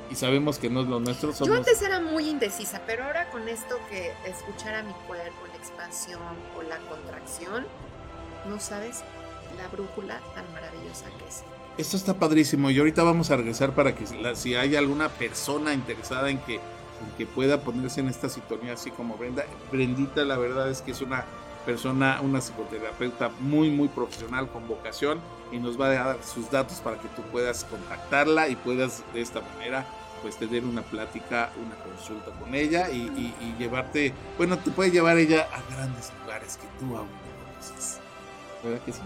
y 0.10 0.16
sabemos 0.16 0.58
que 0.58 0.70
no 0.70 0.82
es 0.82 0.88
lo 0.88 1.00
nuestro, 1.00 1.34
somos. 1.34 1.48
Yo 1.48 1.56
antes 1.56 1.82
era 1.82 2.00
muy 2.00 2.28
indecisa, 2.28 2.82
pero 2.86 3.06
ahora 3.06 3.30
con 3.30 3.48
esto 3.48 3.80
que 3.90 4.12
escuchar 4.26 4.76
a 4.76 4.84
mi 4.84 4.94
cuerpo, 5.08 5.48
la 5.48 5.56
expansión 5.56 6.20
o 6.58 6.64
la 6.64 6.78
contracción, 6.90 7.68
no 8.50 8.60
sabes 8.60 9.04
la 9.58 9.68
brújula 9.68 10.20
tan 10.34 10.52
maravillosa 10.54 11.06
que 11.18 11.28
es. 11.28 11.44
Esto 11.78 11.98
está 11.98 12.14
padrísimo 12.14 12.70
y 12.70 12.78
ahorita 12.80 13.04
vamos 13.04 13.32
a 13.32 13.38
regresar 13.38 13.74
para 13.74 13.96
que 13.96 14.06
si 14.36 14.56
hay 14.56 14.76
alguna 14.76 15.10
persona 15.10 15.74
interesada 15.74 16.30
en 16.30 16.40
que, 16.40 16.56
en 16.56 17.12
que 17.18 17.26
pueda 17.26 17.62
ponerse 17.62 18.02
en 18.02 18.10
esta 18.10 18.30
sintonía 18.30 18.74
así 18.74 18.92
como 18.92 19.16
Brenda, 19.18 19.46
Brendita 19.72 20.24
la 20.26 20.38
verdad 20.38 20.70
es 20.70 20.82
que 20.82 20.92
es 20.92 21.02
una 21.02 21.26
persona, 21.66 22.20
una 22.22 22.42
psicoterapeuta 22.42 23.30
muy, 23.40 23.70
muy 23.70 23.88
profesional 23.88 24.50
con 24.50 24.68
vocación 24.68 25.20
y 25.52 25.60
nos 25.60 25.80
va 25.80 25.88
a 25.88 25.90
dar 25.90 26.24
sus 26.24 26.50
datos 26.52 26.80
para 26.80 26.98
que 27.00 27.08
tú 27.10 27.22
puedas 27.32 27.64
contactarla 27.66 28.50
y 28.50 28.56
puedas 28.56 29.04
de 29.14 29.22
esta 29.22 29.42
manera 29.42 29.86
pues 30.22 30.38
tener 30.38 30.66
una 30.66 30.82
plática, 30.82 31.52
una 31.64 31.76
consulta 31.84 32.32
con 32.40 32.54
ella 32.54 32.90
y, 32.90 33.34
llevarte, 33.58 34.14
bueno, 34.38 34.58
te 34.58 34.72
puede 34.72 34.92
llevar 34.92 35.18
ella 35.18 35.48
a 35.52 35.74
grandes 35.74 36.12
lugares 36.22 36.58
que 36.58 36.68
tú 36.80 36.96
aún 36.96 37.08
no 37.08 37.54
conoces. 37.54 38.00
¿Verdad 38.64 38.82
que 38.86 38.92
sí? 38.92 39.00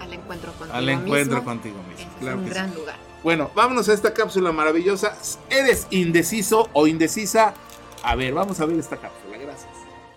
Al, 0.00 0.12
encuentro 0.12 0.52
contigo 0.52 0.76
Al 0.76 0.88
encuentro 0.88 1.44
contigo 1.44 1.76
mismo. 1.88 2.10
Es 2.20 2.34
un 2.34 2.48
gran 2.48 2.74
lugar. 2.74 2.96
Bueno, 3.22 3.50
vámonos 3.54 3.88
a 3.88 3.92
esta 3.92 4.12
cápsula 4.12 4.52
maravillosa. 4.52 5.16
¿Eres 5.48 5.86
indeciso 5.90 6.68
o 6.72 6.86
indecisa? 6.86 7.54
A 8.02 8.16
ver, 8.16 8.34
vamos 8.34 8.60
a 8.60 8.66
ver 8.66 8.78
esta 8.78 8.96
cápsula. 8.96 9.38
Gracias. 9.38 9.70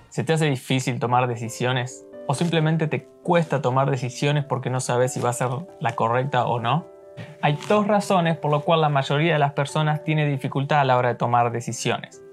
¿Se 0.10 0.24
te 0.24 0.34
hace 0.34 0.46
difícil 0.46 1.00
tomar 1.00 1.28
decisiones? 1.28 2.06
¿O 2.28 2.34
simplemente 2.34 2.88
te 2.88 3.04
cuesta 3.22 3.62
tomar 3.62 3.92
decisiones 3.92 4.44
porque 4.46 4.70
no 4.70 4.80
sabes 4.80 5.14
si 5.14 5.20
va 5.20 5.30
a 5.30 5.34
ser 5.34 5.50
la 5.80 5.96
correcta 5.96 6.46
o 6.46 6.60
no? 6.60 6.88
Hay 7.42 7.58
dos 7.70 7.86
razones 7.86 8.38
por 8.38 8.52
las 8.52 8.64
cuales 8.64 8.82
la 8.82 8.90
mayoría 8.90 9.34
de 9.34 9.40
las 9.40 9.54
personas 9.54 10.04
tiene 10.04 10.26
dificultad 10.26 10.80
a 10.80 10.84
la 10.84 10.98
hora 10.98 11.10
de 11.10 11.16
tomar 11.16 11.52
decisiones. 11.52 12.24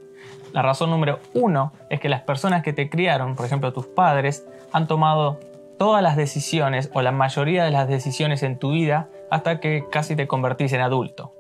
La 0.53 0.63
razón 0.63 0.91
número 0.91 1.19
uno 1.35 1.73
es 1.91 2.01
que 2.01 2.09
las 2.09 2.23
personas 2.23 2.63
que 2.63 2.73
te 2.73 2.89
criaron, 2.89 3.37
por 3.37 3.47
ejemplo 3.47 3.73
tus 3.73 3.87
padres, 3.87 4.47
han 4.73 4.87
tomado 4.87 5.41
todas 5.83 6.01
las 6.01 6.15
decisiones 6.15 6.93
o 6.95 7.03
la 7.03 7.11
mayoría 7.11 7.65
de 7.65 7.73
las 7.73 7.89
decisiones 7.89 8.45
en 8.45 8.57
tu 8.57 8.71
vida 8.71 9.09
hasta 9.33 9.59
que 9.59 9.85
casi 9.91 10.15
te 10.15 10.29
convertís 10.29 10.73
en 10.75 10.81
adulto. 10.81 11.35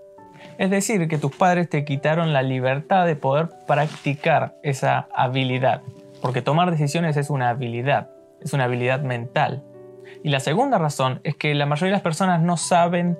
Es 0.58 0.68
decir, 0.68 1.06
que 1.06 1.16
tus 1.16 1.30
padres 1.36 1.68
te 1.68 1.84
quitaron 1.84 2.32
la 2.32 2.42
libertad 2.42 3.06
de 3.06 3.14
poder 3.14 3.50
practicar 3.68 4.56
esa 4.64 5.06
habilidad 5.14 5.82
porque 6.20 6.42
tomar 6.42 6.72
decisiones 6.72 7.16
es 7.16 7.30
una 7.30 7.50
habilidad, 7.50 8.10
es 8.40 8.52
una 8.52 8.64
habilidad 8.64 9.02
mental. 9.02 9.62
Y 10.24 10.30
la 10.30 10.40
segunda 10.40 10.76
razón 10.76 11.20
es 11.22 11.36
que 11.36 11.54
la 11.54 11.66
mayoría 11.66 11.90
de 11.90 11.96
las 11.98 12.02
personas 12.02 12.42
no 12.42 12.56
saben 12.56 13.16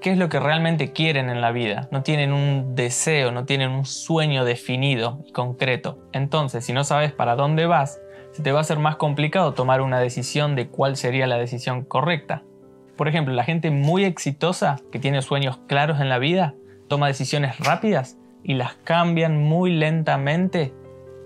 qué 0.00 0.12
es 0.12 0.18
lo 0.18 0.30
que 0.30 0.40
realmente 0.40 0.92
quieren 0.92 1.28
en 1.28 1.42
la 1.42 1.52
vida, 1.52 1.88
no 1.90 2.02
tienen 2.02 2.32
un 2.32 2.74
deseo, 2.74 3.32
no 3.32 3.44
tienen 3.44 3.70
un 3.70 3.84
sueño 3.84 4.46
definido 4.46 5.20
y 5.26 5.32
concreto. 5.32 5.98
Entonces, 6.14 6.64
si 6.64 6.72
no 6.72 6.84
sabes 6.84 7.12
para 7.12 7.36
dónde 7.36 7.66
vas, 7.66 8.00
se 8.34 8.42
te 8.42 8.50
va 8.50 8.58
a 8.58 8.62
hacer 8.62 8.80
más 8.80 8.96
complicado 8.96 9.54
tomar 9.54 9.80
una 9.80 10.00
decisión 10.00 10.56
de 10.56 10.66
cuál 10.66 10.96
sería 10.96 11.28
la 11.28 11.36
decisión 11.36 11.84
correcta. 11.84 12.42
Por 12.96 13.06
ejemplo, 13.06 13.32
la 13.32 13.44
gente 13.44 13.70
muy 13.70 14.04
exitosa 14.04 14.80
que 14.90 14.98
tiene 14.98 15.22
sueños 15.22 15.58
claros 15.68 16.00
en 16.00 16.08
la 16.08 16.18
vida 16.18 16.54
toma 16.88 17.06
decisiones 17.06 17.60
rápidas 17.60 18.18
y 18.42 18.54
las 18.54 18.74
cambian 18.74 19.40
muy 19.40 19.70
lentamente 19.70 20.74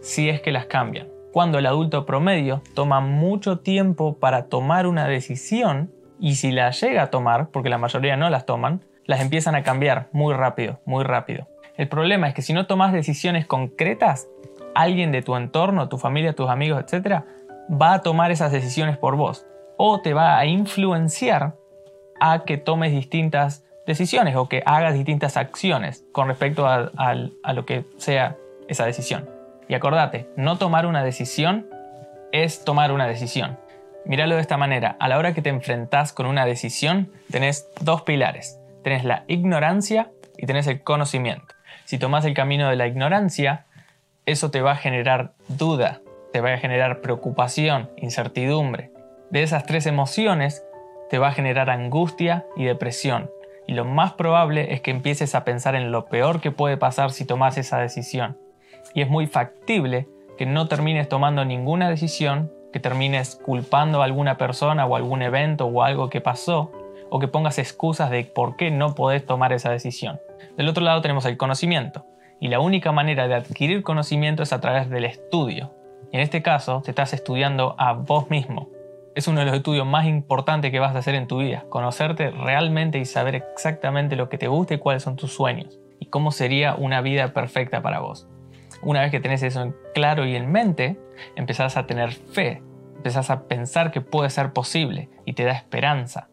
si 0.03 0.29
es 0.29 0.43
que 0.43 0.53
las 0.53 0.67
cambian. 0.67 1.09
Cuando 1.33 1.59
el 1.59 1.65
adulto 1.65 2.05
promedio 2.05 2.63
toma 2.75 3.01
mucho 3.01 3.61
tiempo 3.61 4.19
para 4.19 4.45
tomar 4.51 4.87
una 4.87 5.09
decisión 5.09 5.91
y 6.21 6.35
si 6.35 6.53
la 6.53 6.71
llega 6.73 7.05
a 7.05 7.11
tomar, 7.11 7.49
porque 7.49 7.71
la 7.71 7.79
mayoría 7.79 8.19
no 8.19 8.29
las 8.29 8.45
toman, 8.45 8.85
las 9.07 9.23
empiezan 9.23 9.55
a 9.55 9.63
cambiar 9.63 10.11
muy 10.13 10.35
rápido, 10.35 10.83
muy 10.85 11.05
rápido. 11.05 11.49
El 11.79 11.89
problema 11.89 12.29
es 12.29 12.35
que 12.35 12.43
si 12.43 12.53
no 12.53 12.67
tomas 12.67 12.93
decisiones 12.93 13.47
concretas, 13.47 14.29
alguien 14.79 15.13
de 15.13 15.23
tu 15.23 15.35
entorno, 15.37 15.89
tu 15.89 15.99
familia, 15.99 16.35
tus 16.35 16.49
amigos, 16.49 16.83
etc., 16.83 17.23
va 17.71 17.95
a 17.95 18.03
tomar 18.03 18.31
esas 18.31 18.53
decisiones 18.53 18.97
por 18.97 19.17
vos 19.17 19.47
o 19.77 20.01
te 20.01 20.15
va 20.15 20.39
a 20.39 20.47
influenciar 20.47 21.57
a 22.21 22.45
que 22.45 22.59
tomes 22.59 22.93
distintas 22.93 23.65
decisiones 23.87 24.37
o 24.37 24.49
que 24.49 24.63
hagas 24.65 24.95
distintas 24.95 25.37
acciones 25.37 26.05
con 26.13 26.29
respecto 26.29 26.67
a, 26.67 26.91
a 26.97 27.53
lo 27.53 27.67
que 27.67 27.85
sea 27.97 28.37
esa 28.69 28.87
decisión. 28.87 29.29
Y 29.69 29.75
acordate, 29.75 30.29
no 30.37 30.59
tomar 30.59 30.87
una 30.87 31.03
decisión 31.03 31.67
es 32.33 32.65
tomar 32.65 32.93
una 32.93 33.07
decisión. 33.07 33.59
Míralo 34.05 34.37
de 34.37 34.41
esta 34.41 34.57
manera, 34.57 34.97
a 35.01 35.09
la 35.09 35.19
hora 35.19 35.35
que 35.35 35.43
te 35.43 35.51
enfrentás 35.51 36.13
con 36.13 36.27
una 36.27 36.47
decisión, 36.47 37.13
tenés 37.31 37.69
dos 37.81 38.03
pilares. 38.03 38.59
Tenés 38.83 39.05
la 39.05 39.25
ignorancia 39.27 40.11
y 40.37 40.47
tenés 40.47 40.67
el 40.67 40.83
conocimiento. 40.83 41.55
Si 41.85 41.99
tomas 41.99 42.25
el 42.25 42.35
camino 42.35 42.69
de 42.71 42.77
la 42.77 42.87
ignorancia, 42.87 43.67
eso 44.31 44.51
te 44.51 44.63
va 44.63 44.73
a 44.73 44.77
generar 44.77 45.33
duda, 45.49 46.01
te 46.33 46.41
va 46.41 46.53
a 46.53 46.59
generar 46.59 47.01
preocupación, 47.01 47.91
incertidumbre. 47.97 48.93
De 49.31 49.43
esas 49.43 49.67
tres 49.67 49.87
emociones, 49.87 50.65
te 51.11 51.19
va 51.19 51.29
a 51.29 51.33
generar 51.33 51.71
angustia 51.71 52.47
y 52.57 52.65
depresión. 52.65 53.31
Y 53.67 53.75
lo 53.75 53.85
más 53.85 54.15
probable 54.15 54.73
es 54.73 54.81
que 54.81 54.91
empieces 54.91 55.35
a 55.35 55.45
pensar 55.45 55.75
en 55.75 55.93
lo 55.93 56.07
peor 56.07 56.41
que 56.41 56.51
puede 56.51 56.77
pasar 56.77 57.11
si 57.11 57.25
tomas 57.25 57.59
esa 57.59 57.79
decisión 57.79 58.37
y 58.95 59.03
es 59.03 59.09
muy 59.09 59.27
factible 59.27 60.09
que 60.37 60.47
no 60.47 60.69
termines 60.69 61.09
tomando 61.09 61.45
ninguna 61.45 61.89
decisión, 61.89 62.51
que 62.73 62.81
termines 62.81 63.37
culpando 63.37 64.03
a 64.03 64.05
alguna 64.05 64.37
persona 64.37 64.87
o 64.87 64.97
algún 64.97 65.23
evento 65.23 65.67
o 65.67 65.83
algo 65.83 66.11
que 66.11 66.21
pasó, 66.21 66.73
o 67.11 67.19
que 67.19 67.29
pongas 67.29 67.59
excusas 67.59 68.11
de 68.11 68.25
por 68.25 68.57
qué 68.57 68.71
no 68.71 68.95
podés 68.95 69.25
tomar 69.25 69.53
esa 69.53 69.71
decisión. 69.71 70.21
Del 70.57 70.69
otro 70.69 70.85
lado 70.85 71.01
tenemos 71.01 71.25
el 71.25 71.37
conocimiento, 71.37 72.07
y 72.41 72.49
la 72.49 72.61
única 72.61 72.93
manera 72.93 73.29
de 73.29 73.35
adquirir 73.35 73.83
conocimiento 73.83 74.43
es 74.43 74.53
a 74.53 74.61
través 74.61 74.89
del 74.91 75.05
estudio. 75.05 75.75
Y 76.13 76.17
en 76.17 76.23
este 76.23 76.43
caso, 76.43 76.83
te 76.85 76.91
estás 76.91 77.13
estudiando 77.13 77.75
a 77.79 77.93
vos 77.93 78.31
mismo. 78.31 78.69
Es 79.15 79.27
uno 79.27 79.41
de 79.41 79.47
los 79.47 79.57
estudios 79.57 79.87
más 79.87 80.07
importantes 80.07 80.71
que 80.71 80.79
vas 80.79 80.95
a 80.95 80.99
hacer 80.99 81.15
en 81.15 81.27
tu 81.27 81.39
vida, 81.39 81.65
conocerte 81.69 82.31
realmente 82.31 82.99
y 82.99 83.05
saber 83.05 83.35
exactamente 83.35 84.15
lo 84.15 84.29
que 84.29 84.39
te 84.39 84.47
gusta 84.47 84.75
y 84.75 84.79
cuáles 84.79 85.03
son 85.03 85.17
tus 85.17 85.33
sueños, 85.33 85.81
y 85.99 86.07
cómo 86.07 86.31
sería 86.31 86.75
una 86.77 87.01
vida 87.01 87.33
perfecta 87.33 87.83
para 87.83 88.01
vos. 88.01 88.29
Una 88.81 89.01
vez 89.01 89.11
que 89.11 89.19
tenés 89.19 89.43
eso 89.43 89.75
claro 89.93 90.25
y 90.25 90.37
en 90.37 90.53
mente, 90.53 91.01
empezás 91.35 91.77
a 91.77 91.87
tener 91.87 92.13
fe, 92.13 92.63
empezás 92.97 93.31
a 93.31 93.49
pensar 93.49 93.91
que 93.91 94.01
puede 94.01 94.31
ser 94.31 94.53
posible 94.53 95.09
y 95.25 95.33
te 95.33 95.45
da 95.45 95.53
esperanza. 95.53 96.29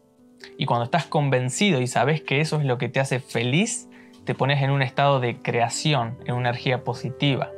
Y 0.56 0.66
cuando 0.66 0.84
estás 0.84 1.06
convencido 1.06 1.80
y 1.80 1.88
sabes 1.88 2.20
que 2.20 2.40
eso 2.40 2.58
es 2.58 2.64
lo 2.64 2.78
que 2.78 2.88
te 2.88 3.00
hace 3.00 3.18
feliz, 3.18 3.88
te 4.26 4.34
pones 4.34 4.62
en 4.62 4.70
un 4.70 4.82
estado 4.82 5.20
de 5.20 5.40
creación, 5.40 6.18
en 6.26 6.34
una 6.34 6.50
energía 6.50 6.84
positiva 6.84 7.50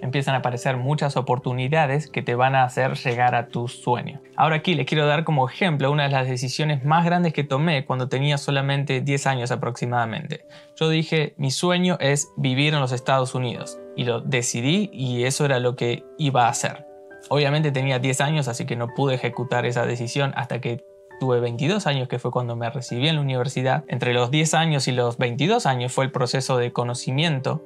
empiezan 0.00 0.34
a 0.34 0.38
aparecer 0.38 0.76
muchas 0.76 1.16
oportunidades 1.16 2.08
que 2.08 2.22
te 2.22 2.34
van 2.34 2.54
a 2.54 2.64
hacer 2.64 2.94
llegar 2.94 3.34
a 3.34 3.48
tus 3.48 3.82
sueños. 3.82 4.20
Ahora 4.36 4.56
aquí 4.56 4.74
les 4.74 4.86
quiero 4.86 5.06
dar 5.06 5.24
como 5.24 5.48
ejemplo 5.48 5.90
una 5.90 6.04
de 6.04 6.10
las 6.10 6.28
decisiones 6.28 6.84
más 6.84 7.04
grandes 7.04 7.32
que 7.32 7.44
tomé 7.44 7.84
cuando 7.84 8.08
tenía 8.08 8.38
solamente 8.38 9.00
10 9.00 9.26
años 9.26 9.50
aproximadamente. 9.50 10.44
Yo 10.76 10.88
dije, 10.88 11.34
mi 11.36 11.50
sueño 11.50 11.96
es 12.00 12.28
vivir 12.36 12.74
en 12.74 12.80
los 12.80 12.92
Estados 12.92 13.34
Unidos 13.34 13.78
y 13.96 14.04
lo 14.04 14.20
decidí 14.20 14.90
y 14.92 15.24
eso 15.24 15.44
era 15.44 15.58
lo 15.58 15.76
que 15.76 16.04
iba 16.18 16.46
a 16.46 16.50
hacer. 16.50 16.86
Obviamente 17.28 17.72
tenía 17.72 17.98
10 17.98 18.20
años, 18.20 18.48
así 18.48 18.66
que 18.66 18.76
no 18.76 18.88
pude 18.94 19.14
ejecutar 19.14 19.66
esa 19.66 19.84
decisión 19.84 20.32
hasta 20.36 20.60
que 20.60 20.84
tuve 21.18 21.40
22 21.40 21.86
años, 21.86 22.08
que 22.08 22.18
fue 22.18 22.30
cuando 22.30 22.56
me 22.56 22.68
recibí 22.70 23.08
en 23.08 23.16
la 23.16 23.20
universidad. 23.20 23.84
Entre 23.88 24.14
los 24.14 24.30
10 24.30 24.54
años 24.54 24.88
y 24.88 24.92
los 24.92 25.18
22 25.18 25.66
años 25.66 25.92
fue 25.92 26.04
el 26.04 26.12
proceso 26.12 26.56
de 26.56 26.72
conocimiento, 26.72 27.62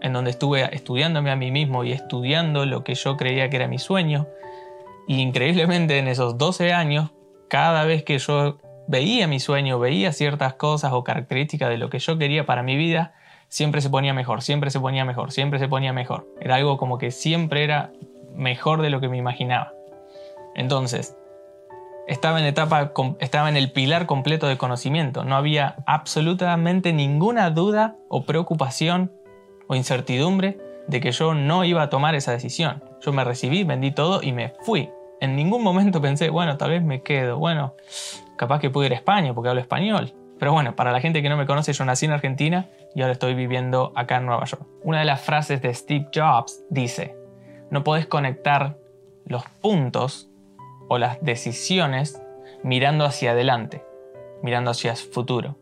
en 0.00 0.12
donde 0.12 0.30
estuve 0.30 0.74
estudiándome 0.74 1.30
a 1.30 1.36
mí 1.36 1.50
mismo 1.50 1.84
y 1.84 1.92
estudiando 1.92 2.66
lo 2.66 2.84
que 2.84 2.94
yo 2.94 3.16
creía 3.16 3.50
que 3.50 3.56
era 3.56 3.68
mi 3.68 3.78
sueño. 3.78 4.26
Y 5.06 5.20
increíblemente 5.20 5.98
en 5.98 6.08
esos 6.08 6.38
12 6.38 6.72
años, 6.72 7.10
cada 7.48 7.84
vez 7.84 8.04
que 8.04 8.18
yo 8.18 8.58
veía 8.86 9.26
mi 9.26 9.40
sueño, 9.40 9.78
veía 9.78 10.12
ciertas 10.12 10.54
cosas 10.54 10.92
o 10.92 11.04
características 11.04 11.68
de 11.68 11.78
lo 11.78 11.90
que 11.90 11.98
yo 11.98 12.18
quería 12.18 12.46
para 12.46 12.62
mi 12.62 12.76
vida, 12.76 13.14
siempre 13.48 13.80
se 13.80 13.90
ponía 13.90 14.14
mejor, 14.14 14.42
siempre 14.42 14.70
se 14.70 14.80
ponía 14.80 15.04
mejor, 15.04 15.32
siempre 15.32 15.58
se 15.58 15.68
ponía 15.68 15.92
mejor. 15.92 16.26
Era 16.40 16.56
algo 16.56 16.78
como 16.78 16.98
que 16.98 17.10
siempre 17.10 17.64
era 17.64 17.92
mejor 18.34 18.82
de 18.82 18.90
lo 18.90 19.00
que 19.00 19.08
me 19.08 19.16
imaginaba. 19.16 19.72
Entonces, 20.54 21.16
estaba 22.08 22.40
en 22.40 22.46
etapa, 22.46 22.92
estaba 23.20 23.48
en 23.48 23.56
el 23.56 23.70
pilar 23.70 24.06
completo 24.06 24.48
de 24.48 24.56
conocimiento. 24.56 25.24
No 25.24 25.36
había 25.36 25.76
absolutamente 25.86 26.92
ninguna 26.92 27.50
duda 27.50 27.96
o 28.08 28.24
preocupación 28.24 29.12
o 29.68 29.76
incertidumbre 29.76 30.58
de 30.88 31.00
que 31.00 31.12
yo 31.12 31.34
no 31.34 31.64
iba 31.64 31.82
a 31.82 31.90
tomar 31.90 32.14
esa 32.14 32.32
decisión. 32.32 32.82
Yo 33.02 33.12
me 33.12 33.24
recibí, 33.24 33.62
vendí 33.62 33.90
todo 33.90 34.22
y 34.22 34.32
me 34.32 34.54
fui. 34.62 34.90
En 35.20 35.36
ningún 35.36 35.62
momento 35.62 36.00
pensé, 36.00 36.30
bueno, 36.30 36.56
tal 36.56 36.70
vez 36.70 36.82
me 36.82 37.02
quedo, 37.02 37.38
bueno, 37.38 37.74
capaz 38.36 38.60
que 38.60 38.70
puedo 38.70 38.86
ir 38.86 38.92
a 38.92 38.96
España 38.96 39.34
porque 39.34 39.50
hablo 39.50 39.60
español. 39.60 40.14
Pero 40.38 40.52
bueno, 40.52 40.74
para 40.76 40.92
la 40.92 41.00
gente 41.00 41.20
que 41.20 41.28
no 41.28 41.36
me 41.36 41.46
conoce, 41.46 41.74
yo 41.74 41.84
nací 41.84 42.06
en 42.06 42.12
Argentina 42.12 42.70
y 42.94 43.02
ahora 43.02 43.12
estoy 43.12 43.34
viviendo 43.34 43.92
acá 43.96 44.16
en 44.16 44.26
Nueva 44.26 44.44
York. 44.46 44.62
Una 44.82 45.00
de 45.00 45.04
las 45.04 45.20
frases 45.20 45.60
de 45.60 45.74
Steve 45.74 46.08
Jobs 46.14 46.62
dice, 46.70 47.16
no 47.70 47.84
podés 47.84 48.06
conectar 48.06 48.78
los 49.26 49.44
puntos 49.60 50.27
o 50.88 50.98
las 50.98 51.22
decisiones 51.22 52.20
mirando 52.62 53.04
hacia 53.04 53.32
adelante, 53.32 53.84
mirando 54.42 54.70
hacia 54.70 54.92
el 54.92 54.96
futuro. 54.96 55.56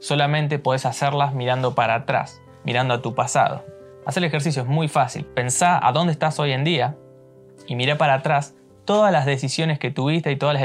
Solamente 0.00 0.58
podés 0.58 0.86
hacerlas 0.86 1.34
mirando 1.34 1.74
para 1.74 1.94
atrás, 1.94 2.40
mirando 2.64 2.94
a 2.94 3.02
tu 3.02 3.14
pasado. 3.14 3.64
Hacer 4.04 4.22
el 4.22 4.28
ejercicio 4.28 4.62
es 4.62 4.68
muy 4.68 4.88
fácil. 4.88 5.24
Pensá 5.24 5.84
a 5.84 5.92
dónde 5.92 6.12
estás 6.12 6.38
hoy 6.38 6.52
en 6.52 6.64
día 6.64 6.96
y 7.66 7.74
mira 7.74 7.98
para 7.98 8.14
atrás 8.14 8.54
todas 8.84 9.10
las 9.12 9.26
decisiones 9.26 9.78
que 9.78 9.90
tuviste 9.90 10.30
y 10.30 10.36
todas 10.36 10.54
las 10.54 10.62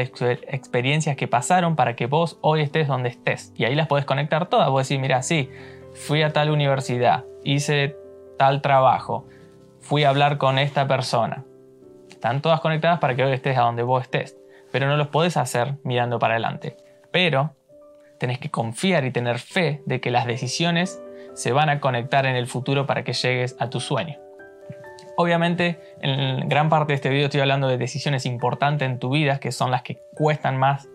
experiencias 0.48 1.16
que 1.16 1.28
pasaron 1.28 1.76
para 1.76 1.96
que 1.96 2.06
vos 2.06 2.38
hoy 2.42 2.62
estés 2.62 2.88
donde 2.88 3.10
estés. 3.10 3.52
Y 3.56 3.66
ahí 3.66 3.76
las 3.76 3.88
podés 3.88 4.06
conectar 4.06 4.48
todas. 4.48 4.70
Vos 4.70 4.88
decís, 4.88 5.02
mira, 5.02 5.24
sí, 5.24 5.50
fui 5.94 6.22
a 6.22 6.32
tal 6.32 6.52
universidad, 6.52 7.26
hice 7.44 7.98
tal 8.38 8.62
trabajo, 8.62 9.26
fui 9.80 10.04
a 10.04 10.10
hablar 10.10 10.38
con 10.38 10.60
esta 10.60 10.88
persona. 10.88 11.44
Están 12.22 12.44
todas 12.44 12.62
conectadas 12.62 13.00
para 13.00 13.16
que 13.16 13.24
hoy 13.24 13.32
estés 13.32 13.58
a 13.58 13.62
donde 13.62 13.82
vos 13.82 14.04
estés. 14.04 14.38
Pero 14.72 14.86
no 14.86 14.96
los 14.96 15.08
podés 15.08 15.38
hacer 15.38 15.78
mirando 15.84 16.20
para 16.20 16.36
adelante. 16.36 16.78
Pero 17.10 17.56
tenés 18.20 18.38
que 18.38 18.52
confiar 18.52 19.06
y 19.06 19.12
tener 19.12 19.40
fe 19.40 19.82
de 19.88 20.00
que 20.02 20.12
las 20.12 20.28
decisiones 20.28 21.02
se 21.34 21.52
van 21.52 21.70
a 21.70 21.80
conectar 21.80 22.28
en 22.28 22.36
el 22.36 22.46
futuro 22.46 22.86
para 22.86 23.04
que 23.04 23.14
llegues 23.14 23.56
a 23.58 23.72
tu 23.72 23.80
sueño. 23.80 24.20
Obviamente, 25.18 25.80
en 26.04 26.48
gran 26.48 26.70
parte 26.70 26.94
de 26.94 26.98
este 26.98 27.10
video 27.10 27.26
estoy 27.26 27.42
hablando 27.42 27.68
de 27.68 27.80
decisiones 27.80 28.28
importantes 28.28 28.88
en 28.88 29.00
tu 29.00 29.10
vida, 29.10 29.40
que 29.40 29.52
son 29.52 29.72
las 29.72 29.82
que 29.82 29.98
cuestan 30.14 30.58
más 30.58 30.88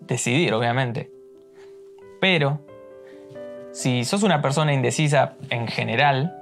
decidir, 0.00 0.52
obviamente. 0.52 1.12
Pero, 2.20 2.58
si 3.70 4.02
sos 4.04 4.24
una 4.24 4.42
persona 4.42 4.72
indecisa 4.72 5.34
en 5.48 5.68
general, 5.68 6.36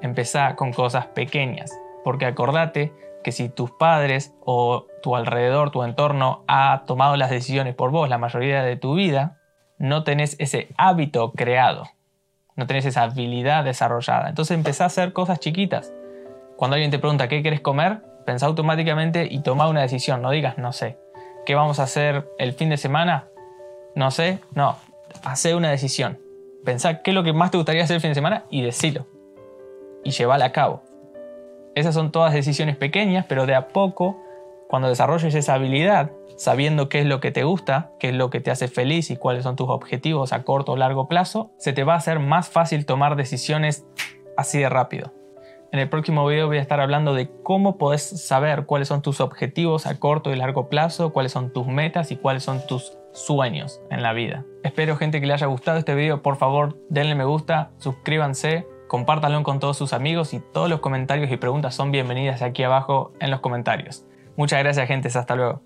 empezá 0.00 0.56
con 0.56 0.72
cosas 0.72 1.04
pequeñas, 1.08 1.70
porque 2.02 2.24
acordate 2.24 2.94
que 3.22 3.32
si 3.32 3.48
tus 3.48 3.70
padres 3.70 4.34
o 4.44 4.86
tu 5.02 5.16
alrededor, 5.16 5.70
tu 5.70 5.82
entorno 5.82 6.44
ha 6.46 6.84
tomado 6.86 7.16
las 7.16 7.30
decisiones 7.30 7.74
por 7.74 7.90
vos 7.90 8.08
la 8.08 8.18
mayoría 8.18 8.62
de 8.62 8.76
tu 8.76 8.94
vida, 8.94 9.38
no 9.78 10.04
tenés 10.04 10.36
ese 10.38 10.68
hábito 10.76 11.32
creado, 11.32 11.84
no 12.56 12.66
tenés 12.66 12.84
esa 12.84 13.02
habilidad 13.02 13.64
desarrollada. 13.64 14.28
Entonces 14.28 14.56
empezá 14.56 14.84
a 14.84 14.86
hacer 14.88 15.12
cosas 15.12 15.40
chiquitas. 15.40 15.92
Cuando 16.56 16.74
alguien 16.74 16.90
te 16.90 16.98
pregunta 16.98 17.28
qué 17.28 17.42
quieres 17.42 17.60
comer, 17.60 18.02
pensá 18.24 18.46
automáticamente 18.46 19.26
y 19.30 19.40
toma 19.40 19.68
una 19.68 19.82
decisión, 19.82 20.22
no 20.22 20.30
digas 20.30 20.58
no 20.58 20.72
sé. 20.72 20.98
¿Qué 21.44 21.54
vamos 21.54 21.80
a 21.80 21.84
hacer 21.84 22.30
el 22.38 22.52
fin 22.52 22.68
de 22.68 22.76
semana? 22.76 23.26
No 23.96 24.10
sé, 24.10 24.38
no, 24.54 24.76
hace 25.24 25.54
una 25.54 25.70
decisión. 25.70 26.20
Pensá 26.64 27.02
qué 27.02 27.10
es 27.10 27.14
lo 27.14 27.24
que 27.24 27.32
más 27.32 27.50
te 27.50 27.56
gustaría 27.56 27.82
hacer 27.82 27.96
el 27.96 28.00
fin 28.00 28.10
de 28.10 28.14
semana 28.14 28.44
y 28.48 28.62
decilo 28.62 29.06
y 30.04 30.10
llevarla 30.10 30.46
a 30.46 30.52
cabo. 30.52 30.82
Esas 31.74 31.94
son 31.94 32.12
todas 32.12 32.34
decisiones 32.34 32.76
pequeñas, 32.76 33.24
pero 33.28 33.46
de 33.46 33.54
a 33.54 33.68
poco, 33.68 34.20
cuando 34.68 34.88
desarrolles 34.88 35.34
esa 35.34 35.54
habilidad, 35.54 36.10
sabiendo 36.36 36.88
qué 36.88 37.00
es 37.00 37.06
lo 37.06 37.20
que 37.20 37.30
te 37.30 37.44
gusta, 37.44 37.92
qué 37.98 38.10
es 38.10 38.14
lo 38.14 38.28
que 38.28 38.40
te 38.40 38.50
hace 38.50 38.68
feliz 38.68 39.10
y 39.10 39.16
cuáles 39.16 39.44
son 39.44 39.56
tus 39.56 39.70
objetivos 39.70 40.32
a 40.32 40.44
corto 40.44 40.72
o 40.72 40.76
largo 40.76 41.08
plazo, 41.08 41.50
se 41.56 41.72
te 41.72 41.84
va 41.84 41.94
a 41.94 41.98
hacer 41.98 42.18
más 42.18 42.50
fácil 42.50 42.84
tomar 42.84 43.16
decisiones 43.16 43.86
así 44.36 44.58
de 44.58 44.68
rápido. 44.68 45.12
En 45.72 45.78
el 45.78 45.88
próximo 45.88 46.26
video 46.26 46.48
voy 46.48 46.58
a 46.58 46.60
estar 46.60 46.80
hablando 46.80 47.14
de 47.14 47.30
cómo 47.42 47.78
puedes 47.78 48.02
saber 48.02 48.66
cuáles 48.66 48.88
son 48.88 49.00
tus 49.00 49.22
objetivos 49.22 49.86
a 49.86 49.98
corto 49.98 50.30
y 50.30 50.36
largo 50.36 50.68
plazo, 50.68 51.14
cuáles 51.14 51.32
son 51.32 51.50
tus 51.54 51.66
metas 51.66 52.10
y 52.12 52.16
cuáles 52.16 52.42
son 52.42 52.66
tus 52.66 52.98
sueños 53.12 53.80
en 53.90 54.02
la 54.02 54.12
vida. 54.12 54.44
Espero 54.64 54.96
gente 54.96 55.20
que 55.22 55.26
le 55.26 55.32
haya 55.32 55.46
gustado 55.46 55.78
este 55.78 55.94
video, 55.94 56.20
por 56.20 56.36
favor 56.36 56.76
denle 56.90 57.14
me 57.14 57.24
gusta, 57.24 57.70
suscríbanse 57.78 58.66
compártanlo 58.92 59.42
con 59.42 59.58
todos 59.58 59.78
sus 59.78 59.94
amigos 59.94 60.34
y 60.34 60.40
todos 60.40 60.68
los 60.68 60.80
comentarios 60.80 61.32
y 61.32 61.38
preguntas 61.38 61.74
son 61.74 61.92
bienvenidas 61.92 62.42
aquí 62.42 62.62
abajo 62.62 63.14
en 63.20 63.30
los 63.30 63.40
comentarios. 63.40 64.04
Muchas 64.36 64.58
gracias 64.58 64.86
gente, 64.86 65.08
hasta 65.08 65.34
luego. 65.34 65.62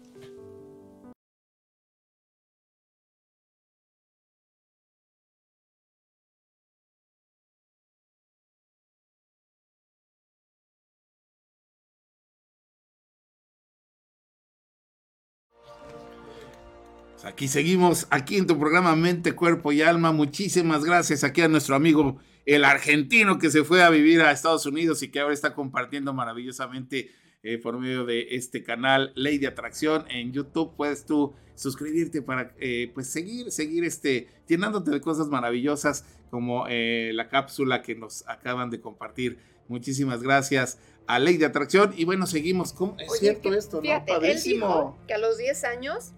Aquí 17.25 17.49
seguimos, 17.49 18.07
aquí 18.11 18.37
en 18.37 18.47
tu 18.47 18.57
programa 18.57 18.95
Mente, 18.95 19.33
Cuerpo 19.33 19.73
y 19.73 19.83
Alma. 19.83 20.13
Muchísimas 20.13 20.85
gracias 20.85 21.25
aquí 21.25 21.43
a 21.43 21.49
nuestro 21.49 21.75
amigo 21.75 22.21
el 22.47 22.65
argentino 22.65 23.39
que 23.39 23.51
se 23.51 23.65
fue 23.65 23.83
a 23.83 23.91
vivir 23.91 24.21
a 24.23 24.31
Estados 24.31 24.65
Unidos 24.67 25.03
y 25.03 25.09
que 25.09 25.21
ahora 25.21 25.35
está 25.35 25.53
compartiendo 25.53 26.15
maravillosamente 26.15 27.11
eh, 27.43 27.59
por 27.59 27.79
medio 27.79 28.07
de 28.07 28.29
este 28.37 28.63
canal 28.63 29.13
Ley 29.17 29.39
de 29.39 29.49
Atracción 29.49 30.05
en 30.09 30.33
YouTube. 30.33 30.75
Puedes 30.77 31.05
tú 31.05 31.35
suscribirte 31.57 32.23
para 32.23 32.55
eh, 32.59 32.91
pues 32.95 33.09
seguir, 33.09 33.51
seguir 33.51 33.85
este, 33.85 34.29
llenándote 34.47 34.93
de 34.93 35.01
cosas 35.01 35.29
maravillosas 35.29 36.05
como 36.31 36.67
eh, 36.69 37.11
la 37.15 37.29
cápsula 37.29 37.83
que 37.83 37.97
nos 37.97 38.27
acaban 38.29 38.71
de 38.71 38.81
compartir. 38.81 39.39
Muchísimas 39.69 40.23
gracias 40.23 40.79
a 41.09 41.19
Ley 41.19 41.39
de 41.39 41.47
Atracción. 41.47 41.95
Y 41.97 42.05
bueno, 42.05 42.27
seguimos. 42.27 42.73
¿Cómo? 42.73 42.97
Es 42.99 43.19
cierto 43.19 43.53
esto, 43.55 43.83
¿no? 43.83 44.05
Padrísimo. 44.05 44.97
que 45.09 45.15
a 45.15 45.19
los 45.19 45.39
10 45.39 45.65
años, 45.65 46.13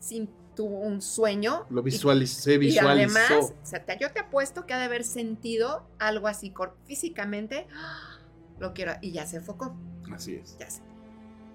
sin 0.00 0.28
tuvo 0.56 0.80
un 0.80 1.00
sueño. 1.00 1.66
Lo 1.70 1.82
visualicé, 1.82 2.58
visualizó. 2.58 2.88
Y 2.88 3.22
además, 3.22 3.52
o 3.52 3.66
sea, 3.66 3.84
yo 3.98 4.10
te 4.10 4.20
apuesto 4.20 4.66
que 4.66 4.74
ha 4.74 4.78
de 4.78 4.86
haber 4.86 5.04
sentido 5.04 5.86
algo 6.00 6.26
así 6.26 6.52
físicamente. 6.86 7.68
¡ah! 7.76 8.18
Lo 8.58 8.72
quiero. 8.72 8.94
Y 9.00 9.12
ya 9.12 9.26
se 9.26 9.36
enfocó. 9.36 9.76
Así 10.12 10.34
es. 10.34 10.56
Ya. 10.58 10.66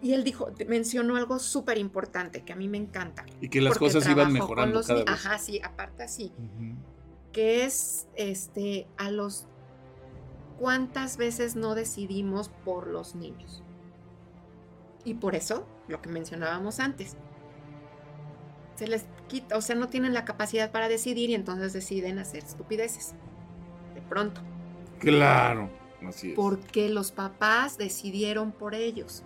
Y 0.02 0.14
él 0.14 0.24
dijo, 0.24 0.52
mencionó 0.68 1.16
algo 1.16 1.38
súper 1.38 1.78
importante 1.78 2.44
que 2.44 2.54
a 2.54 2.56
mí 2.56 2.68
me 2.68 2.78
encanta. 2.78 3.26
Y 3.40 3.50
que 3.50 3.62
las 3.62 3.78
cosas 3.78 4.08
iban 4.10 4.32
mejorando 4.32 4.82
cada 4.82 5.04
vez. 5.04 5.10
Ajá, 5.10 5.38
sí, 5.38 5.60
aparte 5.64 6.04
así. 6.04 6.32
Que 7.32 7.66
es, 7.66 8.08
este, 8.16 8.88
a 8.98 9.12
los, 9.12 9.48
¿cuántas 10.58 11.18
veces 11.18 11.56
no 11.56 11.76
decidimos 11.76 12.50
por 12.50 12.88
los 12.88 13.16
niños? 13.16 13.64
Y 15.04 15.16
por 15.16 15.36
eso, 15.36 15.68
lo 15.88 16.02
que 16.02 16.10
mencionábamos 16.10 16.80
antes, 16.80 17.16
se 18.82 18.88
les 18.88 19.06
quita, 19.28 19.58
o 19.58 19.62
sea, 19.62 19.76
no 19.76 19.90
tienen 19.90 20.12
la 20.12 20.26
capacidad 20.26 20.72
para 20.72 20.90
decidir 20.90 21.30
y 21.30 21.36
entonces 21.36 21.72
deciden 21.72 22.18
hacer 22.18 22.44
estupideces. 22.44 23.14
De 23.94 24.02
pronto. 24.02 24.42
Claro, 24.98 25.70
así 26.04 26.32
es. 26.32 26.36
Porque 26.36 26.90
los 26.90 27.12
papás 27.12 27.78
decidieron 27.78 28.52
por 28.52 28.74
ellos. 28.74 29.22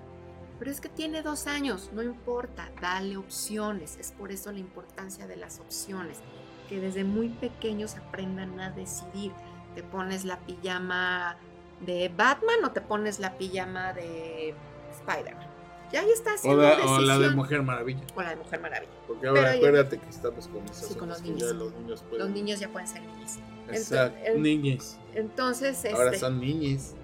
Pero 0.60 0.70
es 0.70 0.82
que 0.82 0.90
tiene 0.90 1.22
dos 1.22 1.48
años, 1.48 1.90
no 1.94 2.04
importa, 2.04 2.70
dale 2.82 3.16
opciones. 3.16 3.96
Es 3.98 4.12
por 4.12 4.34
eso 4.34 4.52
la 4.52 4.60
importancia 4.60 5.26
de 5.26 5.38
las 5.38 5.62
opciones. 5.62 6.20
Que 6.68 6.82
desde 6.82 7.06
muy 7.06 7.30
pequeños 7.30 7.96
aprendan 7.96 8.60
a 8.60 8.72
decidir. 8.72 9.32
¿Te 9.74 9.84
pones 9.84 10.26
la 10.26 10.38
pijama 10.40 11.38
de 11.80 12.10
Batman 12.10 12.66
o 12.66 12.72
te 12.72 12.82
pones 12.82 13.20
la 13.20 13.38
pijama 13.38 13.94
de 13.94 14.54
Spider-Man? 15.00 15.55
Ya 15.92 16.02
ahí 16.02 16.10
está 16.12 16.34
haciendo 16.34 16.60
o 16.60 16.64
la, 16.64 16.86
o 16.86 17.00
la 17.00 17.20
de 17.20 17.30
Mujer 17.30 17.62
Maravilla. 17.62 18.02
O 18.16 18.22
la 18.22 18.32
de 18.32 18.36
Mujer 18.38 18.60
Maravilla. 18.60 18.92
Porque 19.08 19.28
ahora 19.28 19.52
acuérdate 19.52 19.98
que 20.00 20.10
estamos 20.10 20.48
con 20.48 20.64
esos. 20.66 20.88
Sí, 20.90 20.96
con 20.96 21.10
los 21.10 21.22
niños. 21.22 21.52
los, 21.54 21.74
niños 21.74 22.04
pueden... 22.10 22.26
los 22.26 22.30
niños 22.36 22.60
ya 22.60 22.70
pueden 22.70 22.88
ser 22.88 23.02
niños. 23.04 23.40
Exacto, 23.70 24.20
niñes. 24.38 24.98
Entonces, 25.14 25.86
Ahora 25.94 26.08
este... 26.08 26.20
son 26.20 26.40
niñes. 26.40 26.96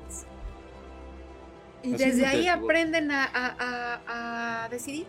Y 1.84 1.96
Así 1.96 2.06
desde 2.06 2.26
ahí 2.28 2.48
aprenden 2.48 3.12
a, 3.12 3.24
a- 3.26 3.56
a- 4.08 4.64
a 4.66 4.70
decidir. 4.70 5.08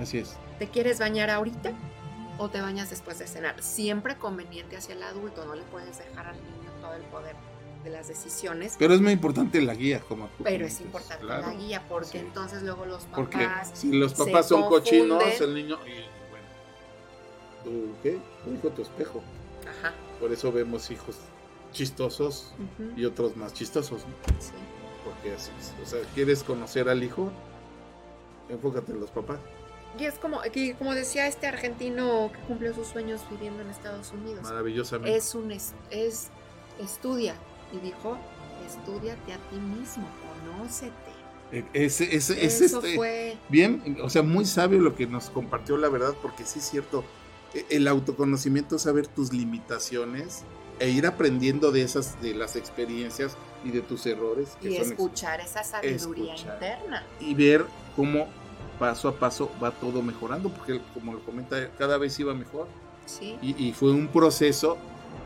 Así 0.00 0.18
es. 0.18 0.36
¿Te 0.58 0.68
quieres 0.68 0.98
bañar 0.98 1.28
ahorita 1.30 1.72
o 2.38 2.48
te 2.48 2.60
bañas 2.60 2.88
después 2.90 3.18
de 3.18 3.26
cenar? 3.26 3.60
Siempre 3.62 4.16
conveniente 4.16 4.76
hacia 4.76 4.94
el 4.94 5.02
adulto, 5.02 5.44
no 5.44 5.54
le 5.54 5.62
puedes 5.64 5.98
dejar 5.98 6.28
al 6.28 6.36
niño 6.36 6.70
todo 6.80 6.94
el 6.94 7.02
poder 7.04 7.36
de 7.88 7.96
las 7.96 8.08
decisiones, 8.08 8.76
Pero 8.78 8.94
es 8.94 9.00
muy 9.00 9.12
importante 9.12 9.60
la 9.62 9.74
guía, 9.74 10.00
como 10.00 10.26
tú 10.28 10.44
pero 10.44 10.66
es 10.66 10.80
importante 10.80 11.24
claro. 11.24 11.46
la 11.48 11.54
guía 11.54 11.84
porque 11.88 12.06
sí. 12.12 12.18
entonces 12.18 12.62
luego 12.62 12.84
los 12.86 13.04
Porque 13.04 13.38
papás 13.38 13.70
si 13.74 13.92
los 13.92 14.14
papás 14.14 14.48
son 14.48 14.68
cochinos, 14.68 15.22
el 15.40 15.54
niño. 15.54 15.78
Y, 15.86 15.90
bueno, 16.30 16.46
¿tú 17.64 17.94
qué? 18.02 18.18
Tu 18.44 18.54
hijo, 18.54 18.68
tu 18.70 18.82
espejo. 18.82 19.22
Ajá. 19.66 19.94
Por 20.20 20.32
eso 20.32 20.52
vemos 20.52 20.90
hijos 20.90 21.16
chistosos 21.72 22.52
y 22.96 23.04
otros 23.04 23.36
más 23.36 23.52
chistosos, 23.52 24.00
¿no? 24.02 24.14
sí. 24.40 24.52
Porque 25.04 25.34
así 25.34 25.50
es. 25.60 25.72
O 25.82 25.86
sea, 25.88 26.00
¿quieres 26.14 26.42
conocer 26.42 26.88
al 26.88 27.02
hijo? 27.02 27.30
Enfócate 28.48 28.92
en 28.92 29.00
los 29.00 29.10
papás. 29.10 29.38
Y 29.98 30.04
es 30.04 30.14
como, 30.14 30.40
que- 30.42 30.74
como 30.76 30.94
decía 30.94 31.26
este 31.26 31.46
argentino 31.46 32.30
que 32.32 32.38
cumplió 32.40 32.74
sus 32.74 32.88
sueños 32.88 33.20
viviendo 33.30 33.62
en 33.62 33.70
Estados 33.70 34.12
Unidos. 34.12 34.42
Maravillosamente. 34.42 35.16
Es 35.16 35.34
un 35.34 35.50
es, 35.52 35.72
es- 35.90 36.28
estudia 36.78 37.34
y 37.72 37.78
dijo, 37.78 38.16
estúdiate 38.66 39.32
a 39.32 39.36
ti 39.50 39.56
mismo, 39.56 40.06
conócete. 40.44 40.92
E- 41.50 41.64
es 41.72 42.00
Eso 42.00 42.34
este. 42.34 42.96
fue 42.96 43.36
Bien, 43.48 43.96
o 44.02 44.10
sea, 44.10 44.22
muy 44.22 44.44
sabio 44.44 44.80
lo 44.80 44.94
que 44.94 45.06
nos 45.06 45.30
compartió, 45.30 45.76
la 45.78 45.88
verdad, 45.88 46.14
porque 46.20 46.44
sí 46.44 46.58
es 46.58 46.66
cierto. 46.68 47.04
e- 47.54 47.64
El 47.70 47.88
autoconocimiento 47.88 48.76
es 48.76 48.82
saber 48.82 49.06
tus 49.06 49.32
limitaciones 49.32 50.44
e 50.78 50.90
ir 50.90 51.06
aprendiendo 51.06 51.72
de 51.72 51.82
esas, 51.82 52.20
de 52.20 52.34
las 52.34 52.54
experiencias 52.56 53.36
y 53.64 53.70
de 53.70 53.80
tus 53.80 54.04
errores. 54.06 54.56
que 54.60 54.70
y 54.70 54.76
son 54.76 54.92
escuchar 54.92 55.40
esa 55.40 55.64
sabiduría 55.64 56.34
Escuchar. 56.34 56.54
interna. 56.54 57.02
y 57.20 57.34
ver 57.34 57.64
cómo 57.96 58.28
paso 58.78 59.08
a 59.08 59.18
paso 59.18 59.50
va 59.62 59.72
todo 59.72 60.02
mejorando, 60.02 60.50
porque 60.50 60.80
como 60.94 61.12
lo 61.14 61.20
comenta, 61.24 61.70
cada 61.78 61.98
vez 61.98 62.18
iba 62.20 62.32
mejor. 62.34 62.68
Sí. 63.06 63.36
Y, 63.42 63.56
y 63.68 63.72
fue 63.72 63.90
un 63.90 64.06
proceso 64.08 64.76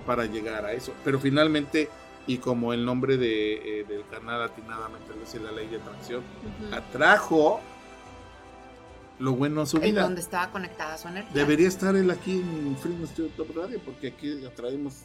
para 0.06 0.24
llegar 0.24 0.64
a 0.64 0.72
eso. 0.72 0.92
Pero 1.04 1.18
finalmente, 1.20 1.90
y 2.26 2.38
como 2.38 2.72
el 2.72 2.84
nombre 2.84 3.16
de, 3.16 3.80
eh, 3.80 3.84
del 3.84 4.06
canal 4.08 4.42
atinadamente 4.42 5.08
lo 5.14 5.20
dice 5.20 5.40
la 5.40 5.50
ley 5.52 5.66
de 5.68 5.76
atracción, 5.76 6.22
atrajo 6.72 7.60
lo 9.18 9.32
bueno 9.34 9.62
a 9.62 9.66
su 9.66 9.76
En 9.78 9.82
vida. 9.84 10.02
donde 10.02 10.20
estaba 10.20 10.50
conectada 10.50 10.98
su 10.98 11.08
energía. 11.08 11.32
Debería 11.34 11.68
estar 11.68 11.94
él 11.96 12.10
aquí 12.10 12.40
en 12.40 12.76
Freedom 12.76 13.06
Studio 13.06 13.30
Top 13.36 13.56
Radio, 13.56 13.80
porque 13.84 14.08
aquí 14.08 14.44
atraemos 14.44 15.02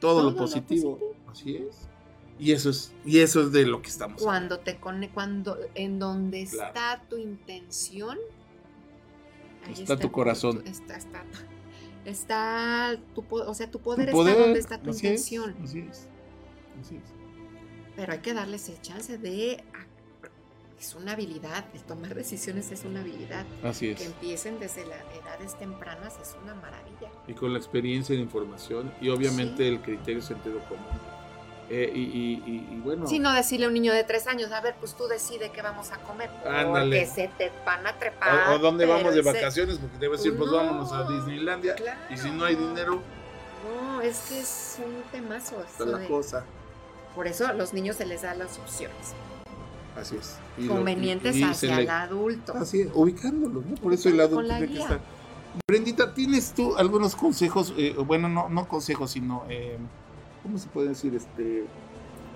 todo, 0.00 0.16
Todo 0.20 0.22
lo 0.24 0.30
lo 0.30 0.36
positivo. 0.36 0.98
Así 1.30 1.56
es. 1.56 1.88
Y 2.38 2.50
eso 2.52 2.70
es, 2.70 2.92
y 3.04 3.20
eso 3.20 3.42
es 3.42 3.52
de 3.52 3.64
lo 3.64 3.80
que 3.80 3.88
estamos 3.88 4.20
Cuando 4.20 4.58
te 4.58 4.76
cone 4.80 5.08
cuando 5.10 5.56
en 5.76 5.98
donde 6.00 6.44
Claro. 6.46 6.68
está 6.68 7.02
tu 7.08 7.16
intención, 7.16 8.18
ahí 9.66 9.72
Está 9.74 9.96
tu 9.96 10.10
corazón. 10.10 10.62
está, 10.66 10.96
está, 10.96 11.22
está 12.04 12.96
tu, 13.14 13.24
o 13.30 13.54
sea, 13.54 13.70
tu 13.70 13.78
poder, 13.80 14.06
Tu 14.10 14.12
poder, 14.12 14.32
está 14.32 14.42
donde 14.44 14.58
está 14.58 14.78
tu 14.78 14.90
así 14.90 15.06
es, 15.06 15.30
intención. 15.30 15.54
así 15.62 15.86
es, 15.88 16.08
así 16.80 16.96
es. 16.96 17.02
Pero 17.96 18.12
hay 18.12 18.18
que 18.18 18.34
darles 18.34 18.68
el 18.68 18.80
chance 18.82 19.18
de 19.18 19.62
es 20.80 20.94
una 20.96 21.12
habilidad, 21.12 21.64
el 21.72 21.82
tomar 21.84 22.14
decisiones 22.14 22.70
es 22.72 22.84
una 22.84 23.00
habilidad. 23.00 23.46
Así 23.62 23.94
Que 23.94 24.02
es. 24.02 24.06
empiecen 24.10 24.58
desde 24.58 24.84
las 24.86 25.00
edades 25.18 25.56
tempranas 25.58 26.14
es 26.20 26.36
una 26.42 26.54
maravilla. 26.54 27.10
Y 27.26 27.32
con 27.34 27.52
la 27.52 27.58
experiencia 27.58 28.12
y 28.14 28.18
la 28.18 28.24
información, 28.24 28.92
y 29.00 29.08
obviamente 29.08 29.62
Sí. 29.62 29.68
el 29.68 29.80
criterio 29.80 30.20
sentido 30.20 30.58
común. 30.68 30.84
Eh, 31.70 31.90
y, 31.94 32.00
y- 32.00 32.42
y- 32.44 32.68
y 32.74 32.80
bueno, 32.80 33.06
Si 33.06 33.18
no 33.18 33.32
decirle 33.32 33.64
a 33.64 33.68
un 33.68 33.74
niño 33.74 33.94
de 33.94 34.04
tres 34.04 34.26
años, 34.26 34.52
a 34.52 34.60
ver, 34.60 34.74
pues 34.78 34.94
tú 34.94 35.06
decide 35.06 35.50
qué 35.50 35.62
vamos 35.62 35.90
a 35.92 35.96
comer. 35.98 36.28
Ándale. 36.46 37.00
Porque 37.00 37.06
se 37.06 37.28
te 37.38 37.50
van 37.64 37.86
a 37.86 37.96
trepar. 37.98 38.50
o, 38.50 38.56
o 38.56 38.58
dónde 38.58 38.84
vamos 38.84 39.14
de 39.14 39.22
vacaciones, 39.22 39.78
porque 39.78 39.96
debe 39.98 40.18
decir, 40.18 40.36
pues 40.36 40.50
No, 40.50 40.56
vámonos 40.58 40.92
a 40.92 41.04
Disneylandia. 41.10 41.74
Y 42.10 42.18
si 42.18 42.30
no 42.30 42.44
hay 42.44 42.56
dinero, 42.56 43.00
No, 43.64 44.02
es 44.02 44.18
que 44.28 44.40
es 44.40 44.78
un 44.84 45.02
temazo. 45.10 45.62
está 45.64 45.86
la 45.86 45.98
de- 45.98 46.06
cosa. 46.08 46.44
Por 47.14 47.26
eso 47.26 47.46
a 47.46 47.52
los 47.52 47.72
niños 47.72 47.96
se 47.96 48.06
les 48.06 48.22
da 48.22 48.34
las 48.34 48.58
opciones 48.58 49.14
Así 49.96 50.16
es. 50.16 50.36
Y 50.58 50.62
lo- 50.64 50.74
convenientes 50.74 51.36
y- 51.36 51.38
y 51.38 51.42
se 51.44 51.50
hacia 51.50 51.76
le- 51.76 51.82
el 51.82 51.90
adulto. 51.90 52.52
Así 52.56 52.80
es, 52.80 52.88
ubicándolos, 52.92 53.64
¿no? 53.64 53.74
Por 53.76 53.92
eso 53.92 54.08
el 54.08 54.20
adulto 54.20 54.48
tiene 54.56 54.72
que 54.72 54.80
estar. 54.80 55.00
Brendita, 55.68 56.12
¿tienes 56.12 56.52
tú 56.52 56.76
algunos 56.76 57.14
consejos? 57.14 57.72
eh, 57.76 57.94
bueno, 58.04 58.28
no, 58.28 58.48
no 58.48 58.66
consejos, 58.66 59.12
sino, 59.12 59.44
eh, 59.48 59.78
¿cómo 60.42 60.58
se 60.58 60.66
puede 60.68 60.88
decir? 60.88 61.14
Este, 61.14 61.64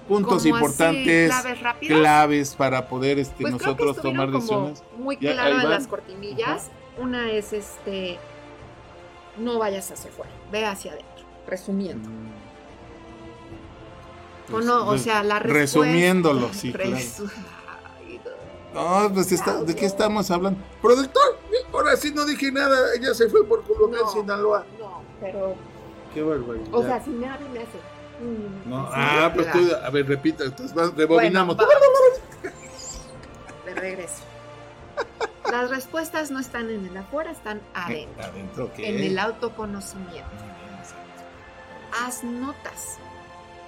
puntos 0.07 0.29
Como 0.29 0.37
así, 0.37 0.49
importantes, 0.51 1.33
claves 1.81 2.55
para 2.55 2.89
poder 2.89 3.19
este, 3.19 3.43
Pues 3.43 3.57
creo 3.57 3.77
que 3.77 3.83
nosotros 3.85 4.03
tomar 4.03 4.31
decisiones. 4.31 4.85
muy 4.97 5.17
claro 5.17 5.61
en 5.61 5.69
las 5.71 5.89
cortinillas. 5.89 6.71
Una 6.97 7.31
es 7.33 7.53
este, 7.53 8.19
no 9.37 9.59
vayas 9.59 9.91
hacia 9.91 10.11
afuera, 10.11 10.31
ve 10.53 10.65
hacia 10.65 10.93
adentro. 10.93 11.25
Resumiendo. 11.49 12.09
Mm. 12.09 12.38
O 14.53 14.61
no, 14.61 14.83
o 14.83 14.87
Pues, 14.87 15.03
sea, 15.03 15.23
la 15.23 15.39
respuesta. 15.39 15.81
resumiéndolo, 15.81 16.53
sí, 16.53 16.73
claro. 16.73 16.91
Resu- 16.93 17.31
Ay, 18.01 18.21
no. 18.75 19.13
Pues 19.15 19.33
está- 19.33 19.63
¿de 19.63 19.75
qué 19.75 19.87
estamos 19.87 20.31
hablando? 20.31 20.61
Productor, 20.81 21.39
ahora 21.73 21.97
sí 21.97 22.13
no 22.15 22.25
dije 22.25 22.51
nada, 22.53 22.77
ella 22.95 23.15
se 23.15 23.29
fue 23.29 23.45
por 23.47 23.63
Culiacán, 23.65 24.07
No. 24.07 24.13
Sinaloa. 24.13 24.65
No, 24.79 25.03
pero, 25.21 25.55
Qué 26.15 26.23
barbaridad. 26.23 26.69
o 26.73 26.83
sea, 26.83 27.03
si 27.05 27.11
me 27.11 27.29
abre 27.29 27.45
me 27.51 27.59
hace. 27.61 27.79
mm, 28.21 28.69
no, 28.71 28.87
así, 28.87 28.93
ah, 28.97 29.33
pues 29.35 29.53
tú, 29.53 29.59
a 29.85 29.91
ver, 29.91 30.07
repita, 30.09 30.45
entonces 30.45 30.95
rebobinamos. 30.97 31.57
Bueno, 31.57 31.71
va. 31.73 32.51
De 33.67 33.75
regreso. 33.75 34.23
Las 35.51 35.71
respuestas 35.71 36.31
no 36.31 36.41
están 36.41 36.69
en 36.71 36.87
el 36.87 36.97
afuera, 36.97 37.31
están 37.31 37.61
adentro. 37.75 38.23
Adentro, 38.25 38.71
¿qué? 38.75 38.89
En 38.89 38.99
el 39.03 39.19
autoconocimiento. 39.19 40.29
Haz 42.05 42.23
notas. 42.23 42.99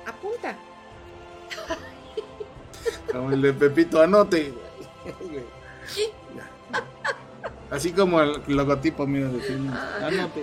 Apunta. 0.06 0.56
Como 3.12 3.30
el 3.32 3.42
de 3.42 3.52
Pepito, 3.52 4.00
anote. 4.00 4.54
Así 7.70 7.92
como 7.92 8.20
el 8.20 8.40
logotipo, 8.48 9.06
mira, 9.06 9.28
de 9.28 9.40
film. 9.40 9.70
Ah. 9.72 10.06
Anote. 10.06 10.42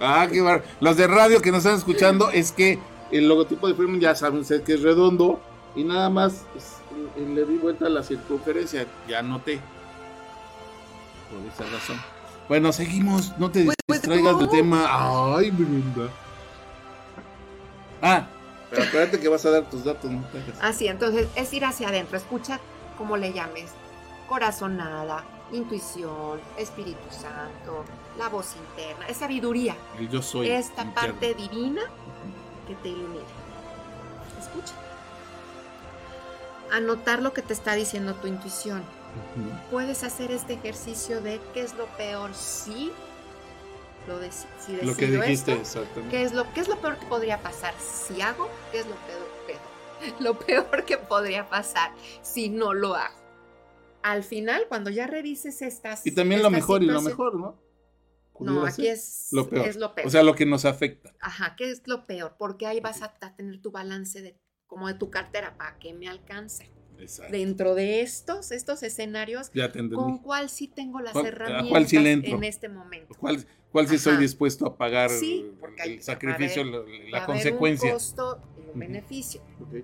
Ah, 0.00 0.28
qué 0.30 0.40
bar... 0.40 0.62
Los 0.80 0.96
de 0.96 1.06
radio 1.08 1.40
que 1.42 1.50
nos 1.50 1.58
están 1.64 1.76
escuchando 1.76 2.30
es 2.30 2.52
que 2.52 2.78
el 3.10 3.28
logotipo 3.28 3.66
de 3.68 3.74
film 3.74 3.98
ya 3.98 4.14
saben 4.14 4.40
ustedes 4.40 4.62
que 4.62 4.74
es 4.74 4.82
redondo 4.82 5.40
y 5.74 5.82
nada 5.84 6.08
más 6.08 6.44
es- 6.56 6.76
eh, 7.16 7.26
le 7.34 7.44
di 7.44 7.56
vuelta 7.58 7.86
a 7.86 7.88
la 7.88 8.02
circunferencia. 8.02 8.86
Ya 9.08 9.18
anoté. 9.20 9.60
Por 11.30 11.40
esa 11.52 11.72
razón. 11.74 12.00
Bueno, 12.48 12.72
seguimos. 12.72 13.36
No 13.38 13.50
te 13.50 13.64
Pues- 13.64 13.76
pues, 13.86 14.02
distraigas 14.02 14.38
del 14.38 14.48
tema. 14.50 14.86
Ay, 15.36 15.50
Brenda. 15.50 16.08
Ah, 18.02 18.26
pero 18.70 18.82
acuérdate 18.82 19.20
que 19.20 19.28
vas 19.28 19.44
a 19.46 19.50
dar 19.50 19.64
tus 19.70 19.84
datos, 19.84 20.10
no. 20.10 20.22
Así, 20.60 20.88
entonces 20.88 21.28
es 21.34 21.52
ir 21.52 21.64
hacia 21.64 21.88
adentro. 21.88 22.16
Escucha 22.16 22.60
como 22.96 23.16
le 23.16 23.32
llames. 23.32 23.70
Corazonada, 24.28 25.24
intuición, 25.52 26.40
Espíritu 26.58 27.10
Santo, 27.10 27.84
la 28.18 28.28
voz 28.28 28.54
interna, 28.56 29.06
es 29.06 29.16
sabiduría. 29.16 29.74
El 29.98 30.08
yo 30.10 30.20
soy. 30.20 30.50
esta 30.50 30.82
interno. 30.82 31.14
parte 31.14 31.34
divina 31.34 31.82
que 32.66 32.74
te 32.74 32.88
ilumina. 32.88 33.24
Escucha. 34.38 34.74
Anotar 36.70 37.22
lo 37.22 37.32
que 37.32 37.40
te 37.40 37.54
está 37.54 37.74
diciendo 37.74 38.14
tu 38.14 38.26
intuición. 38.26 38.82
Puedes 39.70 40.04
hacer 40.04 40.30
este 40.30 40.54
ejercicio 40.54 41.22
de 41.22 41.40
qué 41.54 41.62
es 41.62 41.74
lo 41.74 41.86
peor 41.96 42.34
si 42.34 42.92
lo 44.08 44.20
deci- 44.20 44.46
si 44.58 44.72
Lo 44.84 44.96
que 44.96 45.06
dijiste, 45.06 45.52
esto, 45.52 45.78
exactamente. 45.80 46.16
¿Qué 46.16 46.22
es, 46.24 46.32
lo, 46.32 46.52
¿Qué 46.52 46.60
es 46.60 46.68
lo 46.68 46.80
peor 46.80 46.98
que 46.98 47.06
podría 47.06 47.40
pasar 47.42 47.74
si 47.78 48.20
hago? 48.20 48.48
¿Qué 48.72 48.80
es 48.80 48.86
lo 48.86 48.96
peor, 48.96 49.28
peor? 49.46 49.58
Lo 50.20 50.38
peor 50.38 50.84
que 50.84 50.96
podría 50.96 51.48
pasar 51.48 51.92
si 52.22 52.48
no 52.48 52.72
lo 52.72 52.94
hago. 52.94 53.16
Al 54.02 54.22
final, 54.22 54.66
cuando 54.68 54.90
ya 54.90 55.06
revises 55.08 55.60
estas. 55.60 56.06
Y 56.06 56.12
también 56.12 56.42
lo 56.42 56.50
mejor 56.50 56.82
y 56.82 56.86
lo 56.86 57.02
mejor, 57.02 57.34
¿no? 57.34 57.60
No, 58.40 58.64
aquí 58.64 58.86
es 58.86 59.28
lo 59.32 59.48
peor. 59.48 59.66
es 59.66 59.74
lo 59.76 59.94
peor. 59.94 60.06
O 60.06 60.10
sea, 60.10 60.22
lo 60.22 60.36
que 60.36 60.46
nos 60.46 60.64
afecta. 60.64 61.12
Ajá, 61.20 61.56
¿qué 61.56 61.70
es 61.70 61.82
lo 61.86 62.06
peor? 62.06 62.36
Porque 62.38 62.66
ahí 62.66 62.78
vas 62.78 63.02
a, 63.02 63.12
a 63.20 63.34
tener 63.34 63.60
tu 63.60 63.72
balance 63.72 64.22
de 64.22 64.36
como 64.68 64.86
de 64.86 64.94
tu 64.94 65.10
cartera 65.10 65.56
para 65.58 65.76
que 65.80 65.92
me 65.94 66.08
alcance. 66.08 66.70
Exacto. 66.98 67.32
Dentro 67.32 67.74
de 67.74 68.00
estos, 68.00 68.50
estos 68.50 68.82
escenarios, 68.82 69.50
Ya. 69.54 69.70
¿con 69.94 70.18
cuál 70.18 70.50
sí 70.50 70.68
tengo 70.68 71.00
las 71.00 71.12
¿Cuál- 71.12 71.26
a 71.26 71.28
herramientas 71.28 71.88
sí 71.88 71.96
en 71.96 72.44
este 72.44 72.68
momento? 72.68 73.14
¿Cuál, 73.18 73.46
cuál 73.70 73.88
sí 73.88 73.96
Ajá. 73.96 74.18
dispuesto 74.18 74.66
a 74.66 74.76
pagar 74.76 75.10
Sí, 75.10 75.46
hay- 75.78 75.94
el 75.94 76.02
sacrificio, 76.02 76.62
a 76.62 76.64
la, 76.64 76.78
la 76.78 77.16
haber 77.18 77.26
consecuencia? 77.26 77.88
Un 77.88 77.92
costo 77.94 78.40
y 78.56 78.70
un 78.72 78.78
beneficio. 78.80 79.40
Ok. 79.60 79.74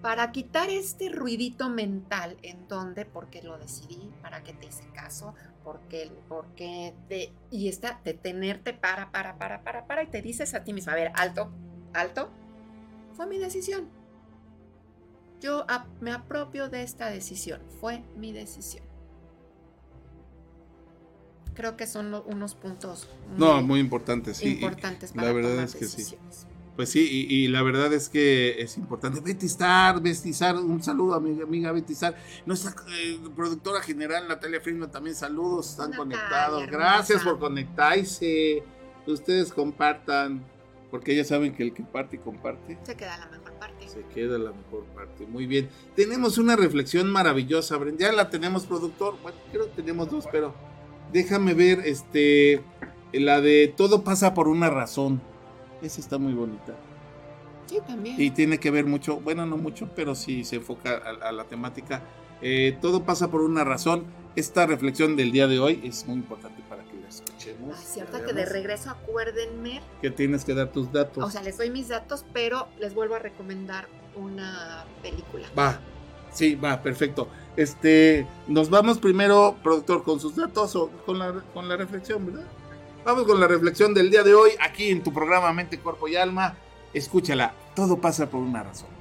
Para 0.00 0.32
quitar 0.32 0.70
este 0.70 1.10
ruidito 1.10 1.68
mental 1.68 2.38
en 2.42 2.66
donde, 2.68 3.04
porque 3.04 3.42
lo 3.42 3.58
decidí, 3.58 4.10
para 4.22 4.42
que 4.42 4.54
te 4.54 4.66
hice 4.66 4.84
caso, 4.94 5.34
porque, 5.62 6.10
porque 6.26 6.94
te, 7.08 7.32
y 7.50 7.68
está, 7.68 8.00
detenerte 8.02 8.72
para, 8.72 9.10
para, 9.12 9.36
para, 9.36 9.62
para, 9.62 9.86
para, 9.86 10.02
y 10.02 10.06
te 10.06 10.22
dices 10.22 10.54
a 10.54 10.64
ti 10.64 10.72
mismo, 10.72 10.92
a 10.92 10.94
ver, 10.94 11.12
alto, 11.16 11.50
alto, 11.92 12.30
fue 13.12 13.26
mi 13.26 13.36
decisión. 13.36 13.90
Yo 15.40 15.64
me 16.00 16.12
apropio 16.12 16.68
de 16.68 16.82
esta 16.82 17.10
decisión, 17.10 17.60
fue 17.80 18.04
mi 18.16 18.32
decisión. 18.32 18.84
Creo 21.54 21.76
que 21.76 21.86
son 21.86 22.14
unos 22.26 22.54
puntos 22.54 23.08
muy 23.28 23.38
no, 23.38 23.62
muy 23.62 23.80
importantes, 23.80 24.36
sí. 24.36 24.52
Importantes 24.54 25.12
para 25.12 25.28
la 25.28 25.32
verdad 25.32 25.64
es 25.64 25.74
que 25.74 25.86
sí. 25.86 26.16
Pues 26.76 26.88
sí, 26.88 27.26
y, 27.28 27.48
la 27.48 27.62
verdad 27.62 27.92
es 27.92 28.08
que 28.08 28.62
es 28.62 28.78
importante. 28.78 29.20
Betty 29.20 29.46
Star, 29.46 30.00
Betty 30.00 30.30
Star, 30.30 30.56
un 30.56 30.82
saludo 30.82 31.14
a 31.14 31.20
mi 31.20 31.38
amiga 31.42 31.72
Betty 31.72 31.92
Star. 31.92 32.16
Nuestra 32.46 32.74
eh, 32.88 33.18
productora 33.36 33.82
general, 33.82 34.26
Natalia 34.28 34.60
Friedman, 34.60 34.90
también 34.90 35.14
saludos, 35.14 35.70
están 35.70 35.92
conectados. 35.92 36.66
Gracias 36.68 37.22
por 37.22 37.38
conectarse. 37.38 38.62
Ustedes 39.06 39.52
compartan, 39.52 40.42
porque 40.90 41.14
ya 41.14 41.24
saben 41.24 41.54
que 41.54 41.64
el 41.64 41.74
que 41.74 41.82
parte 41.82 42.16
y 42.16 42.18
comparte. 42.20 42.78
Se 42.82 42.96
queda 42.96 43.18
la 43.18 43.26
mejor 43.26 43.49
parte. 43.60 43.88
Se 43.88 44.02
queda 44.12 44.38
la 44.38 44.50
mejor 44.50 44.84
parte. 44.94 45.26
Muy 45.26 45.46
bien. 45.46 45.68
Tenemos 45.94 46.38
una 46.38 46.56
reflexión 46.56 47.10
maravillosa, 47.12 47.76
Brenda. 47.76 48.06
Ya 48.06 48.12
la 48.12 48.30
tenemos, 48.30 48.66
productor. 48.66 49.14
Bueno, 49.22 49.38
creo 49.52 49.66
que 49.66 49.82
tenemos 49.82 50.10
dos, 50.10 50.24
pero 50.32 50.54
déjame 51.12 51.54
ver 51.54 51.80
este 51.80 52.62
la 53.12 53.40
de 53.40 53.72
todo 53.76 54.02
pasa 54.02 54.34
por 54.34 54.48
una 54.48 54.70
razón. 54.70 55.20
Esa 55.82 56.00
está 56.00 56.18
muy 56.18 56.32
bonita. 56.32 56.76
Sí, 57.66 57.78
también. 57.86 58.16
Y 58.18 58.30
tiene 58.30 58.58
que 58.58 58.70
ver 58.70 58.86
mucho, 58.86 59.20
bueno, 59.20 59.46
no 59.46 59.56
mucho, 59.56 59.88
pero 59.94 60.14
sí 60.14 60.44
se 60.44 60.56
enfoca 60.56 60.96
a, 60.96 61.32
la 61.32 61.44
temática. 61.44 62.02
Eh, 62.42 62.76
todo 62.80 63.04
pasa 63.04 63.30
por 63.30 63.42
una 63.42 63.64
razón. 63.64 64.04
Esta 64.36 64.66
reflexión 64.66 65.16
del 65.16 65.32
día 65.32 65.46
de 65.46 65.58
hoy 65.58 65.80
es 65.84 66.06
muy 66.06 66.16
importante 66.16 66.62
para 66.68 66.82
la 66.82 66.89
escuchemos. 67.10 67.78
Es 67.78 67.88
cierto 67.88 68.24
que 68.24 68.32
de 68.32 68.46
regreso 68.46 68.90
acuérdenme. 68.90 69.82
Que 70.00 70.10
tienes 70.10 70.44
que 70.44 70.54
dar 70.54 70.72
tus 70.72 70.90
datos. 70.92 71.22
O 71.22 71.30
sea, 71.30 71.42
les 71.42 71.58
doy 71.58 71.70
mis 71.70 71.88
datos, 71.88 72.24
pero 72.32 72.68
les 72.78 72.94
vuelvo 72.94 73.16
a 73.16 73.18
recomendar 73.18 73.88
una 74.16 74.84
película. 75.02 75.46
Va, 75.58 75.80
sí, 76.32 76.54
va, 76.54 76.82
perfecto. 76.82 77.28
Este, 77.56 78.26
nos 78.46 78.70
vamos 78.70 78.98
primero, 78.98 79.56
productor, 79.62 80.02
con 80.04 80.20
sus 80.20 80.36
datos 80.36 80.74
o 80.76 80.88
con 81.04 81.18
la, 81.18 81.32
con 81.52 81.68
la 81.68 81.76
reflexión, 81.76 82.26
¿verdad? 82.26 82.46
Vamos 83.04 83.24
con 83.24 83.40
la 83.40 83.46
reflexión 83.46 83.94
del 83.94 84.10
día 84.10 84.22
de 84.22 84.34
hoy, 84.34 84.50
aquí 84.60 84.90
en 84.90 85.02
tu 85.02 85.12
programa 85.12 85.52
Mente, 85.52 85.78
Cuerpo 85.78 86.06
y 86.06 86.16
Alma. 86.16 86.56
Escúchala, 86.92 87.54
todo 87.74 88.00
pasa 88.00 88.28
por 88.28 88.40
una 88.40 88.62
razón. 88.62 88.99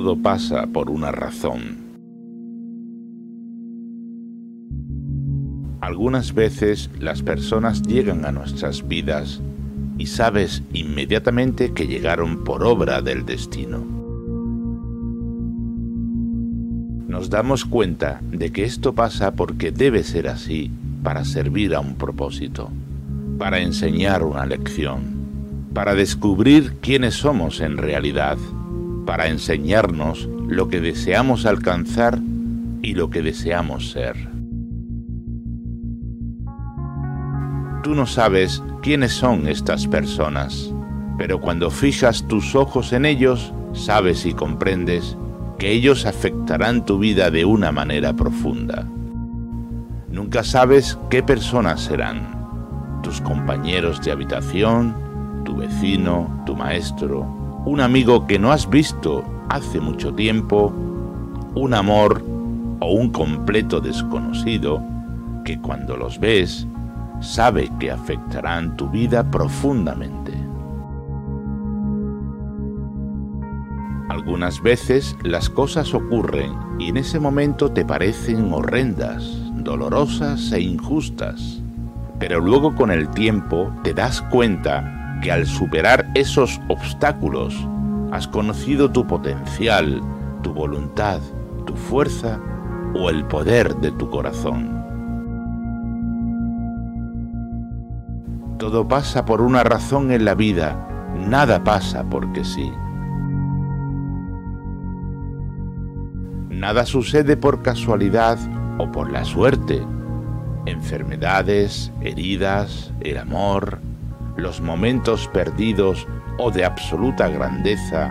Todo 0.00 0.14
pasa 0.14 0.64
por 0.68 0.90
una 0.90 1.10
razón. 1.10 1.78
Algunas 5.80 6.34
veces 6.34 6.88
las 7.00 7.22
personas 7.22 7.82
llegan 7.82 8.24
a 8.24 8.30
nuestras 8.30 8.86
vidas 8.86 9.40
y 9.98 10.06
sabes 10.06 10.62
inmediatamente 10.72 11.72
que 11.72 11.88
llegaron 11.88 12.44
por 12.44 12.62
obra 12.62 13.02
del 13.02 13.26
destino. 13.26 13.84
Nos 17.08 17.28
damos 17.28 17.64
cuenta 17.64 18.20
de 18.30 18.52
que 18.52 18.62
esto 18.62 18.94
pasa 18.94 19.32
porque 19.32 19.72
debe 19.72 20.04
ser 20.04 20.28
así 20.28 20.70
para 21.02 21.24
servir 21.24 21.74
a 21.74 21.80
un 21.80 21.96
propósito, 21.96 22.70
para 23.36 23.58
enseñar 23.58 24.22
una 24.22 24.46
lección, 24.46 25.02
para 25.74 25.96
descubrir 25.96 26.74
quiénes 26.80 27.14
somos 27.14 27.60
en 27.60 27.78
realidad 27.78 28.38
para 29.08 29.28
enseñarnos 29.28 30.28
lo 30.48 30.68
que 30.68 30.82
deseamos 30.82 31.46
alcanzar 31.46 32.18
y 32.82 32.92
lo 32.92 33.08
que 33.08 33.22
deseamos 33.22 33.90
ser. 33.90 34.28
Tú 37.82 37.94
no 37.94 38.04
sabes 38.04 38.62
quiénes 38.82 39.12
son 39.12 39.48
estas 39.48 39.86
personas, 39.86 40.74
pero 41.16 41.40
cuando 41.40 41.70
fijas 41.70 42.28
tus 42.28 42.54
ojos 42.54 42.92
en 42.92 43.06
ellos, 43.06 43.54
sabes 43.72 44.26
y 44.26 44.34
comprendes 44.34 45.16
que 45.58 45.72
ellos 45.72 46.04
afectarán 46.04 46.84
tu 46.84 46.98
vida 46.98 47.30
de 47.30 47.46
una 47.46 47.72
manera 47.72 48.12
profunda. 48.12 48.86
Nunca 50.10 50.44
sabes 50.44 50.98
qué 51.08 51.22
personas 51.22 51.80
serán, 51.80 53.00
tus 53.02 53.22
compañeros 53.22 54.02
de 54.02 54.12
habitación, 54.12 54.94
tu 55.46 55.56
vecino, 55.56 56.42
tu 56.44 56.54
maestro, 56.54 57.47
un 57.64 57.80
amigo 57.80 58.26
que 58.26 58.38
no 58.38 58.52
has 58.52 58.68
visto 58.68 59.24
hace 59.48 59.80
mucho 59.80 60.14
tiempo, 60.14 60.72
un 61.54 61.74
amor 61.74 62.24
o 62.80 62.92
un 62.92 63.10
completo 63.10 63.80
desconocido 63.80 64.82
que 65.44 65.58
cuando 65.60 65.96
los 65.96 66.18
ves 66.18 66.66
sabe 67.20 67.70
que 67.78 67.90
afectarán 67.90 68.76
tu 68.76 68.88
vida 68.88 69.28
profundamente. 69.30 70.32
Algunas 74.08 74.62
veces 74.62 75.16
las 75.22 75.50
cosas 75.50 75.94
ocurren 75.94 76.52
y 76.78 76.88
en 76.88 76.96
ese 76.96 77.20
momento 77.20 77.70
te 77.70 77.84
parecen 77.84 78.52
horrendas, 78.52 79.24
dolorosas 79.54 80.52
e 80.52 80.60
injustas, 80.60 81.60
pero 82.18 82.40
luego 82.40 82.74
con 82.74 82.90
el 82.90 83.08
tiempo 83.08 83.72
te 83.82 83.94
das 83.94 84.22
cuenta 84.22 84.97
que 85.22 85.32
al 85.32 85.46
superar 85.46 86.10
esos 86.14 86.60
obstáculos 86.68 87.54
has 88.12 88.26
conocido 88.28 88.90
tu 88.90 89.06
potencial, 89.06 90.00
tu 90.42 90.52
voluntad, 90.52 91.20
tu 91.66 91.74
fuerza 91.74 92.40
o 92.94 93.10
el 93.10 93.24
poder 93.24 93.76
de 93.76 93.90
tu 93.92 94.08
corazón. 94.10 94.78
Todo 98.58 98.88
pasa 98.88 99.24
por 99.24 99.40
una 99.40 99.62
razón 99.62 100.10
en 100.10 100.24
la 100.24 100.34
vida, 100.34 100.88
nada 101.28 101.62
pasa 101.62 102.04
porque 102.04 102.44
sí. 102.44 102.72
Nada 106.50 106.84
sucede 106.86 107.36
por 107.36 107.62
casualidad 107.62 108.36
o 108.78 108.90
por 108.90 109.12
la 109.12 109.24
suerte. 109.24 109.80
Enfermedades, 110.66 111.92
heridas, 112.00 112.92
el 113.00 113.18
amor, 113.18 113.78
los 114.38 114.60
momentos 114.60 115.28
perdidos 115.28 116.06
o 116.38 116.50
de 116.52 116.64
absoluta 116.64 117.28
grandeza 117.28 118.10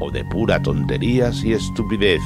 o 0.00 0.10
de 0.10 0.24
pura 0.24 0.60
tonterías 0.60 1.44
y 1.44 1.52
estupidez. 1.52 2.20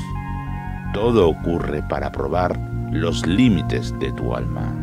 Todo 0.95 1.29
ocurre 1.29 1.83
para 1.83 2.11
probar 2.11 2.59
los 2.91 3.27
límites 3.27 3.95
de 3.99 4.11
tu 4.13 4.35
alma. 4.35 4.75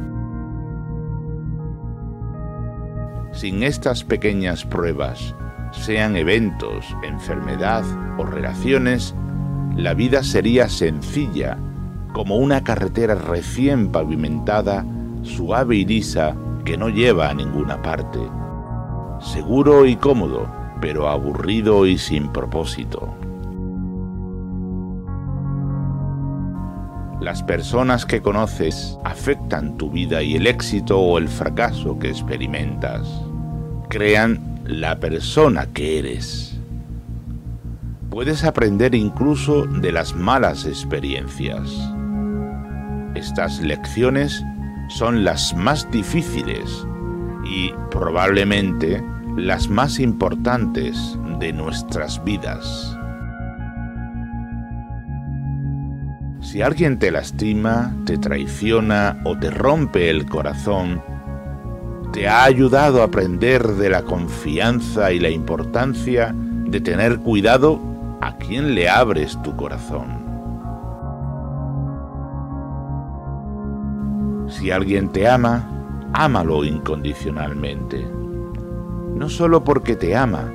Sin 3.32 3.64
estas 3.64 4.04
pequeñas 4.04 4.66
pruebas, 4.66 5.36
sean 5.72 6.16
eventos, 6.16 6.86
enfermedad 7.04 7.84
o 8.20 8.26
relaciones, 8.26 9.16
la 9.76 9.96
vida 9.96 10.24
sería 10.24 10.70
sencilla, 10.70 11.58
como 12.14 12.38
una 12.38 12.64
carretera 12.64 13.16
recién 13.16 13.91
pavimentada, 13.91 14.86
suave 15.24 15.78
y 15.78 15.86
lisa 15.86 16.36
que 16.66 16.78
no 16.78 16.90
lleva 16.90 17.30
a 17.30 17.34
ninguna 17.34 17.82
parte 17.82 18.20
seguro 19.22 19.86
y 19.86 19.96
cómodo, 19.96 20.50
pero 20.82 21.10
aburrido 21.10 21.86
y 21.86 21.98
sin 21.98 22.30
propósito. 22.30 23.16
Las 27.22 27.44
personas 27.44 28.06
que 28.06 28.22
conoces 28.22 28.98
afectan 29.04 29.78
tu 29.78 29.91
vida 29.91 30.24
y 30.24 30.36
el 30.36 30.48
éxito 30.48 31.00
o 31.00 31.18
el 31.18 31.28
fracaso 31.28 32.00
que 32.00 32.10
experimentas. 32.10 33.10
Crean 33.90 34.62
la 34.66 35.00
persona 35.00 35.68
que 35.68 36.00
eres. 36.00 36.58
Puedes 38.10 38.46
aprender 38.46 38.96
incluso 38.96 39.66
de 39.66 39.91
las 39.91 40.16
malas 40.16 40.66
experiencias. 40.66 41.70
Estas 43.16 43.60
lecciones 43.60 44.41
son 44.88 45.26
las 45.26 45.54
más 45.54 45.91
difíciles 45.91 46.86
y 47.44 47.74
probablemente 47.91 49.03
las 49.38 49.70
más 49.70 49.99
importantes 49.99 51.18
de 51.40 51.53
nuestras 51.53 52.24
vidas. 52.24 52.95
Si 56.41 56.61
alguien 56.61 56.98
te 56.98 57.11
lastima, 57.11 57.94
te 58.06 58.18
traiciona 58.18 59.22
o 59.24 59.38
te 59.38 59.52
rompe 59.52 60.10
el 60.10 60.26
corazón, 60.26 61.02
te 62.11 62.28
ha 62.28 62.44
ayudado 62.44 63.02
a 63.02 63.06
aprender 63.06 63.66
de 63.68 63.90
la 63.90 64.02
confianza 64.02 65.11
y 65.11 65.20
la 65.20 65.30
importancia 65.30 66.34
de 66.34 66.82
tener 66.82 67.20
cuidado 67.20 67.80
a 68.22 68.36
quién 68.38 68.74
le 68.74 68.90
abres 68.90 69.40
tu 69.44 69.56
corazón. 69.56 70.20
Si 74.49 74.72
alguien 74.72 75.10
te 75.10 75.28
ama, 75.28 75.78
ámalo 76.14 76.64
incondicionalmente. 76.64 78.07
No 79.15 79.30
solo 79.30 79.64
porque 79.64 79.95
te 79.95 80.15
ama, 80.15 80.52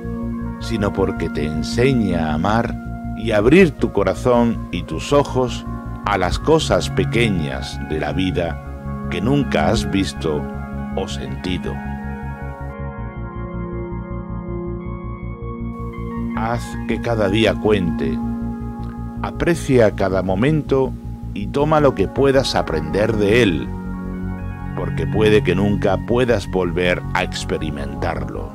sino 0.59 0.91
porque 0.93 1.29
te 1.29 1.45
enseña 1.45 2.29
a 2.29 2.33
amar 2.33 2.75
y 3.17 3.31
abrir 3.31 3.71
tu 3.71 3.91
corazón 3.91 4.67
y 4.71 4.83
tus 4.83 5.13
ojos 5.13 5.65
a 6.05 6.17
las 6.17 6.39
cosas 6.39 6.89
pequeñas 6.89 7.79
de 7.89 7.99
la 7.99 8.13
vida 8.13 8.61
que 9.09 9.21
nunca 9.21 9.69
has 9.69 9.89
visto 9.89 10.41
o 10.95 11.07
sentido. 11.07 11.73
Haz 16.37 16.63
que 16.87 17.01
cada 17.01 17.29
día 17.29 17.55
cuente, 17.55 18.17
aprecia 19.21 19.91
cada 19.91 20.21
momento 20.21 20.91
y 21.33 21.47
toma 21.47 21.79
lo 21.79 21.95
que 21.95 22.07
puedas 22.07 22.55
aprender 22.55 23.15
de 23.15 23.43
él, 23.43 23.67
porque 24.75 25.07
puede 25.07 25.43
que 25.43 25.55
nunca 25.55 25.97
puedas 26.05 26.49
volver 26.49 27.01
a 27.13 27.23
experimentarlo. 27.23 28.51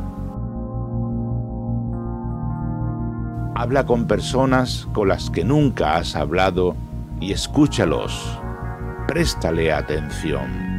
Habla 3.55 3.85
con 3.85 4.07
personas 4.07 4.89
con 4.93 5.09
las 5.09 5.29
que 5.31 5.45
nunca 5.45 5.97
has 5.97 6.17
hablado 6.17 6.77
y 7.21 7.33
escúchalos. 7.33 8.41
Préstale 9.07 9.73
atención. 9.73 10.71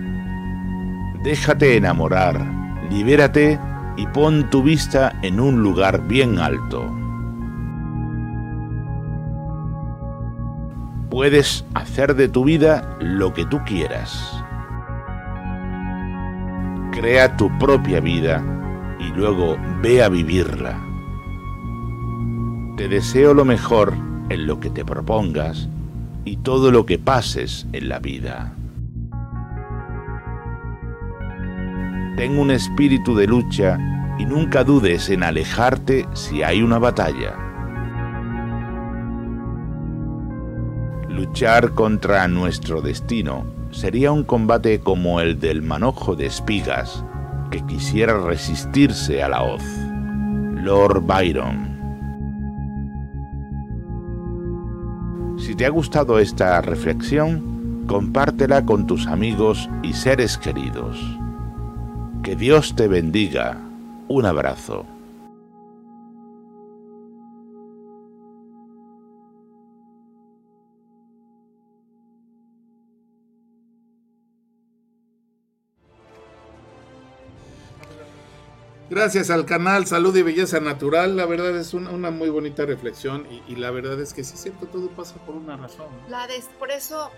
Déjate 1.23 1.77
enamorar, 1.77 2.43
libérate 2.89 3.59
y 3.97 4.07
pon 4.07 4.49
tu 4.49 4.63
vista 4.63 5.13
en 5.21 5.39
un 5.39 5.61
lugar 5.61 6.07
bien 6.07 6.39
alto. 6.39 6.91
Puedes 11.11 11.65
hacer 11.75 12.15
de 12.15 12.29
tu 12.29 12.45
vida 12.45 12.97
lo 12.99 13.33
que 13.33 13.45
tú 13.45 13.59
quieras. 13.65 14.40
Crea 16.91 17.37
tu 17.37 17.49
propia 17.57 18.01
vida 18.01 18.43
y 18.99 19.13
luego 19.17 19.57
ve 19.81 20.03
a 20.03 20.09
vivirla. 20.09 20.77
Te 22.75 22.89
deseo 22.89 23.33
lo 23.33 23.45
mejor 23.45 23.93
en 24.29 24.45
lo 24.45 24.59
que 24.59 24.69
te 24.69 24.83
propongas 24.83 25.69
y 26.25 26.37
todo 26.37 26.69
lo 26.69 26.85
que 26.85 26.99
pases 26.99 27.65
en 27.71 27.87
la 27.87 27.99
vida. 27.99 28.53
Ten 32.17 32.37
un 32.37 32.51
espíritu 32.51 33.15
de 33.15 33.25
lucha 33.25 33.79
y 34.19 34.25
nunca 34.25 34.63
dudes 34.65 35.09
en 35.09 35.23
alejarte 35.23 36.05
si 36.13 36.43
hay 36.43 36.61
una 36.61 36.77
batalla. 36.77 37.50
Luchar 41.21 41.75
contra 41.75 42.27
nuestro 42.27 42.81
destino 42.81 43.45
sería 43.69 44.11
un 44.11 44.23
combate 44.23 44.79
como 44.79 45.21
el 45.21 45.39
del 45.39 45.61
manojo 45.61 46.15
de 46.15 46.25
espigas 46.25 47.05
que 47.51 47.63
quisiera 47.67 48.17
resistirse 48.17 49.21
a 49.21 49.29
la 49.29 49.43
hoz. 49.43 49.61
Lord 50.63 51.03
Byron. 51.05 51.77
Si 55.37 55.53
te 55.53 55.67
ha 55.67 55.69
gustado 55.69 56.17
esta 56.17 56.59
reflexión, 56.59 57.85
compártela 57.85 58.65
con 58.65 58.87
tus 58.87 59.05
amigos 59.05 59.69
y 59.83 59.93
seres 59.93 60.39
queridos. 60.39 60.97
Que 62.23 62.35
Dios 62.35 62.75
te 62.75 62.87
bendiga. 62.87 63.59
Un 64.07 64.25
abrazo. 64.25 64.87
Gracias 78.91 79.29
al 79.29 79.45
canal 79.45 79.87
Salud 79.87 80.13
y 80.17 80.21
Belleza 80.21 80.59
Natural, 80.59 81.15
la 81.15 81.25
verdad 81.25 81.55
es 81.55 81.73
una, 81.73 81.91
una 81.91 82.11
muy 82.11 82.29
bonita 82.29 82.65
reflexión 82.65 83.25
y, 83.31 83.41
y, 83.49 83.55
la 83.55 83.71
verdad 83.71 83.97
es 84.01 84.13
que 84.13 84.21
sí 84.25 84.33
es 84.33 84.41
cierto, 84.41 84.65
todo 84.65 84.89
pasa 84.89 85.15
por 85.25 85.33
una 85.33 85.55
razón. 85.55 85.87
La 86.09 86.27
de, 86.27 86.43
por 86.59 86.71
eso 86.71 87.09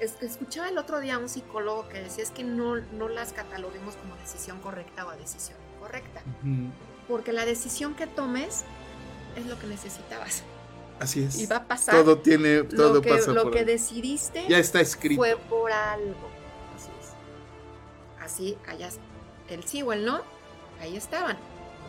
es, 0.00 0.14
escuchaba 0.20 0.68
el 0.68 0.78
otro 0.78 1.00
día 1.00 1.16
a 1.16 1.18
un 1.18 1.28
psicólogo 1.28 1.88
que 1.88 2.00
decía 2.02 2.22
es 2.22 2.30
que 2.30 2.44
no, 2.44 2.76
no 2.76 3.08
las 3.08 3.32
cataloguemos 3.32 3.96
como 3.96 4.14
decisión 4.14 4.60
correcta 4.60 5.08
o 5.08 5.10
decisión 5.16 5.58
incorrecta, 5.74 6.22
uh 6.44 6.46
-huh. 6.46 6.70
porque 7.08 7.32
la 7.32 7.44
decisión 7.44 7.96
que 7.96 8.06
tomes 8.06 8.62
es 9.34 9.44
lo 9.46 9.58
que 9.58 9.66
necesitabas. 9.66 10.44
Así 11.00 11.24
es. 11.24 11.36
Y 11.40 11.46
va 11.46 11.56
a 11.56 11.64
pasar. 11.66 11.96
Todo 11.96 12.18
tiene, 12.18 12.62
todo 12.62 12.94
lo 12.94 13.02
que, 13.02 13.10
pasa 13.10 13.32
Lo 13.32 13.42
por 13.42 13.52
que 13.54 13.58
algo. 13.58 13.72
decidiste 13.72 14.44
Ya 14.48 14.58
está 14.58 14.80
escrito. 14.80 15.20
fue 15.20 15.36
por 15.36 15.72
algo. 15.72 16.30
Así 16.76 16.90
es. 17.00 18.24
Así, 18.24 18.58
allá, 18.68 18.88
el 19.48 19.64
sí 19.64 19.82
o 19.82 19.92
el 19.92 20.04
no, 20.04 20.22
ahí 20.80 20.96
estaban. 20.96 21.36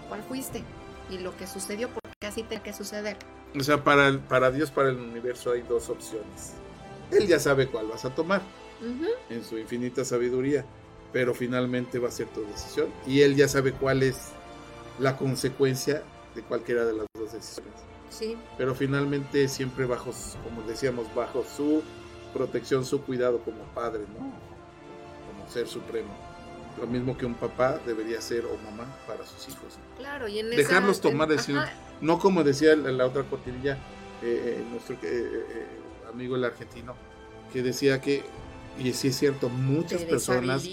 ¿Cuál 0.07 0.23
fuiste? 0.23 0.63
Y 1.09 1.17
lo 1.19 1.35
que 1.37 1.47
sucedió, 1.47 1.89
porque 1.89 2.27
así 2.27 2.43
tiene 2.43 2.63
que 2.63 2.73
suceder. 2.73 3.17
O 3.57 3.63
sea, 3.63 3.83
para, 3.83 4.07
el- 4.07 4.19
para 4.19 4.51
Dios, 4.51 4.71
para 4.71 4.89
el 4.89 4.97
universo 4.97 5.51
hay 5.51 5.61
dos 5.63 5.89
opciones. 5.89 6.53
Él 7.11 7.27
ya 7.27 7.39
sabe 7.39 7.67
cuál 7.67 7.87
vas 7.87 8.05
a 8.05 8.13
tomar 8.13 8.41
Ujú. 8.81 9.07
en 9.29 9.43
su 9.43 9.57
infinita 9.57 10.05
sabiduría, 10.05 10.63
pero 11.11 11.33
finalmente 11.33 11.97
va 11.97 12.09
a 12.09 12.11
ser 12.11 12.27
tu 12.27 12.41
decisión 12.45 12.87
y 13.07 13.21
Él 13.21 13.35
ya 13.35 13.47
sabe 13.47 13.71
cuál 13.73 14.03
es 14.03 14.29
la 14.99 15.17
consecuencia 15.17 16.03
de 16.35 16.43
cualquiera 16.43 16.85
de 16.85 16.93
las 16.93 17.07
dos 17.17 17.33
decisiones. 17.33 17.73
Sí, 18.11 18.37
Pero 18.57 18.75
finalmente 18.75 19.47
siempre 19.47 19.85
bajo, 19.85 20.11
como 20.43 20.61
decíamos, 20.67 21.05
bajo 21.15 21.43
su 21.43 21.81
protección, 22.33 22.85
su 22.85 23.01
cuidado 23.03 23.39
como 23.39 23.63
padre, 23.75 24.01
¿no? 24.13 24.19
Como 24.19 25.49
ser 25.51 25.67
supremo. 25.67 26.09
Lo 26.79 26.87
mismo 26.87 27.17
que 27.17 27.25
un 27.25 27.35
papá 27.35 27.79
debería 27.85 28.21
ser 28.21 28.45
o 28.45 28.55
mamá 28.63 28.85
para 29.05 29.25
sus 29.25 29.47
hijos. 29.49 29.77
claro. 29.97 30.27
Y 30.27 30.39
en 30.39 30.49
Dejarlos 30.49 30.99
esa, 30.99 31.09
tomar 31.09 31.27
decisiones. 31.27 31.69
No 32.01 32.19
como 32.19 32.43
decía 32.43 32.75
la, 32.75 32.91
la 32.91 33.05
otra 33.05 33.23
cortinilla, 33.23 33.73
eh, 34.23 34.57
eh, 34.59 34.63
nuestro 34.71 34.95
eh, 34.95 34.99
eh, 35.03 35.65
amigo 36.11 36.35
el 36.35 36.43
argentino, 36.45 36.95
que 37.51 37.61
decía 37.61 37.99
que, 37.99 38.23
y 38.77 38.93
sí 38.93 39.09
es 39.09 39.17
cierto, 39.17 39.49
muchas 39.49 40.03
personas, 40.03 40.67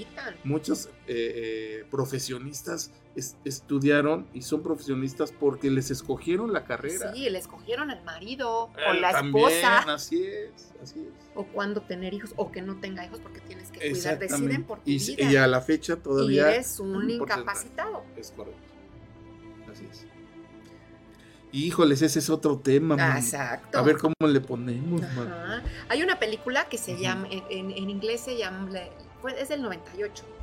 muchos 0.45 0.89
eh, 1.09 1.85
profesionistas 1.91 2.91
es- 3.17 3.37
estudiaron 3.45 4.27
y 4.35 4.43
son 4.43 4.63
profesionistas 4.63 5.33
porque 5.33 5.71
les 5.71 5.91
escogieron 5.91 6.53
la 6.53 6.65
carrera. 6.65 7.13
Sí, 7.13 7.29
le 7.31 7.39
escogieron 7.39 7.91
al 7.91 8.05
marido 8.05 8.65
o 8.89 8.93
la 9.01 9.11
también, 9.13 9.49
esposa 9.49 9.79
así 9.95 10.23
es, 10.25 10.73
así 10.83 11.01
es. 11.01 11.31
o 11.35 11.45
cuándo 11.47 11.81
tener 11.81 12.13
hijos 12.15 12.33
o 12.37 12.53
que 12.53 12.63
no 12.63 12.77
tenga 12.77 13.05
hijos 13.05 13.19
porque 13.21 13.41
tienes 13.41 13.71
que 13.71 13.79
cuidar. 13.91 14.19
Deciden 14.19 14.65
por 14.65 14.79
tu 14.81 14.91
y, 14.91 14.99
vida. 14.99 15.31
y 15.33 15.37
a 15.37 15.47
la 15.47 15.61
fecha 15.61 15.95
Y 15.95 15.97
todavía 15.97 16.53
eres 16.55 16.79
un 16.79 17.11
incapacitado. 17.11 18.05
es 18.17 18.31
correcto. 18.31 18.61
Así 19.73 19.87
es. 19.91 20.07
Y, 21.53 21.67
híjoles, 21.67 22.03
ese 22.03 22.19
es 22.19 22.29
otro 22.29 22.59
tema. 22.59 22.97
Man. 22.97 23.17
Exacto. 23.17 23.79
A 23.79 23.83
ver 23.83 23.97
cómo 23.97 24.15
le 24.21 24.41
ponemos, 24.41 25.01
man. 25.01 25.63
Hay 25.89 26.03
una 26.03 26.19
película 26.19 26.69
que 26.69 26.77
se 26.77 26.99
llama, 26.99 27.29
en, 27.31 27.71
en- 27.71 27.89
inglés 27.91 28.21
se 28.21 28.37
llama, 28.37 28.69
es 29.39 29.49
del 29.49 29.63
98, 29.63 30.25
se- 30.25 30.36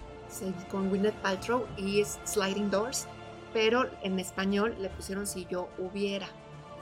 con 0.70 0.90
Gwyneth 0.90 1.16
Paltrow 1.16 1.68
y 1.78 2.02
es 2.02 2.20
Sliding 2.26 2.70
Doors, 2.70 3.08
pero 3.54 3.90
en 4.02 4.20
español 4.20 4.76
le 4.80 4.90
pusieron 4.90 5.28
Si 5.28 5.46
yo 5.46 5.70
hubiera. 5.78 6.28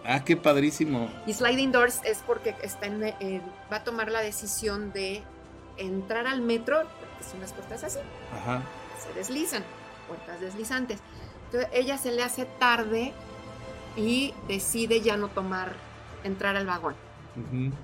Ah, 0.04 0.24
qué 0.24 0.36
padrísimo. 0.36 1.10
Y 1.28 1.34
Sliding 1.34 1.72
Doors 1.72 2.00
es 2.04 2.20
porque 2.26 2.56
está 2.64 2.88
en, 2.88 3.04
eh, 3.04 3.42
va 3.72 3.78
a 3.78 3.84
tomar 3.84 4.10
la 4.10 4.22
decisión 4.22 4.92
de 4.92 5.24
entrar 5.78 6.28
al 6.28 6.42
metro, 6.42 6.82
porque 7.00 7.24
son 7.30 7.40
las 7.40 7.54
puertas 7.54 7.84
así, 7.84 8.00
Ajá. 8.34 8.64
se 9.00 9.14
deslizan, 9.14 9.64
puertas 10.08 10.42
deslizantes. 10.42 11.00
Entonces 11.46 11.70
ella 11.74 11.98
se 11.98 12.12
le 12.12 12.24
hace 12.24 12.46
tarde 12.46 13.14
y 13.96 14.34
decide 14.48 15.02
ya 15.02 15.18
no 15.18 15.28
tomar, 15.28 15.74
entrar 16.24 16.56
al 16.56 16.66
vagón. 16.66 16.96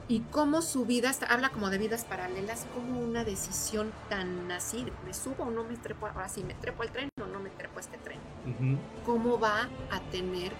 Y 0.09 0.19
cómo 0.31 0.61
su 0.61 0.85
vida, 0.85 1.09
está- 1.09 1.27
habla 1.27 1.49
como 1.49 1.69
de 1.69 1.77
vidas 1.77 2.03
paralelas, 2.03 2.65
como 2.75 2.99
una 2.99 3.23
decisión 3.23 3.93
tan 4.09 4.51
así, 4.51 4.85
me 5.05 5.13
subo 5.13 5.45
o 5.45 5.51
no 5.51 5.63
me 5.63 5.77
trepo, 5.77 6.07
ahora 6.07 6.27
sí, 6.27 6.43
me 6.43 6.53
trepo 6.53 6.83
al 6.83 6.91
tren 6.91 7.09
o 7.21 7.25
no 7.27 7.39
me 7.39 7.49
trepo 7.51 7.77
a 7.77 7.81
este 7.81 7.97
tren. 7.97 8.19
Ujú. 8.45 8.77
Cómo 9.05 9.39
va 9.39 9.69
a 9.89 9.99
tener 10.11 10.51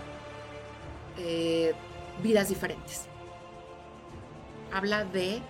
eh, 1.18 1.74
vidas 2.24 2.50
diferentes. 2.50 3.08
Habla 4.72 5.04
de 5.06 5.42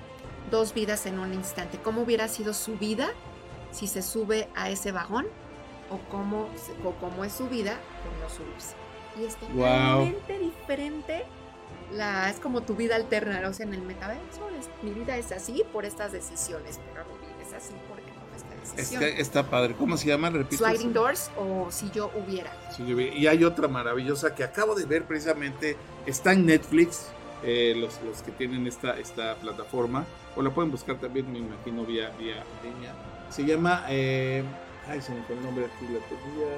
dos 0.52 0.74
vidas 0.74 1.06
en 1.06 1.20
un 1.20 1.34
instante. 1.34 1.78
¿Cómo 1.80 2.02
hubiera 2.04 2.28
sido 2.28 2.54
su 2.54 2.78
vida 2.78 3.10
si 3.72 3.88
se 3.88 4.02
sube 4.02 4.48
a 4.56 4.70
ese 4.70 4.92
vagón? 4.92 5.28
O 5.90 5.98
cómo, 6.10 6.48
o 6.84 6.92
cómo 7.00 7.24
es 7.24 7.34
su 7.34 7.48
vida 7.48 7.78
por 8.04 8.12
no 8.22 8.30
subirse. 8.30 8.76
Y 9.20 9.26
es 9.26 9.36
totalmente 9.38 10.38
diferente. 10.40 11.26
La, 11.92 12.30
es 12.30 12.40
como 12.40 12.62
tu 12.64 12.76
vida 12.76 12.96
alterna, 12.96 13.42
o 13.48 13.54
sea, 13.54 13.66
en 13.66 13.74
el 13.74 13.82
metaverso, 13.82 14.50
es- 14.60 14.70
mi 14.84 14.92
vida 14.92 15.16
es 15.18 15.32
así 15.32 15.64
por 15.72 15.86
estas 15.86 16.12
decisiones, 16.12 16.80
pero 16.94 17.06
mi 17.06 17.28
vida 17.28 17.48
es 17.48 17.54
así 17.54 17.74
porque 17.88 18.12
por 18.12 18.36
esta 18.36 18.56
decisión. 18.76 19.00
que 19.02 19.22
está 19.22 19.50
padre. 19.50 19.74
¿Cómo 19.76 19.96
se 19.96 20.08
llama? 20.08 20.30
Repito. 20.30 20.66
Sliding 20.66 20.92
Doors 20.94 21.32
o 21.38 21.68
Si 21.72 21.90
yo 21.92 22.12
hubiera. 22.16 22.52
Sí, 22.76 22.84
Y 22.84 23.28
hay 23.28 23.44
otra 23.46 23.68
maravillosa 23.70 24.36
que 24.36 24.44
acabo 24.44 24.76
de 24.76 24.86
ver 24.86 25.06
precisamente. 25.06 25.78
Está 26.06 26.34
en 26.34 26.46
Netflix. 26.46 27.08
eh, 27.44 27.76
los, 27.78 28.02
los 28.02 28.24
que 28.24 28.32
tienen 28.32 28.66
esta, 28.68 28.98
esta 29.00 29.36
plataforma. 29.36 30.06
O 30.36 30.42
la 30.42 30.50
pueden 30.50 30.72
buscar 30.72 30.98
también, 30.98 31.32
me 31.32 31.38
imagino, 31.40 31.86
vía, 31.86 32.10
vía 32.20 32.44
línea. 32.64 32.94
Se 33.30 33.46
llama. 33.46 33.86
eh, 33.90 34.44
ay, 34.90 35.00
se 35.02 35.14
me 35.14 35.22
fue 35.24 35.36
el 35.38 35.44
nombre 35.44 35.66
aquí. 35.66 35.86
La 35.86 36.00
tenía. 36.08 36.58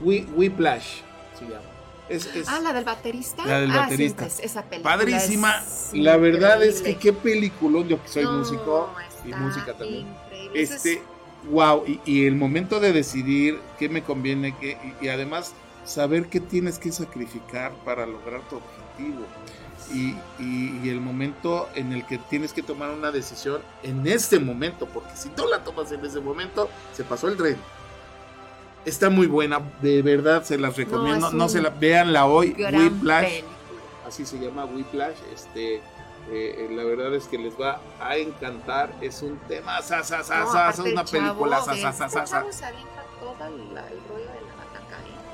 We, 0.00 0.26
Whiplash 0.34 1.00
se 1.38 1.44
llama. 1.44 1.75
Es, 2.08 2.26
es 2.26 2.48
Ah, 2.48 2.60
la 2.60 2.72
del 2.72 2.84
baterista. 2.84 3.44
La 3.46 3.60
del 3.60 3.70
Ah, 3.70 3.74
sí, 3.74 3.80
baterista. 3.80 4.22
pues, 4.24 4.40
esa 4.40 4.62
película. 4.62 4.96
padrísima. 4.96 5.56
es 5.58 5.90
La 5.92 6.16
verdad 6.16 6.62
es 6.62 6.80
que 6.82 6.96
qué 6.96 7.12
peliculón. 7.12 7.88
Yo 7.88 8.00
que 8.02 8.08
soy 8.08 8.24
No, 8.24 8.32
músico 8.32 8.90
y 9.24 9.32
música 9.34 9.72
también. 9.74 10.06
increíble. 10.24 10.62
Este, 10.62 10.92
es- 10.94 10.98
wow, 11.50 11.84
y, 11.86 12.00
y 12.04 12.26
el 12.26 12.36
momento 12.36 12.78
de 12.80 12.92
decidir 12.92 13.60
qué 13.78 13.88
me 13.88 14.02
conviene, 14.02 14.56
qué, 14.60 14.78
y, 15.00 15.06
y 15.06 15.08
además 15.08 15.52
saber 15.84 16.26
qué 16.28 16.40
tienes 16.40 16.78
que 16.78 16.90
sacrificar 16.92 17.72
para 17.84 18.06
lograr 18.06 18.40
tu 18.48 18.56
objetivo. 18.56 19.24
Y, 19.92 20.16
y- 20.42 20.80
y 20.82 20.88
el 20.88 21.00
momento 21.00 21.68
en 21.76 21.92
el 21.92 22.04
que 22.06 22.18
tienes 22.18 22.52
que 22.52 22.62
tomar 22.62 22.90
una 22.90 23.12
decisión 23.12 23.60
en 23.84 24.04
este 24.06 24.40
momento, 24.40 24.86
porque 24.86 25.16
si 25.16 25.28
no 25.36 25.46
la 25.48 25.62
tomas 25.62 25.92
en 25.92 26.04
ese 26.04 26.20
momento, 26.20 26.68
se 26.92 27.04
pasó 27.04 27.28
el 27.28 27.36
tren. 27.36 27.56
Está 28.86 29.10
muy 29.10 29.26
buena, 29.26 29.60
de 29.82 30.00
verdad 30.00 30.42
se 30.44 30.56
las 30.58 30.76
recomiendo. 30.76 31.30
No, 31.32 31.48
se 31.48 31.60
la 31.60 31.70
véanla 31.70 32.24
hoy, 32.26 32.54
Whiplash 32.56 33.24
película. 33.24 33.24
así 34.06 34.24
se 34.24 34.38
llama 34.38 34.64
Whiplash. 34.64 35.16
Este, 35.34 35.82
eh, 36.30 36.68
la 36.70 36.84
verdad 36.84 37.14
es 37.14 37.24
que 37.24 37.36
les 37.36 37.54
va 37.60 37.80
a 38.00 38.16
encantar. 38.16 38.94
Es 39.00 39.22
un 39.22 39.38
tema, 39.48 39.82
sa, 39.82 40.02
sa, 40.04 40.22
sa, 40.22 40.40
No, 40.40 40.50
una 40.84 41.04
chavo 41.04 41.44
película, 41.44 41.58
¿eh? 41.74 41.82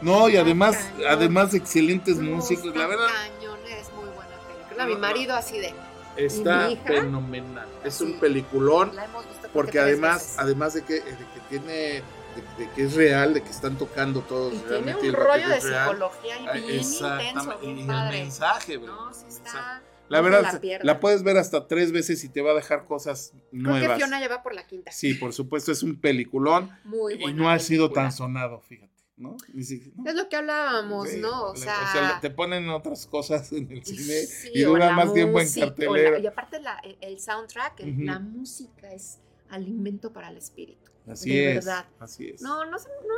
No, 0.01 0.29
y 0.29 0.37
además, 0.37 0.77
cañón. 0.77 1.09
además 1.11 1.55
excelentes 1.55 2.17
No, 2.17 2.37
músicos. 2.37 2.75
La 2.75 2.87
verdad, 2.87 3.07
cañón, 3.07 3.59
es 3.69 3.93
muy 3.93 4.05
buena 4.07 4.31
película. 4.49 4.85
No, 4.85 4.95
Mi 4.95 4.97
marido 4.97 5.37
así 5.37 5.59
de, 5.59 5.75
está 6.17 6.71
hija? 6.71 6.83
fenomenal. 6.85 7.69
Es 7.85 8.01
un 8.01 8.19
peliculón. 8.19 8.97
la 8.97 9.05
hemos 9.05 9.29
visto 9.29 9.49
Porque 9.53 9.79
además, 9.79 10.15
veces. 10.23 10.39
además 10.39 10.75
de 10.75 10.83
que, 10.83 10.95
de 10.95 11.03
que 11.03 11.41
tiene, 11.49 12.03
de, 12.35 12.65
de 12.65 12.71
que 12.73 12.83
es 12.85 12.95
real, 12.95 13.35
de 13.35 13.43
que 13.43 13.51
están 13.51 13.77
tocando 13.79 14.21
todos 14.23 14.55
y 14.55 14.57
tiene 14.59 14.69
realmente 14.71 15.01
un 15.01 15.07
el 15.07 15.13
rollo 15.15 15.49
de 15.49 15.61
real. 15.61 15.89
psicología 15.91 16.39
y 16.41 16.47
Ah, 16.47 16.53
bien 16.53 16.65
intenso, 16.81 17.59
bien 17.61 17.79
Y 17.79 17.81
el 17.83 17.87
mensaje, 18.11 18.77
bro. 18.79 18.95
No, 18.95 19.13
sí 19.15 19.25
Mensaje. 19.25 19.47
está. 19.49 19.83
La 20.09 20.19
no 20.19 20.25
verdad, 20.25 20.63
la 20.83 21.01
puedes 21.01 21.23
ver 21.23 21.39
hasta 21.39 21.67
tres 21.69 21.91
veces 21.91 22.23
y 22.25 22.29
te 22.29 22.43
va 22.43 22.51
a 22.51 22.55
dejar 22.55 22.85
cosas 22.85 23.33
Creo 23.51 23.63
nuevas. 23.63 23.89
que 23.93 23.97
Fiona 23.97 24.21
ya 24.21 24.29
va 24.29 24.43
por 24.43 24.55
la 24.55 24.67
quinta. 24.67 24.93
Sí, 24.93 25.15
por 25.15 25.33
supuesto, 25.33 25.73
es 25.73 25.83
un 25.83 25.99
peliculón 25.99 26.71
Muy 26.85 27.15
y 27.15 27.19
buena 27.23 27.39
no 27.43 27.51
ha 27.51 27.59
sido 27.59 27.91
tan 27.93 28.13
sonado, 28.13 28.61
fíjate, 28.61 28.93
¿no? 29.17 29.39
Ni 29.55 29.65
si- 29.65 29.91
¿no? 29.97 30.11
Es 30.11 30.15
lo 30.15 30.29
que 30.29 30.37
hablábamos, 30.37 31.09
Sí, 31.09 31.19
¿no? 31.19 31.45
O 31.51 31.55
le- 31.55 31.61
sea, 31.61 32.19
te 32.21 32.29
ponen 32.29 32.69
otras 32.69 33.07
cosas 33.07 33.53
en 33.53 33.73
el 33.73 33.87
cine 33.87 34.27
sí, 34.27 34.51
y 34.53 34.65
o 34.65 34.71
dura 34.71 34.91
más 34.93 35.15
tiempo 35.15 35.41
en 35.41 35.47
o 35.49 35.51
la- 35.61 35.67
cartelera. 35.67 36.19
y 36.19 36.27
aparte 36.27 36.61
la- 36.61 36.83
el, 37.01 37.19
soundtrack, 37.19 37.81
la 37.81 38.19
música 38.19 38.93
es 38.93 39.19
alimento 39.49 40.13
para 40.13 40.29
el 40.29 40.37
espíritu. 40.37 40.82
Así 41.09 41.31
de 41.35 41.57
es, 41.57 41.65
verdad. 41.65 41.87
así 41.99 42.29
es. 42.29 42.43
No, 42.43 42.65
no 42.65 42.79
sé, 42.79 42.89
no, 43.09 43.15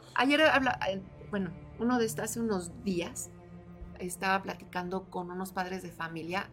Ayer 0.14 0.42
habla, 0.42 0.78
eh, 0.88 1.00
bueno, 1.30 1.50
uno 1.78 1.98
de 1.98 2.06
estos 2.06 2.24
hace 2.26 2.40
unos 2.40 2.70
días 2.84 3.30
estaba 3.98 4.42
platicando 4.42 5.04
con 5.10 5.30
unos 5.30 5.52
padres 5.52 5.82
de 5.82 5.90
familia 5.90 6.48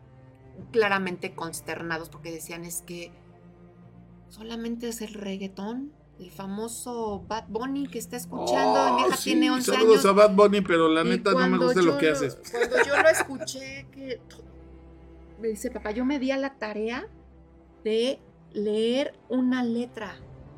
claramente 0.72 1.36
consternados 1.36 2.10
porque 2.10 2.32
decían 2.32 2.64
es 2.64 2.82
que 2.82 3.12
solamente 4.30 4.88
es 4.90 5.02
el 5.02 5.14
reggaetón, 5.14 5.92
el 6.20 6.32
famoso 6.32 7.24
Bad 7.28 7.46
Bunny 7.50 7.88
que 7.88 8.00
está 8.00 8.16
escuchando, 8.18 8.96
mi 8.96 9.04
Oh, 9.04 9.08
hija 9.08 9.18
sí, 9.18 9.32
tiene 9.32 9.52
11 9.52 9.72
saludos 9.72 9.92
años. 9.98 10.06
a 10.06 10.12
Bad 10.14 10.36
Bunny, 10.36 10.62
pero 10.62 10.88
la 10.88 11.04
neta 11.04 11.32
no 11.34 11.48
me 11.50 11.58
gusta 11.58 11.82
lo 11.82 11.98
que 11.98 12.10
haces. 12.10 12.38
Cuando 12.52 12.78
yo 12.86 13.02
lo 13.02 13.10
escuché, 13.10 13.86
que 13.92 14.20
me 15.40 15.50
dice, 15.50 15.70
papá, 15.72 15.92
yo 15.92 16.06
me 16.06 16.18
di 16.20 16.32
a 16.32 16.38
la 16.38 16.56
tarea 16.58 17.08
de 17.84 18.20
leer 18.54 19.14
una 19.30 19.64
letra, 19.64 20.16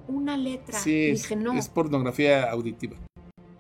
una 0.08 0.38
letra. 0.38 0.78
Sí, 0.80 0.92
Y 0.92 1.10
es, 1.12 1.24
dije, 1.24 1.36
no, 1.36 1.54
es 1.54 1.70
pornografía 1.70 2.50
auditiva. 2.52 2.96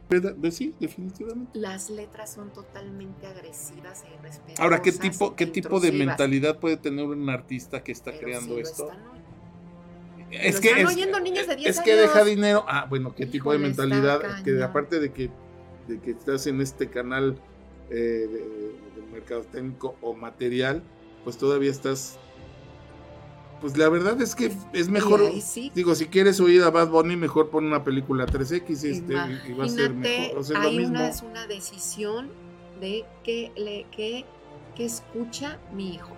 De- 0.10 0.52
Sí, 0.52 0.74
definitivamente. 0.80 1.60
las 1.60 1.90
letras 1.90 2.32
son 2.34 2.52
totalmente 2.54 3.28
agresivas 3.28 4.04
e 4.06 4.16
irrespetuosas. 4.18 4.60
Ahora, 4.60 4.82
¿qué 4.82 4.94
tipo, 4.94 5.36
qué 5.36 5.46
tipo 5.46 5.82
de 5.82 5.92
mentalidad 5.92 6.60
puede 6.60 6.78
tener 6.78 7.06
un 7.06 7.30
artista 7.30 7.84
que 7.84 7.92
está 7.92 8.12
pero 8.12 8.24
creando 8.24 8.58
esto? 8.58 8.90
están. 8.90 9.18
Es 10.32 10.56
Lo 10.56 10.62
que 10.62 10.68
están 10.70 10.82
es, 10.88 10.94
oyendo 10.94 11.20
niños 11.20 11.48
de 11.48 11.56
10 11.58 11.70
es 11.78 11.82
que 11.82 11.96
deja 11.96 12.24
dinero. 12.24 12.64
Ah, 12.68 12.86
bueno, 12.90 13.14
qué 13.16 13.26
tipo 13.26 13.52
de 13.52 13.60
mentalidad. 13.60 14.44
Que 14.44 14.62
aparte 14.64 15.00
de 15.00 15.12
que, 15.12 15.30
de 15.88 16.00
que 16.00 16.12
estás 16.12 16.48
en 16.48 16.62
este 16.62 16.90
canal 16.90 17.38
eh, 17.90 17.94
de, 17.94 18.28
de 19.02 19.08
mercado 19.12 19.42
técnico 19.44 19.96
o 20.02 20.14
material, 20.14 20.84
pues 21.24 21.38
todavía 21.38 21.72
estás. 21.72 22.18
Pues 23.62 23.76
la 23.76 23.90
verdad 23.90 24.22
es 24.22 24.36
que 24.36 24.52
es 24.74 24.88
mejor. 24.90 25.22
Sí, 25.42 25.72
Digo, 25.74 25.96
si 25.96 26.06
quieres 26.06 26.40
oír 26.40 26.62
a 26.64 26.70
Bad 26.70 26.90
Bunny, 26.90 27.16
mejor 27.16 27.50
pon 27.50 27.66
una 27.66 27.84
película 27.84 28.26
3X 28.28 28.84
este, 28.84 29.14
y 29.50 29.54
va 29.54 29.66
a 29.66 29.70
ser 29.70 29.94
mejor. 29.94 30.38
O 30.40 30.44
sea, 30.44 30.60
lo 30.60 30.68
hay 30.70 30.78
mismo. 30.78 30.94
una, 30.96 31.10
es 31.10 31.22
una 31.24 31.48
decisión 31.48 32.30
de 32.80 33.04
que, 33.24 33.52
le, 33.56 33.88
que, 33.92 34.26
que 34.76 34.86
escucha 34.86 35.58
mi 35.74 35.96
hijo. 35.96 36.12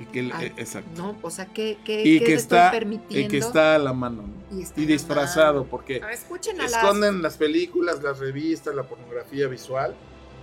Y 0.00 0.06
que, 0.06 0.30
Ay, 0.32 0.46
eh, 0.46 0.52
exacto. 0.56 0.90
¿no? 1.02 1.16
O 1.22 1.30
sea, 1.30 1.46
que, 1.46 1.78
que, 1.84 2.00
Y 2.02 2.18
que 2.18 2.24
que 2.24 2.30
le 2.32 2.36
está, 2.36 2.70
permitiendo. 2.70 3.26
y 3.26 3.28
que 3.28 3.38
está 3.38 3.74
a 3.74 3.78
la 3.78 3.92
mano. 3.92 4.22
¿no? 4.50 4.58
y, 4.58 4.62
está 4.62 4.80
Y 4.80 4.86
disfrazado, 4.86 5.58
mano. 5.60 5.70
porque 5.70 6.00
Ah, 6.02 6.08
las... 6.56 6.72
esconden 6.72 7.22
las 7.22 7.36
películas, 7.36 8.02
las 8.02 8.18
revistas, 8.18 8.74
la 8.74 8.82
pornografía 8.84 9.46
visual, 9.46 9.94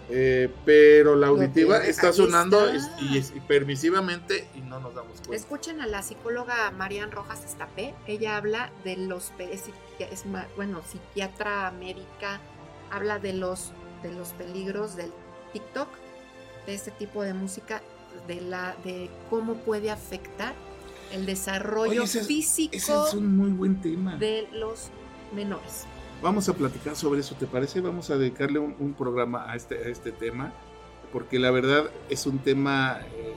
eh, 0.10 0.48
pero 0.64 1.16
la 1.16 1.28
auditiva 1.28 1.80
está 1.80 2.14
sonando 2.14 2.70
está. 2.70 2.96
y, 3.02 3.18
y- 3.18 3.40
permisivamente 3.48 4.48
no 4.80 4.88
nos 4.88 4.96
damos 4.96 5.14
cuenta. 5.18 5.36
Escuchen 5.36 5.82
a 5.82 5.88
la 5.88 6.02
psicóloga 6.02 6.72
Marian 6.72 7.12
Rojas 7.12 7.44
Estapé. 7.46 7.94
Ella 8.08 8.38
habla 8.38 8.72
de 8.84 8.98
los 8.98 9.32
es, 9.40 9.64
es 10.00 10.24
bueno, 10.56 10.82
psiquiatra 10.88 11.72
médica, 11.72 12.40
habla 12.92 13.20
de 13.20 13.34
los 13.34 13.72
de 14.04 14.12
los 14.14 14.30
peligros 14.30 14.96
del 14.96 15.12
TikTok, 15.54 15.88
de 16.68 16.74
este 16.76 16.92
tipo 16.92 17.24
de 17.24 17.34
música, 17.34 17.82
de 18.28 18.42
la 18.42 18.76
de 18.84 19.10
cómo 19.30 19.56
puede 19.56 19.90
afectar 19.90 20.54
el 21.12 21.26
desarrollo 21.26 21.90
Oye, 21.92 22.04
ese 22.04 22.20
es- 22.20 22.28
físico 22.28 22.76
Ese 22.76 22.92
es 23.08 23.14
un 23.14 23.36
muy 23.38 23.50
buen 23.50 23.82
tema. 23.82 24.16
de 24.18 24.48
los 24.52 24.90
menores. 25.34 25.86
Vamos 26.22 26.50
a 26.50 26.54
platicar 26.54 26.96
sobre 26.96 27.20
eso, 27.22 27.36
¿te 27.36 27.46
parece? 27.46 27.80
Vamos 27.80 28.10
a 28.10 28.18
dedicarle 28.18 28.60
un, 28.60 28.76
un 28.80 28.94
programa 28.94 29.50
a 29.52 29.56
este, 29.56 29.76
a 29.78 29.88
este 29.88 30.12
tema, 30.12 30.52
porque 31.14 31.38
la 31.40 31.52
verdad 31.52 31.90
es 32.10 32.26
un 32.26 32.40
tema 32.40 33.00
eh, 33.16 33.34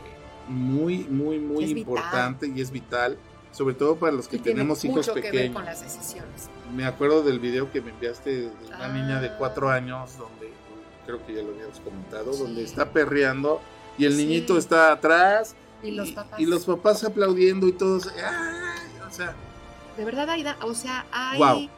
muy, 0.48 0.98
muy, 1.04 1.38
muy 1.38 1.64
Es 1.64 1.74
vital. 1.74 1.78
importante 1.94 2.46
y 2.54 2.60
es 2.60 2.70
vital, 2.70 3.16
sobre 3.52 3.74
todo 3.74 3.96
para 3.96 4.12
los 4.12 4.28
que 4.28 4.36
Y 4.36 4.40
tiene 4.40 4.58
tenemos 4.60 4.84
hijos 4.84 4.96
mucho 4.98 5.14
que 5.14 5.20
ver 5.22 5.30
pequeños. 5.32 5.54
con 5.56 5.64
las 5.64 5.80
decisiones. 5.82 6.48
Me 6.74 6.84
acuerdo 6.86 7.22
del 7.22 7.38
video 7.40 7.70
que 7.72 7.80
me 7.80 7.90
enviaste 7.90 8.42
de 8.42 8.46
una 8.68 8.84
Ah. 8.84 8.88
niña 8.88 9.20
de 9.20 9.32
cuatro 9.36 9.70
años, 9.70 10.16
donde 10.18 10.50
creo 11.06 11.24
que 11.26 11.34
ya 11.34 11.42
lo 11.42 11.50
habíamos 11.52 11.80
comentado, 11.80 12.32
Sí. 12.32 12.42
donde 12.42 12.62
está 12.64 12.90
perreando 12.92 13.60
y 13.98 14.04
el 14.04 14.12
Sí. 14.14 14.24
niñito 14.26 14.56
está 14.58 14.92
atrás 14.92 15.54
Y 15.82 15.90
los 15.92 16.10
papás. 16.12 16.38
y 16.40 16.46
los 16.46 16.64
papás 16.64 17.02
aplaudiendo 17.04 17.66
y 17.66 17.72
todos, 17.72 18.08
¡ay! 18.08 19.08
o 19.08 19.12
sea, 19.12 19.34
De 19.96 20.04
verdad, 20.04 20.30
hay, 20.30 20.44
o 20.62 20.72
sea, 20.74 21.04
hay, 21.10 21.36
Guau. 21.38 21.68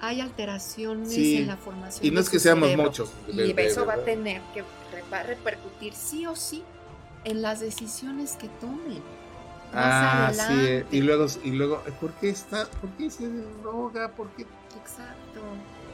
hay 0.00 0.20
alteraciones 0.20 1.12
Sí. 1.14 1.36
en 1.38 1.46
la 1.46 1.56
formación. 1.56 2.04
y 2.04 2.10
no 2.10 2.16
de 2.16 2.22
es 2.22 2.28
que 2.28 2.38
seamos 2.40 2.64
cerebro. 2.68 2.84
muchos. 2.90 3.12
de- 3.28 3.46
Y 3.46 3.52
de 3.52 3.66
eso 3.66 3.86
va 3.86 3.94
a 3.94 4.04
tener 4.04 4.42
que 4.52 4.62
va 5.12 5.20
a 5.20 5.22
repercutir 5.22 5.94
sí 5.94 6.26
o 6.26 6.34
sí 6.34 6.62
en 7.24 7.42
las 7.42 7.60
decisiones 7.60 8.36
que 8.36 8.48
tomen. 8.60 9.02
Ah, 9.72 10.26
Más 10.28 10.36
sí, 10.36 10.42
adelante. 10.42 10.86
y 10.96 11.00
luego, 11.00 11.26
y 11.44 11.50
luego, 11.50 11.82
¿por 12.00 12.10
qué 12.14 12.30
está, 12.30 12.66
por 12.80 12.90
qué 12.90 13.08
se 13.10 13.28
droga? 13.62 14.08
¿Por 14.12 14.28
qué? 14.30 14.42
Exacto. 14.42 15.40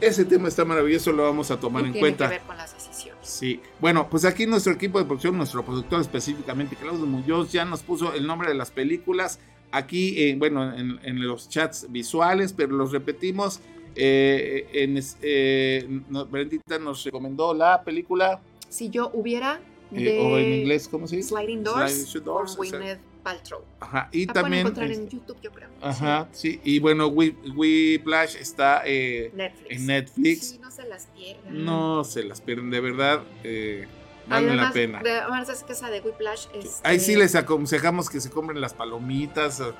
Ese 0.01 0.24
tema 0.24 0.48
está 0.48 0.65
maravilloso, 0.65 1.12
lo 1.12 1.23
vamos 1.24 1.51
a 1.51 1.59
tomar 1.59 1.82
Y 1.82 1.86
en 1.86 1.93
tiene 1.93 2.01
cuenta. 2.09 2.24
que 2.28 2.35
ver 2.36 2.43
con 2.47 2.57
las 2.57 2.73
decisiones. 2.74 3.27
Sí, 3.27 3.61
bueno, 3.81 4.09
pues 4.11 4.24
aquí 4.24 4.47
nuestro 4.47 4.73
equipo 4.73 4.98
de 4.98 5.05
producción, 5.05 5.36
nuestro 5.36 5.65
productor 5.65 6.01
específicamente, 6.01 6.77
Claudio 6.77 7.07
Muñoz, 7.07 7.51
ya 7.53 7.65
nos 7.65 7.82
puso 7.82 8.12
el 8.15 8.27
nombre 8.27 8.48
de 8.48 8.55
las 8.55 8.70
películas 8.70 9.39
aquí, 9.73 10.15
eh, 10.23 10.36
bueno, 10.39 10.74
en, 10.74 10.98
en 11.03 11.27
los 11.27 11.48
chats 11.48 11.86
visuales, 11.90 12.53
pero 12.53 12.74
los 12.77 12.93
repetimos. 12.93 13.61
Eh, 13.94 14.69
en, 14.74 15.03
eh, 15.23 15.86
Brendita 16.31 16.78
nos 16.78 17.03
recomendó 17.05 17.55
la 17.55 17.82
película, 17.82 18.40
Si 18.69 18.90
yo 18.90 19.11
hubiera 19.15 19.55
eh, 19.57 19.61
de 19.90 20.18
o 20.20 20.36
en 20.38 20.52
inglés, 20.52 20.88
¿cómo 20.88 21.06
se 21.06 21.16
dice? 21.16 21.28
Sliding 21.30 21.62
Doors, 21.64 21.92
Sliding 21.92 22.24
Doors, 22.24 22.56
Gwyneth 22.56 23.00
Paltrow. 23.22 23.62
Ajá, 23.80 24.08
y 24.12 24.26
La 24.26 24.32
también. 24.32 24.60
encontrar 24.60 24.90
es- 24.90 24.98
en 24.98 25.08
YouTube, 25.08 25.36
yo 25.42 25.50
creo. 25.52 25.68
Ajá, 25.80 26.28
sí, 26.32 26.60
y 26.64 26.78
bueno, 26.78 27.06
Whiplash 27.08 28.36
está 28.36 28.82
eh, 28.84 29.28
Sí, 29.30 29.36
Netflix. 29.36 29.70
en 29.76 29.86
Netflix. 29.86 30.48
Sí, 30.50 30.58
no 30.58 30.70
se 30.70 30.86
las 30.88 31.06
pierdan. 31.06 31.64
No 31.64 32.04
se 32.04 32.22
las 32.24 32.40
pierden, 32.40 32.70
de 32.70 32.80
verdad. 32.80 33.22
eh, 33.44 33.86
vale 34.28 34.48
Además, 34.48 34.66
la 34.68 34.72
pena. 34.72 35.02
de- 35.02 35.18
además 35.20 35.48
es 35.48 35.62
que 35.62 35.72
esa 35.72 35.88
de 35.90 36.00
Whiplash 36.00 36.46
este, 36.54 36.88
Ahí 36.88 36.98
sí 37.00 37.14
les 37.16 37.34
aconsejamos 37.34 38.10
que 38.10 38.20
se 38.20 38.30
compren 38.30 38.60
las 38.60 38.74
palomitas, 38.74 39.58
de 39.58 39.72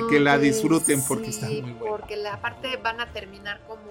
no, 0.00 0.06
que 0.08 0.20
la 0.20 0.36
pues, 0.38 0.54
disfruten 0.54 1.02
porque 1.06 1.26
sí, 1.26 1.30
está 1.32 1.46
muy 1.48 1.60
buena. 1.72 1.78
Porque 1.96 2.16
la 2.16 2.40
parte 2.40 2.76
van 2.76 3.00
a 3.00 3.12
terminar 3.12 3.60
como 3.66 3.82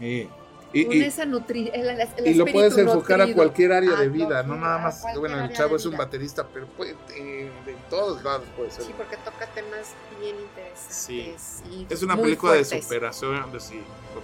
Eh, 0.00 0.28
y, 0.72 0.84
con 0.86 0.96
y- 0.96 1.02
esa 1.02 1.24
nutri 1.26 1.68
el, 1.74 1.88
el- 1.90 2.00
el 2.00 2.26
y 2.28 2.34
lo 2.34 2.46
puedes 2.46 2.76
enfocar 2.78 3.20
a 3.20 3.32
cualquier 3.34 3.72
área 3.72 3.96
de 3.96 4.08
vida, 4.08 4.42
no 4.42 4.56
nada 4.56 4.78
más. 4.78 5.02
Bueno, 5.18 5.42
el 5.44 5.52
chavo 5.52 5.76
es 5.76 5.84
un 5.86 5.96
baterista, 5.96 6.46
pero 6.52 6.66
puede, 6.66 6.96
eh, 7.16 7.50
de 7.66 7.74
todos 7.88 8.22
lados 8.22 8.44
puede 8.56 8.70
ser. 8.70 8.84
Sí, 8.84 8.94
porque 8.96 9.16
toca 9.18 9.46
temas 9.54 9.94
bien 10.20 10.36
interesantes. 10.38 11.62
y 11.70 11.86
Es 11.92 12.02
una 12.02 12.14
muy 12.14 12.24
película 12.24 12.52
de 12.54 12.64
superación, 12.64 13.52
de 13.52 13.60
sí, 13.60 13.80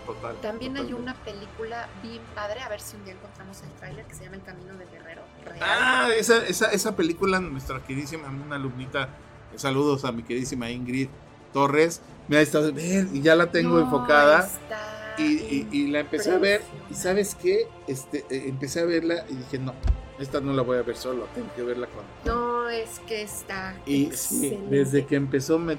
total. 0.06 0.36
También 0.40 0.76
hay 0.76 0.92
una 0.92 1.14
película 1.14 1.88
bien 2.02 2.22
padre, 2.34 2.60
a 2.60 2.68
ver 2.68 2.80
si 2.80 2.96
un 2.96 3.04
día 3.04 3.14
encontramos 3.14 3.62
el 3.62 3.70
tráiler, 3.72 4.04
que 4.06 4.14
se 4.14 4.24
llama 4.24 4.36
El 4.36 4.42
Camino 4.42 4.74
del 4.76 4.88
Guerrero 4.88 5.22
Real. 5.44 5.58
Ah, 5.62 6.08
esa, 6.16 6.46
esa, 6.46 6.70
esa 6.72 6.94
película, 6.96 7.40
nuestra 7.40 7.80
queridísima, 7.84 8.28
una 8.28 8.56
alumnita, 8.56 9.08
saludos 9.56 10.04
a 10.04 10.12
mi 10.12 10.22
queridísima 10.22 10.70
Ingrid 10.70 11.08
Torres, 11.52 12.00
me 12.28 12.36
ha 12.36 12.40
estado 12.40 12.72
ver 12.72 13.06
y 13.12 13.22
ya 13.22 13.34
la 13.34 13.50
tengo 13.50 13.74
No, 13.78 13.80
enfocada 13.84 14.40
está 14.40 14.95
y, 15.18 15.22
y- 15.22 15.68
y 15.72 15.86
la 15.88 16.00
empecé 16.00 16.32
a 16.32 16.38
ver 16.38 16.62
y 16.90 16.94
sabes 16.94 17.34
qué, 17.34 17.68
este, 17.86 18.18
eh, 18.30 18.44
empecé 18.48 18.80
a 18.80 18.84
verla 18.84 19.24
y 19.28 19.34
dije, 19.34 19.58
no, 19.58 19.74
esta 20.18 20.40
no 20.40 20.52
la 20.52 20.62
voy 20.62 20.78
a 20.78 20.82
ver 20.82 20.96
solo, 20.96 21.26
tengo 21.34 21.48
que 21.54 21.62
verla 21.62 21.86
con... 21.88 22.04
No, 22.24 22.68
es 22.68 23.00
que 23.06 23.22
está. 23.22 23.74
Y 23.86 24.10
sí, 24.12 24.58
desde 24.70 25.06
que 25.06 25.16
empezó 25.16 25.58
me 25.58 25.76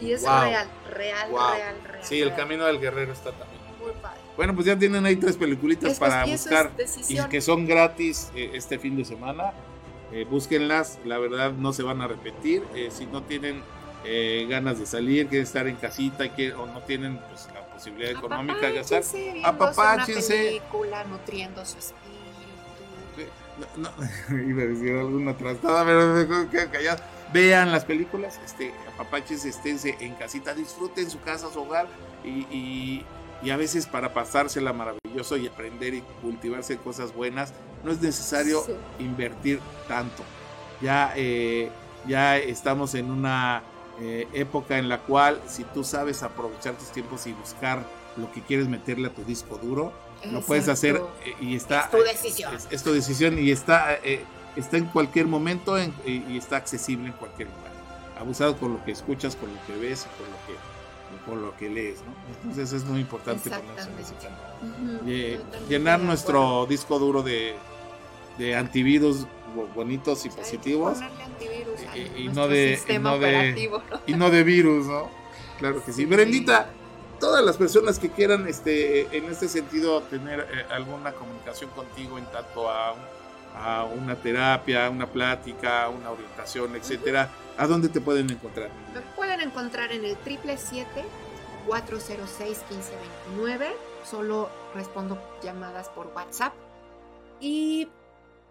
Y 0.00 0.12
es 0.12 0.22
Wow. 0.22 0.40
real, 0.42 0.68
real, 0.90 1.30
Wow. 1.30 1.40
real, 1.54 1.76
real. 1.84 1.98
Sí, 2.04 2.20
el 2.20 2.34
camino 2.34 2.64
del 2.66 2.78
guerrero 2.80 3.12
está 3.12 3.30
también. 3.32 3.60
Muy 3.82 3.92
padre. 4.02 4.20
Bueno, 4.36 4.54
pues 4.54 4.66
ya 4.66 4.78
tienen 4.78 5.06
ahí 5.06 5.16
tres 5.16 5.36
peliculitas 5.36 5.92
Es 5.92 5.98
para 5.98 6.26
y 6.26 6.32
buscar. 6.32 6.66
es 6.72 6.76
decisión. 6.76 7.26
y 7.26 7.28
que 7.30 7.40
son 7.40 7.66
gratis 7.66 8.30
eh, 8.34 8.50
este 8.54 8.78
fin 8.78 8.96
de 8.96 9.04
semana. 9.04 9.52
Eh, 10.12 10.24
búsquenlas, 10.28 10.98
la 11.04 11.18
verdad 11.18 11.52
no 11.52 11.72
se 11.72 11.82
van 11.82 12.00
a 12.02 12.06
repetir. 12.08 12.62
Eh, 12.74 12.90
si 12.92 13.06
no 13.06 13.22
tienen 13.22 13.62
eh, 14.04 14.46
ganas 14.48 14.78
de 14.78 14.86
salir, 14.86 15.26
quieren 15.28 15.44
estar 15.46 15.66
en 15.66 15.76
casita 15.76 16.26
y 16.26 16.30
que, 16.30 16.52
o 16.52 16.66
no 16.66 16.80
tienen 16.82 17.18
pues, 17.28 17.48
la 17.54 17.65
posibilidad 17.76 18.10
económica 18.12 18.66
de 18.66 18.74
gastar, 18.76 19.02
Apapáchense 19.44 20.34
película, 20.34 21.04
nutriendo 21.04 21.64
su 21.64 21.78
espíritu. 21.78 23.30
no, 23.76 23.90
no, 24.30 24.38
iba 24.48 24.62
a 24.62 24.66
decir 24.66 24.92
alguna 24.96 25.36
trastada, 25.36 25.84
pero 25.84 26.06
me 26.14 26.48
quedo 26.48 26.70
callado. 26.70 27.02
Vean 27.32 27.72
las 27.72 27.84
películas, 27.84 28.40
este, 28.44 28.72
apapaches, 28.94 29.44
esténse 29.44 29.96
en 30.00 30.14
casita, 30.14 30.54
disfruten 30.54 31.10
su 31.10 31.20
casa, 31.20 31.48
su 31.52 31.60
hogar 31.60 31.86
y, 32.24 32.46
y- 32.54 33.04
y 33.42 33.50
a 33.50 33.56
veces 33.58 33.86
para 33.86 34.14
pasársela 34.14 34.72
maravilloso 34.72 35.36
y 35.36 35.46
aprender 35.46 35.92
y 35.92 36.00
cultivarse 36.22 36.78
cosas 36.78 37.12
buenas, 37.14 37.52
no 37.84 37.92
es 37.92 38.00
necesario 38.00 38.62
Sí. 38.64 38.72
invertir 39.00 39.60
tanto. 39.86 40.22
Ya, 40.80 41.12
eh, 41.16 41.70
ya 42.06 42.38
estamos 42.38 42.94
en 42.94 43.10
una 43.10 43.62
eh, 44.00 44.28
época 44.32 44.78
en 44.78 44.88
la 44.88 44.98
cual 45.02 45.40
si 45.46 45.64
tú 45.64 45.84
sabes 45.84 46.22
aprovechar 46.22 46.74
tus 46.74 46.88
tiempos 46.92 47.26
y 47.26 47.32
buscar 47.32 47.84
lo 48.16 48.30
que 48.32 48.42
quieres 48.42 48.68
meterle 48.68 49.08
a 49.08 49.14
tu 49.14 49.22
disco 49.24 49.58
duro, 49.58 49.92
lo 50.32 50.40
puedes 50.40 50.68
hacer 50.68 51.02
eh, 51.24 51.34
y 51.40 51.54
está 51.56 51.82
Es 51.84 51.90
tu 51.90 52.02
decisión. 52.02 52.54
es, 52.54 52.68
es 52.70 52.82
tu 52.82 52.92
decisión 52.92 53.38
y 53.38 53.50
está 53.50 53.94
eh, 54.02 54.24
está 54.56 54.76
en 54.78 54.86
cualquier 54.86 55.26
momento 55.26 55.76
en- 55.78 55.92
y, 56.06 56.36
está 56.36 56.56
accesible 56.56 57.06
en 57.08 57.12
cualquier 57.12 57.48
lugar. 57.48 57.72
Abusado 58.18 58.56
con 58.56 58.72
lo 58.72 58.84
que 58.84 58.92
escuchas 58.92 59.36
con 59.36 59.50
lo 59.54 59.60
que 59.66 59.76
ves 59.78 60.06
y 60.06 60.22
con 60.22 60.30
lo 60.30 60.36
que 60.46 60.76
con 61.30 61.42
lo 61.42 61.56
que 61.56 61.68
lees 61.68 61.98
¿no? 62.00 62.14
entonces 62.42 62.72
es 62.72 62.84
muy 62.84 63.00
importante 63.00 63.48
ponerse 63.50 63.88
en 63.90 63.98
ese 63.98 64.14
Eh, 65.06 65.40
llenar 65.68 66.00
nuestro 66.00 66.66
disco 66.66 66.98
duro 66.98 67.22
de, 67.22 67.56
de 68.38 68.54
antivirus 68.56 69.26
bo- 69.54 69.66
bonitos 69.74 70.24
y 70.26 70.30
positivos 70.30 70.98
Y- 72.16 72.28
no 72.28 72.46
de- 72.48 72.72
y 72.72 72.76
sistema 72.76 73.10
no 73.12 73.18
de- 73.18 73.26
operativo, 73.36 73.82
¿no? 73.90 74.00
y 74.06 74.14
no 74.14 74.30
de 74.30 74.42
virus, 74.44 74.86
¿no? 74.86 75.08
Claro 75.58 75.82
que 75.84 75.92
sí. 75.92 76.02
Sí. 76.02 76.06
Brendita, 76.06 76.68
todas 77.18 77.42
las 77.44 77.56
personas 77.56 77.98
que 77.98 78.10
quieran 78.10 78.46
este, 78.46 79.16
en 79.16 79.24
este 79.30 79.48
sentido 79.48 80.02
tener 80.02 80.40
eh, 80.40 80.66
alguna 80.70 81.12
comunicación 81.12 81.70
contigo 81.70 82.18
en 82.18 82.26
tanto 82.26 82.68
a 82.70 82.94
una 83.98 84.14
terapia, 84.16 84.90
una 84.90 85.06
plática, 85.06 85.88
una 85.88 86.10
orientación, 86.10 86.76
etcétera, 86.76 87.30
¿a 87.56 87.66
dónde 87.66 87.88
te 87.88 88.02
pueden 88.02 88.28
encontrar? 88.28 88.68
Me 88.92 89.00
pueden 89.16 89.40
encontrar 89.40 89.92
en 89.92 90.04
el 90.04 90.14
777-406-1529. 92.26 93.66
Solo 94.04 94.50
respondo 94.74 95.18
llamadas 95.42 95.88
por 95.88 96.08
WhatsApp. 96.14 96.52
Y 97.40 97.88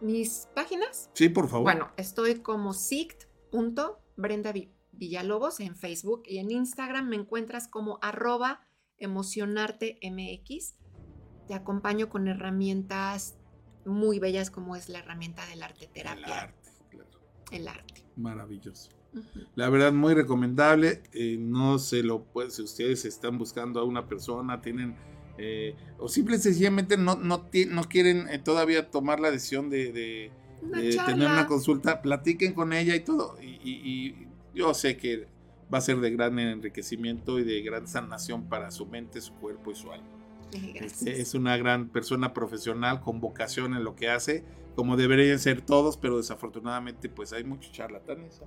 mis 0.02 0.48
páginas. 0.54 1.10
Sí, 1.14 1.30
por 1.30 1.48
favor. 1.48 1.64
Bueno, 1.64 1.92
estoy 1.98 2.36
como 2.42 2.74
sict.brenda 2.74 4.52
Vi- 4.52 4.72
Villalobos 4.92 5.60
en 5.60 5.76
Facebook 5.76 6.24
y 6.26 6.38
en 6.38 6.52
Instagram 6.52 7.08
me 7.10 7.16
encuentras 7.18 7.68
como 7.68 8.00
arroba 8.02 8.62
emocionartemx. 8.98 10.76
Te 11.48 11.54
acompaño 11.54 12.10
con 12.10 12.28
herramientas 12.28 13.38
muy 13.86 14.20
bellas 14.20 14.50
como 14.50 14.76
es 14.76 14.90
la 14.90 15.00
herramienta 15.00 15.46
del 15.48 15.62
arte 15.64 15.86
el 15.86 15.92
terapia, 15.92 16.42
arte, 16.42 16.70
claro. 16.90 17.10
el 17.52 17.68
arte. 17.68 18.04
Maravilloso. 18.16 18.90
La 19.56 19.70
verdad, 19.70 19.94
muy 19.94 20.14
recomendable. 20.14 21.04
eh, 21.14 21.38
no 21.40 21.78
se 21.80 22.02
lo 22.04 22.24
puede, 22.24 22.50
si 22.52 22.64
ustedes 22.64 23.06
están 23.06 23.38
buscando 23.38 23.80
a 23.80 23.84
una 23.84 24.08
persona, 24.08 24.60
tienen, 24.62 24.96
eh, 25.38 25.76
o 26.00 26.08
simple 26.08 26.36
y 26.38 26.40
sencillamente 26.40 26.98
no, 26.98 27.16
no, 27.16 27.46
no 27.70 27.84
quieren 27.84 28.28
eh, 28.30 28.40
todavía 28.40 28.90
tomar 28.90 29.20
la 29.20 29.32
decisión 29.32 29.70
de, 29.70 29.92
de- 29.92 30.32
Una 30.62 30.82
de 30.82 30.90
charla. 30.92 31.14
tener 31.14 31.28
una 31.32 31.48
consulta, 31.48 32.02
platiquen 32.02 32.54
con 32.54 32.74
ella 32.74 32.96
y 32.96 33.02
todo. 33.02 33.38
Y, 33.42 33.60
y- 33.64 33.82
y 33.84 34.28
yo 34.54 34.74
sé 34.74 34.98
que 34.98 35.28
va 35.74 35.80
a 35.80 35.82
ser 35.82 36.00
de 36.00 36.12
gran 36.12 36.38
enriquecimiento 36.40 37.40
y 37.40 37.44
de 37.44 37.62
gran 37.62 37.88
sanación 37.88 38.48
para 38.48 38.72
su 38.72 38.86
mente, 38.86 39.20
su 39.22 39.34
cuerpo 39.34 39.72
y 39.72 39.76
su 39.76 39.92
alma. 39.92 40.08
Este, 40.76 41.20
es 41.22 41.34
una 41.34 41.58
gran 41.58 41.90
persona 41.90 42.34
profesional 42.34 43.02
con 43.02 43.20
vocación 43.20 43.74
en 43.76 43.84
lo 43.84 43.96
que 43.96 44.10
hace, 44.10 44.44
como 44.76 44.96
deberían 44.96 45.40
ser 45.40 45.62
todos, 45.62 45.98
pero 45.98 46.18
desafortunadamente 46.18 47.10
pues 47.10 47.34
hay 47.34 47.44
muchos 47.44 47.72
charlatanes. 47.74 48.42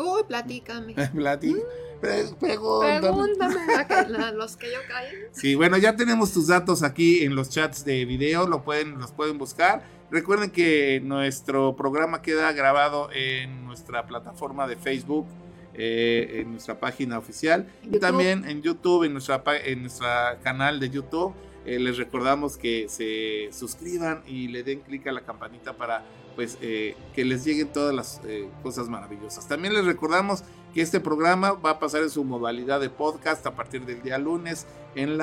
Uy, 0.00 0.22
platícame. 0.26 0.94
Plati- 1.14 1.62
pre- 2.00 2.24
pregúntame. 2.38 3.00
Pregúntame 3.00 4.24
a 4.24 4.32
los 4.32 4.56
que 4.56 4.70
yo 4.72 4.78
callen. 4.88 5.14
Sí, 5.32 5.54
bueno, 5.54 5.76
ya 5.78 5.96
tenemos 5.96 6.32
tus 6.32 6.46
datos 6.48 6.82
aquí 6.82 7.22
en 7.24 7.34
los 7.34 7.50
chats 7.50 7.84
de 7.84 8.04
video, 8.04 8.46
lo 8.48 8.62
pueden, 8.64 8.98
los 8.98 9.12
pueden 9.12 9.38
buscar. 9.38 9.82
Recuerden 10.10 10.50
que 10.50 11.00
nuestro 11.04 11.76
programa 11.76 12.20
queda 12.22 12.50
grabado 12.52 13.10
en 13.12 13.64
nuestra 13.64 14.06
plataforma 14.06 14.66
de 14.66 14.76
Facebook, 14.76 15.26
eh, 15.74 16.40
en 16.40 16.50
nuestra 16.52 16.80
página 16.80 17.16
oficial 17.18 17.68
y 17.84 17.98
también 18.00 18.44
en 18.44 18.60
YouTube, 18.60 19.04
en 19.04 19.12
nuestra 19.12 19.42
en 19.64 19.82
nuestro 19.82 20.06
canal 20.42 20.80
de 20.80 20.90
YouTube. 20.90 21.32
Eh, 21.66 21.78
les 21.78 21.98
recordamos 21.98 22.56
que 22.56 22.88
se 22.88 23.48
suscriban 23.52 24.22
y 24.26 24.48
le 24.48 24.62
den 24.62 24.80
clic 24.80 25.06
a 25.06 25.12
la 25.12 25.20
campanita 25.20 25.76
para 25.76 26.04
pues 26.34 26.56
eh, 26.62 26.96
que 27.14 27.24
les 27.24 27.44
lleguen 27.44 27.68
todas 27.68 27.94
las 27.94 28.20
eh, 28.24 28.48
cosas 28.62 28.88
maravillosas. 28.88 29.46
También 29.46 29.74
les 29.74 29.84
recordamos 29.84 30.42
que 30.72 30.80
este 30.80 31.00
programa 31.00 31.52
va 31.52 31.70
a 31.70 31.78
pasar 31.78 32.02
en 32.02 32.10
su 32.10 32.24
modalidad 32.24 32.80
de 32.80 32.88
podcast 32.88 33.44
a 33.46 33.54
partir 33.54 33.84
del 33.84 34.02
día 34.02 34.18
lunes 34.18 34.66
en 34.94 35.18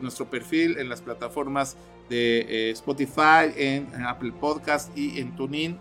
nuestro 0.00 0.28
perfil 0.28 0.78
en 0.78 0.88
las 0.88 1.00
plataformas 1.00 1.76
de 2.08 2.70
Spotify, 2.70 3.52
en, 3.56 3.88
Apple 4.04 4.32
Podcast 4.32 4.96
y 4.96 5.20
en 5.20 5.34
TuneIn 5.34 5.78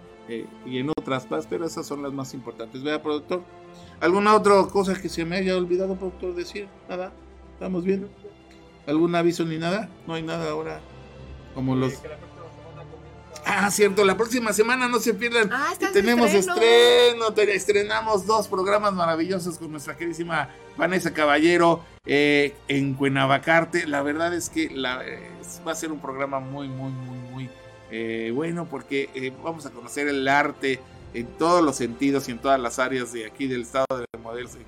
y 0.65 0.77
en 0.79 0.89
otras 0.89 1.27
pero 1.49 1.65
esas 1.65 1.85
son 1.85 2.03
las 2.03 2.13
más 2.13 2.33
importantes. 2.33 2.83
Vea, 2.83 3.01
productor. 3.01 3.41
¿Alguna 3.99 4.35
otra 4.35 4.63
cosa 4.71 4.99
que 4.99 5.09
se 5.09 5.25
me 5.25 5.37
haya 5.37 5.57
olvidado, 5.57 5.95
productor, 5.95 6.35
decir? 6.35 6.67
Nada. 6.87 7.11
¿Estamos 7.53 7.83
bien? 7.83 8.07
¿Algún 8.87 9.13
aviso 9.15 9.43
ni 9.45 9.57
nada? 9.57 9.89
No 10.07 10.13
hay 10.13 10.23
nada 10.23 10.49
ahora. 10.49 10.79
Como 11.53 11.75
los. 11.75 11.93
Ah, 13.45 13.71
cierto, 13.71 14.03
la 14.03 14.17
próxima 14.17 14.51
semana 14.51 14.87
no 14.89 14.99
se 14.99 15.13
pierdan. 15.13 15.49
Ah, 15.53 15.73
tenemos 15.93 16.31
estreno. 16.33 16.61
estreno, 16.61 17.33
te- 17.33 17.55
estrenamos 17.55 18.25
dos 18.25 18.47
programas 18.47 18.93
maravillosos 18.93 19.57
con 19.57 19.71
nuestra 19.71 19.95
queridísima 19.95 20.49
Vanessa 20.75 21.13
Caballero 21.13 21.81
eh, 22.05 22.55
en 22.67 22.93
Cuenavacarte. 22.93 23.87
La 23.87 24.01
verdad 24.01 24.33
es 24.33 24.49
que 24.49 24.69
la- 24.69 25.01
va 25.65 25.71
a 25.71 25.75
ser 25.75 25.91
un 25.93 25.99
programa 26.01 26.39
muy, 26.41 26.67
muy, 26.67 26.91
muy, 26.91 27.17
muy 27.31 27.49
eh, 27.89 28.31
bueno 28.35 28.67
porque 28.69 29.09
eh, 29.15 29.31
vamos 29.43 29.65
a 29.65 29.69
conocer 29.71 30.09
el 30.09 30.27
arte 30.27 30.81
en 31.13 31.25
todos 31.37 31.63
los 31.63 31.77
sentidos 31.77 32.27
y 32.27 32.31
en 32.31 32.39
todas 32.39 32.59
las 32.59 32.79
áreas 32.79 33.13
de 33.13 33.25
aquí 33.25 33.47
del 33.47 33.61
estado 33.61 33.85
de 33.91 34.19
Modelos 34.19 34.55
en 34.55 34.63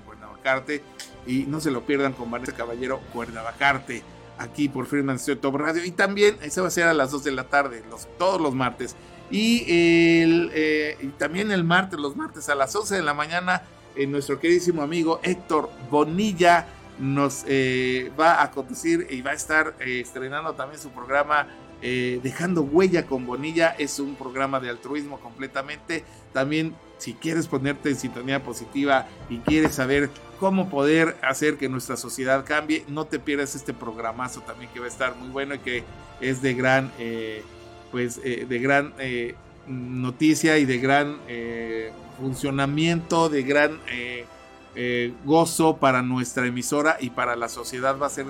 Y 1.26 1.44
no 1.44 1.60
se 1.60 1.70
lo 1.70 1.84
pierdan 1.84 2.12
con 2.12 2.30
Vanessa 2.30 2.52
Caballero, 2.52 3.00
Cuernavacarte, 3.12 4.02
aquí 4.38 4.68
por 4.68 4.86
Freeman 4.86 5.18
Top 5.40 5.56
Radio. 5.56 5.84
Y 5.84 5.90
también, 5.90 6.36
ese 6.42 6.60
va 6.60 6.68
a 6.68 6.70
ser 6.70 6.88
a 6.88 6.94
las 6.94 7.10
2 7.10 7.24
de 7.24 7.32
la 7.32 7.44
tarde, 7.44 7.82
los, 7.88 8.08
todos 8.18 8.40
los 8.40 8.54
martes. 8.54 8.96
Y, 9.30 9.64
eh, 9.68 11.12
también 11.18 11.52
el 11.52 11.64
martes, 11.64 12.00
los 12.00 12.16
martes 12.16 12.48
a 12.48 12.54
las 12.54 12.74
11 12.74 12.96
de 12.96 13.02
la 13.02 13.14
mañana, 13.14 13.62
eh, 13.96 14.06
nuestro 14.06 14.38
queridísimo 14.38 14.82
amigo 14.82 15.20
Héctor 15.22 15.68
Bonilla 15.90 16.66
nos 16.98 17.44
eh, 17.48 18.12
va 18.18 18.42
a 18.42 18.50
conducir 18.52 19.06
y 19.10 19.20
va 19.20 19.32
a 19.32 19.34
estar 19.34 19.74
eh, 19.80 20.00
estrenando 20.00 20.52
también 20.54 20.80
su 20.80 20.90
programa 20.90 21.48
Dejando 21.82 22.60
Huella 22.60 23.06
con 23.06 23.24
Bonilla 23.24 23.74
es 23.78 24.00
un 24.00 24.14
programa 24.14 24.60
de 24.60 24.68
altruismo 24.68 25.18
completamente. 25.18 26.04
También 26.34 26.74
si 27.00 27.14
quieres 27.14 27.48
ponerte 27.48 27.90
en 27.90 27.96
sintonía 27.96 28.42
positiva 28.42 29.08
y 29.28 29.38
quieres 29.38 29.74
saber 29.74 30.10
cómo 30.38 30.70
poder 30.70 31.16
hacer 31.22 31.56
que 31.56 31.68
nuestra 31.68 31.96
sociedad 31.96 32.44
cambie, 32.44 32.84
no 32.88 33.06
te 33.06 33.18
pierdas 33.18 33.54
este 33.54 33.74
programazo 33.74 34.40
también 34.42 34.70
que 34.72 34.80
va 34.80 34.86
a 34.86 34.88
estar 34.88 35.16
muy 35.16 35.28
bueno 35.28 35.54
y 35.54 35.58
que 35.58 35.84
es 36.20 36.40
de 36.42 36.54
gran, 36.54 36.92
eh, 36.98 37.42
pues, 37.90 38.20
eh, 38.24 38.46
de 38.48 38.58
gran 38.58 38.94
noticia 39.66 40.58
y 40.58 40.64
de 40.64 40.78
gran 40.78 41.18
funcionamiento, 42.18 43.28
de 43.28 43.42
gran 43.42 43.78
gozo 45.24 45.76
para 45.76 46.02
nuestra 46.02 46.46
emisora 46.46 46.96
y 47.00 47.10
para 47.10 47.36
la 47.36 47.48
sociedad. 47.48 47.98
Va 47.98 48.06
a 48.06 48.10
ser 48.10 48.26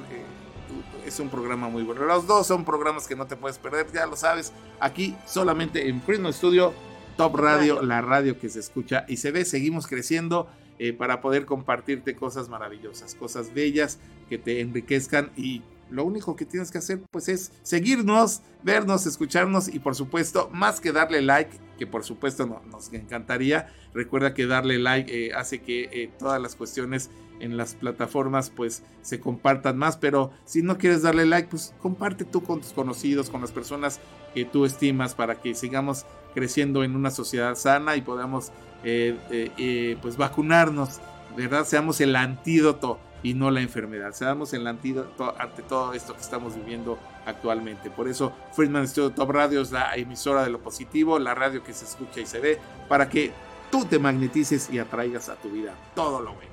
es 1.05 1.21
un 1.21 1.29
programa 1.29 1.69
muy 1.69 1.83
bueno. 1.83 2.05
Los 2.05 2.27
dos 2.27 2.47
son 2.47 2.65
programas 2.65 3.07
que 3.07 3.17
no 3.17 3.27
te 3.27 3.37
puedes 3.37 3.59
perder, 3.59 3.87
ya 3.93 4.07
lo 4.07 4.17
sabes. 4.17 4.53
Aquí 4.79 5.17
solamente 5.27 5.89
en 5.89 6.01
Prisma 6.01 6.33
Studio, 6.33 6.73
Top 7.21 7.37
Radio, 7.37 7.83
la 7.83 8.01
radio 8.01 8.39
que 8.39 8.49
se 8.49 8.61
escucha 8.61 9.05
y 9.07 9.19
se 9.19 9.31
ve. 9.31 9.45
Seguimos 9.45 9.87
creciendo 9.87 10.49
eh, 10.79 10.95
para 10.95 11.21
poder 11.21 11.45
compartirte 11.45 12.15
cosas 12.15 12.49
maravillosas, 12.49 13.15
cosas 13.15 13.53
bellas 13.53 13.99
que 14.31 14.39
te 14.39 14.63
enriquezcan 14.63 15.31
y 15.37 15.61
lo 15.91 16.05
único 16.05 16.35
que 16.35 16.47
tienes 16.47 16.71
que 16.71 16.79
hacer 16.79 17.03
pues 17.11 17.29
es 17.29 17.53
seguirnos, 17.63 18.41
vernos, 18.63 19.05
escucharnos 19.05 19.69
y 19.69 19.81
por 19.81 19.97
supuesto, 19.97 20.49
más 20.55 20.81
que 20.81 20.93
darle 20.93 21.21
like, 21.21 21.59
que 21.79 21.87
por 21.87 22.05
supuesto 22.05 22.47
nos 22.71 22.91
encantaría, 22.91 23.71
recuerda 23.93 24.33
que 24.33 24.47
darle 24.47 24.79
like 24.79 25.27
eh, 25.27 25.35
hace 25.35 25.61
que 25.61 25.91
eh, 25.93 26.11
todas 26.19 26.41
las 26.41 26.57
cuestiones 26.57 27.11
en 27.41 27.57
las 27.57 27.75
plataformas 27.75 28.51
pues 28.51 28.83
se 29.03 29.21
compartan 29.21 29.77
más, 29.77 29.97
pero 29.97 30.31
si 30.45 30.62
no 30.62 30.79
quieres 30.79 31.03
darle 31.03 31.27
like, 31.27 31.49
pues 31.49 31.75
comparte 31.81 32.25
tú 32.25 32.43
con 32.43 32.61
tus 32.61 32.73
conocidos, 32.73 33.31
con 33.31 33.41
las 33.41 33.51
personas 33.51 34.01
que 34.35 34.45
tú 34.45 34.65
estimas 34.65 35.15
para 35.15 35.37
que 35.37 35.55
sigamos 35.55 36.07
creciendo 36.35 36.85
en 36.85 36.95
una 36.95 37.11
sociedad 37.11 37.55
sana 37.57 37.97
y 37.97 38.03
podamos 38.03 38.53
eh, 38.85 39.97
pues 40.01 40.17
vacunarnos, 40.17 41.01
¿verdad? 41.37 41.65
Seamos 41.65 42.01
el 42.01 42.15
antídoto 42.17 42.99
y 43.23 43.35
no 43.35 43.51
la 43.51 43.61
enfermedad. 43.61 44.12
Seamos 44.12 44.53
el 44.53 44.67
antídoto 44.67 45.35
ante 45.39 45.62
todo 45.62 45.93
esto 45.93 46.15
que 46.15 46.21
estamos 46.21 46.55
viviendo 46.55 46.99
actualmente. 47.27 47.91
Por 47.91 48.09
eso 48.09 48.33
Friedman 48.53 48.89
Studio 48.89 49.11
Top 49.11 49.31
Radio 49.31 49.61
es 49.61 49.73
la 49.73 49.95
emisora 49.97 50.43
de 50.43 50.51
lo 50.51 50.61
positivo, 50.61 51.19
la 51.19 51.35
radio 51.35 51.62
que 51.62 51.73
se 51.73 51.85
escucha 51.85 52.21
y 52.21 52.27
se 52.27 52.41
ve, 52.41 52.59
para 52.89 53.09
que 53.09 53.33
tú 53.71 53.85
te 53.85 53.99
magnetices 53.99 54.71
y 54.71 54.79
atraigas 54.79 55.29
a 55.29 55.37
tu 55.37 55.51
vida 55.51 55.75
todo 55.95 56.21
lo 56.21 56.35
bueno. 56.35 56.50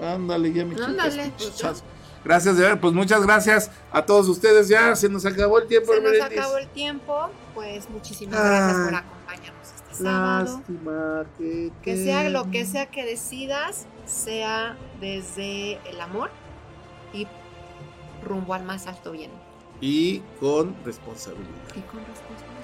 Ándale, 0.00 0.52
ya 0.52 0.64
me 0.64 0.82
Ándale, 0.82 1.32
pues 1.36 1.82
Gracias 2.24 2.56
de 2.56 2.62
ver, 2.64 2.80
pues 2.80 2.92
muchas 2.92 3.22
gracias 3.22 3.70
a 3.92 4.04
todos 4.04 4.28
ustedes. 4.28 4.68
Ya 4.68 4.94
se 4.96 5.08
nos 5.08 5.24
acabó 5.24 5.58
el 5.58 5.66
tiempo. 5.66 5.92
Se 5.92 6.00
nos 6.00 6.20
acabó 6.20 6.58
el 6.58 6.68
tiempo, 6.68 7.30
pues 7.54 7.88
muchísimas 7.88 8.38
gracias 8.38 8.84
por 8.84 8.94
acompañarnos 8.94 9.68
este 9.74 10.04
sábado. 10.04 10.62
que, 11.38 11.72
que 11.82 12.04
sea 12.04 12.28
lo 12.28 12.50
que 12.50 12.66
sea 12.66 12.86
que 12.86 13.04
decidas, 13.04 13.86
sea 14.06 14.76
desde 15.00 15.78
el 15.88 16.00
amor 16.00 16.30
y 17.12 17.26
rumbo 18.26 18.54
al 18.54 18.64
más 18.64 18.86
alto 18.86 19.12
bien. 19.12 19.30
Y 19.80 20.18
con 20.40 20.76
responsabilidad. 20.84 21.46
Y 21.76 21.80
con 21.82 22.00
responsabilidad. 22.00 22.58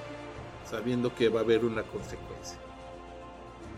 Sabiendo 0.69 1.15
que 1.15 1.29
va 1.29 1.39
a 1.39 1.43
haber 1.43 1.63
una 1.63 1.83
consecuencia. 1.83 2.57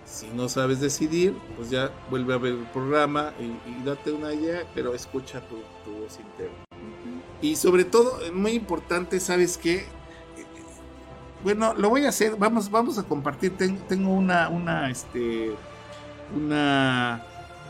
Si 0.07 0.27
no 0.27 0.47
sabes 0.47 0.79
decidir, 0.79 1.35
pues 1.57 1.69
ya 1.69 1.91
vuelve 2.09 2.33
a 2.33 2.37
ver 2.37 2.53
el 2.53 2.65
programa 2.67 3.33
y, 3.39 3.83
date 3.83 4.13
una 4.13 4.33
idea, 4.33 4.63
pero 4.73 4.95
escucha 4.95 5.41
tu, 5.41 5.57
voz 5.91 6.17
interna. 6.17 6.55
Y 7.41 7.57
sobre 7.57 7.83
todo, 7.83 8.17
muy 8.31 8.53
importante, 8.53 9.19
¿sabes 9.19 9.57
qué? 9.57 9.85
Bueno, 11.43 11.73
lo 11.73 11.89
voy 11.89 12.05
a 12.05 12.09
hacer, 12.09 12.37
vamos, 12.37 12.71
vamos 12.71 12.97
a 12.97 13.03
compartir. 13.03 13.57
tengo 13.57 14.13
una, 14.13 14.47
una, 14.47 14.89
este, 14.89 15.51
una 16.33 17.21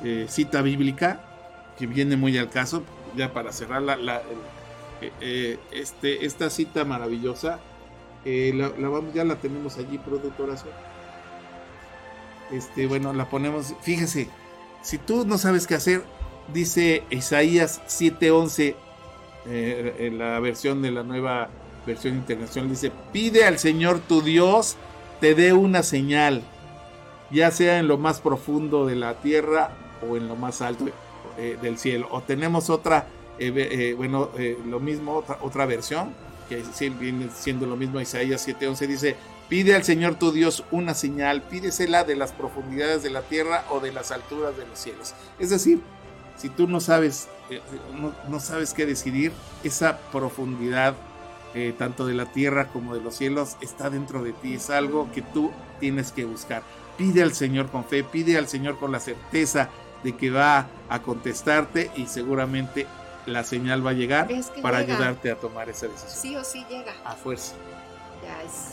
eh, 0.04 0.28
cita 0.30 0.62
bíblica 0.62 1.22
que 1.78 1.88
viene 1.88 2.18
muy 2.18 2.38
al 2.38 2.52
caso, 2.52 2.84
ya 3.16 3.34
para 3.34 3.52
cerrar 3.52 3.82
la, 3.82 4.22
eh, 5.02 5.12
eh, 5.22 5.60
este, 5.72 6.26
esta 6.26 6.52
cita 6.52 6.86
maravillosa, 6.86 7.60
la, 8.24 8.70
vamos, 8.90 9.12
ya 9.16 9.24
la 9.24 9.38
tenemos 9.38 9.78
allí, 9.78 9.98
productora. 9.98 10.56
Este, 12.52 12.88
bueno, 12.88 13.14
la 13.14 13.30
ponemos, 13.30 13.74
fíjese, 13.82 14.30
si 14.82 14.98
tú 14.98 15.26
no 15.26 15.38
sabes 15.38 15.68
qué 15.68 15.76
hacer, 15.76 16.04
dice 16.54 17.04
Isaías 17.10 17.82
7:11, 17.88 18.76
en 19.50 20.18
la 20.18 20.40
versión 20.40 20.82
de 20.82 20.92
la 20.92 21.04
nueva 21.04 21.50
versión 21.86 22.16
internacional, 22.16 22.70
dice, 22.70 22.92
pide 23.12 23.46
al 23.46 23.58
Señor 23.58 24.00
tu 24.00 24.22
Dios, 24.22 24.76
te 25.20 25.34
dé 25.34 25.54
una 25.54 25.82
señal, 25.84 26.44
ya 27.32 27.50
sea 27.52 27.80
en 27.80 27.88
lo 27.88 27.98
más 27.98 28.22
profundo 28.22 28.86
de 28.86 28.96
la 28.96 29.16
tierra 29.16 29.72
o 30.08 30.18
en 30.18 30.28
lo 30.28 30.36
más 30.36 30.62
alto 30.62 30.86
eh, 31.38 31.58
del 31.62 31.78
cielo. 31.78 32.08
O 32.12 32.22
tenemos 32.22 32.70
otra, 32.70 33.08
eh, 33.40 33.52
eh, 33.56 33.94
bueno, 33.96 34.30
lo 34.66 34.80
mismo, 34.80 35.16
otra, 35.16 35.40
otra 35.42 35.66
versión, 35.66 36.14
que 36.50 36.64
viene 37.00 37.30
siendo 37.34 37.66
lo 37.66 37.76
mismo, 37.76 38.00
Isaías 38.00 38.48
7:11 38.48 38.88
dice, 38.88 39.16
pide 39.50 39.76
al 39.76 39.84
Señor 39.84 40.16
tu 40.16 40.32
Dios 40.32 40.64
una 40.72 40.94
señal, 40.94 41.42
pídesela 41.42 42.04
de 42.04 42.16
las 42.16 42.32
profundidades 42.32 43.04
de 43.04 43.10
la 43.10 43.22
tierra 43.22 43.66
o 43.70 43.80
de 43.80 43.92
las 43.92 44.12
alturas 44.12 44.58
de 44.58 44.66
los 44.66 44.80
cielos. 44.80 45.14
Es 45.40 45.50
decir, 45.50 45.82
si 46.38 46.50
tú 46.50 46.68
no 46.68 46.80
sabes, 46.80 47.28
no, 47.94 48.14
no, 48.28 48.40
sabes 48.40 48.74
qué 48.74 48.86
decidir, 48.86 49.32
esa 49.64 49.98
profundidad 50.12 50.96
tanto 51.78 52.06
de 52.06 52.14
la 52.14 52.26
tierra 52.26 52.68
como 52.68 52.94
de 52.94 53.02
los 53.02 53.16
cielos 53.16 53.58
está 53.62 53.90
dentro 53.90 54.24
de 54.24 54.34
ti, 54.34 54.56
es 54.56 54.70
algo 54.70 55.10
que 55.12 55.22
tú 55.22 55.52
tienes 55.80 56.12
que 56.12 56.26
buscar. 56.26 56.64
Pide 56.98 57.24
al 57.24 57.34
Señor 57.34 57.70
con 57.70 57.86
fe, 57.86 58.04
pide 58.04 58.38
al 58.38 58.48
Señor 58.48 58.78
con 58.78 58.92
la 58.92 59.00
certeza 59.00 59.70
de 60.04 60.16
que 60.16 60.30
va 60.30 60.68
a 60.90 61.02
contestarte 61.02 61.92
y 61.96 62.06
seguramente 62.08 62.86
la 63.26 63.44
señal 63.44 63.86
va 63.86 63.92
a 63.92 63.94
llegar 63.94 64.28
para 64.62 64.78
ayudarte 64.78 65.32
a 65.32 65.36
tomar 65.36 65.70
esa 65.70 65.88
decisión. 65.88 66.22
Sí 66.22 66.36
o 66.36 66.44
sí 66.44 66.66
llega. 66.70 66.94
A 67.04 67.14
fuerza. 67.14 67.56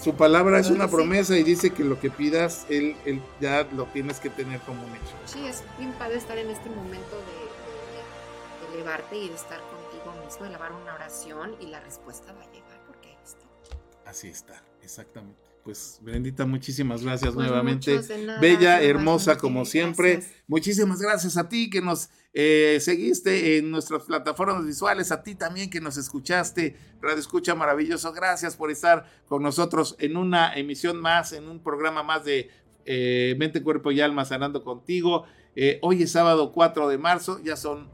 Su 0.03 0.15
palabra 0.15 0.59
es 0.59 0.71
una 0.71 0.89
promesa 0.89 1.37
y 1.37 1.43
dice 1.43 1.71
que 1.71 1.85
lo 1.85 1.99
que 1.99 2.11
pidas, 2.11 2.67
él, 2.69 2.97
él, 3.05 3.23
ya 3.41 3.67
lo 3.73 3.87
tienes 3.87 4.21
que 4.21 4.31
tener 4.31 4.61
como 4.61 4.85
un 4.85 4.95
hecho. 4.95 5.15
Sí, 5.25 5.47
es 5.47 5.63
bien 5.79 5.93
padre 5.93 6.17
estar 6.17 6.37
en 6.37 6.51
este 6.51 6.69
momento 6.69 7.17
de, 7.17 8.67
de 8.67 8.75
elevarte 8.75 9.17
y 9.17 9.29
de 9.29 9.35
estar 9.35 9.61
contigo 9.61 10.25
mismo, 10.25 10.47
elevar 10.47 10.73
una 10.73 10.95
oración 10.95 11.57
y 11.61 11.67
la 11.67 11.81
respuesta 11.81 12.33
va 12.33 12.43
a 12.43 12.53
llegar 12.53 12.81
porque 12.87 13.09
ahí 13.09 13.19
está. 13.25 14.11
Así 14.11 14.29
está, 14.29 14.63
exactamente 14.83 15.55
pues 15.65 15.99
Brendita, 16.03 16.45
muchísimas 16.45 17.03
gracias 17.03 17.33
pues, 17.33 17.49
nuevamente. 17.49 17.99
Bella, 18.39 18.83
hermosa 18.83 19.39
como 19.39 19.65
siempre. 19.65 20.23
Muchísimas 20.47 21.01
gracias 21.01 21.39
a 21.39 21.49
ti 21.49 21.71
que 21.71 21.81
nos 21.81 22.11
eh, 22.35 22.79
seguiste 22.81 23.59
en 23.59 23.71
nuestras 23.71 24.03
plataformas 24.03 24.67
visuales, 24.67 25.13
a 25.13 25.23
ti 25.23 25.35
también 25.35 25.71
que 25.71 25.81
nos 25.81 25.97
escuchaste. 25.97 26.77
Radio 27.01 27.19
Escucha 27.19 27.55
maravilloso. 27.55 28.13
Gracias 28.13 28.57
por 28.57 28.71
estar 28.71 29.07
con 29.27 29.43
nosotros 29.43 29.97
en 29.99 30.17
una 30.17 30.55
emisión 30.55 31.01
más, 31.01 31.33
en 31.33 31.49
un 31.49 31.61
programa 31.63 32.03
más 32.03 32.25
de 32.25 32.51
eh, 32.85 33.35
Mente, 33.39 33.63
Cuerpo 33.63 33.93
y 33.93 34.01
Alma 34.01 34.25
sanando 34.25 34.63
contigo. 34.63 35.25
Eh, 35.57 35.79
hoy 35.83 36.03
es 36.03 36.11
sábado 36.11 36.53
4 36.53 36.89
de 36.89 36.99
marzo, 36.99 37.41
ya 37.43 37.57
son 37.57 37.89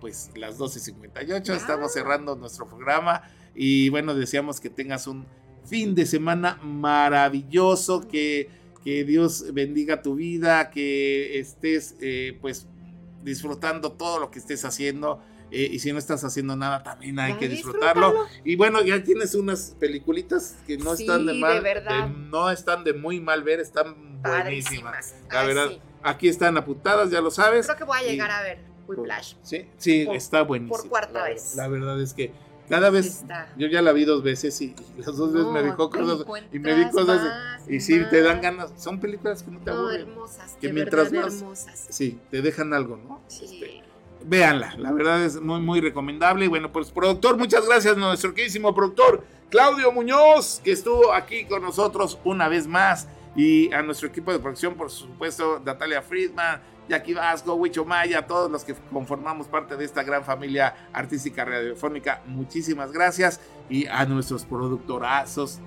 pues 0.00 0.30
las 0.36 0.58
12.58, 0.58 1.56
estamos 1.56 1.94
cerrando 1.94 2.36
nuestro 2.36 2.68
programa 2.68 3.22
y 3.54 3.88
bueno, 3.88 4.14
deseamos 4.14 4.60
que 4.60 4.68
tengas 4.68 5.06
un 5.06 5.26
fin 5.64 5.94
de 5.94 6.06
semana 6.06 6.58
maravilloso, 6.62 8.06
que, 8.08 8.48
que 8.84 9.04
Dios 9.04 9.52
bendiga 9.52 10.02
tu 10.02 10.14
vida, 10.14 10.70
que 10.70 11.38
estés 11.38 11.96
eh, 12.00 12.38
pues 12.40 12.66
disfrutando 13.22 13.92
todo 13.92 14.18
lo 14.18 14.30
que 14.30 14.38
estés 14.38 14.64
haciendo. 14.64 15.22
Eh, 15.52 15.68
y 15.72 15.80
si 15.80 15.92
no 15.92 15.98
estás 15.98 16.22
haciendo 16.22 16.54
nada, 16.54 16.82
también 16.82 17.18
hay 17.18 17.34
que 17.34 17.48
disfrutarlo. 17.48 18.26
Y 18.44 18.54
bueno, 18.54 18.82
ya 18.82 19.02
tienes 19.02 19.34
unas 19.34 19.74
peliculitas 19.80 20.56
que 20.66 20.78
no 20.78 20.92
están 20.92 21.26
de 21.26 21.34
mal, 21.34 21.64
no 22.30 22.50
están 22.50 22.84
de 22.84 22.92
muy 22.92 23.20
mal 23.20 23.42
ver, 23.42 23.58
están 23.58 24.22
buenísimas. 24.22 25.14
La 25.30 25.42
verdad, 25.42 25.70
aquí 26.02 26.28
están 26.28 26.56
apuntadas, 26.56 27.10
ya 27.10 27.20
lo 27.20 27.30
sabes. 27.30 27.66
Creo 27.66 27.78
que 27.78 27.84
voy 27.84 27.98
a 27.98 28.02
llegar 28.02 28.30
a 28.30 28.42
ver 28.42 28.60
Whiplash. 28.86 29.34
Sí, 29.42 29.68
sí, 29.76 30.06
está 30.12 30.42
buenísimo. 30.42 30.76
Por 30.76 30.88
cuarta 30.88 31.24
vez. 31.24 31.54
La 31.56 31.68
verdad 31.68 32.00
es 32.00 32.14
que 32.14 32.32
cada 32.70 32.88
vez, 32.88 33.24
yo 33.56 33.66
ya 33.66 33.82
la 33.82 33.90
vi 33.90 34.04
dos 34.04 34.22
veces 34.22 34.60
y, 34.60 34.76
las 34.96 35.16
dos 35.16 35.32
veces 35.32 35.48
me 35.48 35.64
dijo 35.64 35.90
cosas 35.90 36.24
y 36.52 36.58
me 36.60 36.72
di 36.76 36.88
cosas 36.90 37.20
y 37.68 37.80
sí, 37.80 38.00
te 38.08 38.22
dan 38.22 38.40
ganas. 38.40 38.70
Son 38.76 39.00
películas 39.00 39.42
que 39.42 39.50
no 39.50 39.58
te 39.58 39.72
aburren. 39.72 40.02
hermosas, 40.02 40.56
que 40.60 40.72
mientras 40.72 41.12
más, 41.12 41.42
hermosas. 41.42 41.86
Sí, 41.90 42.20
te 42.30 42.40
dejan 42.42 42.72
algo, 42.72 42.96
¿no? 42.96 43.20
Sí. 43.26 43.44
Este, 43.44 43.82
véanla, 44.24 44.76
la 44.78 44.92
verdad 44.92 45.24
es 45.24 45.40
muy, 45.40 45.60
muy 45.60 45.80
recomendable. 45.80 46.44
Y 46.44 46.48
bueno, 46.48 46.70
pues 46.70 46.92
productor, 46.92 47.36
muchas 47.36 47.66
gracias, 47.66 47.96
nuestro 47.96 48.32
queridísimo 48.34 48.72
productor 48.72 49.24
Claudio 49.50 49.90
Muñoz, 49.90 50.60
que 50.62 50.70
estuvo 50.70 51.12
aquí 51.12 51.46
con 51.46 51.62
nosotros 51.62 52.20
una 52.22 52.48
vez 52.48 52.68
más. 52.68 53.08
Y 53.36 53.72
a 53.72 53.82
nuestro 53.82 54.08
equipo 54.08 54.32
de 54.32 54.38
producción, 54.38 54.74
por 54.74 54.90
supuesto, 54.90 55.60
Natalia 55.64 56.02
Friedman, 56.02 56.60
Jackie 56.88 57.14
Vasco, 57.14 57.54
Huicho 57.54 57.84
Maya, 57.84 58.26
todos 58.26 58.50
los 58.50 58.64
que 58.64 58.74
conformamos 58.92 59.46
parte 59.46 59.76
de 59.76 59.84
esta 59.84 60.02
gran 60.02 60.24
familia 60.24 60.74
artística 60.92 61.44
radiofónica, 61.44 62.22
muchísimas 62.26 62.90
gracias. 62.90 63.40
Y 63.68 63.86
a 63.86 64.04
nuestros 64.06 64.44
productorazos, 64.44 65.60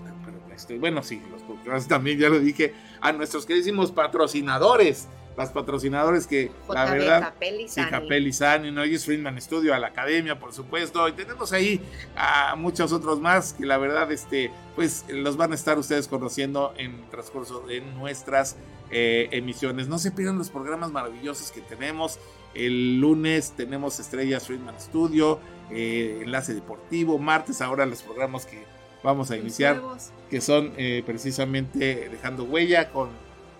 este, 0.53 0.77
bueno, 0.77 1.01
sí, 1.01 1.21
los 1.31 1.41
productorazos 1.43 1.87
también, 1.87 2.19
ya 2.19 2.29
lo 2.29 2.39
dije, 2.39 2.73
a 2.99 3.13
nuestros 3.13 3.45
queridísimos 3.45 3.91
patrocinadores 3.91 5.07
las 5.37 5.51
patrocinadores 5.51 6.27
que 6.27 6.51
la 6.69 6.85
verdad 6.85 7.33
sí, 7.67 7.81
Capelli 7.89 8.33
Sani, 8.33 8.71
¿no? 8.71 8.85
Y 8.85 8.97
Friedman 8.97 9.41
Studio, 9.41 9.73
a 9.73 9.79
la 9.79 9.87
academia, 9.87 10.39
por 10.39 10.53
supuesto, 10.53 11.07
y 11.07 11.13
tenemos 11.13 11.51
ahí 11.53 11.81
a 12.15 12.55
muchos 12.55 12.91
otros 12.91 13.19
más 13.19 13.53
que 13.53 13.65
la 13.65 13.77
verdad, 13.77 14.11
este, 14.11 14.51
pues 14.75 15.05
los 15.09 15.37
van 15.37 15.51
a 15.51 15.55
estar 15.55 15.77
ustedes 15.77 16.07
conociendo 16.07 16.73
en 16.77 17.09
transcurso 17.09 17.61
de 17.61 17.81
nuestras 17.81 18.57
eh, 18.91 19.29
emisiones. 19.31 19.87
No 19.87 19.97
se 19.97 20.11
pierdan 20.11 20.37
los 20.37 20.49
programas 20.49 20.91
maravillosos 20.91 21.51
que 21.51 21.61
tenemos. 21.61 22.19
El 22.53 22.99
lunes 22.99 23.53
tenemos 23.57 23.99
Estrellas 23.99 24.45
Friedman 24.45 24.79
Studio, 24.79 25.39
eh, 25.71 26.19
Enlace 26.21 26.53
Deportivo, 26.53 27.17
martes 27.17 27.61
ahora 27.61 27.87
los 27.87 28.03
programas 28.03 28.45
que 28.45 28.63
vamos 29.03 29.31
a 29.31 29.37
iniciar, 29.37 29.81
que 30.29 30.39
son 30.39 30.73
eh, 30.77 31.01
precisamente 31.05 32.09
Dejando 32.09 32.43
Huella 32.43 32.91
con 32.91 33.09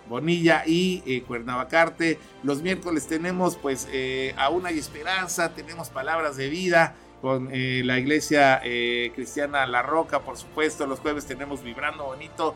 Bonilla 0.10 0.64
y 0.66 1.04
eh, 1.06 1.24
Cuernavacarte. 1.24 2.20
Los 2.44 2.62
miércoles 2.62 3.08
tenemos 3.08 3.56
pues 3.56 3.88
eh, 3.92 4.34
Aún 4.38 4.66
hay 4.66 4.80
esperanza, 4.80 5.54
tenemos 5.54 5.90
palabras 5.90 6.38
de 6.38 6.50
vida 6.50 6.96
con 7.22 7.50
eh, 7.52 7.82
la 7.86 8.00
iglesia 8.00 8.60
eh, 8.64 9.12
cristiana 9.16 9.66
La 9.66 9.82
Roca, 9.82 10.20
por 10.20 10.38
supuesto. 10.38 10.86
Los 10.86 11.00
jueves 11.00 11.26
tenemos 11.26 11.64
Vibrando 11.64 12.06
Bonito 12.06 12.56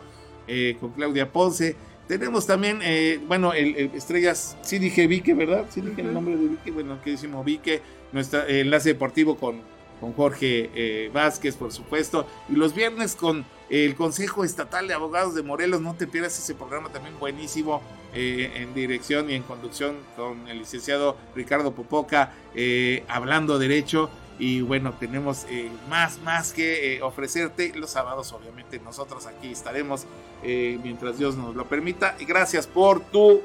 con 0.79 0.91
Claudia 0.91 1.29
Ponce. 1.31 1.75
Tenemos 2.07 2.47
también, 2.47 2.79
bueno, 3.27 3.51
el, 3.51 3.91
estrellas, 3.93 4.57
sí 4.61 4.79
dije 4.79 5.07
Vique, 5.07 5.33
¿verdad? 5.33 5.65
Sí 5.69 5.81
dije 5.81 5.99
el 5.99 6.13
nombre 6.13 6.37
de 6.37 6.47
Vique, 6.47 6.71
bueno, 6.71 7.01
que 7.03 7.11
decimos 7.11 7.43
Vique, 7.43 7.81
nuestro 8.13 8.47
enlace 8.47 8.93
deportivo 8.93 9.35
con 9.35 9.61
con 9.99 10.13
Jorge 10.13 10.69
eh, 10.75 11.09
Vázquez, 11.13 11.55
por 11.55 11.71
supuesto. 11.71 12.27
Y 12.49 12.55
los 12.55 12.73
viernes 12.73 13.15
con 13.15 13.45
el 13.69 13.95
Consejo 13.95 14.43
Estatal 14.43 14.87
de 14.87 14.93
Abogados 14.93 15.35
de 15.35 15.43
Morelos. 15.43 15.81
No 15.81 15.95
te 15.95 16.07
pierdas 16.07 16.37
ese 16.37 16.55
programa 16.55 16.89
también 16.89 17.17
buenísimo 17.19 17.81
eh, 18.13 18.51
en 18.55 18.73
dirección 18.73 19.29
y 19.29 19.35
en 19.35 19.43
conducción 19.43 19.97
con 20.15 20.47
el 20.47 20.59
licenciado 20.59 21.17
Ricardo 21.35 21.73
Popoca, 21.73 22.33
eh, 22.55 23.03
hablando 23.07 23.59
derecho. 23.59 24.09
Y 24.39 24.61
bueno, 24.61 24.93
tenemos 24.99 25.47
más, 25.89 26.19
más 26.21 26.53
que 26.53 27.01
ofrecerte. 27.01 27.73
Los 27.75 27.89
sábados, 27.89 28.31
obviamente, 28.33 28.79
nosotros 28.79 29.25
aquí 29.25 29.51
estaremos 29.51 30.05
mientras 30.43 31.17
Dios 31.17 31.35
nos 31.35 31.55
lo 31.55 31.65
permita. 31.65 32.15
Y 32.19 32.25
gracias 32.25 32.67
por 32.67 32.99
tu 32.99 33.41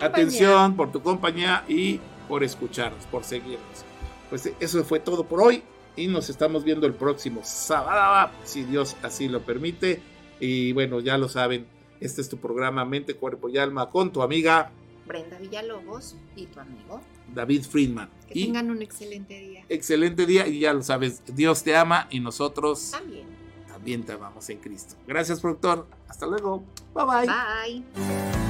atención, 0.00 0.74
por 0.76 0.90
tu 0.92 1.02
compañía 1.02 1.62
y 1.68 2.00
por 2.26 2.42
escucharnos, 2.42 3.04
por 3.06 3.22
seguirnos. 3.22 3.84
Pues 4.30 4.50
eso 4.58 4.82
fue 4.84 4.98
todo 4.98 5.24
por 5.24 5.42
hoy 5.42 5.62
y 5.96 6.08
nos 6.08 6.30
estamos 6.30 6.64
viendo 6.64 6.86
el 6.86 6.94
próximo 6.94 7.40
sábado, 7.44 8.32
si 8.44 8.64
Dios 8.64 8.96
así 9.02 9.28
lo 9.28 9.42
permite. 9.44 10.02
Y 10.40 10.72
bueno, 10.72 11.00
ya 11.00 11.16
lo 11.18 11.28
saben, 11.28 11.66
este 12.00 12.20
es 12.20 12.28
tu 12.28 12.38
programa 12.38 12.84
Mente, 12.84 13.14
Cuerpo 13.14 13.48
y 13.48 13.58
Alma 13.58 13.90
con 13.90 14.12
tu 14.12 14.22
amiga 14.22 14.72
Brenda 15.06 15.38
Villalobos 15.38 16.16
y 16.34 16.46
tu 16.46 16.60
amigo 16.60 17.00
David 17.32 17.62
Friedman. 17.62 18.10
Que 18.28 18.34
tengan 18.34 18.70
un 18.70 18.82
excelente 18.82 19.38
día. 19.38 19.64
Excelente 19.68 20.26
día 20.26 20.46
y 20.46 20.60
ya 20.60 20.72
lo 20.72 20.82
sabes, 20.82 21.22
Dios 21.34 21.62
te 21.62 21.76
ama 21.76 22.08
y 22.10 22.20
nosotros 22.20 22.90
también. 22.90 23.26
También 23.68 24.04
te 24.04 24.12
amamos 24.12 24.48
en 24.50 24.58
Cristo. 24.58 24.94
Gracias, 25.06 25.40
productor. 25.40 25.86
Hasta 26.08 26.26
luego. 26.26 26.64
Bye 26.94 27.04
bye. 27.04 27.26
Bye. 27.26 28.43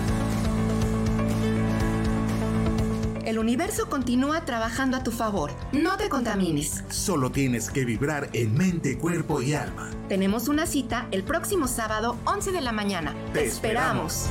El 3.25 3.39
universo 3.39 3.89
continúa 3.89 4.45
trabajando 4.45 4.99
a 4.99 5.03
tu 5.03 5.11
favor. 5.11 5.51
No 5.73 5.97
te 5.97 6.11
contamines. 6.11 6.85
Solo 6.91 7.31
tienes 7.31 7.71
que 7.71 7.87
vibrar 7.87 8.29
en 8.35 8.53
mente, 8.53 8.99
cuerpo 8.99 9.41
y 9.41 9.55
alma. 9.55 9.91
Tenemos 10.09 10.49
una 10.49 10.67
cita 10.67 11.09
el 11.11 11.25
próximo 11.25 11.67
sábado, 11.67 12.19
11 12.27 12.53
de 12.53 12.61
la 12.61 12.73
mañana. 12.73 13.15
Te, 13.33 13.47
esperamos. 13.47 14.27